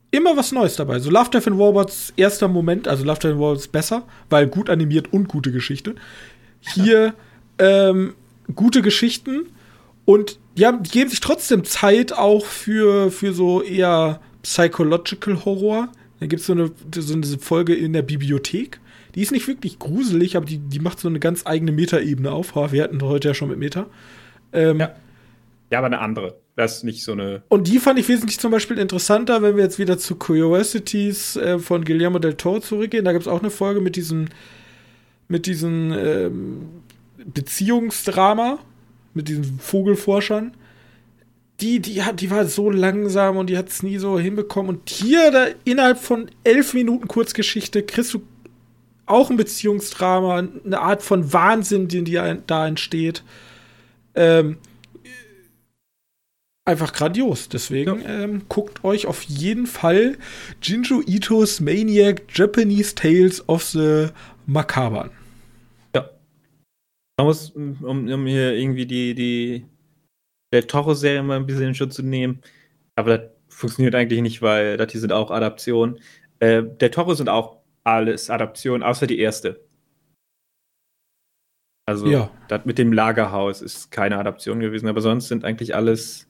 immer 0.09 0.37
was 0.37 0.53
Neues 0.53 0.77
dabei. 0.77 0.99
So 0.99 1.09
Love 1.09 1.29
Death 1.29 1.47
and 1.47 1.59
Robots 1.59 2.13
erster 2.15 2.47
Moment, 2.47 2.87
also 2.87 3.03
Love 3.03 3.19
Death 3.19 3.31
and 3.31 3.39
Robots 3.39 3.67
besser, 3.67 4.03
weil 4.29 4.47
gut 4.47 4.69
animiert 4.69 5.11
und 5.11 5.27
gute 5.27 5.51
Geschichte. 5.51 5.95
Hier 6.61 7.13
ähm, 7.59 8.13
gute 8.55 8.81
Geschichten 8.81 9.47
und 10.05 10.39
die, 10.57 10.65
haben, 10.65 10.81
die 10.83 10.91
geben 10.91 11.09
sich 11.09 11.19
trotzdem 11.19 11.65
Zeit 11.65 12.13
auch 12.13 12.45
für, 12.45 13.11
für 13.11 13.33
so 13.33 13.61
eher 13.61 14.21
Psychological 14.43 15.43
Horror. 15.43 15.89
Da 16.21 16.27
gibt 16.27 16.41
so 16.41 16.53
es 16.53 17.07
so 17.07 17.13
eine 17.13 17.25
Folge 17.39 17.75
in 17.75 17.91
der 17.91 18.03
Bibliothek 18.03 18.79
die 19.15 19.21
ist 19.21 19.31
nicht 19.31 19.47
wirklich 19.47 19.79
gruselig, 19.79 20.35
aber 20.35 20.45
die, 20.45 20.57
die 20.57 20.79
macht 20.79 20.99
so 20.99 21.07
eine 21.07 21.19
ganz 21.19 21.45
eigene 21.45 21.71
Metaebene 21.71 22.31
auf. 22.31 22.55
Wir 22.55 22.83
hatten 22.83 23.01
heute 23.01 23.29
ja 23.29 23.33
schon 23.33 23.49
mit 23.49 23.57
Meta. 23.57 23.87
Ähm, 24.51 24.79
ja. 24.79 24.95
ja, 25.71 25.77
aber 25.77 25.87
eine 25.87 25.99
andere. 25.99 26.35
Das 26.57 26.77
ist 26.77 26.83
nicht 26.83 27.03
so 27.03 27.13
eine. 27.13 27.43
Und 27.47 27.67
die 27.67 27.79
fand 27.79 27.97
ich 27.97 28.07
wesentlich 28.07 28.39
zum 28.39 28.51
Beispiel 28.51 28.77
interessanter, 28.77 29.41
wenn 29.41 29.55
wir 29.55 29.63
jetzt 29.63 29.79
wieder 29.79 29.97
zu 29.97 30.15
Curiosities 30.15 31.37
äh, 31.37 31.59
von 31.59 31.83
Guillermo 31.85 32.19
del 32.19 32.35
Toro 32.35 32.59
zurückgehen. 32.59 33.05
Da 33.05 33.13
gibt 33.13 33.23
es 33.23 33.27
auch 33.27 33.39
eine 33.39 33.49
Folge 33.49 33.81
mit 33.81 33.95
diesen, 33.95 34.29
mit 35.27 35.47
diesen 35.47 35.91
ähm, 35.91 36.69
Beziehungsdrama, 37.25 38.59
mit 39.13 39.29
diesen 39.29 39.59
Vogelforschern. 39.59 40.53
Die, 41.61 41.79
die, 41.79 42.03
hat, 42.03 42.19
die 42.19 42.31
war 42.31 42.45
so 42.45 42.69
langsam 42.69 43.37
und 43.37 43.49
die 43.49 43.57
hat 43.57 43.69
es 43.69 43.81
nie 43.81 43.97
so 43.97 44.19
hinbekommen. 44.19 44.75
Und 44.75 44.89
hier, 44.89 45.31
da 45.31 45.47
innerhalb 45.63 45.97
von 45.99 46.29
elf 46.43 46.73
Minuten 46.73 47.07
Kurzgeschichte, 47.07 47.83
kriegst 47.83 48.13
du 48.13 48.21
auch 49.05 49.29
ein 49.29 49.37
Beziehungsdrama, 49.37 50.47
eine 50.65 50.79
Art 50.79 51.03
von 51.03 51.31
Wahnsinn, 51.31 51.87
den 51.87 52.05
die 52.05 52.19
da 52.47 52.67
entsteht. 52.67 53.23
Ähm, 54.15 54.57
einfach 56.65 56.93
grandios. 56.93 57.47
Deswegen 57.49 58.01
ja. 58.01 58.23
ähm, 58.23 58.43
guckt 58.49 58.83
euch 58.83 59.05
auf 59.05 59.21
jeden 59.23 59.67
Fall 59.67 60.17
Jinju 60.61 61.03
Itos 61.05 61.59
Maniac 61.59 62.23
Japanese 62.33 62.95
Tales 62.95 63.47
of 63.47 63.63
the 63.63 64.07
Macabre 64.47 65.01
an. 65.03 65.11
Ja. 65.95 66.09
Man 67.17 67.27
muss, 67.27 67.51
um, 67.51 67.83
um 67.83 68.25
hier 68.25 68.53
irgendwie 68.53 68.85
die, 68.85 69.13
die 69.13 69.65
der 70.51 70.67
Toro-Serie 70.67 71.23
mal 71.23 71.37
ein 71.37 71.45
bisschen 71.45 71.67
in 71.67 71.75
Schutz 71.75 71.95
zu 71.95 72.03
nehmen, 72.03 72.41
aber 72.95 73.17
das 73.17 73.29
funktioniert 73.49 73.95
eigentlich 73.95 74.21
nicht, 74.21 74.41
weil 74.41 74.77
das 74.77 74.91
hier 74.91 75.01
sind 75.01 75.11
auch 75.11 75.31
Adaptionen. 75.31 75.99
Äh, 76.39 76.63
der 76.63 76.91
Toro 76.91 77.13
sind 77.13 77.29
auch 77.29 77.57
alles 77.85 78.29
Adaptionen, 78.29 78.83
außer 78.83 79.07
die 79.07 79.19
erste. 79.19 79.65
Also, 81.87 82.07
ja. 82.07 82.31
das 82.47 82.65
mit 82.65 82.77
dem 82.79 82.91
Lagerhaus 82.91 83.61
ist 83.61 83.91
keine 83.91 84.17
Adaption 84.17 84.59
gewesen, 84.59 84.87
aber 84.87 85.01
sonst 85.01 85.27
sind 85.27 85.45
eigentlich 85.45 85.75
alles 85.75 86.27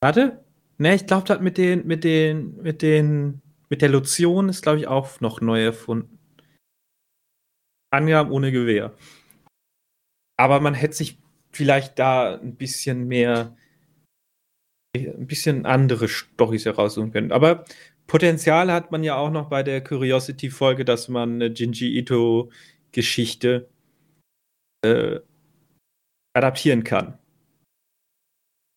Warte. 0.00 0.44
Ne, 0.78 0.94
ich 0.94 1.06
glaube, 1.06 1.26
das 1.26 1.40
mit 1.40 1.58
den, 1.58 1.86
mit 1.86 2.04
den, 2.04 2.56
mit 2.62 2.82
den, 2.82 3.42
mit 3.68 3.82
der 3.82 3.88
Lotion 3.88 4.48
ist, 4.48 4.62
glaube 4.62 4.78
ich, 4.78 4.86
auch 4.86 5.20
noch 5.20 5.40
neu 5.40 5.64
erfunden. 5.64 6.18
Angaben 7.90 8.30
ohne 8.30 8.52
Gewehr. 8.52 8.94
Aber 10.36 10.60
man 10.60 10.74
hätte 10.74 10.94
sich 10.94 11.18
vielleicht 11.50 11.98
da 11.98 12.38
ein 12.38 12.54
bisschen 12.54 13.08
mehr, 13.08 13.56
ein 14.94 15.26
bisschen 15.26 15.66
andere 15.66 16.06
Storys 16.06 16.64
heraussuchen 16.64 17.10
können. 17.10 17.32
Aber 17.32 17.64
Potenzial 18.08 18.72
hat 18.72 18.90
man 18.90 19.04
ja 19.04 19.16
auch 19.16 19.30
noch 19.30 19.50
bei 19.50 19.62
der 19.62 19.84
Curiosity-Folge, 19.84 20.84
dass 20.84 21.08
man 21.08 21.34
eine 21.34 21.52
Jinji 21.52 21.98
Ito-Geschichte 21.98 23.68
äh, 24.82 25.20
adaptieren 26.34 26.84
kann. 26.84 27.18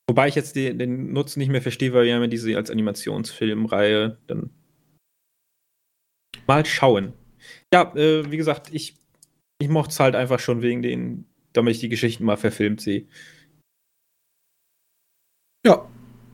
Wobei 0.09 0.27
ich 0.27 0.35
jetzt 0.35 0.57
den, 0.57 0.77
den 0.77 1.13
Nutzen 1.13 1.39
nicht 1.39 1.49
mehr 1.49 1.61
verstehe, 1.61 1.93
weil 1.93 2.05
wir 2.05 2.15
haben 2.15 2.23
ja 2.23 2.27
diese 2.27 2.57
als 2.57 2.69
Animationsfilmreihe 2.69 4.17
dann 4.27 4.49
mal 6.45 6.65
schauen. 6.65 7.13
Ja, 7.73 7.95
äh, 7.95 8.29
wie 8.29 8.37
gesagt, 8.37 8.73
ich, 8.73 8.97
ich 9.61 9.69
mochte 9.69 9.91
es 9.91 9.99
halt 10.01 10.15
einfach 10.15 10.39
schon 10.39 10.61
wegen 10.61 10.81
den, 10.81 11.25
damit 11.53 11.75
ich 11.75 11.79
die 11.79 11.87
Geschichten 11.87 12.25
mal 12.25 12.35
verfilmt 12.35 12.81
sehe. 12.81 13.07
Ja, 15.65 15.89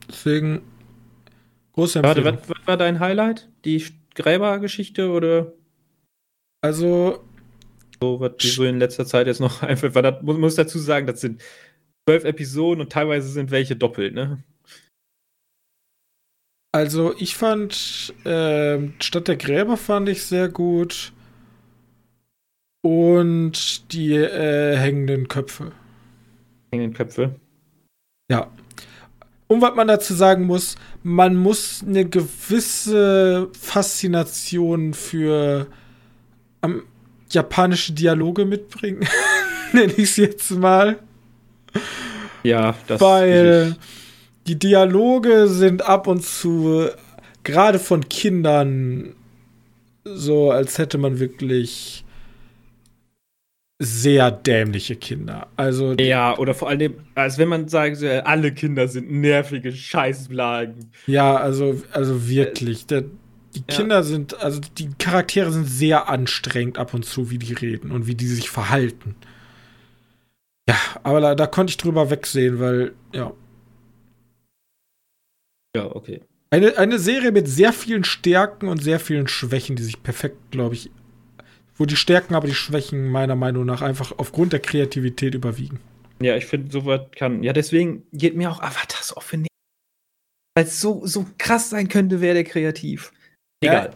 deswegen 0.08 0.62
große 1.78 2.00
Empfehlung. 2.00 2.24
Warte, 2.24 2.40
was, 2.40 2.58
was 2.58 2.66
war 2.66 2.76
dein 2.76 3.00
Highlight? 3.00 3.48
Die 3.64 3.84
Gräbergeschichte 4.14 5.10
oder? 5.10 5.52
Also 6.60 7.24
so, 8.00 8.20
was 8.20 8.36
die 8.38 8.48
so 8.48 8.64
in 8.64 8.78
letzter 8.78 9.06
Zeit 9.06 9.26
jetzt 9.26 9.40
noch 9.40 9.62
einfach, 9.62 9.94
weil 9.94 10.02
das 10.02 10.22
muss, 10.22 10.38
muss 10.38 10.54
dazu 10.56 10.78
sagen, 10.78 11.06
das 11.06 11.20
sind 11.20 11.42
zwölf 12.06 12.24
Episoden 12.24 12.80
und 12.80 12.92
teilweise 12.92 13.28
sind 13.28 13.50
welche 13.50 13.76
doppelt, 13.76 14.14
ne? 14.14 14.42
Also 16.72 17.14
ich 17.16 17.34
fand 17.34 18.14
äh, 18.24 18.78
Stadt 19.00 19.28
der 19.28 19.36
Gräber 19.36 19.76
fand 19.76 20.08
ich 20.08 20.22
sehr 20.22 20.48
gut 20.48 21.12
und 22.82 23.92
die 23.92 24.14
äh, 24.14 24.76
hängenden 24.76 25.28
Köpfe. 25.28 25.72
Hängenden 26.70 26.94
Köpfe. 26.94 27.36
Ja. 28.30 28.52
Und 29.46 29.62
was 29.62 29.74
man 29.74 29.88
dazu 29.88 30.12
sagen 30.12 30.44
muss, 30.44 30.76
man 31.08 31.36
muss 31.36 31.82
eine 31.86 32.04
gewisse 32.04 33.48
Faszination 33.58 34.92
für 34.92 35.66
ähm, 36.62 36.82
japanische 37.30 37.94
Dialoge 37.94 38.44
mitbringen, 38.44 39.08
nenne 39.72 39.92
ich 39.92 40.10
es 40.10 40.16
jetzt 40.16 40.50
mal. 40.50 40.98
Ja, 42.42 42.74
das 42.86 43.00
Weil 43.00 43.76
die 44.46 44.58
Dialoge 44.58 45.48
sind 45.48 45.82
ab 45.82 46.06
und 46.06 46.22
zu, 46.24 46.88
gerade 47.42 47.78
von 47.78 48.08
Kindern, 48.08 49.14
so 50.04 50.50
als 50.50 50.76
hätte 50.76 50.98
man 50.98 51.18
wirklich 51.18 52.04
sehr 53.78 54.30
dämliche 54.32 54.96
Kinder. 54.96 55.46
Also 55.56 55.92
ja, 55.94 56.36
oder 56.36 56.54
vor 56.54 56.68
allem, 56.68 56.94
als 57.14 57.38
wenn 57.38 57.48
man 57.48 57.68
sagt, 57.68 58.02
alle 58.02 58.52
Kinder 58.52 58.88
sind 58.88 59.10
nervige 59.10 59.72
Scheißblagen. 59.72 60.90
Ja, 61.06 61.36
also 61.36 61.80
also 61.92 62.28
wirklich, 62.28 62.86
der, 62.86 63.02
die 63.54 63.60
ja. 63.60 63.76
Kinder 63.76 64.02
sind, 64.02 64.40
also 64.42 64.60
die 64.76 64.90
Charaktere 64.98 65.52
sind 65.52 65.66
sehr 65.66 66.08
anstrengend 66.08 66.76
ab 66.78 66.92
und 66.92 67.04
zu, 67.04 67.30
wie 67.30 67.38
die 67.38 67.52
reden 67.52 67.92
und 67.92 68.06
wie 68.08 68.16
die 68.16 68.26
sich 68.26 68.50
verhalten. 68.50 69.14
Ja, 70.68 70.76
aber 71.02 71.20
da, 71.20 71.34
da 71.34 71.46
konnte 71.46 71.70
ich 71.70 71.76
drüber 71.76 72.10
wegsehen, 72.10 72.58
weil, 72.58 72.92
ja. 73.12 73.32
Ja, 75.76 75.94
okay. 75.94 76.20
Eine, 76.50 76.76
eine 76.78 76.98
Serie 76.98 77.30
mit 77.30 77.46
sehr 77.46 77.72
vielen 77.72 78.04
Stärken 78.04 78.68
und 78.68 78.82
sehr 78.82 78.98
vielen 78.98 79.28
Schwächen, 79.28 79.76
die 79.76 79.82
sich 79.82 80.02
perfekt, 80.02 80.50
glaube 80.50 80.74
ich, 80.74 80.90
wo 81.78 81.86
die 81.86 81.96
Stärken, 81.96 82.34
aber 82.34 82.46
die 82.46 82.54
Schwächen 82.54 83.08
meiner 83.08 83.36
Meinung 83.36 83.64
nach 83.64 83.80
einfach 83.80 84.12
aufgrund 84.18 84.52
der 84.52 84.60
Kreativität 84.60 85.34
überwiegen. 85.34 85.80
Ja, 86.20 86.36
ich 86.36 86.46
finde, 86.46 86.72
sowas 86.72 87.02
kann. 87.16 87.42
Ja, 87.42 87.52
deswegen 87.52 88.02
geht 88.12 88.36
mir 88.36 88.50
auch 88.50 88.60
Avatar 88.60 89.02
so 89.02 89.16
offen. 89.16 89.46
Weil 90.56 90.64
es 90.64 90.80
so, 90.80 91.06
so 91.06 91.26
krass 91.38 91.70
sein 91.70 91.88
könnte, 91.88 92.20
wäre 92.20 92.34
der 92.34 92.44
kreativ. 92.44 93.12
Egal. 93.62 93.94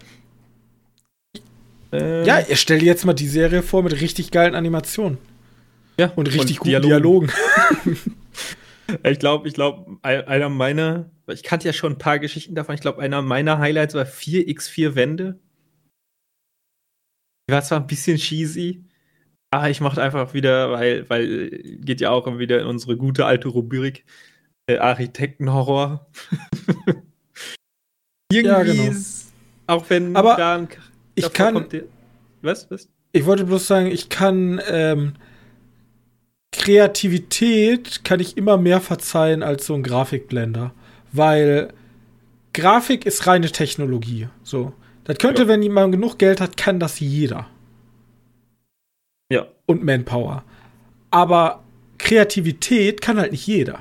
Ja, 1.93 1.99
äh, 1.99 2.26
ja, 2.26 2.43
stell 2.55 2.78
dir 2.78 2.87
jetzt 2.87 3.05
mal 3.05 3.12
die 3.12 3.28
Serie 3.28 3.62
vor 3.62 3.83
mit 3.83 4.01
richtig 4.01 4.30
geilen 4.30 4.55
Animationen. 4.55 5.18
Ja, 5.99 6.12
und 6.16 6.28
richtig 6.28 6.61
und 6.61 6.70
guten 6.70 6.83
Dialogen. 6.83 7.30
Dialogen. 7.85 8.16
ich 9.05 9.18
glaube, 9.18 9.49
ich 9.49 9.55
glaube, 9.55 9.99
einer 10.03 10.49
meiner, 10.49 11.11
ich 11.26 11.43
kannte 11.43 11.66
ja 11.66 11.72
schon 11.72 11.93
ein 11.93 11.99
paar 11.99 12.18
Geschichten 12.18 12.55
davon, 12.55 12.74
ich 12.74 12.80
glaube, 12.80 13.03
einer 13.03 13.20
meiner 13.20 13.59
Highlights 13.59 13.95
war 13.95 14.05
4x4 14.05 14.95
Wände. 14.95 15.39
Die 17.49 17.53
war 17.53 17.62
zwar 17.62 17.80
ein 17.80 17.86
bisschen 17.86 18.16
cheesy, 18.16 18.84
aber 19.51 19.70
ich 19.70 19.80
mochte 19.80 20.03
einfach 20.03 20.34
wieder, 20.34 20.72
weil, 20.72 21.09
weil 21.11 21.51
geht 21.80 22.01
ja 22.01 22.11
auch 22.11 22.38
wieder 22.38 22.61
in 22.61 22.66
unsere 22.66 22.97
gute 22.97 23.26
alte 23.26 23.49
Rubrik 23.49 24.05
äh, 24.66 24.78
Architektenhorror. 24.78 26.07
Irgendwie 28.32 28.49
ja, 28.49 28.62
genau. 28.62 28.90
ist, 28.90 29.32
auch 29.66 29.90
wenn 29.90 30.16
aber 30.16 30.36
da 30.36 30.57
ein, 30.57 30.68
ich 31.14 31.32
kann, 31.32 31.68
der, 31.68 31.82
was, 32.40 32.70
was? 32.70 32.88
Ich 33.12 33.26
wollte 33.26 33.45
bloß 33.45 33.66
sagen, 33.66 33.88
ich 33.88 34.09
kann 34.09 34.61
ähm, 34.66 35.14
Kreativität 36.53 38.05
kann 38.05 38.20
ich 38.20 38.36
immer 38.36 38.57
mehr 38.57 38.80
verzeihen 38.80 39.43
als 39.43 39.66
so 39.66 39.74
ein 39.74 39.82
Grafikblender. 39.82 40.72
Weil 41.11 41.72
Grafik 42.53 43.05
ist 43.05 43.26
reine 43.26 43.51
Technologie. 43.51 44.28
So. 44.45 44.72
Das 45.05 45.18
könnte, 45.18 45.42
ja. 45.42 45.48
wenn 45.48 45.62
jemand 45.62 45.92
genug 45.92 46.18
Geld 46.18 46.40
hat, 46.40 46.57
kann 46.57 46.78
das 46.78 47.00
jeder. 47.00 47.48
Ja. 49.30 49.46
Und 49.66 49.84
Manpower. 49.84 50.44
Aber 51.11 51.62
Kreativität 51.98 53.00
kann 53.00 53.18
halt 53.18 53.32
nicht 53.32 53.46
jeder. 53.46 53.80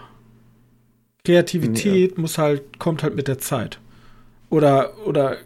Kreativität 1.23 2.13
ja. 2.13 2.21
muss 2.21 2.37
halt, 2.37 2.79
kommt 2.79 3.03
halt 3.03 3.15
mit 3.15 3.27
der 3.27 3.37
Zeit. 3.37 3.79
Oder, 4.49 4.93
oder 5.05 5.37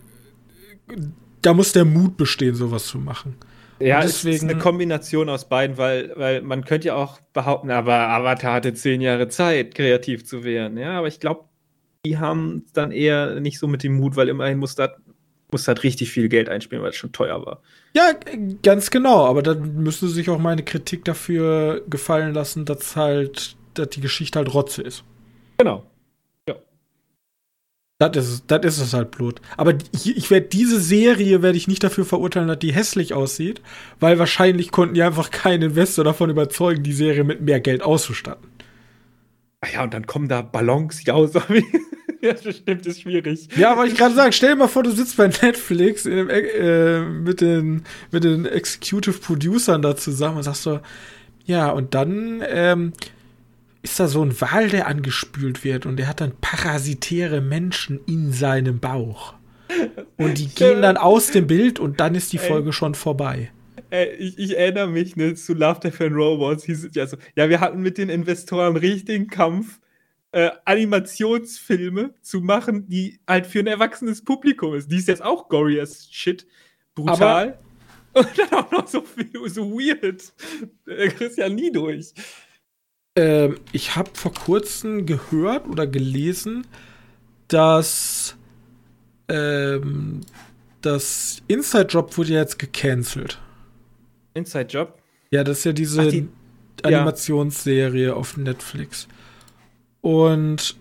da 1.41 1.53
muss 1.53 1.73
der 1.73 1.85
Mut 1.85 2.17
bestehen, 2.17 2.55
sowas 2.55 2.87
zu 2.87 2.97
machen. 2.97 3.35
Ja, 3.79 4.01
deswegen, 4.01 4.35
es 4.35 4.43
ist 4.43 4.49
eine 4.49 4.59
Kombination 4.59 5.27
aus 5.27 5.49
beiden, 5.49 5.77
weil, 5.77 6.13
weil 6.15 6.41
man 6.41 6.63
könnte 6.63 6.87
ja 6.87 6.95
auch 6.95 7.19
behaupten, 7.33 7.71
aber 7.71 7.93
Avatar 8.09 8.53
hatte 8.53 8.73
zehn 8.73 9.01
Jahre 9.01 9.27
Zeit, 9.27 9.75
kreativ 9.75 10.25
zu 10.25 10.45
werden. 10.45 10.77
Ja, 10.77 10.97
aber 10.97 11.07
ich 11.07 11.19
glaube, 11.19 11.43
die 12.05 12.17
haben 12.17 12.65
dann 12.73 12.91
eher 12.91 13.39
nicht 13.41 13.59
so 13.59 13.67
mit 13.67 13.83
dem 13.83 13.97
Mut, 13.97 14.15
weil 14.15 14.29
immerhin 14.29 14.59
muss 14.59 14.75
das 14.75 14.91
muss 15.51 15.67
halt 15.67 15.83
richtig 15.83 16.11
viel 16.11 16.29
Geld 16.29 16.49
einspielen, 16.49 16.83
weil 16.83 16.91
es 16.91 16.95
schon 16.95 17.11
teuer 17.11 17.45
war. 17.45 17.61
Ja, 17.93 18.11
ganz 18.63 18.91
genau, 18.91 19.25
aber 19.25 19.41
dann 19.41 19.75
müsste 19.75 20.07
sich 20.07 20.29
auch 20.29 20.39
meine 20.39 20.63
Kritik 20.63 21.05
dafür 21.05 21.81
gefallen 21.89 22.33
lassen, 22.33 22.65
dass 22.65 22.95
halt, 22.95 23.55
dass 23.73 23.89
die 23.89 24.01
Geschichte 24.01 24.39
halt 24.39 24.53
Rotze 24.53 24.81
ist. 24.81 25.03
Genau. 25.57 25.83
Das 27.97 28.27
ist, 28.27 28.43
das 28.47 28.65
ist 28.65 28.81
es 28.81 28.93
halt 28.93 29.11
Blut. 29.11 29.39
Aber 29.55 29.73
ich, 29.93 30.17
ich 30.17 30.29
werde 30.29 30.47
diese 30.47 30.81
Serie 30.81 31.41
werde 31.41 31.57
ich 31.57 31.69
nicht 31.69 31.81
dafür 31.81 32.03
verurteilen, 32.03 32.49
dass 32.49 32.59
die 32.59 32.73
hässlich 32.73 33.13
aussieht, 33.13 33.61
weil 34.01 34.19
wahrscheinlich 34.19 34.71
konnten 34.71 34.95
die 34.95 35.03
einfach 35.03 35.31
keinen 35.31 35.63
Investor 35.63 36.03
davon 36.03 36.29
überzeugen, 36.29 36.83
die 36.83 36.91
Serie 36.91 37.23
mit 37.23 37.39
mehr 37.39 37.61
Geld 37.61 37.81
auszustatten. 37.81 38.49
Ach 39.61 39.73
ja, 39.73 39.83
und 39.83 39.93
dann 39.93 40.05
kommen 40.05 40.27
da 40.27 40.41
Ballons, 40.41 41.03
die 41.03 41.11
aus. 41.11 41.33
ja, 42.21 42.33
das 42.33 42.57
stimmt, 42.57 42.85
ist 42.85 43.01
schwierig. 43.01 43.47
Ja, 43.55 43.77
wollte 43.77 43.93
ich 43.93 43.97
gerade 43.97 44.15
sagen, 44.15 44.31
stell 44.31 44.51
dir 44.51 44.55
mal 44.57 44.67
vor, 44.67 44.83
du 44.83 44.91
sitzt 44.91 45.17
bei 45.17 45.27
Netflix 45.27 46.03
dem, 46.03 46.29
äh, 46.29 47.01
mit, 47.01 47.41
den, 47.41 47.83
mit 48.11 48.23
den 48.23 48.45
Executive 48.45 49.19
Producern 49.19 49.81
da 49.81 49.95
zusammen 49.95 50.37
und 50.37 50.43
sagst 50.43 50.63
so, 50.63 50.79
ja, 51.45 51.69
und 51.69 51.93
dann 51.93 52.43
ähm, 52.47 52.93
ist 53.81 53.99
da 53.99 54.07
so 54.07 54.23
ein 54.23 54.39
Wal, 54.41 54.69
der 54.69 54.87
angespült 54.87 55.63
wird 55.63 55.85
und 55.85 55.97
der 55.97 56.07
hat 56.07 56.21
dann 56.21 56.33
parasitäre 56.41 57.39
Menschen 57.39 57.99
in 58.07 58.31
seinem 58.33 58.79
Bauch. 58.79 59.35
Und 60.17 60.37
die 60.37 60.47
gehen 60.47 60.81
dann 60.81 60.97
aus 60.97 61.31
dem 61.31 61.47
Bild 61.47 61.79
und 61.79 61.99
dann 61.99 62.15
ist 62.15 62.33
die 62.33 62.37
Folge 62.37 62.69
Ey. 62.69 62.73
schon 62.73 62.95
vorbei. 62.95 63.51
Äh, 63.95 64.15
ich, 64.15 64.37
ich, 64.37 64.57
erinnere 64.57 64.87
mich 64.87 65.15
ne, 65.15 65.35
zu 65.35 65.53
Love 65.53 65.79
Death 65.79 66.01
and 66.01 66.15
Robots. 66.15 66.65
Hieß 66.65 66.89
ja 66.93 67.07
so. 67.07 67.17
Ja, 67.35 67.49
wir 67.49 67.59
hatten 67.61 67.81
mit 67.81 67.97
den 67.97 68.09
Investoren 68.09 68.75
richtigen 68.75 69.27
Kampf, 69.27 69.79
äh, 70.31 70.51
Animationsfilme 70.65 72.13
zu 72.21 72.41
machen, 72.41 72.89
die 72.89 73.19
halt 73.27 73.47
für 73.47 73.59
ein 73.59 73.67
erwachsenes 73.67 74.23
Publikum 74.23 74.75
ist. 74.75 74.91
Die 74.91 74.97
ist 74.97 75.07
jetzt 75.07 75.23
auch 75.23 75.47
gory 75.47 75.79
as 75.79 76.09
shit. 76.11 76.45
Brutal. 76.93 77.57
Aber 78.13 78.19
und 78.27 78.37
dann 78.37 78.59
auch 78.59 78.71
noch 78.71 78.87
so, 78.87 79.01
viel, 79.01 79.29
so 79.49 79.71
weird. 79.71 80.33
Der 80.85 81.09
kriegst 81.09 81.37
ja 81.37 81.49
nie 81.49 81.71
durch. 81.71 82.13
Ähm, 83.15 83.59
ich 83.71 83.95
habe 83.95 84.11
vor 84.13 84.33
kurzem 84.33 85.05
gehört 85.05 85.67
oder 85.67 85.87
gelesen, 85.87 86.67
dass 87.47 88.35
ähm, 89.29 90.21
das 90.81 91.41
Inside 91.47 91.87
Job 91.87 92.17
wurde 92.17 92.33
ja 92.33 92.39
jetzt 92.39 92.59
gecancelt. 92.59 93.39
Inside 94.35 94.67
Job? 94.67 94.99
Ja, 95.31 95.43
das 95.43 95.59
ist 95.59 95.63
ja 95.65 95.73
diese 95.73 96.01
Ach, 96.01 96.07
die, 96.07 96.27
Animationsserie 96.83 98.07
ja. 98.07 98.13
auf 98.13 98.37
Netflix. 98.37 99.07
Und 100.01 100.75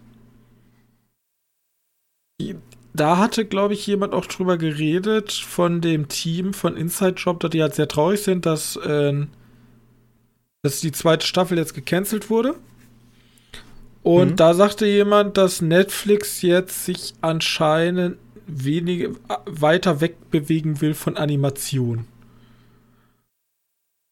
da 2.92 3.16
hatte, 3.16 3.44
glaube 3.44 3.74
ich, 3.74 3.86
jemand 3.86 4.12
auch 4.12 4.26
drüber 4.26 4.58
geredet 4.58 5.32
von 5.32 5.80
dem 5.80 6.08
Team 6.08 6.52
von 6.52 6.76
Inside 6.76 7.14
Job, 7.14 7.40
dass 7.40 7.50
die 7.50 7.62
halt 7.62 7.74
sehr 7.74 7.88
traurig 7.88 8.22
sind, 8.22 8.44
dass, 8.44 8.76
äh, 8.76 9.26
dass 10.62 10.80
die 10.80 10.92
zweite 10.92 11.26
Staffel 11.26 11.56
jetzt 11.56 11.74
gecancelt 11.74 12.28
wurde. 12.28 12.56
Und 14.02 14.32
mhm. 14.32 14.36
da 14.36 14.52
sagte 14.52 14.86
jemand, 14.86 15.38
dass 15.38 15.62
Netflix 15.62 16.42
jetzt 16.42 16.84
sich 16.84 17.14
anscheinend 17.22 18.18
wenige 18.46 19.14
weiter 19.46 20.02
wegbewegen 20.02 20.82
will 20.82 20.92
von 20.92 21.16
Animation. 21.16 22.06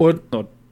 Und 0.03 0.20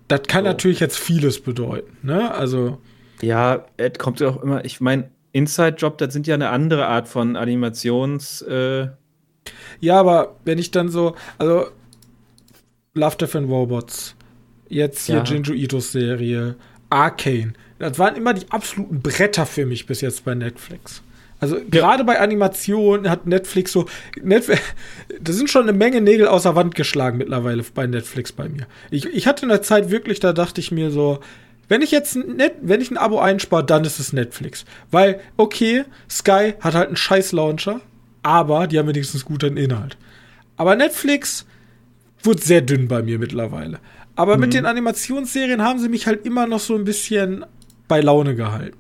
das 0.09 0.23
kann 0.27 0.45
so. 0.45 0.51
natürlich 0.51 0.81
jetzt 0.81 0.99
vieles 0.99 1.41
bedeuten, 1.41 1.97
ne? 2.03 2.35
Also. 2.35 2.79
Ja, 3.23 3.67
es 3.77 3.99
kommt 3.99 4.19
ja 4.21 4.29
auch 4.29 4.43
immer, 4.43 4.65
ich 4.65 4.81
meine, 4.81 5.11
Inside 5.33 5.77
Job, 5.77 5.99
das 5.99 6.13
sind 6.13 6.27
ja 6.27 6.35
eine 6.35 6.49
andere 6.49 6.87
Art 6.87 7.07
von 7.07 7.37
Animations. 7.37 8.43
Äh 8.43 8.89
ja, 9.79 10.01
aber 10.01 10.37
wenn 10.45 10.59
ich 10.59 10.71
dann 10.71 10.89
so, 10.89 11.15
also 11.39 11.67
Love 12.95 13.17
Death 13.19 13.37
and 13.37 13.49
Robots, 13.49 14.17
jetzt 14.69 15.07
hier 15.07 15.17
ja. 15.17 15.23
Jinju 15.23 15.53
Itos 15.53 15.93
Serie, 15.93 16.57
Arcane, 16.89 17.53
das 17.79 17.99
waren 17.99 18.17
immer 18.17 18.35
die 18.35 18.51
absoluten 18.51 19.01
Bretter 19.03 19.47
für 19.47 19.67
mich 19.67 19.87
bis 19.87 20.01
jetzt 20.01 20.25
bei 20.25 20.35
Netflix. 20.35 21.03
Also 21.41 21.57
ja. 21.57 21.65
gerade 21.71 22.05
bei 22.05 22.21
Animationen 22.21 23.11
hat 23.11 23.27
Netflix 23.27 23.73
so. 23.73 23.87
Netflix, 24.23 24.61
da 25.21 25.33
sind 25.33 25.51
schon 25.51 25.63
eine 25.63 25.73
Menge 25.73 26.01
Nägel 26.01 26.29
außer 26.29 26.55
Wand 26.55 26.75
geschlagen 26.75 27.19
mittlerweile 27.19 27.65
bei 27.75 27.87
Netflix 27.87 28.33
bei 28.33 28.49
mir. 28.49 28.67
Ich, 28.91 29.07
ich 29.07 29.27
hatte 29.27 29.45
in 29.45 29.49
der 29.49 29.63
Zeit 29.63 29.91
wirklich, 29.91 30.21
da 30.21 30.33
dachte 30.33 30.61
ich 30.61 30.71
mir 30.71 30.91
so, 30.91 31.21
wenn 31.69 31.83
ich 31.83 31.93
jetzt 31.93 32.17
net, 32.17 32.55
wenn 32.63 32.81
ich 32.81 32.91
ein 32.91 32.97
Abo 32.97 33.21
einspare, 33.21 33.65
dann 33.65 33.85
ist 33.85 34.01
es 34.01 34.13
Netflix. 34.13 34.65
Weil, 34.91 35.21
okay, 35.37 35.85
Sky 36.11 36.55
hat 36.61 36.75
halt 36.75 36.89
einen 36.89 36.97
scheiß 36.97 37.33
Launcher, 37.33 37.81
aber 38.23 38.67
die 38.67 38.79
haben 38.79 38.89
wenigstens 38.89 39.25
guten 39.25 39.57
Inhalt. 39.57 39.97
Aber 40.57 40.75
Netflix 40.75 41.47
wird 42.23 42.43
sehr 42.43 42.61
dünn 42.61 42.89
bei 42.89 43.03
mir 43.03 43.19
mittlerweile. 43.19 43.79
Aber 44.17 44.35
mhm. 44.35 44.41
mit 44.41 44.55
den 44.55 44.67
Animationsserien 44.67 45.63
haben 45.63 45.79
sie 45.79 45.89
mich 45.89 46.07
halt 46.07 46.27
immer 46.27 46.47
noch 46.47 46.61
so 46.61 46.75
ein 46.75 46.85
bisschen 46.85 47.47
bei 47.89 48.01
Laune 48.01 48.35
gehalten. 48.35 48.77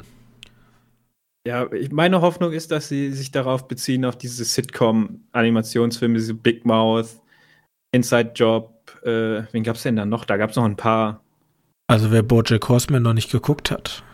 Ja, 1.47 1.72
ich, 1.72 1.91
meine 1.91 2.20
Hoffnung 2.20 2.53
ist, 2.53 2.70
dass 2.70 2.88
sie 2.88 3.12
sich 3.12 3.30
darauf 3.30 3.66
beziehen, 3.66 4.05
auf 4.05 4.16
diese 4.16 4.45
Sitcom-Animationsfilme, 4.45 6.18
diese 6.18 6.34
Big 6.34 6.66
Mouth, 6.66 7.20
Inside 7.93 8.32
Job. 8.34 8.99
Äh, 9.03 9.45
wen 9.53 9.62
gab 9.62 9.76
es 9.76 9.82
denn 9.82 9.97
da 9.97 10.05
noch? 10.05 10.24
Da 10.24 10.36
gab 10.36 10.51
es 10.51 10.57
noch 10.57 10.64
ein 10.64 10.76
paar. 10.76 11.24
Also, 11.86 12.11
wer 12.11 12.22
Bojack 12.22 12.68
Horseman 12.68 13.03
noch 13.03 13.14
nicht 13.14 13.30
geguckt 13.30 13.70
hat. 13.70 14.05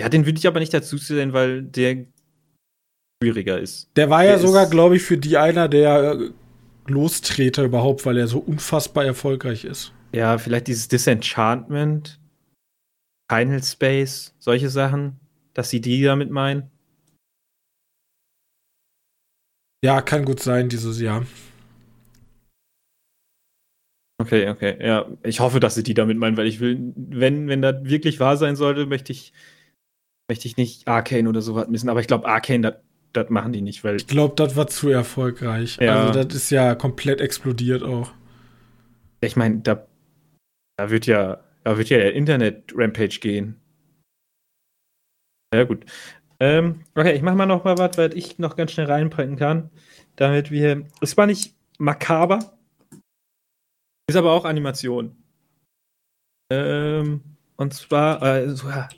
Ja, 0.00 0.08
den 0.08 0.26
würde 0.26 0.38
ich 0.38 0.46
aber 0.46 0.60
nicht 0.60 0.74
dazu 0.74 0.96
sehen, 0.98 1.32
weil 1.32 1.62
der 1.62 2.06
schwieriger 3.22 3.58
ist. 3.58 3.88
Der 3.96 4.10
war 4.10 4.22
der 4.22 4.32
ja 4.32 4.38
sogar, 4.38 4.66
glaube 4.68 4.96
ich, 4.96 5.02
für 5.02 5.18
die 5.18 5.36
einer 5.36 5.68
der 5.68 6.12
äh, 6.14 6.30
Lostreter 6.86 7.64
überhaupt, 7.64 8.04
weil 8.06 8.18
er 8.18 8.26
so 8.26 8.38
unfassbar 8.38 9.04
erfolgreich 9.04 9.64
ist. 9.64 9.92
Ja, 10.12 10.38
vielleicht 10.38 10.66
dieses 10.66 10.88
Disenchantment, 10.88 12.18
Final 13.30 13.62
Space, 13.62 14.34
solche 14.40 14.68
Sachen 14.68 15.20
dass 15.54 15.70
sie 15.70 15.80
die 15.80 16.02
damit 16.02 16.30
meinen? 16.30 16.70
Ja, 19.84 20.02
kann 20.02 20.24
gut 20.24 20.40
sein, 20.40 20.68
dieses 20.68 21.00
Jahr. 21.00 21.26
Okay, 24.20 24.50
okay. 24.50 24.76
Ja, 24.86 25.06
ich 25.22 25.40
hoffe, 25.40 25.60
dass 25.60 25.74
sie 25.74 25.82
die 25.82 25.94
damit 25.94 26.18
meinen, 26.18 26.36
weil 26.36 26.46
ich 26.46 26.60
will, 26.60 26.92
wenn, 26.94 27.48
wenn 27.48 27.62
das 27.62 27.84
wirklich 27.84 28.20
wahr 28.20 28.36
sein 28.36 28.54
sollte, 28.54 28.84
möchte 28.84 29.12
ich, 29.12 29.32
möchte 30.28 30.46
ich 30.46 30.58
nicht 30.58 30.86
Arcane 30.86 31.26
oder 31.26 31.40
sowas 31.40 31.68
missen. 31.68 31.88
Aber 31.88 32.00
ich 32.00 32.06
glaube, 32.06 32.28
Arcane, 32.28 32.82
das 33.14 33.30
machen 33.30 33.52
die 33.52 33.62
nicht, 33.62 33.82
weil. 33.82 33.96
Ich 33.96 34.06
glaube, 34.06 34.34
das 34.36 34.56
war 34.56 34.66
zu 34.66 34.90
erfolgreich. 34.90 35.78
Ja. 35.80 36.08
Also, 36.08 36.22
das 36.22 36.34
ist 36.34 36.50
ja 36.50 36.74
komplett 36.74 37.22
explodiert 37.22 37.82
auch. 37.82 38.12
Ich 39.22 39.36
meine, 39.36 39.60
da, 39.60 39.86
da 40.76 40.90
wird 40.90 41.06
ja, 41.06 41.42
da 41.64 41.78
wird 41.78 41.88
ja 41.88 41.96
der 41.98 42.14
Internet-Rampage 42.14 43.20
gehen. 43.20 43.59
Ja, 45.52 45.64
gut. 45.64 45.84
Ähm, 46.38 46.84
okay, 46.94 47.14
ich 47.14 47.22
mache 47.22 47.36
mal 47.36 47.46
noch 47.46 47.64
mal 47.64 47.76
was, 47.76 47.98
was 47.98 48.14
ich 48.14 48.38
noch 48.38 48.56
ganz 48.56 48.72
schnell 48.72 48.86
reinpacken 48.86 49.36
kann, 49.36 49.70
damit 50.16 50.50
wir. 50.50 50.86
Es 51.00 51.16
war 51.16 51.26
nicht 51.26 51.54
makaber, 51.78 52.58
ist 54.10 54.16
aber 54.16 54.32
auch 54.32 54.44
Animation. 54.44 55.16
Ähm, 56.52 57.22
und 57.56 57.74
zwar, 57.74 58.20
äh, 58.22 58.56
so, 58.56 58.68
ja. 58.68 58.88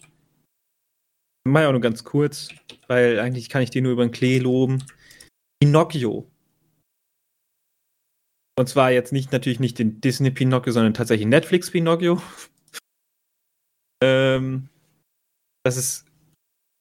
Mal 1.44 1.66
auch 1.66 1.72
nur 1.72 1.80
ganz 1.80 2.02
kurz, 2.04 2.48
weil 2.86 3.18
eigentlich 3.18 3.50
kann 3.50 3.62
ich 3.62 3.68
dir 3.68 3.82
nur 3.82 3.92
über 3.92 4.06
den 4.06 4.12
Klee 4.12 4.38
loben. 4.38 4.82
Pinocchio. 5.60 6.30
Und 8.58 8.68
zwar 8.68 8.90
jetzt 8.90 9.12
nicht 9.12 9.32
natürlich 9.32 9.60
nicht 9.60 9.78
den 9.78 10.00
Disney 10.00 10.30
Pinocchio, 10.30 10.72
sondern 10.72 10.94
tatsächlich 10.94 11.26
Netflix 11.26 11.70
Pinocchio. 11.70 12.22
ähm, 14.02 14.68
das 15.64 15.76
ist 15.76 16.06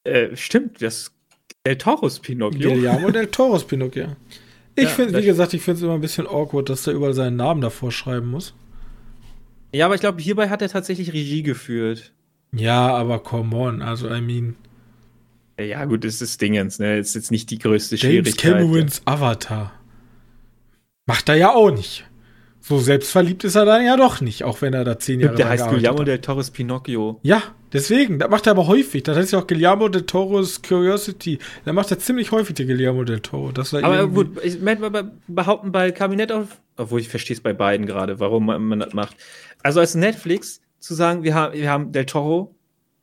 äh, 0.04 0.36
stimmt, 0.36 0.82
das 0.82 1.12
Del 1.66 1.78
Toros 1.78 2.18
Pinocchio. 2.18 2.72
Guillermo 2.72 3.10
del 3.10 3.28
Toros 3.28 3.64
Pinocchio. 3.64 4.16
Ich 4.74 4.84
ja, 4.84 4.90
finde, 4.90 5.18
wie 5.18 5.24
gesagt, 5.24 5.54
ich 5.54 5.62
finde 5.62 5.78
es 5.78 5.82
immer 5.82 5.94
ein 5.94 6.00
bisschen 6.00 6.26
awkward, 6.26 6.68
dass 6.68 6.82
der 6.82 6.94
überall 6.94 7.14
seinen 7.14 7.36
Namen 7.36 7.60
davor 7.60 7.92
schreiben 7.92 8.30
muss. 8.30 8.54
Ja, 9.72 9.86
aber 9.86 9.94
ich 9.94 10.00
glaube, 10.00 10.20
hierbei 10.20 10.48
hat 10.48 10.60
er 10.60 10.68
tatsächlich 10.68 11.12
Regie 11.12 11.42
geführt. 11.42 12.12
Ja, 12.54 12.88
aber 12.88 13.20
come 13.20 13.54
on, 13.56 13.82
also 13.82 14.12
I 14.12 14.20
mean. 14.20 14.56
Ja, 15.58 15.84
gut, 15.84 16.04
es 16.04 16.20
ist 16.20 16.40
Dingens, 16.40 16.78
ne? 16.78 16.98
Es 16.98 17.10
ist 17.10 17.14
jetzt 17.14 17.30
nicht 17.30 17.50
die 17.50 17.58
größte 17.58 17.96
James 17.96 18.12
Schwierigkeit. 18.12 18.44
James 18.44 18.60
Camerons 18.62 19.02
Avatar. 19.04 19.72
Macht 21.06 21.28
er 21.28 21.36
ja 21.36 21.54
auch 21.54 21.70
nicht. 21.70 22.04
So 22.60 22.78
selbstverliebt 22.78 23.44
ist 23.44 23.54
er 23.54 23.64
dann 23.64 23.84
ja 23.84 23.96
doch 23.96 24.20
nicht, 24.20 24.44
auch 24.44 24.62
wenn 24.62 24.72
er 24.72 24.84
da 24.84 24.98
zehn 24.98 25.20
Jahre 25.20 25.36
Der 25.36 25.48
heißt 25.48 25.68
Guillermo 25.68 26.04
del 26.04 26.20
Torres 26.20 26.50
Pinocchio. 26.50 27.20
Ja, 27.22 27.42
deswegen. 27.72 28.18
Das 28.18 28.30
macht 28.30 28.46
er 28.46 28.52
aber 28.52 28.66
häufig. 28.66 29.02
Das 29.02 29.16
heißt 29.16 29.32
ja 29.32 29.38
auch 29.38 29.46
Guillermo 29.46 29.88
del 29.88 30.06
Toro's 30.06 30.62
Curiosity. 30.62 31.38
Da 31.64 31.72
macht 31.72 31.90
er 31.90 31.98
ziemlich 31.98 32.30
häufig 32.32 32.54
der 32.54 32.66
Guillermo 32.66 33.04
del 33.04 33.20
Toro. 33.20 33.52
Das 33.52 33.74
aber 33.74 34.06
gut, 34.08 34.42
ich 34.44 34.60
möchte 34.60 35.12
behaupten, 35.28 35.72
bei 35.72 35.90
Kabinett 35.90 36.32
auf, 36.32 36.60
obwohl 36.76 37.00
ich 37.00 37.08
verstehe 37.08 37.36
es 37.36 37.42
bei 37.42 37.52
beiden 37.52 37.86
gerade, 37.86 38.20
warum 38.20 38.46
man, 38.46 38.80
das 38.80 38.92
macht. 38.92 39.16
Also 39.62 39.80
als 39.80 39.94
Netflix 39.94 40.60
zu 40.78 40.94
sagen, 40.94 41.22
wir 41.22 41.34
haben, 41.34 41.54
wir 41.54 41.70
haben 41.70 41.92
del 41.92 42.06
Toro, 42.06 42.54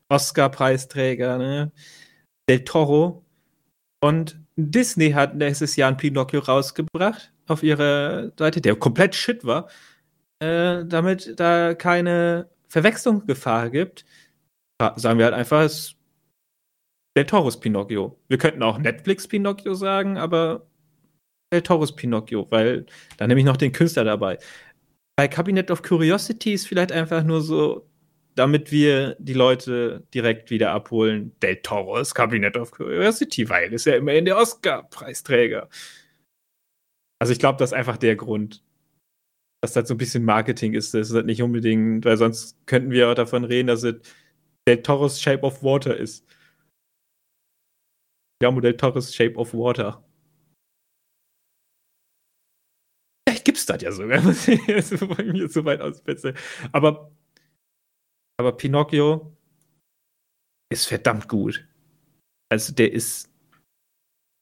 Oscar-Preisträger, 0.10 1.38
ne? 1.38 1.72
Del 2.50 2.64
Toro 2.64 3.26
und 4.02 4.40
Disney 4.56 5.12
hat 5.12 5.36
nächstes 5.36 5.76
Jahr 5.76 5.90
ein 5.90 5.98
Pinocchio 5.98 6.40
rausgebracht 6.40 7.32
auf 7.48 7.64
ihrer 7.64 8.32
Seite, 8.38 8.62
der 8.62 8.76
komplett 8.76 9.16
shit 9.16 9.46
war, 9.46 9.70
äh, 10.40 10.86
damit 10.86 11.40
da 11.40 11.74
keine 11.74 12.50
Verwechslungsgefahr 12.68 13.70
gibt, 13.70 14.06
sagen 14.96 15.20
wir 15.20 15.26
halt 15.26 15.36
einfach, 15.36 15.62
es 15.64 15.74
ist 15.74 15.98
der 17.16 17.28
Taurus 17.28 17.60
Pinocchio. 17.60 18.18
Wir 18.28 18.38
könnten 18.38 18.64
auch 18.64 18.78
Netflix 18.78 19.28
Pinocchio 19.28 19.74
sagen, 19.74 20.18
aber 20.18 20.68
der 21.52 21.64
Taurus 21.64 21.96
Pinocchio, 21.96 22.48
weil 22.50 22.86
da 23.18 23.28
nehme 23.28 23.40
ich 23.40 23.46
noch 23.46 23.58
den 23.58 23.72
Künstler 23.72 24.04
dabei. 24.04 24.38
Bei 25.18 25.28
Cabinet 25.28 25.70
of 25.72 25.82
Curiosity 25.82 26.54
ist 26.54 26.68
vielleicht 26.68 26.92
einfach 26.92 27.24
nur 27.24 27.42
so, 27.42 27.90
damit 28.36 28.72
wir 28.72 29.16
die 29.20 29.34
Leute 29.34 30.08
direkt 30.14 30.50
wieder 30.50 30.72
abholen, 30.72 31.38
Del 31.42 31.58
Toro's 31.58 32.16
Cabinet 32.16 32.56
of 32.56 32.72
Curiosity, 32.72 33.50
weil 33.50 33.74
ist 33.74 33.86
ja 33.86 33.96
immerhin 33.98 34.26
der 34.26 34.38
Oscar-Preisträger. 34.38 35.68
Also 37.20 37.34
ich 37.34 37.40
glaube, 37.40 37.58
das 37.60 37.72
ist 37.72 37.78
einfach 37.78 37.98
der 37.98 38.16
Grund. 38.16 38.64
Dass 39.62 39.74
das 39.74 39.90
so 39.90 39.94
ein 39.96 39.98
bisschen 39.98 40.24
Marketing 40.24 40.74
ist. 40.74 40.94
Das 40.94 41.10
ist 41.10 41.16
halt 41.16 41.26
nicht 41.26 41.42
unbedingt, 41.42 42.06
weil 42.06 42.16
sonst 42.16 42.66
könnten 42.66 42.92
wir 42.92 43.10
auch 43.10 43.16
davon 43.16 43.44
reden, 43.44 43.68
dass 43.68 43.84
es 43.84 43.96
Del 44.70 44.84
Toro's 44.84 45.20
Shape 45.20 45.42
of 45.42 45.64
Water 45.64 45.98
ist. 45.98 46.24
Ja, 48.40 48.52
Modell 48.52 48.78
Toro's 48.78 49.16
Shape 49.16 49.36
of 49.36 49.52
Water. 49.52 50.06
Vielleicht 53.28 53.46
gibt's 53.46 53.66
das 53.66 53.82
ja 53.82 53.92
sogar, 53.92 54.24
was 54.24 54.48
ich 54.48 54.64
jetzt 54.68 54.90
so 55.54 55.66
weit 55.66 55.82
auspetze. 55.82 56.36
Aber, 56.72 57.12
aber 58.40 58.56
Pinocchio 58.56 59.36
ist 60.72 60.86
verdammt 60.86 61.28
gut. 61.28 61.68
Also 62.52 62.72
der 62.72 62.94
ist 62.94 63.28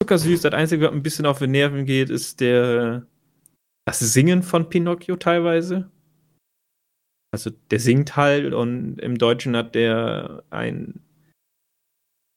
zuckersüß. 0.04 0.42
Das 0.42 0.54
Einzige, 0.54 0.88
was 0.88 0.92
ein 0.92 1.04
bisschen 1.04 1.26
auf 1.26 1.40
die 1.40 1.48
Nerven 1.48 1.86
geht, 1.86 2.10
ist 2.10 2.42
der 2.42 3.08
das 3.86 4.00
Singen 4.00 4.44
von 4.44 4.68
Pinocchio 4.68 5.16
teilweise. 5.16 5.90
Also 7.34 7.50
der 7.50 7.80
singt 7.80 8.16
halt 8.16 8.54
und 8.54 9.00
im 9.00 9.18
Deutschen 9.18 9.56
hat 9.56 9.76
der 9.76 10.44
ein 10.50 11.02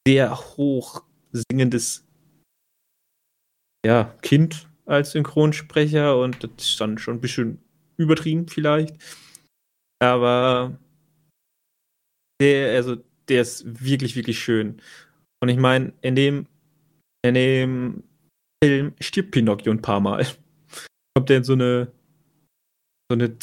sehr 0.07 0.37
hoch 0.37 1.05
singendes 1.33 2.07
ja, 3.85 4.05
Kind 4.23 4.69
als 4.87 5.13
Synchronsprecher 5.13 6.19
und 6.19 6.43
das 6.43 6.51
ist 6.59 6.81
dann 6.81 6.99
schon 6.99 7.15
ein 7.15 7.21
bisschen 7.21 7.63
übertrieben 7.97 8.49
vielleicht. 8.49 8.97
Aber 10.03 10.79
der, 12.41 12.75
also 12.75 12.97
der 13.29 13.43
ist 13.43 13.85
wirklich, 13.85 14.17
wirklich 14.17 14.39
schön. 14.39 14.83
Und 15.41 15.49
ich 15.49 15.59
meine, 15.59 15.93
in 16.03 16.17
dem, 16.17 16.47
in 17.23 17.35
dem 17.35 18.03
Film 18.63 18.95
stirbt 19.01 19.31
Pinocchio 19.31 19.73
ein 19.73 19.83
paar 19.83 20.01
Mal. 20.01 20.27
Kommt 21.15 21.31
er 21.31 21.39
in 21.39 21.45
so 21.45 21.53
eine, 21.53 21.93
so 23.11 23.15
eine 23.15 23.39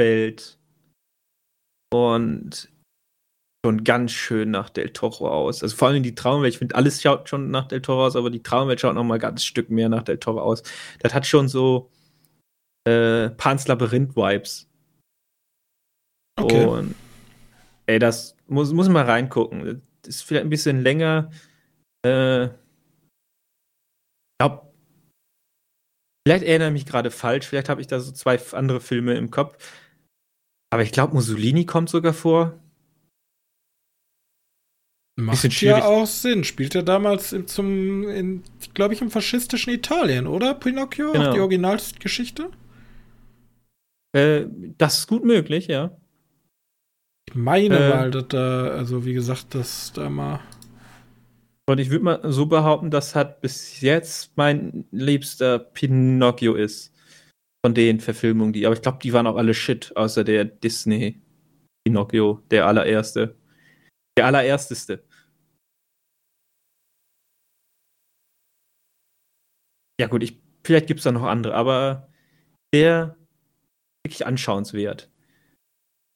Traumwelt 0.00 0.58
und 1.92 2.68
schon 3.64 3.84
ganz 3.84 4.12
schön 4.12 4.50
nach 4.50 4.70
Del 4.70 4.90
Toro 4.90 5.28
aus. 5.28 5.62
Also 5.62 5.76
vor 5.76 5.88
allem 5.88 6.02
die 6.02 6.14
Traumwelt, 6.14 6.54
ich 6.54 6.58
finde, 6.58 6.74
alles 6.74 7.02
schaut 7.02 7.28
schon 7.28 7.50
nach 7.50 7.68
Del 7.68 7.82
Toro 7.82 8.06
aus, 8.06 8.16
aber 8.16 8.30
die 8.30 8.42
Traumwelt 8.42 8.80
schaut 8.80 8.94
noch 8.94 9.04
mal 9.04 9.18
ganz 9.18 9.44
Stück 9.44 9.70
mehr 9.70 9.88
nach 9.88 10.02
Del 10.02 10.18
Toro 10.18 10.40
aus. 10.40 10.62
Das 11.00 11.12
hat 11.12 11.26
schon 11.26 11.48
so 11.48 11.90
äh, 12.88 13.30
Pans 13.30 13.68
Labyrinth-Vibes. 13.68 14.66
Okay. 16.38 16.64
Und 16.64 16.94
ey, 17.86 17.98
das 17.98 18.36
muss, 18.46 18.72
muss 18.72 18.88
man 18.88 19.04
reingucken. 19.04 19.82
Das 20.02 20.16
ist 20.16 20.22
vielleicht 20.22 20.46
ein 20.46 20.50
bisschen 20.50 20.82
länger. 20.82 21.30
Äh, 22.06 22.46
ich 22.46 22.50
glaube, 24.40 24.72
vielleicht 26.26 26.44
erinnere 26.44 26.68
ich 26.68 26.72
mich 26.72 26.86
gerade 26.86 27.10
falsch. 27.10 27.46
Vielleicht 27.46 27.68
habe 27.68 27.82
ich 27.82 27.88
da 27.88 28.00
so 28.00 28.10
zwei 28.12 28.40
andere 28.52 28.80
Filme 28.80 29.14
im 29.16 29.30
Kopf. 29.30 29.58
Aber 30.70 30.82
ich 30.82 30.92
glaube, 30.92 31.14
Mussolini 31.14 31.66
kommt 31.66 31.90
sogar 31.90 32.14
vor. 32.14 32.58
Macht 35.16 35.60
ja 35.60 35.84
auch 35.84 36.06
Sinn. 36.06 36.44
Spielt 36.44 36.74
er 36.74 36.82
damals 36.82 37.32
in, 37.32 37.46
zum, 37.46 38.42
glaube 38.72 38.94
ich, 38.94 39.02
im 39.02 39.10
faschistischen 39.10 39.72
Italien, 39.72 40.26
oder? 40.26 40.54
Pinocchio? 40.54 41.12
Genau. 41.12 41.32
Die 41.34 41.40
Originalgeschichte? 41.40 42.50
Äh, 44.12 44.46
das 44.78 45.00
ist 45.00 45.06
gut 45.08 45.24
möglich, 45.24 45.66
ja. 45.66 45.96
Ich 47.28 47.34
meine 47.34 47.78
äh, 47.78 47.88
mal, 47.90 48.10
dass 48.10 48.28
da, 48.28 48.68
also 48.68 49.04
wie 49.04 49.12
gesagt, 49.12 49.54
dass 49.54 49.92
da 49.92 50.08
mal. 50.08 50.40
Und 51.66 51.78
ich 51.78 51.90
würde 51.90 52.04
mal 52.04 52.20
so 52.32 52.46
behaupten, 52.46 52.90
das 52.90 53.14
hat 53.14 53.40
bis 53.40 53.80
jetzt 53.80 54.32
mein 54.36 54.84
liebster 54.90 55.58
Pinocchio 55.58 56.54
ist. 56.54 56.92
Von 57.64 57.74
den 57.74 58.00
Verfilmungen, 58.00 58.52
die. 58.52 58.66
Aber 58.66 58.74
ich 58.74 58.82
glaube, 58.82 58.98
die 59.02 59.12
waren 59.12 59.26
auch 59.26 59.36
alle 59.36 59.54
shit, 59.54 59.94
außer 59.96 60.24
der 60.24 60.44
Disney 60.44 61.20
Pinocchio, 61.84 62.42
der 62.50 62.66
allererste. 62.66 63.36
Der 64.16 64.26
allerersteste. 64.26 65.04
Ja, 70.00 70.06
gut, 70.06 70.22
ich, 70.22 70.40
vielleicht 70.64 70.86
gibt 70.86 71.00
es 71.00 71.04
da 71.04 71.12
noch 71.12 71.24
andere, 71.24 71.54
aber 71.54 72.08
der 72.72 73.16
wirklich 74.02 74.26
anschauenswert. 74.26 75.10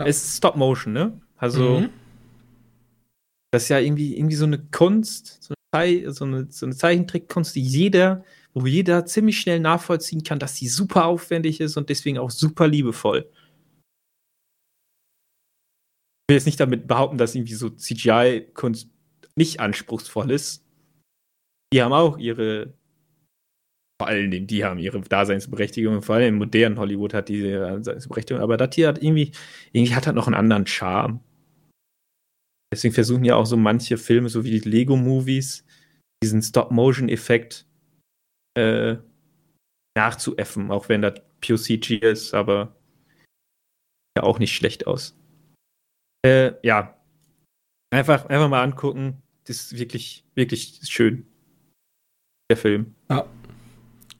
Ja. 0.00 0.06
Es 0.06 0.24
ist 0.24 0.36
Stop 0.38 0.56
Motion, 0.56 0.94
ne? 0.94 1.20
Also, 1.36 1.80
mhm. 1.80 1.90
das 3.50 3.64
ist 3.64 3.68
ja 3.68 3.78
irgendwie, 3.78 4.16
irgendwie 4.16 4.36
so 4.36 4.46
eine 4.46 4.58
Kunst, 4.58 5.42
so 5.42 5.54
eine, 5.72 6.12
so 6.12 6.24
eine, 6.24 6.50
so 6.50 6.64
eine 6.64 6.74
Zeichentrickkunst, 6.74 7.54
die 7.54 7.62
jeder, 7.62 8.24
wo 8.54 8.66
jeder 8.66 9.04
ziemlich 9.04 9.38
schnell 9.38 9.60
nachvollziehen 9.60 10.22
kann, 10.22 10.38
dass 10.38 10.54
die 10.54 10.68
super 10.68 11.06
aufwendig 11.06 11.60
ist 11.60 11.76
und 11.76 11.88
deswegen 11.90 12.18
auch 12.18 12.30
super 12.30 12.68
liebevoll. 12.68 13.28
Ich 16.26 16.32
will 16.32 16.36
jetzt 16.36 16.46
nicht 16.46 16.60
damit 16.60 16.86
behaupten, 16.86 17.18
dass 17.18 17.34
irgendwie 17.34 17.54
so 17.54 17.68
CGI-Kunst 17.68 18.88
nicht 19.36 19.60
anspruchsvoll 19.60 20.30
ist. 20.30 20.64
Die 21.72 21.82
haben 21.82 21.92
auch 21.92 22.16
ihre 22.16 22.72
vor 24.00 24.08
allen 24.08 24.30
Dingen, 24.30 24.46
die 24.46 24.64
haben 24.64 24.78
ihre 24.80 25.00
Daseinsberechtigung, 25.00 26.02
vor 26.02 26.16
allem 26.16 26.34
im 26.34 26.38
modernen 26.38 26.78
Hollywood 26.78 27.14
hat 27.14 27.28
diese 27.28 27.60
Daseinsberechtigung, 27.60 28.42
aber 28.42 28.56
das 28.56 28.74
hier 28.74 28.88
hat 28.88 29.00
irgendwie, 29.00 29.30
irgendwie 29.72 29.94
hat 29.94 30.06
das 30.06 30.14
noch 30.14 30.26
einen 30.26 30.34
anderen 30.34 30.66
Charme. 30.66 31.20
Deswegen 32.72 32.92
versuchen 32.92 33.24
ja 33.24 33.36
auch 33.36 33.46
so 33.46 33.56
manche 33.56 33.96
Filme, 33.96 34.28
so 34.28 34.42
wie 34.44 34.50
die 34.50 34.68
Lego-Movies, 34.68 35.64
diesen 36.24 36.42
Stop-Motion-Effekt 36.42 37.66
äh, 38.54 38.96
nachzuäffen, 39.96 40.70
auch 40.70 40.88
wenn 40.88 41.02
das 41.02 41.20
pure 41.40 41.58
CG 41.58 41.96
ist, 41.96 42.34
aber 42.34 42.74
ja 44.16 44.22
auch 44.22 44.38
nicht 44.38 44.54
schlecht 44.54 44.86
aus. 44.86 45.16
Äh, 46.24 46.52
ja, 46.62 46.96
einfach, 47.90 48.26
einfach 48.26 48.48
mal 48.48 48.62
angucken. 48.62 49.22
Das 49.44 49.56
ist 49.56 49.78
wirklich, 49.78 50.24
wirklich 50.34 50.80
schön. 50.84 51.26
Der 52.50 52.56
Film. 52.56 52.94
Ja, 53.10 53.26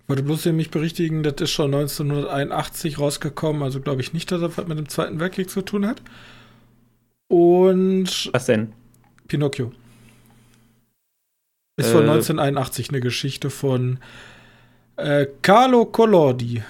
wollte 0.07 0.23
bloß 0.23 0.43
hier 0.43 0.53
mich 0.53 0.71
berichtigen, 0.71 1.23
das 1.23 1.35
ist 1.41 1.51
schon 1.51 1.75
1981 1.75 2.99
rausgekommen, 2.99 3.63
also 3.63 3.81
glaube 3.81 4.03
ich 4.03 4.13
nicht, 4.13 4.31
dass 4.31 4.41
das 4.41 4.59
was 4.59 4.67
mit 4.67 4.79
dem 4.79 4.89
Zweiten 4.89 5.19
Weltkrieg 5.19 5.49
zu 5.49 5.63
tun 5.63 5.87
hat. 5.87 6.03
Und. 7.29 8.31
Was 8.33 8.47
denn? 8.47 8.73
Pinocchio. 9.29 9.73
Ist 11.77 11.89
äh, 11.89 11.93
von 11.93 12.03
1981 12.03 12.91
eine 12.91 13.01
Geschichte 13.01 13.51
von 13.51 13.99
äh, 14.97 15.27
Carlo 15.43 15.87
Collodi. 15.87 16.63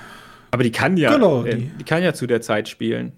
Aber 0.50 0.62
die 0.62 0.72
kann 0.72 0.96
ja, 0.96 1.14
äh, 1.44 1.57
die 1.78 1.84
kann 1.84 2.02
ja 2.02 2.14
zu 2.14 2.26
der 2.26 2.40
Zeit 2.40 2.68
spielen. 2.68 3.12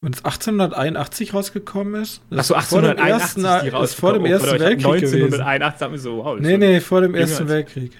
Wenn 0.00 0.12
es 0.12 0.24
1881 0.24 1.32
rausgekommen 1.32 2.02
ist? 2.02 2.22
Achso, 2.30 2.54
1881 2.54 2.64
vor 2.74 2.82
dem 2.82 3.64
ersten, 3.72 3.84
ist 3.84 3.94
vor 3.94 4.12
dem 4.14 4.24
Ersten 4.24 4.48
oh, 4.48 4.58
Weltkrieg 4.58 4.86
1981 4.86 5.82
haben 5.82 5.92
wir 5.92 5.98
so, 6.00 6.16
wow. 6.16 6.40
Nee, 6.40 6.56
nee, 6.56 6.80
vor 6.80 7.02
dem 7.02 7.14
Ersten 7.14 7.48
Weltkrieg. 7.48 7.92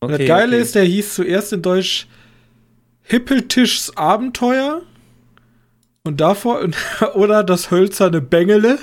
Okay, 0.00 0.18
das 0.18 0.26
Geile 0.26 0.56
okay. 0.56 0.62
ist, 0.62 0.74
der 0.74 0.84
hieß 0.84 1.14
zuerst 1.14 1.52
in 1.54 1.62
Deutsch 1.62 2.08
Hippeltischs 3.02 3.96
Abenteuer 3.96 4.82
und 6.04 6.20
davor 6.20 6.68
oder 7.14 7.42
das 7.42 7.70
hölzerne 7.70 8.20
Bengele. 8.20 8.78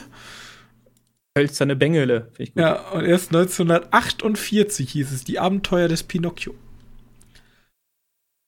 Hölzerne 1.38 1.76
Bengele, 1.76 2.28
finde 2.32 2.44
ich 2.44 2.54
gut. 2.54 2.62
Ja, 2.62 2.90
und 2.90 3.06
erst 3.06 3.34
1948 3.34 4.92
hieß 4.92 5.12
es 5.12 5.24
Die 5.24 5.40
Abenteuer 5.40 5.88
des 5.88 6.04
Pinocchio. 6.04 6.54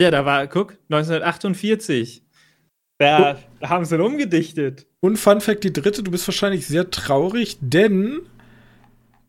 Ja, 0.01 0.09
da 0.09 0.25
war, 0.25 0.47
guck, 0.47 0.77
1948. 0.89 2.23
Da 2.99 3.37
oh. 3.61 3.67
haben 3.67 3.85
sie 3.85 3.95
ihn 3.95 4.01
umgedichtet. 4.01 4.87
Und 4.99 5.17
Fun 5.17 5.41
Fact, 5.41 5.63
die 5.63 5.73
dritte, 5.73 6.03
du 6.03 6.11
bist 6.11 6.27
wahrscheinlich 6.27 6.67
sehr 6.67 6.89
traurig, 6.89 7.57
denn 7.61 8.21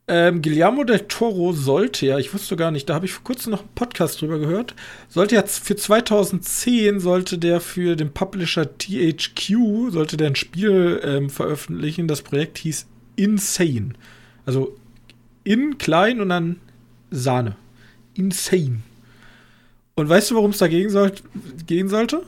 ähm, 0.09 0.43
Guillermo 0.43 0.85
del 0.85 1.01
Toro 1.01 1.53
sollte 1.53 2.07
ja, 2.07 2.19
ich 2.19 2.35
wusste 2.35 2.57
gar 2.57 2.71
nicht, 2.71 2.89
da 2.89 2.95
habe 2.95 3.07
ich 3.07 3.13
vor 3.13 3.25
kurzem 3.25 3.53
noch 3.53 3.61
einen 3.61 3.75
Podcast 3.75 4.21
drüber 4.21 4.39
gehört, 4.39 4.75
sollte 5.09 5.37
ja 5.37 5.45
für 5.47 5.77
2010 5.77 7.01
sollte 7.01 7.39
der 7.39 7.61
für 7.61 7.97
den 7.97 8.13
Publisher 8.13 8.67
THQ, 8.77 9.91
sollte 9.91 10.17
der 10.17 10.29
ein 10.29 10.37
Spiel 10.37 11.01
ähm, 11.05 11.31
veröffentlichen, 11.31 12.09
das 12.09 12.23
Projekt 12.23 12.59
hieß 12.59 12.89
Insane. 13.17 13.93
Also 14.47 14.79
in 15.45 15.79
klein 15.79 16.21
und 16.21 16.29
dann 16.29 16.61
Sahne. 17.11 17.57
Insane. 18.15 18.83
Und 19.95 20.09
weißt 20.09 20.31
du, 20.31 20.37
warum 20.37 20.51
es 20.51 20.59
dagegen 20.59 20.91
soll 20.91 21.13
gehen 21.67 21.89
sollte? 21.89 22.25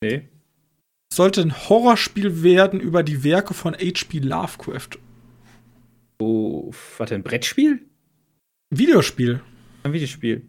Nee. 0.00 0.28
Es 1.10 1.16
sollte 1.16 1.40
ein 1.40 1.68
Horrorspiel 1.68 2.42
werden 2.42 2.80
über 2.80 3.02
die 3.02 3.24
Werke 3.24 3.54
von 3.54 3.74
H.P. 3.74 4.18
Lovecraft. 4.20 4.98
Oh, 6.20 6.72
warte, 6.98 7.14
ein 7.14 7.22
Brettspiel? 7.22 7.80
Videospiel. 8.70 9.40
Ein 9.82 9.92
Videospiel. 9.92 10.48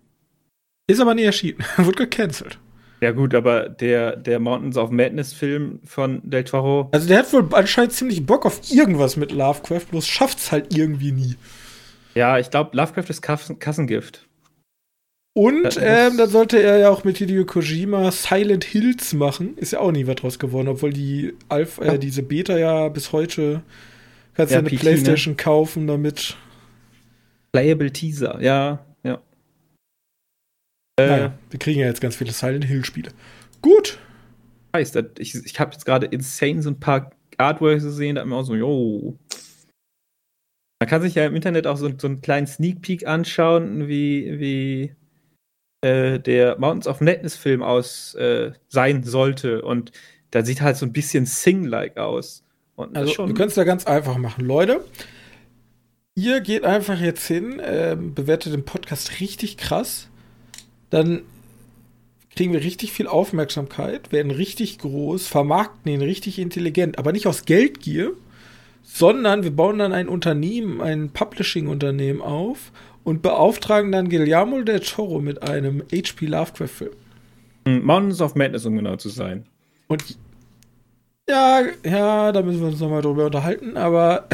Ist 0.88 1.00
aber 1.00 1.16
nie 1.16 1.24
erschienen. 1.24 1.64
Wurde 1.78 2.06
gecancelt. 2.06 2.60
Ja, 3.02 3.12
gut, 3.12 3.34
aber 3.34 3.70
der, 3.70 4.16
der 4.16 4.40
Mountains 4.40 4.78
of 4.78 4.92
Madness-Film 4.92 5.80
von 5.86 6.22
Del 6.24 6.44
Toro. 6.44 6.90
Also, 6.92 7.08
der 7.08 7.20
hat 7.20 7.32
wohl 7.32 7.48
anscheinend 7.54 7.94
ziemlich 7.94 8.26
Bock 8.26 8.46
auf 8.46 8.60
irgendwas 8.72 9.16
mit 9.16 9.32
Lovecraft, 9.32 9.86
bloß 9.92 10.06
schafft's 10.06 10.52
halt 10.52 10.76
irgendwie 10.76 11.12
nie. 11.12 11.36
Ja, 12.16 12.38
ich 12.38 12.50
glaube, 12.50 12.76
Lovecraft 12.76 13.10
ist 13.10 13.22
Kassengift. 13.22 14.28
Und 15.34 15.80
ähm, 15.82 16.18
dann 16.18 16.30
sollte 16.30 16.62
er 16.62 16.80
ja 16.80 16.90
auch 16.90 17.04
mit 17.04 17.18
Hideo 17.18 17.46
Kojima 17.46 18.12
Silent 18.12 18.66
Hills 18.66 19.14
machen. 19.14 19.58
Ist 19.58 19.72
ja 19.72 19.80
auch 19.80 19.92
nie 19.92 20.08
was 20.08 20.16
draus 20.16 20.40
geworden, 20.40 20.68
obwohl 20.68 20.92
die 20.92 21.34
Alpha, 21.48 21.84
äh, 21.84 22.00
diese 22.00 22.24
Beta 22.24 22.58
ja 22.58 22.90
bis 22.90 23.14
heute 23.14 23.62
kannst 24.34 24.52
du 24.52 24.56
ja, 24.56 24.60
eine 24.60 24.70
PT, 24.70 24.74
ne? 24.74 24.80
Playstation 24.80 25.34
ne? 25.34 25.38
kaufen 25.38 25.88
damit. 25.88 26.36
Playable 27.52 27.92
Teaser, 27.92 28.42
ja, 28.42 28.44
ja. 28.44 28.74
Äh, 28.74 28.89
naja, 31.08 31.34
wir 31.50 31.60
kriegen 31.60 31.80
ja 31.80 31.88
jetzt 31.88 32.02
ganz 32.02 32.16
viele 32.16 32.32
Silent 32.32 32.66
Hill-Spiele. 32.66 33.12
Gut. 33.62 34.00
Heißt, 34.76 34.98
ich, 35.18 35.36
ich 35.36 35.60
habe 35.60 35.72
jetzt 35.72 35.86
gerade 35.86 36.06
insane 36.06 36.62
so 36.62 36.70
ein 36.70 36.80
paar 36.80 37.12
Artworks 37.38 37.84
gesehen, 37.84 38.16
da 38.16 38.22
hat 38.22 38.28
mir 38.28 38.36
auch 38.36 38.44
so, 38.44 38.56
jo. 38.56 39.18
Man 40.80 40.90
kann 40.90 41.02
sich 41.02 41.16
ja 41.16 41.26
im 41.26 41.36
Internet 41.36 41.68
auch 41.68 41.78
so, 41.78 41.90
so 41.98 42.08
einen 42.08 42.22
kleinen 42.22 42.48
Sneak 42.48 42.82
Peek 42.82 43.08
anschauen, 43.08 43.88
wie, 43.88 44.40
wie 44.40 44.96
äh, 45.82 46.20
der 46.20 46.60
Mountains 46.60 46.88
of 46.88 47.02
Madness 47.02 47.36
Film 47.36 47.64
aus 47.64 48.16
äh, 48.16 48.52
sein 48.68 49.04
sollte. 49.04 49.62
Und 49.62 49.92
da 50.32 50.44
sieht 50.44 50.62
halt 50.62 50.78
so 50.78 50.86
ein 50.86 50.94
bisschen 50.94 51.26
Sing-like 51.26 51.98
aus. 51.98 52.44
Und 52.76 52.96
also, 52.96 53.14
schon 53.14 53.30
wir 53.30 53.36
können 53.36 53.50
es 53.50 53.56
ja 53.56 53.64
ganz 53.64 53.88
einfach 53.88 54.18
machen. 54.18 54.46
Leute, 54.46 54.86
ihr 56.16 56.42
geht 56.42 56.64
einfach 56.64 57.00
jetzt 57.00 57.26
hin, 57.28 57.60
äh, 57.60 57.98
bewertet 58.00 58.54
den 58.54 58.66
Podcast 58.66 59.20
richtig 59.20 59.58
krass. 59.58 60.09
Dann 60.90 61.22
kriegen 62.36 62.54
wir 62.54 62.62
richtig 62.62 62.92
viel 62.92 63.08
Aufmerksamkeit, 63.08 64.12
werden 64.12 64.32
richtig 64.32 64.80
groß, 64.80 65.28
vermarkten 65.28 65.92
ihn 65.92 66.02
richtig 66.02 66.40
intelligent, 66.40 66.98
aber 66.98 67.12
nicht 67.12 67.28
aus 67.28 67.46
Geldgier, 67.46 68.14
sondern 68.84 69.44
wir 69.44 69.52
bauen 69.52 69.80
dann 69.80 69.94
ein 69.94 70.08
Unternehmen, 70.08 70.82
ein 70.82 71.10
Publishing-Unternehmen 71.10 72.22
auf 72.22 72.72
und 73.04 73.22
beauftragen 73.22 73.92
dann 73.92 74.10
Guillermo 74.10 74.62
del 74.62 74.80
Toro 74.80 75.20
mit 75.20 75.44
einem 75.44 75.84
H.P. 75.92 76.28
Lovecraft-Film. 76.28 76.92
Hm, 77.66 77.86
Mountains 77.86 78.22
of 78.22 78.36
Madness, 78.36 78.66
um 78.66 78.76
genau 78.76 78.96
zu 78.96 79.10
sein. 79.10 79.46
Und 79.88 80.04
ja, 81.30 81.62
ja, 81.86 82.32
da 82.32 82.42
müssen 82.42 82.62
wir 82.62 82.68
uns 82.68 82.80
nochmal 82.80 83.02
drüber 83.02 83.26
unterhalten, 83.26 83.78
aber 83.78 84.28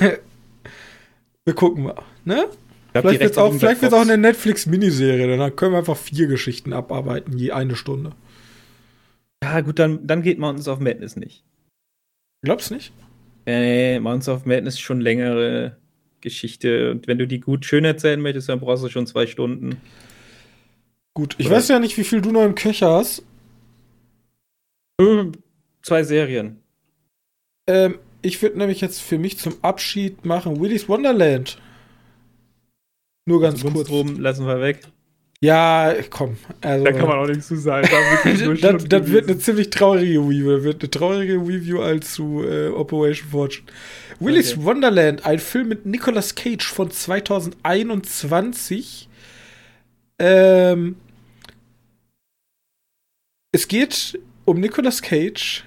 wir 1.44 1.54
gucken 1.54 1.84
mal, 1.84 1.94
ne? 2.24 2.46
Vielleicht 2.92 3.20
wird 3.20 3.32
es 3.32 3.38
auch, 3.38 3.54
vielleicht 3.54 3.82
wird's 3.82 3.94
auch 3.94 4.00
eine 4.00 4.18
Netflix-Miniserie, 4.18 5.36
dann 5.36 5.56
können 5.56 5.72
wir 5.72 5.78
einfach 5.78 5.96
vier 5.96 6.26
Geschichten 6.26 6.72
abarbeiten, 6.72 7.38
je 7.38 7.52
eine 7.52 7.76
Stunde. 7.76 8.12
Ja, 9.42 9.60
gut, 9.60 9.78
dann, 9.78 10.06
dann 10.06 10.22
geht 10.22 10.38
Mountains 10.38 10.68
of 10.68 10.80
Madness 10.80 11.16
nicht. 11.16 11.44
Glaubst 12.42 12.70
nicht? 12.70 12.92
Äh, 13.46 14.00
Mountains 14.00 14.28
of 14.28 14.44
Madness 14.44 14.74
ist 14.74 14.80
schon 14.80 15.00
längere 15.00 15.76
Geschichte. 16.20 16.90
Und 16.90 17.06
wenn 17.06 17.18
du 17.18 17.26
die 17.26 17.40
gut 17.40 17.64
schön 17.64 17.84
erzählen 17.84 18.20
möchtest, 18.20 18.48
dann 18.48 18.60
brauchst 18.60 18.84
du 18.84 18.88
schon 18.88 19.06
zwei 19.06 19.26
Stunden. 19.26 19.80
Gut, 21.14 21.36
ich 21.38 21.46
Oder? 21.46 21.56
weiß 21.56 21.68
ja 21.68 21.78
nicht, 21.78 21.96
wie 21.96 22.04
viel 22.04 22.20
du 22.20 22.32
noch 22.32 22.44
im 22.44 22.54
Köcher 22.54 22.90
hast. 22.90 23.24
Hm, 25.00 25.32
zwei 25.82 26.02
Serien. 26.02 26.60
Ähm, 27.66 27.98
ich 28.22 28.40
würde 28.42 28.58
nämlich 28.58 28.80
jetzt 28.80 29.00
für 29.00 29.18
mich 29.18 29.38
zum 29.38 29.54
Abschied 29.62 30.24
machen 30.24 30.60
Willy's 30.60 30.88
Wonderland. 30.88 31.58
Nur 33.26 33.40
ganz 33.40 33.62
also 33.62 33.70
kurz. 33.70 33.88
Drum 33.88 34.20
lassen 34.20 34.46
wir 34.46 34.60
weg. 34.60 34.80
Ja, 35.42 35.94
komm. 36.10 36.36
Also, 36.60 36.84
da 36.84 36.92
kann 36.92 37.08
man 37.08 37.18
auch 37.18 37.26
nichts 37.26 37.48
zu 37.48 37.56
sagen. 37.56 37.88
Da 37.90 37.96
das, 38.74 38.84
das 38.86 39.10
wird 39.10 39.28
eine 39.28 39.38
ziemlich 39.38 39.70
traurige 39.70 40.18
Review. 40.18 40.56
Das 40.56 40.64
wird 40.64 40.82
eine 40.82 40.90
traurige 40.90 41.36
Review 41.36 41.80
als 41.80 42.12
zu 42.12 42.44
äh, 42.44 42.68
Operation 42.68 43.30
Fortune. 43.30 43.66
Willy's 44.18 44.52
okay. 44.52 44.64
Wonderland, 44.64 45.24
ein 45.24 45.38
Film 45.38 45.68
mit 45.68 45.86
Nicolas 45.86 46.34
Cage 46.34 46.66
von 46.66 46.90
2021. 46.90 49.08
Ähm, 50.18 50.96
es 53.52 53.66
geht 53.66 54.18
um 54.44 54.60
Nicolas 54.60 55.00
Cage, 55.00 55.64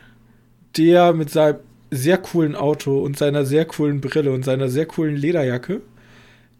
der 0.77 1.13
mit 1.13 1.31
seinem 1.31 1.61
sehr 1.89 2.19
coolen 2.19 2.55
Auto 2.55 3.01
und 3.01 3.17
seiner 3.17 3.43
sehr 3.45 3.65
coolen 3.65 4.01
Brille 4.01 4.31
und 4.31 4.45
seiner 4.45 4.69
sehr 4.69 4.85
coolen 4.85 5.15
Lederjacke 5.15 5.81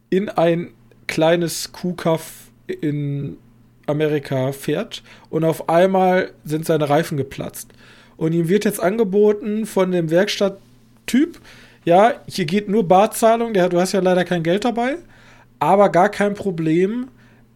in 0.10 0.30
ein 0.30 0.72
kleines 1.14 1.72
Kuhkaff 1.72 2.49
in 2.66 3.38
Amerika 3.86 4.51
fährt 4.51 5.03
und 5.30 5.43
auf 5.43 5.70
einmal 5.70 6.32
sind 6.43 6.66
seine 6.66 6.89
Reifen 6.89 7.18
geplatzt. 7.18 7.70
Und 8.18 8.34
ihm 8.34 8.49
wird 8.49 8.66
jetzt 8.66 8.82
angeboten 8.82 9.68
von 9.68 9.91
dem 9.91 10.09
Werkstatttyp, 10.09 11.39
ja, 11.86 12.14
hier 12.28 12.45
geht 12.45 12.68
nur 12.68 12.88
Barzahlung, 12.88 13.53
der, 13.53 13.70
du 13.70 13.80
hast 13.80 13.91
ja 13.91 13.99
leider 13.99 14.26
kein 14.26 14.41
Geld 14.41 14.66
dabei, 14.66 14.95
aber 15.59 15.89
gar 15.89 16.09
kein 16.09 16.34
Problem. 16.34 17.09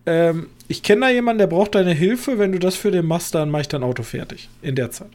Ähm, 0.06 0.50
ich 0.68 0.84
kenne 0.84 1.02
da 1.02 1.10
jemanden, 1.10 1.40
der 1.40 1.48
braucht 1.48 1.74
deine 1.74 1.94
Hilfe, 1.94 2.38
wenn 2.38 2.52
du 2.52 2.60
das 2.60 2.76
für 2.76 2.92
den 2.92 3.08
machst, 3.08 3.34
dann 3.34 3.50
mache 3.50 3.62
ich 3.62 3.68
dein 3.70 3.84
Auto 3.84 4.04
fertig 4.04 4.50
in 4.62 4.76
der 4.76 4.92
Zeit. 4.92 5.10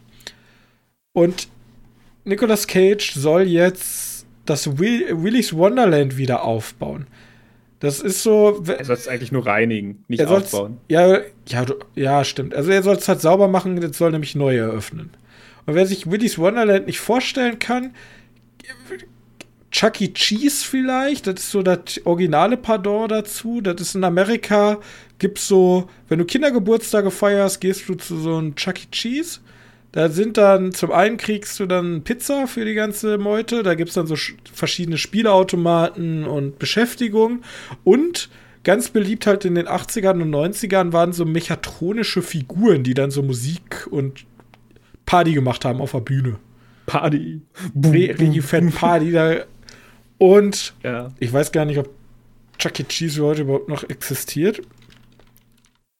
Und 1.12 1.46
Nicolas 2.24 2.66
Cage 2.66 3.12
soll 3.12 3.42
jetzt 3.42 4.26
das 4.46 4.78
Will 4.78 5.22
Willy's 5.22 5.54
Wonderland 5.54 6.16
wieder 6.16 6.42
aufbauen. 6.42 7.06
Das 7.82 7.98
ist 7.98 8.22
so. 8.22 8.62
Er 8.64 8.84
soll 8.84 8.94
es 8.94 9.08
eigentlich 9.08 9.32
nur 9.32 9.44
reinigen, 9.44 10.04
nicht 10.06 10.24
aufbauen. 10.24 10.78
Ja, 10.88 11.18
ja, 11.48 11.66
ja, 11.96 12.22
stimmt. 12.22 12.54
Also 12.54 12.70
er 12.70 12.80
soll 12.84 12.94
es 12.94 13.08
halt 13.08 13.20
sauber 13.20 13.48
machen, 13.48 13.82
jetzt 13.82 13.98
soll 13.98 14.12
nämlich 14.12 14.36
neu 14.36 14.56
eröffnen. 14.56 15.10
Und 15.66 15.74
wer 15.74 15.84
sich 15.84 16.08
Willy's 16.08 16.38
Wonderland 16.38 16.86
nicht 16.86 17.00
vorstellen 17.00 17.58
kann, 17.58 17.92
Chuck 19.72 20.00
E. 20.00 20.12
Cheese 20.12 20.64
vielleicht, 20.64 21.26
das 21.26 21.40
ist 21.40 21.50
so 21.50 21.64
das 21.64 22.00
originale 22.04 22.56
Pardon 22.56 23.08
dazu. 23.08 23.60
Das 23.60 23.80
ist 23.80 23.96
in 23.96 24.04
Amerika, 24.04 24.78
gibt's 25.18 25.48
so, 25.48 25.88
wenn 26.08 26.20
du 26.20 26.24
Kindergeburtstage 26.24 27.10
feierst, 27.10 27.60
gehst 27.60 27.88
du 27.88 27.96
zu 27.96 28.16
so 28.16 28.36
einem 28.36 28.54
Chuck 28.54 28.78
E. 28.78 28.86
Cheese. 28.92 29.40
Da 29.92 30.08
sind 30.08 30.38
dann, 30.38 30.72
zum 30.72 30.90
einen 30.90 31.18
kriegst 31.18 31.60
du 31.60 31.66
dann 31.66 32.02
Pizza 32.02 32.46
für 32.46 32.64
die 32.64 32.72
ganze 32.72 33.18
Meute, 33.18 33.62
da 33.62 33.74
gibt's 33.74 33.94
dann 33.94 34.06
so 34.06 34.16
verschiedene 34.52 34.96
Spieleautomaten 34.96 36.24
und 36.24 36.58
Beschäftigung. 36.58 37.42
Und 37.84 38.30
ganz 38.64 38.88
beliebt 38.88 39.26
halt 39.26 39.44
in 39.44 39.54
den 39.54 39.68
80ern 39.68 40.22
und 40.22 40.30
90ern 40.30 40.92
waren 40.94 41.12
so 41.12 41.26
mechatronische 41.26 42.22
Figuren, 42.22 42.84
die 42.84 42.94
dann 42.94 43.10
so 43.10 43.22
Musik 43.22 43.86
und 43.90 44.24
Party 45.04 45.34
gemacht 45.34 45.66
haben 45.66 45.82
auf 45.82 45.92
der 45.92 46.00
Bühne. 46.00 46.38
Party. 46.86 47.42
Richtig 47.84 48.42
fett 48.42 48.74
Party. 48.74 49.12
Da. 49.12 49.44
Und 50.16 50.72
ja. 50.82 51.08
ich 51.18 51.30
weiß 51.30 51.52
gar 51.52 51.66
nicht, 51.66 51.78
ob 51.78 51.90
Chuck 52.58 52.80
E. 52.80 52.84
Cheese 52.84 53.22
heute 53.22 53.42
überhaupt 53.42 53.68
noch 53.68 53.82
existiert. 53.84 54.62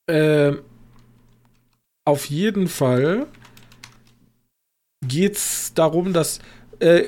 Ähm, 0.08 0.60
auf 2.04 2.26
jeden 2.26 2.68
Fall 2.68 3.26
geht 5.06 5.36
es 5.36 5.74
darum, 5.74 6.12
dass 6.12 6.40
äh, 6.80 7.04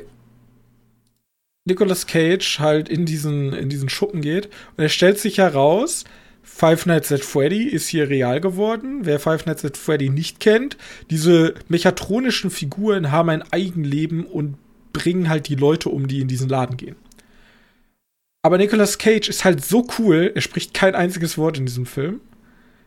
Nicolas 1.64 2.06
Cage 2.06 2.58
halt 2.58 2.88
in 2.88 3.06
diesen, 3.06 3.52
in 3.52 3.68
diesen 3.68 3.88
Schuppen 3.88 4.20
geht 4.20 4.46
und 4.76 4.82
er 4.82 4.88
stellt 4.88 5.18
sich 5.18 5.38
heraus, 5.38 6.04
Five 6.46 6.84
Nights 6.84 7.10
at 7.10 7.24
Freddy 7.24 7.64
ist 7.64 7.88
hier 7.88 8.10
real 8.10 8.38
geworden. 8.38 9.00
Wer 9.06 9.18
Five 9.18 9.46
Nights 9.46 9.64
at 9.64 9.78
Freddy 9.78 10.10
nicht 10.10 10.40
kennt, 10.40 10.76
diese 11.08 11.54
mechatronischen 11.68 12.50
Figuren 12.50 13.10
haben 13.10 13.30
ein 13.30 13.50
Eigenleben 13.50 14.26
und 14.26 14.56
bringen 14.92 15.30
halt 15.30 15.48
die 15.48 15.54
Leute 15.54 15.88
um, 15.88 16.06
die 16.06 16.20
in 16.20 16.28
diesen 16.28 16.50
Laden 16.50 16.76
gehen. 16.76 16.96
Aber 18.42 18.58
Nicolas 18.58 18.98
Cage 18.98 19.30
ist 19.30 19.44
halt 19.46 19.64
so 19.64 19.86
cool, 19.98 20.32
er 20.34 20.42
spricht 20.42 20.74
kein 20.74 20.94
einziges 20.94 21.38
Wort 21.38 21.56
in 21.56 21.64
diesem 21.64 21.86
Film. 21.86 22.20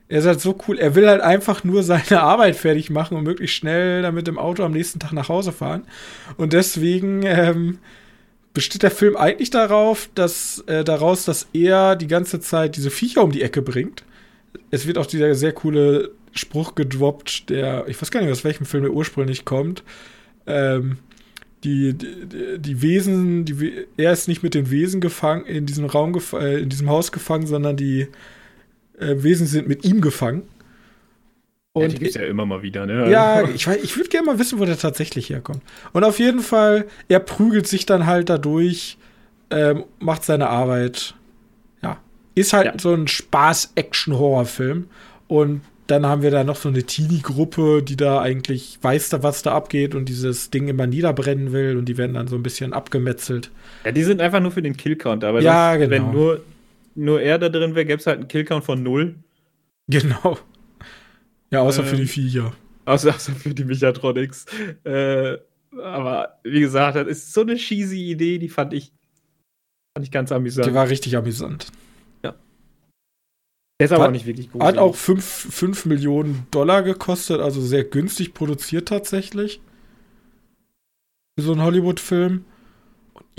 Er 0.10 0.20
ist 0.20 0.26
halt 0.26 0.40
so 0.40 0.58
cool. 0.68 0.78
Er 0.80 0.96
will 0.96 1.08
halt 1.08 1.22
einfach 1.22 1.64
nur 1.64 1.84
seine 1.84 2.22
Arbeit 2.22 2.56
fertig 2.56 2.90
machen 2.90 3.18
und 3.18 3.24
möglichst 3.24 3.58
schnell 3.58 4.02
damit 4.02 4.28
im 4.28 4.40
Auto 4.40 4.64
am 4.64 4.72
nächsten 4.72 5.00
Tag 5.00 5.14
nach 5.14 5.30
Hause 5.30 5.52
fahren. 5.52 5.84
Und 6.38 6.54
deswegen 6.54 7.24
ähm, 7.24 7.80
besteht 8.54 8.84
der 8.84 8.92
Film 8.92 9.18
eigentlich 9.18 9.50
darauf, 9.50 10.10
dass 10.16 10.64
äh, 10.68 10.84
daraus, 10.84 11.26
dass 11.26 11.48
er 11.54 11.96
die 11.96 12.08
ganze 12.08 12.40
Zeit 12.40 12.78
diese 12.78 12.90
Viecher 12.90 13.24
um 13.24 13.32
die 13.32 13.44
Ecke 13.44 13.62
bringt. 13.62 14.04
Es 14.72 14.88
wird 14.88 14.98
auch 14.98 15.06
dieser 15.06 15.36
sehr 15.36 15.52
coole 15.52 16.12
Spruch 16.32 16.76
gedroppt, 16.76 17.50
der, 17.50 17.88
ich 17.88 18.02
weiß 18.02 18.12
gar 18.12 18.22
nicht, 18.22 18.32
aus 18.32 18.44
welchem 18.44 18.66
Film 18.66 18.84
der 18.84 18.94
ursprünglich 18.94 19.46
kommt. 19.46 19.84
Ähm, 20.46 20.98
die, 21.64 21.94
die, 21.94 22.60
die, 22.60 22.82
Wesen, 22.82 23.46
die, 23.46 23.86
er 23.98 24.14
ist 24.14 24.28
nicht 24.28 24.44
mit 24.44 24.54
den 24.54 24.70
Wesen 24.70 25.02
gefangen, 25.02 25.46
in 25.46 25.66
diesem 25.66 25.86
Raum, 25.86 26.18
äh, 26.34 26.62
in 26.62 26.70
diesem 26.70 26.90
Haus 26.90 27.12
gefangen, 27.12 27.48
sondern 27.48 27.76
die 27.76 28.08
äh, 28.98 29.16
Wesen 29.24 29.48
sind 29.48 29.68
mit 29.68 29.86
ihm 29.86 30.02
gefangen. 30.02 30.44
Und 31.74 31.84
ja, 31.84 31.88
die 31.90 32.00
gibt's 32.00 32.16
ja 32.16 32.24
immer 32.24 32.46
mal 32.46 32.64
wieder, 32.64 32.86
ne? 32.86 33.10
Ja, 33.12 33.48
ich, 33.48 33.68
ich 33.68 33.96
würde 33.96 34.10
gerne 34.10 34.26
mal 34.26 34.40
wissen, 34.40 34.60
wo 34.60 34.66
der 34.66 34.78
tatsächlich 34.78 35.30
herkommt. 35.30 35.62
Und 35.94 36.04
auf 36.04 36.18
jeden 36.20 36.40
Fall, 36.40 36.86
er 37.08 37.20
prügelt 37.20 37.68
sich 37.68 37.86
dann 37.86 38.08
halt 38.08 38.30
dadurch, 38.30 38.98
ähm, 39.52 39.84
macht 40.00 40.24
seine 40.24 40.50
Arbeit. 40.50 41.14
Ja. 41.84 42.00
Ist 42.34 42.54
halt 42.54 42.66
ja. 42.66 42.74
so 42.80 42.94
ein 42.94 43.08
Spaß-Action-Horrorfilm. 43.08 44.88
Und 45.28 45.62
dann 45.86 46.06
haben 46.06 46.22
wir 46.22 46.32
da 46.32 46.44
noch 46.44 46.56
so 46.56 46.70
eine 46.70 46.84
Teenie-Gruppe, 46.84 47.84
die 47.84 47.96
da 47.96 48.22
eigentlich 48.22 48.80
weiß, 48.82 49.10
da, 49.10 49.24
was 49.24 49.44
da 49.44 49.54
abgeht 49.54 49.96
und 49.96 50.10
dieses 50.10 50.50
Ding 50.50 50.68
immer 50.68 50.88
niederbrennen 50.88 51.54
will 51.54 51.78
und 51.78 51.86
die 51.86 51.98
werden 51.98 52.16
dann 52.16 52.28
so 52.28 52.36
ein 52.36 52.44
bisschen 52.44 52.74
abgemetzelt. 52.74 53.52
Ja, 53.86 53.92
die 53.92 54.04
sind 54.04 54.20
einfach 54.20 54.42
nur 54.42 54.52
für 54.52 54.62
den 54.62 54.76
Killcount, 54.76 55.24
aber 55.24 55.42
ja, 55.42 55.78
das, 55.78 55.88
genau. 55.88 55.92
wenn 55.92 56.12
nur 56.12 56.42
nur 56.98 57.22
er 57.22 57.40
da 57.40 57.50
drin 57.50 57.76
wäre, 57.76 57.86
gäbe 57.86 58.00
es 58.00 58.08
halt 58.08 58.20
einen 58.20 58.28
Killcount 58.28 58.66
von 58.66 58.84
null. 58.84 59.16
Genau. 59.88 60.38
Ja, 61.52 61.62
außer 61.62 61.82
ähm, 61.84 61.88
für 61.88 61.96
die 61.96 62.02
ähm, 62.02 62.08
Viecher. 62.10 62.54
Außer, 62.84 63.16
außer 63.16 63.32
für 63.34 63.54
die 63.54 63.64
Mechatronics. 63.64 64.46
Äh, 64.84 65.38
aber 65.82 66.40
wie 66.44 66.60
gesagt, 66.60 66.98
das 66.98 67.08
ist 67.08 67.34
so 67.34 67.42
eine 67.42 67.56
cheesy 67.56 68.12
Idee, 68.12 68.38
die 68.38 68.50
fand 68.50 68.74
ich 68.74 68.92
Fand 69.98 70.06
ich 70.06 70.12
ganz 70.12 70.32
amüsant. 70.32 70.68
Der 70.68 70.76
war 70.76 70.88
richtig 70.90 71.18
amüsant. 71.18 71.72
Ja. 72.24 72.36
Der 73.80 73.86
ist 73.86 73.92
aber 73.92 74.04
Hat- 74.04 74.10
auch 74.10 74.14
nicht 74.14 74.28
wirklich 74.28 74.52
gut. 74.52 74.62
Hat 74.62 74.78
auch 74.78 74.94
5 74.96 75.86
Millionen 75.88 76.46
Dollar 76.52 76.84
gekostet, 76.84 77.42
also 77.42 77.62
sehr 77.62 77.84
günstig 77.84 78.36
produziert 78.36 78.90
tatsächlich. 78.90 79.60
Für 81.40 81.46
so 81.46 81.52
einen 81.54 81.64
Hollywood-Film. 81.64 82.46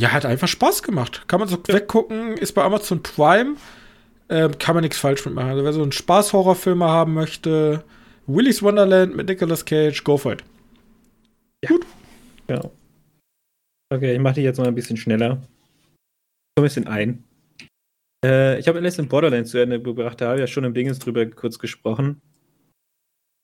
Ja, 0.00 0.12
hat 0.12 0.24
einfach 0.24 0.48
Spaß 0.48 0.82
gemacht. 0.82 1.24
Kann 1.26 1.40
man 1.40 1.48
so 1.48 1.58
weggucken, 1.66 2.36
ist 2.36 2.52
bei 2.52 2.62
Amazon 2.62 3.02
Prime. 3.02 3.56
Ähm, 4.28 4.56
kann 4.58 4.74
man 4.74 4.82
nichts 4.82 4.98
falsch 4.98 5.24
mitmachen. 5.24 5.50
Also 5.50 5.64
wer 5.64 5.72
so 5.72 5.82
einen 5.82 5.92
Spaß-Horrorfilm 5.92 6.84
haben 6.84 7.14
möchte, 7.14 7.82
Willy's 8.26 8.62
Wonderland 8.62 9.16
mit 9.16 9.28
Nicolas 9.28 9.64
Cage, 9.64 10.04
go 10.04 10.16
for 10.18 10.32
it. 10.32 10.44
Genau. 12.46 12.72
Okay, 13.92 14.14
ich 14.14 14.20
mache 14.20 14.34
die 14.34 14.42
jetzt 14.42 14.58
mal 14.58 14.68
ein 14.68 14.74
bisschen 14.74 14.98
schneller. 14.98 15.42
So 16.56 16.60
ein 16.60 16.62
bisschen 16.62 16.86
ein. 16.86 17.24
Äh, 18.24 18.58
ich 18.58 18.68
habe 18.68 18.78
Alice 18.78 18.98
in 18.98 19.08
Borderlands 19.08 19.50
zu 19.50 19.58
Ende 19.58 19.80
gebracht, 19.80 20.20
da 20.20 20.26
habe 20.26 20.36
ich 20.36 20.40
ja 20.42 20.46
schon 20.46 20.64
im 20.64 20.74
Dingens 20.74 20.98
drüber 20.98 21.24
kurz 21.26 21.58
gesprochen. 21.58 22.20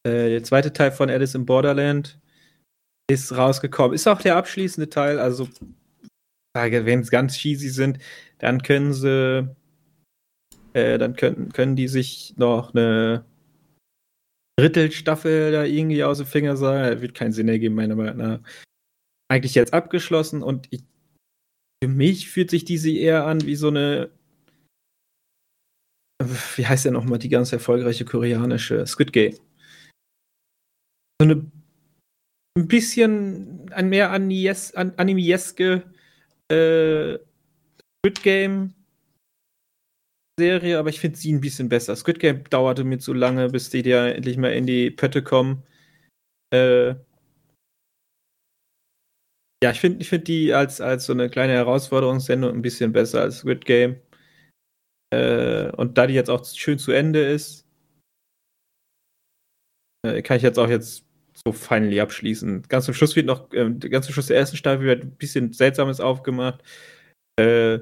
Äh, 0.07 0.29
der 0.29 0.45
zweite 0.45 0.73
Teil 0.73 0.93
von 0.93 1.11
Alice 1.11 1.35
in 1.35 1.47
Borderland 1.47 2.21
ist 3.11 3.37
rausgekommen. 3.37 3.95
Ist 3.95 4.07
auch 4.07 4.21
der 4.21 4.37
abschließende 4.37 4.91
Teil, 4.91 5.19
also 5.19 5.49
wenn 6.55 7.01
es 7.01 7.11
ganz 7.11 7.37
cheesy 7.37 7.69
sind, 7.69 7.99
dann 8.39 8.63
können 8.63 8.93
sie, 8.93 9.49
äh, 10.73 10.99
dann 10.99 11.17
können, 11.17 11.53
können 11.53 11.77
die 11.77 11.89
sich 11.89 12.35
noch 12.37 12.75
eine 12.75 13.25
Drittelstaffel 14.59 15.51
da 15.53 15.65
irgendwie 15.65 16.05
aus 16.05 16.19
dem 16.19 16.27
Finger 16.27 16.57
sagen. 16.57 16.91
Das 16.93 17.01
wird 17.01 17.15
keinen 17.15 17.33
Sinn 17.33 17.49
ergeben, 17.49 17.75
meiner 17.75 17.97
Meinung 17.97 18.17
nach 18.17 18.41
eigentlich 19.29 19.55
jetzt 19.55 19.75
abgeschlossen 19.75 20.43
und 20.43 20.69
ich, 20.71 20.85
für 21.83 21.89
mich 21.89 22.31
fühlt 22.31 22.51
sich 22.51 22.65
diese 22.65 22.91
eher 22.91 23.27
an 23.27 23.45
wie 23.47 23.57
so 23.57 23.69
eine, 23.69 24.11
wie 26.57 26.67
heißt 26.67 26.85
der 26.85 26.93
nochmal, 26.93 27.19
die 27.19 27.31
ganz 27.31 27.53
erfolgreiche 27.53 28.05
koreanische 28.05 28.87
Squid 28.87 29.13
Game. 29.13 29.35
So 31.21 31.29
eine 31.29 31.51
ein 32.57 32.69
bisschen 32.69 33.65
mehr 33.83 34.13
an, 34.13 34.31
animieske 34.97 35.83
äh, 36.51 37.19
Squid 38.05 38.23
Game 38.23 38.75
Serie, 40.39 40.79
aber 40.79 40.89
ich 40.89 41.01
finde 41.01 41.17
sie 41.17 41.33
ein 41.33 41.41
bisschen 41.41 41.69
besser. 41.69 41.95
Squid 41.95 42.19
Game 42.19 42.45
dauerte 42.51 42.85
mir 42.85 42.99
zu 42.99 43.13
lange, 43.13 43.49
bis 43.51 43.71
die 43.71 43.83
da 43.83 44.09
endlich 44.09 44.37
mal 44.37 44.53
in 44.53 44.67
die 44.67 44.91
Pötte 44.91 45.23
kommen. 45.23 45.63
Äh, 46.53 46.97
ja, 49.63 49.71
ich 49.71 49.81
finde 49.81 50.03
ich 50.03 50.09
find 50.09 50.29
die 50.29 50.53
als, 50.53 50.81
als 50.81 51.07
so 51.07 51.13
eine 51.13 51.31
kleine 51.31 51.55
Herausforderungssendung 51.55 52.53
ein 52.53 52.63
bisschen 52.63 52.93
besser 52.93 53.23
als 53.23 53.39
Squid 53.39 53.65
Game. 53.65 54.01
Äh, 55.13 55.71
und 55.77 55.97
da 55.97 56.07
die 56.07 56.15
jetzt 56.15 56.31
auch 56.31 56.45
schön 56.45 56.79
zu 56.79 56.93
Ende 56.93 57.21
ist, 57.25 57.67
äh, 60.05 60.21
kann 60.23 60.37
ich 60.37 60.43
jetzt 60.43 60.59
auch 60.59 60.69
jetzt 60.69 61.07
so 61.47 61.53
finally 61.53 62.01
abschließen. 62.01 62.63
Ganz 62.69 62.87
zum 62.87 62.95
Schluss 62.95 63.17
wird 63.17 63.27
noch, 63.27 63.53
äh, 63.53 63.71
ganz 63.71 64.07
zum 64.07 64.15
Schluss 64.15 64.27
der 64.27 64.39
ersten 64.39 64.57
Staffel 64.57 64.87
wird 64.87 65.05
ein 65.05 65.17
bisschen 65.17 65.53
Seltsames 65.53 66.01
aufgemacht. 66.01 66.63
Äh, 67.39 67.81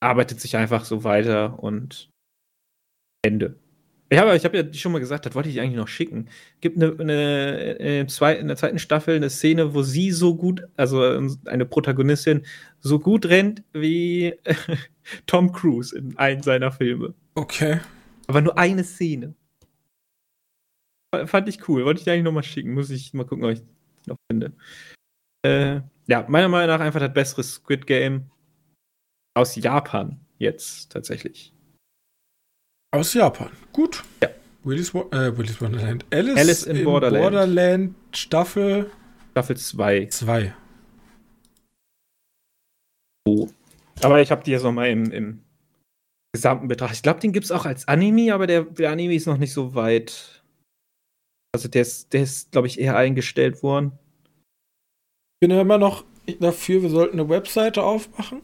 arbeitet 0.00 0.40
sich 0.40 0.56
einfach 0.56 0.84
so 0.84 1.04
weiter 1.04 1.62
und 1.62 2.10
Ende. 3.22 3.56
Ich 4.12 4.18
habe 4.18 4.34
ich 4.34 4.44
hab 4.44 4.54
ja 4.54 4.64
schon 4.74 4.90
mal 4.90 4.98
gesagt, 4.98 5.24
das 5.24 5.36
wollte 5.36 5.48
ich 5.48 5.60
eigentlich 5.60 5.76
noch 5.76 5.86
schicken. 5.86 6.28
Gibt 6.60 6.76
eine, 6.76 6.96
eine, 6.98 7.76
eine 7.78 8.06
zwei, 8.08 8.34
in 8.34 8.48
der 8.48 8.56
zweiten 8.56 8.80
Staffel 8.80 9.14
eine 9.14 9.30
Szene, 9.30 9.72
wo 9.72 9.82
sie 9.82 10.10
so 10.10 10.34
gut, 10.34 10.64
also 10.76 11.00
eine 11.44 11.64
Protagonistin, 11.64 12.44
so 12.80 12.98
gut 12.98 13.26
rennt 13.26 13.62
wie 13.72 14.34
Tom 15.26 15.52
Cruise 15.52 15.96
in 15.96 16.16
einem 16.18 16.42
seiner 16.42 16.72
Filme. 16.72 17.14
Okay. 17.34 17.78
Aber 18.26 18.40
nur 18.40 18.58
eine 18.58 18.82
Szene. 18.82 19.34
Fand 21.26 21.48
ich 21.48 21.68
cool. 21.68 21.84
Wollte 21.84 21.98
ich 21.98 22.04
dir 22.04 22.12
eigentlich 22.12 22.24
noch 22.24 22.32
mal 22.32 22.42
schicken. 22.42 22.74
Muss 22.74 22.90
ich 22.90 23.12
mal 23.14 23.24
gucken, 23.24 23.44
ob 23.44 23.50
ich 23.50 23.62
noch 24.06 24.16
finde. 24.30 24.52
Äh, 25.44 25.80
ja, 26.06 26.24
meiner 26.28 26.48
Meinung 26.48 26.68
nach 26.68 26.80
einfach 26.80 27.00
das 27.00 27.12
bessere 27.12 27.42
Squid 27.42 27.86
Game 27.86 28.30
aus 29.34 29.56
Japan 29.56 30.20
jetzt 30.38 30.92
tatsächlich. 30.92 31.52
Aus 32.92 33.14
Japan. 33.14 33.50
Gut. 33.72 34.04
Ja. 34.22 34.28
Willy's, 34.62 34.92
Wo 34.92 35.08
äh, 35.10 35.36
Willy's 35.36 35.60
Wonderland. 35.60 36.04
Alice, 36.10 36.36
Alice 36.36 36.62
in 36.64 36.84
Borderland. 36.84 37.22
Borderland 37.22 37.94
Staffel 38.12 38.90
Staffel 39.30 39.56
2. 39.56 40.06
2. 40.06 40.54
Aber 44.02 44.20
ich 44.20 44.30
habe 44.30 44.42
die 44.42 44.50
jetzt 44.50 44.64
noch 44.64 44.72
mal 44.72 44.88
im, 44.88 45.10
im 45.12 45.42
gesamten 46.34 46.68
Betracht. 46.68 46.94
Ich 46.94 47.02
glaube, 47.02 47.20
den 47.20 47.32
gibt 47.32 47.44
es 47.44 47.52
auch 47.52 47.64
als 47.64 47.86
Anime, 47.88 48.34
aber 48.34 48.46
der, 48.46 48.62
der 48.64 48.90
Anime 48.90 49.14
ist 49.14 49.26
noch 49.26 49.38
nicht 49.38 49.52
so 49.52 49.74
weit. 49.74 50.39
Also 51.52 51.68
der 51.68 51.82
ist, 51.82 52.12
der 52.12 52.22
ist 52.22 52.52
glaube 52.52 52.66
ich, 52.66 52.80
eher 52.80 52.96
eingestellt 52.96 53.62
worden. 53.62 53.92
Ich 55.34 55.40
bin 55.40 55.50
ja 55.50 55.60
immer 55.60 55.78
noch 55.78 56.04
dafür, 56.38 56.82
wir 56.82 56.90
sollten 56.90 57.18
eine 57.18 57.28
Webseite 57.28 57.82
aufmachen. 57.82 58.40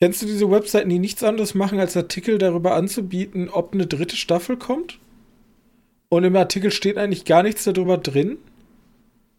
Kennst 0.00 0.20
du 0.20 0.26
diese 0.26 0.50
Webseiten, 0.50 0.90
die 0.90 0.98
nichts 0.98 1.22
anderes 1.22 1.54
machen, 1.54 1.80
als 1.80 1.96
Artikel 1.96 2.38
darüber 2.38 2.74
anzubieten, 2.74 3.48
ob 3.48 3.72
eine 3.72 3.86
dritte 3.86 4.16
Staffel 4.16 4.56
kommt? 4.56 4.98
Und 6.08 6.24
im 6.24 6.36
Artikel 6.36 6.70
steht 6.70 6.98
eigentlich 6.98 7.24
gar 7.24 7.42
nichts 7.42 7.64
darüber 7.64 7.96
drin. 7.96 8.38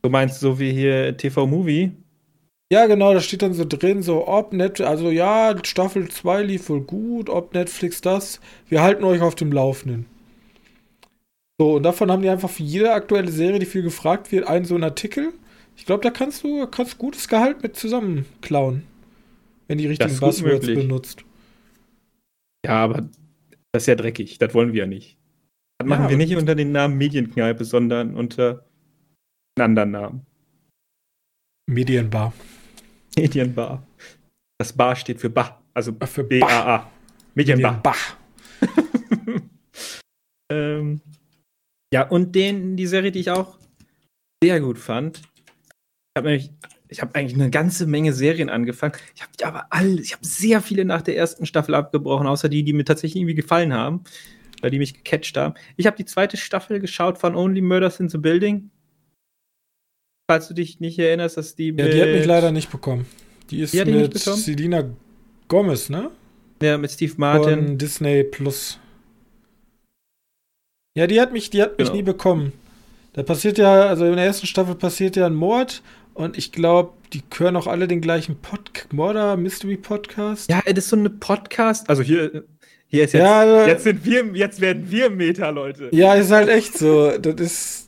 Du 0.01 0.09
meinst 0.09 0.39
so 0.39 0.59
wie 0.59 0.71
hier 0.71 1.15
TV-Movie? 1.15 1.91
Ja, 2.71 2.85
genau, 2.87 3.13
da 3.13 3.21
steht 3.21 3.43
dann 3.43 3.53
so 3.53 3.65
drin, 3.65 4.01
so 4.01 4.27
ob 4.27 4.51
Net, 4.51 4.81
also 4.81 5.09
ja, 5.09 5.55
Staffel 5.63 6.09
2 6.09 6.43
lief 6.43 6.69
wohl 6.69 6.81
gut, 6.81 7.29
ob 7.29 7.53
Netflix 7.53 8.01
das. 8.01 8.41
Wir 8.67 8.81
halten 8.81 9.03
euch 9.05 9.21
auf 9.21 9.35
dem 9.35 9.51
Laufenden. 9.51 10.05
So, 11.59 11.75
und 11.77 11.83
davon 11.83 12.11
haben 12.11 12.21
die 12.21 12.29
einfach 12.29 12.49
für 12.49 12.63
jede 12.63 12.93
aktuelle 12.93 13.31
Serie, 13.31 13.59
die 13.59 13.65
viel 13.65 13.81
gefragt 13.81 14.31
wird, 14.31 14.47
einen 14.47 14.65
so 14.65 14.75
einen 14.75 14.83
Artikel. 14.83 15.33
Ich 15.75 15.85
glaube, 15.85 16.03
da 16.03 16.11
kannst 16.11 16.43
du 16.43 16.67
kannst 16.67 16.97
gutes 16.97 17.27
Gehalt 17.27 17.63
mit 17.63 17.75
zusammenklauen. 17.75 18.83
Wenn 19.67 19.77
die 19.79 19.87
richtigen 19.87 20.17
Buzzwords 20.19 20.65
benutzt. 20.67 21.23
Ja, 22.65 22.83
aber 22.83 23.09
das 23.71 23.83
ist 23.83 23.87
ja 23.87 23.95
dreckig. 23.95 24.37
Das 24.37 24.53
wollen 24.53 24.71
wir 24.73 24.81
ja 24.81 24.85
nicht. 24.87 25.17
Das 25.79 25.85
Ja, 25.85 25.89
machen 25.89 26.01
wir 26.03 26.07
aber- 26.09 26.17
nicht 26.17 26.35
unter 26.35 26.55
den 26.55 26.71
Namen 26.71 26.97
Medienkneipe, 26.97 27.65
sondern 27.65 28.15
unter 28.15 28.65
einem 29.57 29.65
anderen 29.65 29.91
Namen. 29.91 30.25
Medienbar. 31.69 32.33
Medienbar. 33.17 33.85
Das 34.59 34.73
Bar 34.73 34.95
steht 34.95 35.19
für 35.19 35.29
Ba, 35.29 35.61
also 35.73 35.91
Äh, 35.99 36.07
Für 36.07 36.23
B-A-A. 36.23 36.89
Medienbar. 37.35 37.81
Medienbar. 37.81 37.95
Ähm, 40.49 41.01
ja, 41.93 42.07
und 42.07 42.35
den, 42.35 42.75
die 42.75 42.87
Serie, 42.87 43.11
die 43.11 43.19
ich 43.19 43.31
auch 43.31 43.57
sehr 44.43 44.59
gut 44.59 44.77
fand. 44.77 45.19
Ich 45.19 46.17
habe 46.17 46.29
nämlich, 46.29 46.51
ich 46.89 47.01
habe 47.01 47.15
eigentlich 47.15 47.39
eine 47.39 47.49
ganze 47.49 47.85
Menge 47.87 48.13
Serien 48.13 48.49
angefangen. 48.49 48.93
Ich 49.15 49.21
habe 49.21 49.31
aber 49.43 49.67
alle, 49.69 50.01
ich 50.01 50.13
habe 50.13 50.25
sehr 50.25 50.61
viele 50.61 50.85
nach 50.85 51.01
der 51.01 51.17
ersten 51.17 51.45
Staffel 51.45 51.75
abgebrochen, 51.75 52.27
außer 52.27 52.49
die, 52.49 52.63
die 52.63 52.73
mir 52.73 52.85
tatsächlich 52.85 53.21
irgendwie 53.21 53.35
gefallen 53.35 53.73
haben, 53.73 54.03
weil 54.61 54.71
die 54.71 54.79
mich 54.79 54.93
gecatcht 54.93 55.37
haben. 55.37 55.55
Ich 55.75 55.85
habe 55.85 55.97
die 55.97 56.05
zweite 56.05 56.37
Staffel 56.37 56.79
geschaut 56.79 57.17
von 57.17 57.35
Only 57.35 57.61
Murders 57.61 57.99
in 57.99 58.09
the 58.09 58.17
Building. 58.17 58.69
Falls 60.29 60.49
du 60.49 60.53
dich 60.53 60.79
nicht 60.79 60.99
erinnerst, 60.99 61.37
dass 61.37 61.55
die 61.55 61.73
Ja, 61.77 61.87
die 61.87 62.01
hat 62.01 62.09
mich 62.09 62.25
leider 62.25 62.51
nicht 62.51 62.69
bekommen. 62.69 63.05
Die 63.49 63.61
ist 63.61 63.73
Die 63.73 63.85
mit? 63.85 64.17
Selina 64.17 64.83
Gomez, 65.47 65.89
ne? 65.89 66.11
ja, 66.61 66.77
mit 66.77 66.91
Steve 66.91 67.13
Martin. 67.17 67.67
Von 67.67 67.77
Disney 67.77 68.23
Plus. 68.23 68.79
Ja, 70.97 71.05
die 71.07 71.21
hat 71.21 71.31
mich, 71.31 71.49
die 71.51 71.61
hat 71.61 71.77
mich 71.77 71.87
Genau. 71.89 71.97
nie 71.97 72.03
bekommen. 72.03 72.53
Da 73.13 73.21
passiert 73.23 73.57
ja, 73.59 73.83
also 73.85 74.05
in 74.05 74.15
der 74.15 74.25
ersten 74.25 74.47
Staffel 74.47 74.73
passiert 74.75 75.15
ja 75.15 75.27
ein 75.27 75.35
Mord 75.35 75.83
und 76.15 76.37
ich 76.37 76.51
glaube, 76.51 76.93
die 77.13 77.21
hören 77.37 77.55
auch 77.55 77.67
alle 77.67 77.87
den 77.87 78.01
gleichen 78.01 78.35
Pod 78.37 78.87
Murder 78.91 79.37
Mystery 79.37 79.77
Podcast. 79.77 80.49
Ja, 80.49 80.61
das 80.65 80.85
ist 80.85 80.89
so 80.89 80.95
eine 80.95 81.11
Podcast. 81.11 81.87
Also 81.87 82.01
hier, 82.01 82.43
hier 82.87 83.03
ist 83.03 83.13
jetzt, 83.13 83.21
Ja, 83.23 83.39
also- 83.41 83.67
jetzt 83.69 83.83
sind 83.83 84.03
wir, 84.05 84.25
jetzt 84.33 84.59
werden 84.59 84.89
wir 84.89 85.09
Meta, 85.11 85.49
Leute. 85.51 85.89
Ja, 85.91 86.15
ist 86.15 86.31
halt 86.31 86.49
echt 86.49 86.77
so. 86.77 87.11
Das 87.17 87.35
ist. 87.35 87.83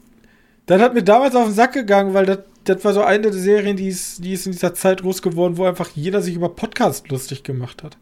Das 0.67 0.79
hat 0.79 0.93
mir 0.93 1.01
damals 1.03 1.35
auf 1.35 1.45
den 1.45 1.53
Sack 1.55 1.73
gegangen, 1.73 2.13
weil 2.13 2.27
das, 2.27 2.39
das 2.65 2.85
war 2.85 2.93
so 2.93 3.01
eine 3.01 3.21
der 3.23 3.33
Serien, 3.33 3.75
die 3.75 3.87
ist, 3.87 4.23
die 4.23 4.33
ist 4.33 4.45
in 4.45 4.51
dieser 4.51 4.75
Zeit 4.75 5.01
groß 5.01 5.23
geworden, 5.23 5.57
wo 5.57 5.65
einfach 5.65 5.89
jeder 5.95 6.21
sich 6.21 6.35
über 6.35 6.49
Podcast 6.49 7.09
lustig 7.09 7.41
gemacht 7.43 7.81
hat. 7.81 7.97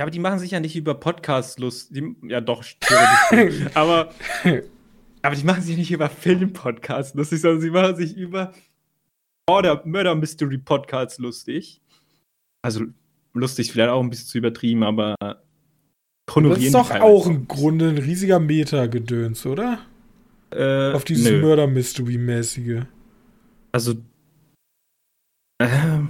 Ja, 0.00 0.04
aber 0.04 0.10
die 0.10 0.18
machen 0.18 0.38
sich 0.38 0.52
ja 0.52 0.60
nicht 0.60 0.76
über 0.76 0.94
Podcasts 0.94 1.58
lustig. 1.58 2.02
Die- 2.22 2.28
Ja, 2.28 2.40
doch, 2.40 2.64
aber, 3.74 4.14
aber 5.20 5.36
die 5.36 5.44
machen 5.44 5.60
sich 5.62 5.76
nicht 5.76 5.92
über 5.92 6.08
Film-Podcasts 6.08 7.12
lustig, 7.14 7.42
sondern 7.42 7.60
sie 7.60 7.68
machen 7.68 7.96
sich 7.96 8.16
über 8.16 8.54
Murder, 9.46 9.82
Murder 9.84 10.14
Mystery 10.14 10.56
Podcasts 10.56 11.18
lustig. 11.18 11.82
Also 12.62 12.86
lustig 13.34 13.66
ist 13.66 13.72
vielleicht 13.72 13.90
auch 13.90 14.02
ein 14.02 14.08
bisschen 14.08 14.28
zu 14.28 14.38
übertrieben, 14.38 14.84
aber 14.84 15.16
honorieren 16.34 16.54
Das 16.54 16.64
ist 16.64 16.74
doch 16.74 16.88
teilweise 16.88 17.04
auch 17.04 17.26
im 17.26 17.46
Grunde 17.46 17.90
ein 17.90 17.98
riesiger 17.98 18.38
Meta-Gedöns, 18.38 19.44
oder? 19.44 19.80
Äh, 20.50 20.92
Auf 20.94 21.04
dieses 21.04 21.30
nö. 21.30 21.42
Murder-Mystery-mäßige. 21.42 22.84
Also. 23.72 23.96
Ähm. 25.60 26.08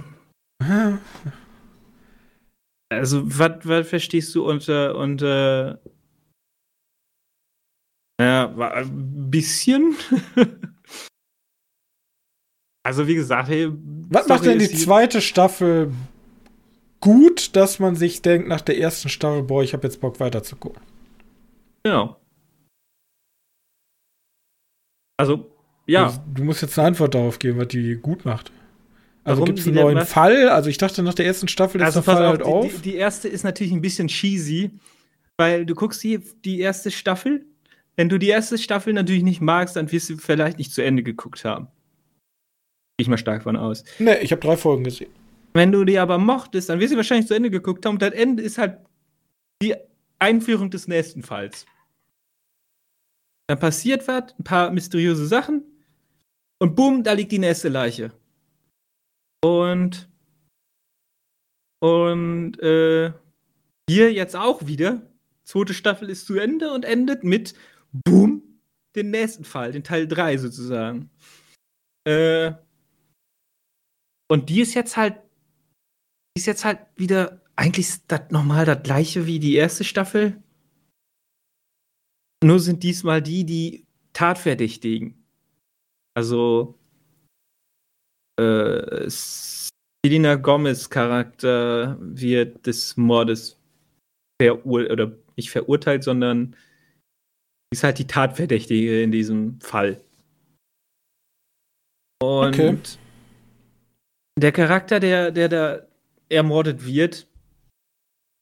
Also, 2.91 3.23
was 3.25 3.87
verstehst 3.87 4.35
du 4.35 4.45
unter, 4.45 4.97
unter 4.97 5.79
ja, 8.21 8.55
war 8.55 8.73
ein 8.73 9.31
bisschen. 9.31 9.95
also, 12.83 13.07
wie 13.07 13.15
gesagt, 13.15 13.49
hey. 13.49 13.71
Was 14.09 14.27
macht 14.27 14.45
denn 14.45 14.59
die 14.59 14.67
zweite 14.67 15.21
Staffel 15.21 15.91
gut, 16.99 17.55
dass 17.55 17.79
man 17.79 17.95
sich 17.95 18.21
denkt 18.21 18.47
nach 18.47 18.61
der 18.61 18.77
ersten 18.77 19.09
Staffel, 19.09 19.43
boah, 19.43 19.63
ich 19.63 19.73
habe 19.73 19.87
jetzt 19.87 20.01
Bock 20.01 20.19
weiter 20.19 20.43
zu 20.43 20.57
gucken? 20.57 20.83
Genau. 21.83 22.17
Also, 25.17 25.49
ja. 25.87 26.11
Du, 26.11 26.41
du, 26.41 26.43
musst 26.43 26.61
jetzt 26.61 26.77
eine 26.77 26.89
Antwort 26.89 27.15
darauf 27.15 27.39
geben, 27.39 27.57
was 27.57 27.69
die 27.69 27.95
gut 27.95 28.25
macht. 28.25 28.51
Also 29.23 29.43
gibt 29.43 29.59
es 29.59 29.67
einen 29.67 29.75
neuen 29.75 30.05
Fall? 30.05 30.49
Also 30.49 30.69
ich 30.69 30.77
dachte, 30.77 31.03
nach 31.03 31.13
der 31.13 31.25
ersten 31.25 31.47
Staffel 31.47 31.79
ist 31.79 31.85
also 31.85 31.99
der 32.01 32.03
Fall 32.03 32.27
halt 32.27 32.41
auf. 32.41 32.71
Die, 32.71 32.91
die, 32.91 32.95
erste 32.95 33.27
ist 33.27 33.43
natürlich 33.43 33.71
ein 33.71 33.81
bisschen 33.81 34.07
cheesy, 34.07 34.71
weil 35.37 35.65
du 35.65 35.75
guckst 35.75 36.03
die, 36.03 36.19
die 36.43 36.59
erste 36.59 36.89
Staffel. 36.89 37.45
Wenn 37.95 38.09
du 38.09 38.17
die 38.17 38.29
erste 38.29 38.57
Staffel 38.57 38.93
natürlich 38.93 39.23
nicht 39.23 39.41
magst, 39.41 39.75
dann 39.75 39.91
wirst 39.91 40.09
du 40.09 40.17
vielleicht 40.17 40.57
nicht 40.57 40.73
zu 40.73 40.83
Ende 40.83 41.03
geguckt 41.03 41.45
haben. 41.45 41.65
Gehe 42.97 43.03
ich 43.03 43.09
mal 43.09 43.17
stark 43.17 43.43
von 43.43 43.55
aus. 43.55 43.83
Nee, 43.99 44.19
ich 44.21 44.31
habe 44.31 44.41
drei 44.41 44.57
Folgen 44.57 44.83
gesehen. 44.83 45.11
Wenn 45.53 45.71
du 45.71 45.83
die 45.83 45.99
aber 45.99 46.17
mochtest, 46.17 46.69
dann 46.69 46.79
wirst 46.79 46.93
du 46.93 46.97
wahrscheinlich 46.97 47.27
zu 47.27 47.33
Ende 47.33 47.51
geguckt 47.51 47.85
haben. 47.85 47.95
Und 47.95 48.01
das 48.01 48.13
Ende 48.13 48.41
ist 48.41 48.57
halt 48.57 48.79
die 49.61 49.75
Einführung 50.17 50.71
des 50.71 50.87
nächsten 50.87 51.21
Falls. 51.23 51.65
Dann 53.47 53.59
passiert 53.59 54.07
was, 54.07 54.33
ein 54.39 54.43
paar 54.43 54.71
mysteriöse 54.71 55.27
Sachen. 55.27 55.63
Und 56.59 56.75
bumm, 56.75 57.03
da 57.03 57.13
liegt 57.13 57.31
die 57.31 57.39
nächste 57.39 57.69
Leiche. 57.69 58.13
Und 59.43 60.11
und 61.83 62.59
äh, 62.59 63.11
hier 63.89 64.13
jetzt 64.13 64.35
auch 64.35 64.67
wieder. 64.67 65.01
Zweite 65.43 65.73
Staffel 65.73 66.09
ist 66.09 66.27
zu 66.27 66.37
Ende 66.37 66.71
und 66.71 66.85
endet 66.85 67.23
mit 67.23 67.55
Boom, 67.91 68.43
den 68.95 69.09
nächsten 69.09 69.43
Fall, 69.43 69.71
den 69.71 69.83
Teil 69.83 70.07
3 70.07 70.37
sozusagen. 70.37 71.09
Äh, 72.07 72.53
und 74.29 74.49
die 74.49 74.61
ist 74.61 74.75
jetzt 74.75 74.95
halt, 74.95 75.17
die 76.35 76.39
ist 76.39 76.45
jetzt 76.45 76.63
halt 76.63 76.79
wieder, 76.95 77.41
eigentlich 77.55 77.87
ist 77.89 78.03
das 78.07 78.29
nochmal 78.29 78.65
das 78.65 78.83
gleiche 78.83 79.25
wie 79.25 79.39
die 79.39 79.55
erste 79.55 79.83
Staffel. 79.83 80.41
Nur 82.43 82.59
sind 82.59 82.83
diesmal 82.83 83.21
die, 83.21 83.45
die 83.45 83.87
Tatverdächtigen. 84.13 85.25
Also, 86.13 86.79
äh, 88.39 89.09
Selena 90.03 90.35
Gomez 90.35 90.89
Charakter 90.89 91.97
wird 91.99 92.65
des 92.65 92.97
Mordes 92.97 93.59
verurteilt, 94.41 94.91
oder 94.91 95.11
nicht 95.37 95.51
verurteilt, 95.51 96.03
sondern 96.03 96.55
ist 97.71 97.83
halt 97.83 97.99
die 97.99 98.07
Tatverdächtige 98.07 99.01
in 99.01 99.11
diesem 99.11 99.59
Fall. 99.61 100.03
Und 102.21 102.53
okay. 102.53 102.77
der 104.39 104.51
Charakter, 104.51 104.99
der, 104.99 105.31
der 105.31 105.49
da 105.49 105.87
ermordet 106.29 106.85
wird, 106.85 107.27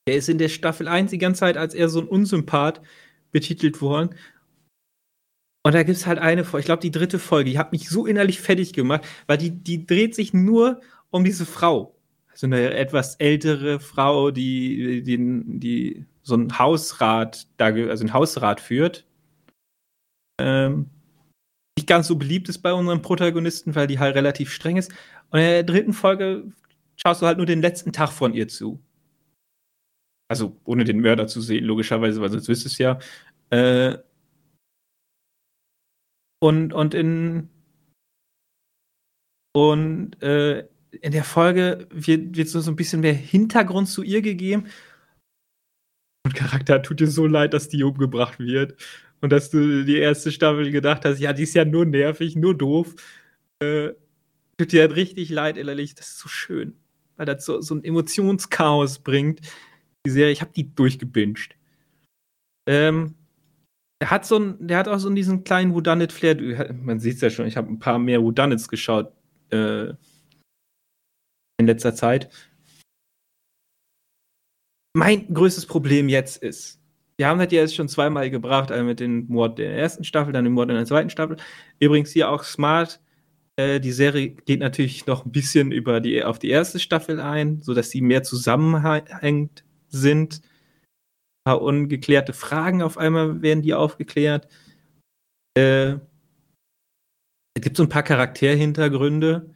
der 0.07 0.15
ist 0.15 0.29
in 0.29 0.37
der 0.37 0.49
Staffel 0.49 0.87
1 0.87 1.11
die 1.11 1.17
ganze 1.17 1.41
Zeit 1.41 1.57
als 1.57 1.73
eher 1.73 1.89
so 1.89 1.99
ein 1.99 2.07
Unsympath 2.07 2.81
betitelt 3.31 3.81
worden. 3.81 4.15
Und 5.63 5.75
da 5.75 5.83
gibt 5.83 5.97
es 5.97 6.07
halt 6.07 6.19
eine 6.19 6.45
Folge, 6.45 6.61
ich 6.61 6.65
glaube 6.65 6.81
die 6.81 6.91
dritte 6.91 7.19
Folge, 7.19 7.49
die 7.49 7.59
hat 7.59 7.71
mich 7.71 7.89
so 7.89 8.05
innerlich 8.05 8.39
fertig 8.39 8.73
gemacht, 8.73 9.05
weil 9.27 9.37
die, 9.37 9.51
die 9.51 9.85
dreht 9.85 10.15
sich 10.15 10.33
nur 10.33 10.79
um 11.09 11.23
diese 11.23 11.45
Frau. 11.45 11.95
So 12.33 12.47
eine 12.47 12.73
etwas 12.73 13.15
ältere 13.15 13.81
Frau, 13.81 14.31
die, 14.31 15.03
die, 15.03 15.17
die 15.59 16.05
so 16.21 16.35
ein 16.35 16.57
Hausrat, 16.57 17.47
also 17.57 18.05
ein 18.05 18.13
Hausrat 18.13 18.61
führt. 18.61 19.05
Ähm, 20.39 20.89
nicht 21.77 21.87
ganz 21.87 22.07
so 22.07 22.15
beliebt 22.15 22.47
ist 22.47 22.59
bei 22.59 22.71
unseren 22.71 23.01
Protagonisten, 23.01 23.75
weil 23.75 23.87
die 23.87 23.99
halt 23.99 24.15
relativ 24.15 24.51
streng 24.53 24.77
ist. 24.77 24.91
Und 25.31 25.39
in 25.39 25.45
der 25.45 25.63
dritten 25.63 25.93
Folge 25.93 26.51
schaust 26.95 27.21
du 27.21 27.25
halt 27.25 27.37
nur 27.37 27.45
den 27.45 27.61
letzten 27.61 27.91
Tag 27.91 28.11
von 28.11 28.33
ihr 28.33 28.47
zu. 28.47 28.79
Also 30.29 30.55
ohne 30.63 30.85
den 30.85 31.01
Mörder 31.01 31.27
zu 31.27 31.41
sehen, 31.41 31.65
logischerweise, 31.65 32.21
weil 32.21 32.29
sonst 32.29 32.47
wüsstest 32.47 32.75
es 32.75 32.77
ja. 32.77 32.99
Äh, 33.49 33.97
und, 36.39 36.73
und 36.73 36.93
in 36.93 37.49
und 39.53 40.21
äh, 40.21 40.67
in 41.01 41.11
der 41.11 41.23
Folge 41.23 41.87
wird, 41.91 42.37
wird 42.37 42.47
so, 42.47 42.61
so 42.61 42.71
ein 42.71 42.75
bisschen 42.75 43.01
mehr 43.01 43.13
Hintergrund 43.13 43.87
zu 43.87 44.03
ihr 44.03 44.21
gegeben. 44.21 44.67
Und 46.25 46.35
Charakter 46.35 46.81
tut 46.81 46.99
dir 46.99 47.07
so 47.07 47.25
leid, 47.25 47.53
dass 47.53 47.69
die 47.69 47.83
umgebracht 47.83 48.39
wird. 48.39 48.79
Und 49.21 49.31
dass 49.31 49.49
du 49.49 49.83
die 49.83 49.97
erste 49.97 50.31
Staffel 50.31 50.71
gedacht 50.71 51.03
hast, 51.05 51.19
ja, 51.19 51.33
die 51.33 51.43
ist 51.43 51.53
ja 51.55 51.65
nur 51.65 51.85
nervig, 51.85 52.35
nur 52.35 52.57
doof. 52.57 52.95
Äh, 53.59 53.89
tut 54.57 54.71
dir 54.71 54.81
halt 54.81 54.95
richtig 54.95 55.29
leid, 55.29 55.57
ehrlich. 55.57 55.95
Das 55.95 56.09
ist 56.09 56.19
so 56.19 56.29
schön. 56.29 56.77
Weil 57.17 57.25
das 57.25 57.45
so, 57.45 57.61
so 57.61 57.75
ein 57.75 57.83
Emotionschaos 57.83 58.99
bringt. 58.99 59.41
Die 60.05 60.11
Serie, 60.11 60.31
ich 60.31 60.41
habe 60.41 60.53
die 60.55 60.73
durchgebinged. 60.73 61.55
Ähm, 62.67 63.15
der 64.01 64.11
hat 64.11 64.25
so 64.25 64.37
ein, 64.37 64.67
der 64.67 64.77
hat 64.77 64.87
auch 64.87 64.97
so 64.97 65.09
diesen 65.09 65.43
kleinen 65.43 65.73
Whodunit 65.73 66.11
Flair. 66.11 66.73
Man 66.73 66.99
sieht 66.99 67.15
es 67.15 67.21
ja 67.21 67.29
schon, 67.29 67.47
ich 67.47 67.57
habe 67.57 67.69
ein 67.69 67.79
paar 67.79 67.99
mehr 67.99 68.21
Whodunits 68.21 68.67
geschaut 68.69 69.11
äh, 69.51 69.89
in 71.59 71.67
letzter 71.67 71.93
Zeit. 71.93 72.29
Mein 74.95 75.31
größtes 75.33 75.65
Problem 75.65 76.09
jetzt 76.09 76.41
ist, 76.41 76.79
wir 77.17 77.27
haben 77.27 77.39
das 77.39 77.51
ja 77.51 77.59
jetzt 77.59 77.75
schon 77.75 77.89
zweimal 77.89 78.29
gebracht, 78.29 78.71
einmal 78.71 78.87
mit 78.87 79.01
dem 79.01 79.27
Mord 79.27 79.59
der 79.59 79.77
ersten 79.77 80.05
Staffel, 80.05 80.31
dann 80.31 80.45
dem 80.45 80.53
Mord 80.53 80.69
in 80.69 80.75
der 80.75 80.85
zweiten 80.85 81.09
Staffel. 81.09 81.35
Übrigens 81.79 82.11
hier 82.11 82.29
auch 82.29 82.43
smart. 82.43 83.01
Äh, 83.57 83.81
die 83.81 83.91
Serie 83.91 84.29
geht 84.29 84.61
natürlich 84.61 85.05
noch 85.05 85.25
ein 85.25 85.31
bisschen 85.31 85.73
über 85.73 85.99
die, 85.99 86.23
auf 86.23 86.39
die 86.39 86.49
erste 86.49 86.79
Staffel 86.79 87.19
ein, 87.19 87.61
sodass 87.61 87.89
sie 87.89 88.01
mehr 88.01 88.23
zusammenhängend 88.23 89.65
sind 89.89 90.41
paar 91.49 91.63
ungeklärte 91.63 92.33
Fragen 92.33 92.83
auf 92.83 92.99
einmal 92.99 93.41
werden 93.41 93.63
die 93.63 93.73
aufgeklärt. 93.73 94.47
Äh, 95.57 95.93
es 97.55 97.63
gibt 97.63 97.75
so 97.75 97.81
ein 97.81 97.89
paar 97.89 98.03
Charakterhintergründe, 98.03 99.49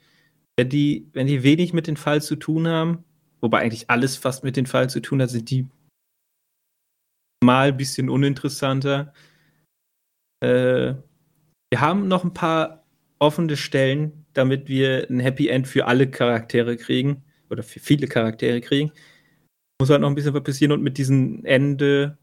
die, 0.59 1.07
wenn 1.13 1.27
die 1.27 1.43
wenig 1.43 1.71
mit 1.71 1.85
dem 1.85 1.95
Fall 1.95 2.19
zu 2.23 2.35
tun 2.35 2.67
haben, 2.67 3.03
wobei 3.41 3.59
eigentlich 3.59 3.91
alles 3.91 4.17
fast 4.17 4.43
mit 4.43 4.57
dem 4.57 4.65
Fall 4.65 4.89
zu 4.89 5.01
tun 5.01 5.21
hat, 5.21 5.29
sind 5.29 5.51
die 5.51 5.67
mal 7.43 7.67
ein 7.67 7.77
bisschen 7.77 8.09
uninteressanter. 8.09 9.13
Äh, 10.43 10.95
wir 11.69 11.79
haben 11.79 12.07
noch 12.07 12.23
ein 12.23 12.33
paar 12.33 12.87
offene 13.19 13.55
Stellen, 13.55 14.25
damit 14.33 14.67
wir 14.67 15.07
ein 15.11 15.19
Happy 15.19 15.47
End 15.47 15.67
für 15.67 15.85
alle 15.85 16.09
Charaktere 16.09 16.75
kriegen 16.75 17.23
oder 17.51 17.61
für 17.61 17.79
viele 17.79 18.07
Charaktere 18.07 18.61
kriegen 18.61 18.91
muss 19.79 19.89
halt 19.89 20.01
noch 20.01 20.09
ein 20.09 20.15
bisschen 20.15 20.33
was 20.33 20.43
passieren 20.43 20.71
und 20.71 20.81
mit 20.81 20.97
diesem 20.97 21.43
Ende. 21.45 22.17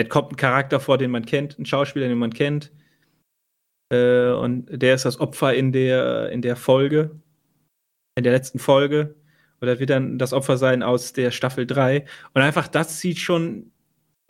Es 0.00 0.08
kommt 0.08 0.32
ein 0.32 0.36
Charakter 0.36 0.80
vor, 0.80 0.98
den 0.98 1.10
man 1.10 1.24
kennt, 1.24 1.58
ein 1.58 1.66
Schauspieler, 1.66 2.08
den 2.08 2.18
man 2.18 2.32
kennt. 2.32 2.72
Äh, 3.92 4.30
und 4.32 4.66
der 4.70 4.94
ist 4.94 5.04
das 5.04 5.18
Opfer 5.18 5.54
in 5.54 5.72
der, 5.72 6.30
in 6.30 6.42
der 6.42 6.56
Folge, 6.56 7.18
in 8.16 8.24
der 8.24 8.32
letzten 8.32 8.58
Folge. 8.58 9.16
Oder 9.60 9.80
wird 9.80 9.90
dann 9.90 10.18
das 10.18 10.32
Opfer 10.32 10.56
sein 10.56 10.82
aus 10.82 11.14
der 11.14 11.30
Staffel 11.30 11.66
3. 11.66 12.04
Und 12.34 12.42
einfach 12.42 12.68
das 12.68 13.00
sieht 13.00 13.18
schon 13.18 13.72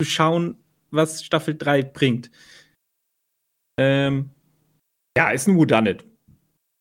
zu 0.01 0.09
schauen, 0.09 0.57
was 0.91 1.23
Staffel 1.23 1.55
3 1.55 1.83
bringt. 1.83 2.31
Ähm, 3.79 4.31
ja, 5.15 5.29
ist 5.31 5.47
ein 5.47 5.57
Whodunit. 5.57 6.05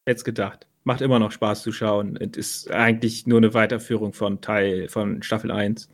Jetzt 0.08 0.24
gedacht 0.24 0.67
macht 0.84 1.00
immer 1.00 1.18
noch 1.18 1.32
Spaß 1.32 1.62
zu 1.62 1.72
schauen. 1.72 2.16
Es 2.16 2.36
ist 2.36 2.70
eigentlich 2.70 3.26
nur 3.26 3.38
eine 3.38 3.54
Weiterführung 3.54 4.12
von 4.12 4.40
Teil 4.40 4.88
von 4.88 5.22
Staffel 5.22 5.50
1. 5.50 5.88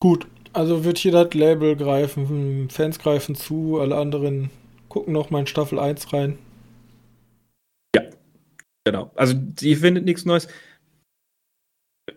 Gut, 0.00 0.26
also 0.52 0.84
wird 0.84 0.98
hier 0.98 1.12
das 1.12 1.32
Label 1.34 1.76
greifen, 1.76 2.68
Fans 2.70 2.98
greifen 2.98 3.34
zu, 3.34 3.78
alle 3.80 3.96
anderen 3.96 4.50
gucken 4.88 5.14
noch 5.14 5.30
mal 5.30 5.40
in 5.40 5.46
Staffel 5.46 5.78
1 5.78 6.12
rein. 6.12 6.38
Ja, 7.96 8.02
genau. 8.84 9.10
Also, 9.14 9.34
ihr 9.60 9.78
findet 9.78 10.04
nichts 10.04 10.24
Neues. 10.24 10.48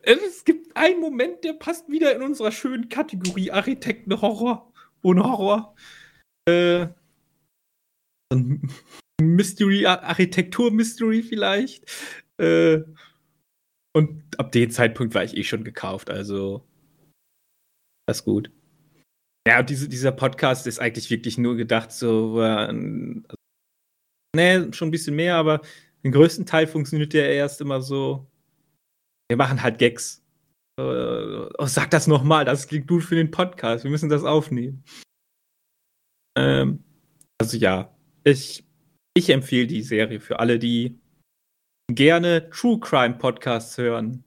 Es 0.01 0.43
gibt 0.43 0.75
einen 0.75 0.99
Moment, 0.99 1.43
der 1.43 1.53
passt 1.53 1.89
wieder 1.89 2.13
in 2.15 2.21
unserer 2.21 2.51
schönen 2.51 2.89
Kategorie 2.89 3.51
Architekten-Horror. 3.51 4.73
Ohne 5.03 5.23
Horror. 5.23 5.75
Äh, 6.47 6.87
Mystery, 9.21 9.85
Architektur-Mystery 9.85 11.23
vielleicht. 11.23 11.85
Äh, 12.37 12.81
und 13.95 14.23
ab 14.37 14.51
dem 14.51 14.69
Zeitpunkt 14.71 15.15
war 15.15 15.23
ich 15.23 15.37
eh 15.37 15.43
schon 15.43 15.63
gekauft, 15.63 16.09
also 16.09 16.67
das 18.07 18.19
ist 18.19 18.25
gut. 18.25 18.51
Ja, 19.47 19.63
diese, 19.63 19.87
dieser 19.87 20.11
Podcast 20.11 20.67
ist 20.67 20.79
eigentlich 20.79 21.09
wirklich 21.09 21.37
nur 21.37 21.55
gedacht, 21.55 21.91
so, 21.91 22.41
äh, 22.41 22.73
nee, 22.73 24.73
schon 24.73 24.87
ein 24.87 24.91
bisschen 24.91 25.15
mehr, 25.15 25.35
aber 25.35 25.61
den 26.03 26.11
größten 26.11 26.45
Teil 26.45 26.67
funktioniert 26.67 27.13
der 27.13 27.33
erst 27.33 27.61
immer 27.61 27.81
so. 27.81 28.27
Wir 29.29 29.37
machen 29.37 29.61
halt 29.61 29.79
Gags. 29.79 30.23
Äh, 30.79 30.83
oh, 30.83 31.65
sag 31.65 31.91
das 31.91 32.07
nochmal, 32.07 32.45
das 32.45 32.67
klingt 32.67 32.87
gut 32.87 33.03
für 33.03 33.15
den 33.15 33.31
Podcast. 33.31 33.83
Wir 33.83 33.91
müssen 33.91 34.09
das 34.09 34.23
aufnehmen. 34.23 34.83
Ähm, 36.37 36.83
also 37.39 37.57
ja, 37.57 37.95
ich, 38.23 38.64
ich 39.17 39.29
empfehle 39.29 39.65
die 39.65 39.81
Serie 39.81 40.19
für 40.19 40.39
alle, 40.39 40.59
die 40.59 40.99
gerne 41.91 42.49
True 42.49 42.79
Crime 42.79 43.15
Podcasts 43.15 43.77
hören. 43.77 44.23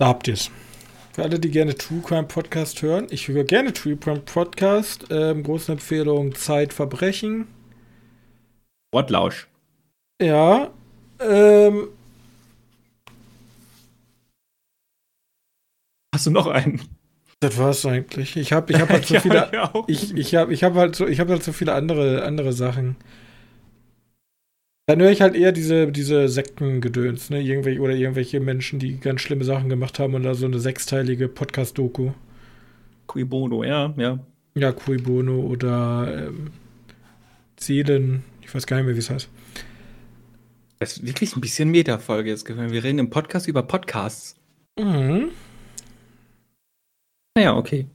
Da 0.00 0.08
habt 0.08 0.28
ihr 0.28 0.34
es. 0.34 0.50
Für 1.12 1.24
alle, 1.24 1.38
die 1.38 1.50
gerne 1.50 1.74
True 1.74 2.00
Crime 2.00 2.26
Podcast 2.26 2.80
hören, 2.82 3.06
ich 3.10 3.28
höre 3.28 3.44
gerne 3.44 3.72
True 3.72 3.96
Crime 3.96 4.20
Podcast. 4.20 5.06
Ähm, 5.10 5.42
große 5.42 5.72
Empfehlung: 5.72 6.34
Zeitverbrechen. 6.34 7.46
Wortlausch. 8.92 9.48
Ja. 10.22 10.72
Ähm, 11.20 11.88
Hast 16.14 16.26
du 16.26 16.30
noch 16.30 16.46
einen? 16.46 16.97
Das 17.40 17.56
war's 17.58 17.84
eigentlich. 17.86 18.36
Ich 18.36 18.52
habe 18.52 18.72
ich 18.72 18.80
hab 18.80 18.90
halt 18.90 19.04
so 19.06 19.14
Ja, 19.14 19.20
viele 19.20 19.48
ja, 19.52 19.72
ich 19.86 20.14
ich 20.16 20.34
habe 20.34 20.52
ich 20.52 20.64
hab 20.64 20.74
halt 20.74 20.96
so 20.96 21.06
ich 21.06 21.20
habe 21.20 21.32
halt 21.32 21.42
so 21.42 21.52
viele 21.52 21.72
andere 21.74 22.24
andere 22.24 22.52
Sachen. 22.52 22.96
Dann 24.86 25.00
höre 25.00 25.10
ich 25.12 25.20
halt 25.20 25.36
eher 25.36 25.52
diese 25.52 25.92
diese 25.92 26.28
Sektengedöns, 26.28 27.30
ne, 27.30 27.40
irgendwelche 27.40 27.80
oder 27.80 27.94
irgendwelche 27.94 28.40
Menschen, 28.40 28.78
die 28.80 28.98
ganz 28.98 29.20
schlimme 29.20 29.44
Sachen 29.44 29.68
gemacht 29.68 29.98
haben 30.00 30.14
und 30.14 30.22
da 30.24 30.34
so 30.34 30.46
eine 30.46 30.58
sechsteilige 30.58 31.28
Podcast 31.28 31.78
Doku. 31.78 32.12
Cui 33.06 33.24
Bono, 33.24 33.64
ja, 33.64 33.94
ja. 33.96 34.18
Ja, 34.54 34.72
Cui 34.72 34.98
Bono 34.98 35.40
oder 35.40 36.28
ähm, 36.28 36.50
Seelen, 37.60 38.24
ich 38.40 38.54
weiß 38.54 38.66
gar 38.66 38.76
nicht 38.78 38.86
mehr, 38.86 38.94
wie 38.94 39.00
es 39.00 39.10
heißt. 39.10 39.28
Das 40.80 40.92
ist 40.96 41.06
wirklich 41.06 41.36
ein 41.36 41.40
bisschen 41.40 41.70
Meta-Folge 41.70 42.30
jetzt 42.30 42.44
gewesen. 42.44 42.72
Wir 42.72 42.82
reden 42.84 42.98
im 42.98 43.10
Podcast 43.10 43.46
über 43.48 43.62
Podcasts. 43.62 44.36
Mhm. 44.78 45.32
Naja, 47.38 47.56
okay. 47.56 47.86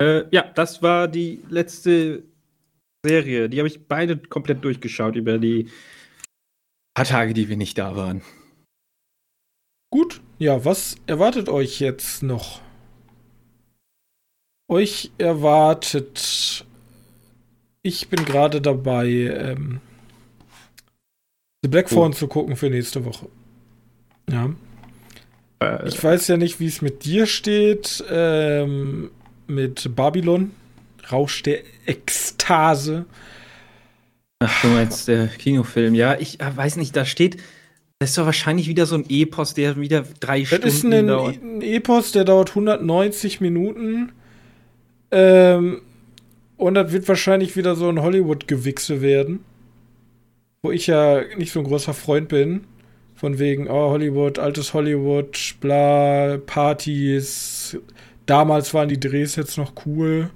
Äh, 0.00 0.28
ja, 0.30 0.42
das 0.54 0.80
war 0.80 1.08
die 1.08 1.42
letzte 1.48 2.22
Serie. 3.04 3.48
Die 3.48 3.58
habe 3.58 3.66
ich 3.66 3.88
beide 3.88 4.16
komplett 4.16 4.62
durchgeschaut 4.62 5.16
über 5.16 5.38
die 5.38 5.68
paar 6.94 7.04
Tage, 7.04 7.34
die 7.34 7.48
wir 7.48 7.56
nicht 7.56 7.78
da 7.78 7.96
waren. 7.96 8.22
Gut, 9.92 10.20
ja, 10.38 10.64
was 10.64 10.94
erwartet 11.08 11.48
euch 11.48 11.80
jetzt 11.80 12.22
noch? 12.22 12.60
Euch 14.70 15.10
erwartet. 15.18 16.64
Ich 17.82 18.08
bin 18.08 18.24
gerade 18.24 18.60
dabei, 18.60 19.08
ähm, 19.08 19.80
The 21.64 21.68
Black 21.68 21.86
Oh. 21.86 21.96
Phone 21.96 22.12
zu 22.12 22.28
gucken 22.28 22.54
für 22.54 22.70
nächste 22.70 23.04
Woche. 23.04 23.28
Ja. 24.30 24.54
Äh, 25.60 25.88
Ich 25.88 26.02
weiß 26.02 26.28
ja 26.28 26.36
nicht, 26.36 26.60
wie 26.60 26.66
es 26.66 26.82
mit 26.82 27.04
dir 27.04 27.26
steht. 27.26 28.04
Ähm, 28.10 29.10
mit 29.46 29.94
Babylon. 29.96 30.52
Rausch 31.10 31.42
der 31.42 31.60
Ekstase. 31.86 33.06
ach, 34.40 34.62
du 34.62 34.68
meinst 34.68 35.08
der 35.08 35.28
Kinofilm. 35.28 35.94
Ja, 35.94 36.16
ich 36.18 36.40
äh, 36.40 36.56
weiß 36.56 36.76
nicht, 36.76 36.94
da 36.96 37.04
steht. 37.04 37.38
Das 37.98 38.10
ist 38.10 38.18
doch 38.18 38.26
wahrscheinlich 38.26 38.68
wieder 38.68 38.86
so 38.86 38.94
ein 38.94 39.06
Epos, 39.08 39.54
der 39.54 39.76
wieder 39.80 40.04
drei 40.20 40.40
Das 40.40 40.48
Stunden 40.48 40.66
ist 40.68 40.84
ein, 40.84 41.06
dauert. 41.08 41.42
ein 41.42 41.62
Epos, 41.62 42.12
der 42.12 42.24
dauert 42.24 42.50
190 42.50 43.40
Minuten. 43.40 44.12
Ähm, 45.10 45.80
und 46.56 46.74
das 46.74 46.92
wird 46.92 47.08
wahrscheinlich 47.08 47.56
wieder 47.56 47.74
so 47.74 47.88
ein 47.88 48.00
Hollywood-Gewichse 48.02 49.00
werden. 49.00 49.40
Wo 50.62 50.70
ich 50.70 50.86
ja 50.88 51.22
nicht 51.36 51.52
so 51.52 51.60
ein 51.60 51.64
großer 51.64 51.94
Freund 51.94 52.28
bin. 52.28 52.64
Von 53.18 53.38
wegen, 53.38 53.68
oh, 53.68 53.90
Hollywood, 53.90 54.38
altes 54.38 54.74
Hollywood, 54.74 55.56
bla, 55.60 56.38
Partys. 56.46 57.76
Damals 58.26 58.72
waren 58.74 58.88
die 58.88 59.00
Drehs 59.00 59.34
jetzt 59.36 59.58
noch 59.58 59.72
cool. 59.86 60.30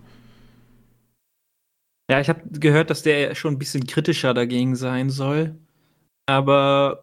Ja, 2.11 2.21
ich 2.21 2.29
habe 2.29 2.41
gehört, 2.59 2.91
dass 2.91 3.03
der 3.03 3.35
schon 3.35 3.55
ein 3.55 3.59
bisschen 3.59 3.87
kritischer 3.87 4.35
dagegen 4.35 4.75
sein 4.77 5.11
soll. 5.11 5.55
Aber 6.27 7.03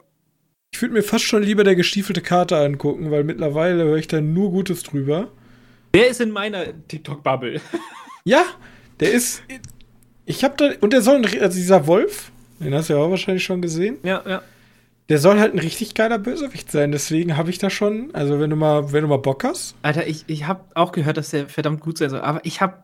Ich 0.71 0.81
würde 0.81 0.93
mir 0.93 1.01
fast 1.03 1.23
schon 1.23 1.41
lieber 1.43 1.63
der 1.63 1.75
gestiefelte 1.75 2.21
Kater 2.21 2.59
angucken, 2.59 3.09
weil 3.09 3.23
mittlerweile 3.23 3.85
höre 3.85 3.97
ich 3.97 4.07
da 4.07 4.21
nur 4.21 4.51
Gutes 4.51 4.83
drüber. 4.83 5.31
der 5.95 6.09
ist 6.09 6.21
in 6.21 6.31
meiner 6.31 6.65
TikTok-Bubble. 6.87 7.59
Ja, 8.25 8.43
der 8.99 9.13
ist. 9.13 9.41
Ich 10.25 10.43
hab 10.43 10.57
da. 10.57 10.71
Und 10.81 10.91
der 10.93 11.01
soll. 11.01 11.15
ein- 11.15 11.41
Also 11.41 11.57
dieser 11.57 11.87
Wolf, 11.87 12.31
den 12.59 12.75
hast 12.75 12.89
du 12.89 12.93
ja 12.93 12.99
auch 12.99 13.09
wahrscheinlich 13.09 13.43
schon 13.45 13.61
gesehen. 13.61 13.97
Ja, 14.03 14.21
ja. 14.27 14.41
Der 15.09 15.17
soll 15.17 15.39
halt 15.39 15.53
ein 15.53 15.59
richtig 15.59 15.95
geiler 15.95 16.19
Bösewicht 16.19 16.71
sein. 16.71 16.91
Deswegen 16.91 17.35
habe 17.35 17.49
ich 17.49 17.57
da 17.57 17.69
schon. 17.69 18.13
Also, 18.13 18.39
wenn 18.39 18.49
du 18.51 18.55
mal, 18.55 18.91
wenn 18.93 19.01
du 19.01 19.07
mal 19.07 19.17
Bock 19.17 19.43
hast. 19.43 19.75
Alter, 19.81 20.05
ich, 20.07 20.23
ich 20.27 20.45
habe 20.47 20.63
auch 20.75 20.91
gehört, 20.91 21.17
dass 21.17 21.31
der 21.31 21.49
verdammt 21.49 21.81
gut 21.81 21.97
sein 21.97 22.09
soll. 22.11 22.21
Aber 22.21 22.45
ich 22.45 22.61
habe 22.61 22.83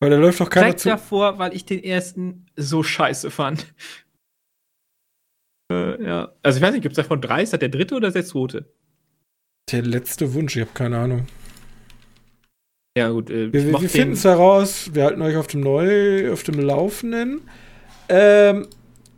Weil 0.00 0.10
da 0.10 0.16
läuft 0.16 0.38
doch 0.40 0.48
keiner 0.50 0.66
direkt 0.66 0.80
zu. 0.80 0.88
davor, 0.90 1.38
weil 1.38 1.54
ich 1.54 1.64
den 1.64 1.82
ersten 1.82 2.46
so 2.56 2.82
scheiße 2.84 3.30
fand. 3.30 3.66
Äh, 5.72 6.04
ja. 6.04 6.32
Also 6.42 6.58
ich 6.58 6.62
weiß 6.62 6.72
nicht, 6.74 6.82
gibt 6.82 6.92
es 6.92 7.02
davon 7.02 7.20
drei? 7.20 7.42
Ist 7.42 7.52
das 7.52 7.60
der 7.60 7.68
dritte 7.70 7.94
oder 7.96 8.10
der 8.10 8.24
zweite? 8.24 8.72
Der 9.72 9.82
letzte 9.82 10.34
Wunsch, 10.34 10.54
ich 10.56 10.62
habe 10.62 10.72
keine 10.74 10.98
Ahnung. 10.98 11.26
Ja, 12.96 13.08
gut. 13.10 13.30
Äh, 13.30 13.52
Wir, 13.52 13.66
wir, 13.66 13.78
finden 13.88 14.10
den- 14.10 14.12
es 14.12 14.24
heraus. 14.24 14.90
Wir 14.94 15.04
halten 15.04 15.22
euch 15.22 15.36
auf 15.36 15.46
dem 15.48 15.60
Neu, 15.62 16.30
auf 16.32 16.42
dem 16.44 16.60
Laufenden. 16.60 17.40
Ähm, 18.08 18.68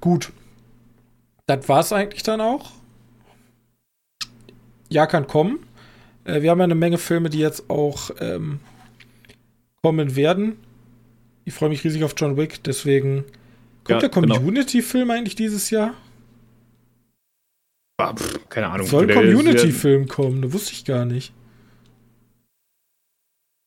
gut. 0.00 0.32
Das 1.46 1.68
war's 1.68 1.92
eigentlich 1.92 2.22
dann 2.22 2.40
auch. 2.40 2.72
Ja, 4.88 5.06
kann 5.06 5.26
kommen. 5.26 5.60
Äh, 6.24 6.42
wir 6.42 6.50
haben 6.50 6.58
ja 6.58 6.64
eine 6.64 6.74
Menge 6.74 6.98
Filme, 6.98 7.30
die 7.30 7.38
jetzt 7.38 7.70
auch 7.70 8.10
ähm, 8.20 8.60
kommen 9.82 10.16
werden. 10.16 10.56
Ich 11.44 11.54
freue 11.54 11.68
mich 11.68 11.84
riesig 11.84 12.02
auf 12.04 12.14
John 12.16 12.36
Wick, 12.36 12.62
deswegen. 12.64 13.24
Kommt 13.84 14.02
Ja, 14.02 14.08
der 14.08 14.08
genau. 14.08 14.34
Community-Film 14.34 15.10
eigentlich 15.12 15.36
dieses 15.36 15.70
Jahr? 15.70 15.94
Ah, 17.98 18.12
pff, 18.14 18.48
keine 18.48 18.68
Ahnung. 18.68 18.86
Soll 18.86 19.04
ein 19.04 19.08
Der- 19.08 19.22
der- 19.22 19.32
Community-Film 19.34 20.08
kommen? 20.08 20.42
Das 20.42 20.52
wusste 20.52 20.72
ich 20.72 20.84
gar 20.84 21.04
nicht. 21.04 21.32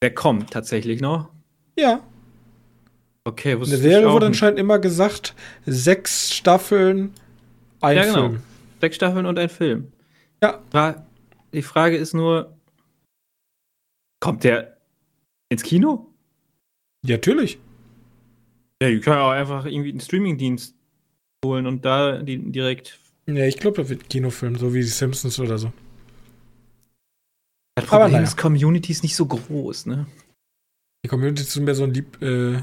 Der 0.03 0.13
kommt 0.13 0.51
tatsächlich 0.51 1.01
noch. 1.01 1.29
Ja. 1.77 2.01
Okay, 3.23 3.53
In 3.53 3.59
wusste 3.61 3.75
der 3.75 3.81
Serie 3.83 3.99
ich 4.01 4.05
auch 4.07 4.13
wurde 4.13 4.25
anscheinend 4.27 4.59
immer 4.59 4.79
gesagt, 4.79 5.35
sechs 5.65 6.33
Staffeln, 6.33 7.13
ein 7.81 7.97
Ja, 7.97 8.03
genau. 8.05 8.29
Film. 8.29 8.43
Sechs 8.81 8.95
Staffeln 8.95 9.25
und 9.25 9.37
ein 9.37 9.49
Film. 9.49 9.91
Ja. 10.41 11.03
Die 11.53 11.61
Frage 11.61 11.97
ist 11.97 12.13
nur, 12.13 12.55
kommt 14.19 14.43
der 14.43 14.77
ins 15.49 15.63
Kino? 15.63 16.07
Ja, 17.05 17.15
natürlich. 17.15 17.57
Ja, 18.81 18.89
die 18.89 18.99
können 18.99 19.17
ja 19.17 19.23
auch 19.23 19.31
einfach 19.31 19.65
irgendwie 19.65 19.89
einen 19.89 19.99
Streamingdienst 19.99 20.75
holen 21.43 21.65
und 21.67 21.83
da 21.83 22.21
die 22.21 22.37
direkt. 22.51 22.99
Ja, 23.27 23.45
ich 23.45 23.57
glaube, 23.57 23.77
das 23.77 23.89
wird 23.89 24.09
Kinofilm, 24.09 24.55
so 24.57 24.73
wie 24.73 24.79
die 24.79 24.87
Simpsons 24.87 25.39
oder 25.39 25.57
so. 25.57 25.71
Das 27.75 27.85
Aber 27.89 28.03
Problem 28.03 28.11
naja. 28.13 28.23
ist, 28.23 28.37
Community 28.37 28.91
ist 28.91 29.03
nicht 29.03 29.15
so 29.15 29.25
groß, 29.25 29.85
ne? 29.85 30.07
Die 31.05 31.09
Community 31.09 31.43
ist 31.43 31.55
mehr 31.57 31.75
so 31.75 31.83
ein 31.83 31.93
Lieb, 31.93 32.21
äh, 32.21 32.61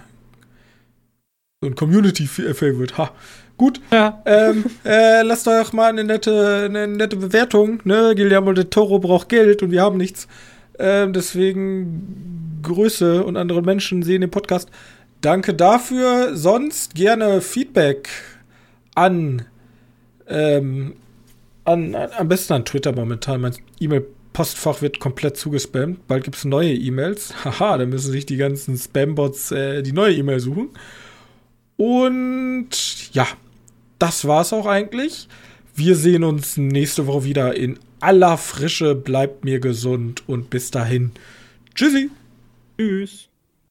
so 1.62 1.68
ein 1.68 1.74
Community-Favorite. 1.74 2.98
Ha. 2.98 3.14
Gut, 3.56 3.80
Ja. 3.90 4.22
ähm, 4.26 4.64
äh, 4.84 5.22
lasst 5.22 5.46
doch 5.46 5.72
mal 5.72 5.88
eine 5.88 6.04
nette, 6.04 6.64
eine 6.66 6.86
nette 6.86 7.16
Bewertung, 7.16 7.80
ne? 7.84 8.12
Guillermo 8.14 8.52
del 8.52 8.66
Toro 8.66 8.98
braucht 8.98 9.28
Geld 9.30 9.62
und 9.62 9.70
wir 9.70 9.80
haben 9.82 9.96
nichts. 9.96 10.28
Ähm, 10.78 11.14
deswegen 11.14 12.58
Grüße 12.62 13.24
und 13.24 13.36
andere 13.38 13.62
Menschen 13.62 14.02
sehen 14.02 14.20
den 14.20 14.30
Podcast. 14.30 14.68
Danke 15.22 15.54
dafür. 15.54 16.36
Sonst 16.36 16.94
gerne 16.94 17.40
Feedback 17.40 18.10
an, 18.94 19.46
ähm, 20.28 20.96
an, 21.64 21.94
an 21.94 22.10
am 22.18 22.28
besten 22.28 22.52
an 22.52 22.64
Twitter 22.66 22.92
momentan. 22.92 23.40
Mein 23.40 23.54
E-Mail-Postfach 23.80 24.82
wird 24.82 25.00
komplett 25.00 25.38
zugespammt. 25.38 26.06
Bald 26.06 26.24
gibt 26.24 26.36
es 26.36 26.44
neue 26.44 26.74
E-Mails. 26.74 27.32
Haha, 27.44 27.78
da 27.78 27.86
müssen 27.86 28.12
sich 28.12 28.26
die 28.26 28.36
ganzen 28.36 28.76
Spam-Bots 28.76 29.50
äh, 29.52 29.82
die 29.82 29.92
neue 29.92 30.14
E-Mail 30.14 30.40
suchen. 30.40 30.68
Und 31.76 32.68
ja, 33.14 33.26
das 33.98 34.26
war's 34.26 34.52
auch 34.52 34.66
eigentlich. 34.66 35.28
Wir 35.74 35.96
sehen 35.96 36.24
uns 36.24 36.56
nächste 36.56 37.06
Woche 37.06 37.24
wieder 37.24 37.54
in 37.54 37.78
aller 38.00 38.38
Frische. 38.38 38.94
Bleibt 38.94 39.44
mir 39.44 39.60
gesund 39.60 40.22
und 40.26 40.50
bis 40.50 40.70
dahin. 40.70 41.12
Tschüssi. 41.74 42.10
Tschüss. 42.78 43.28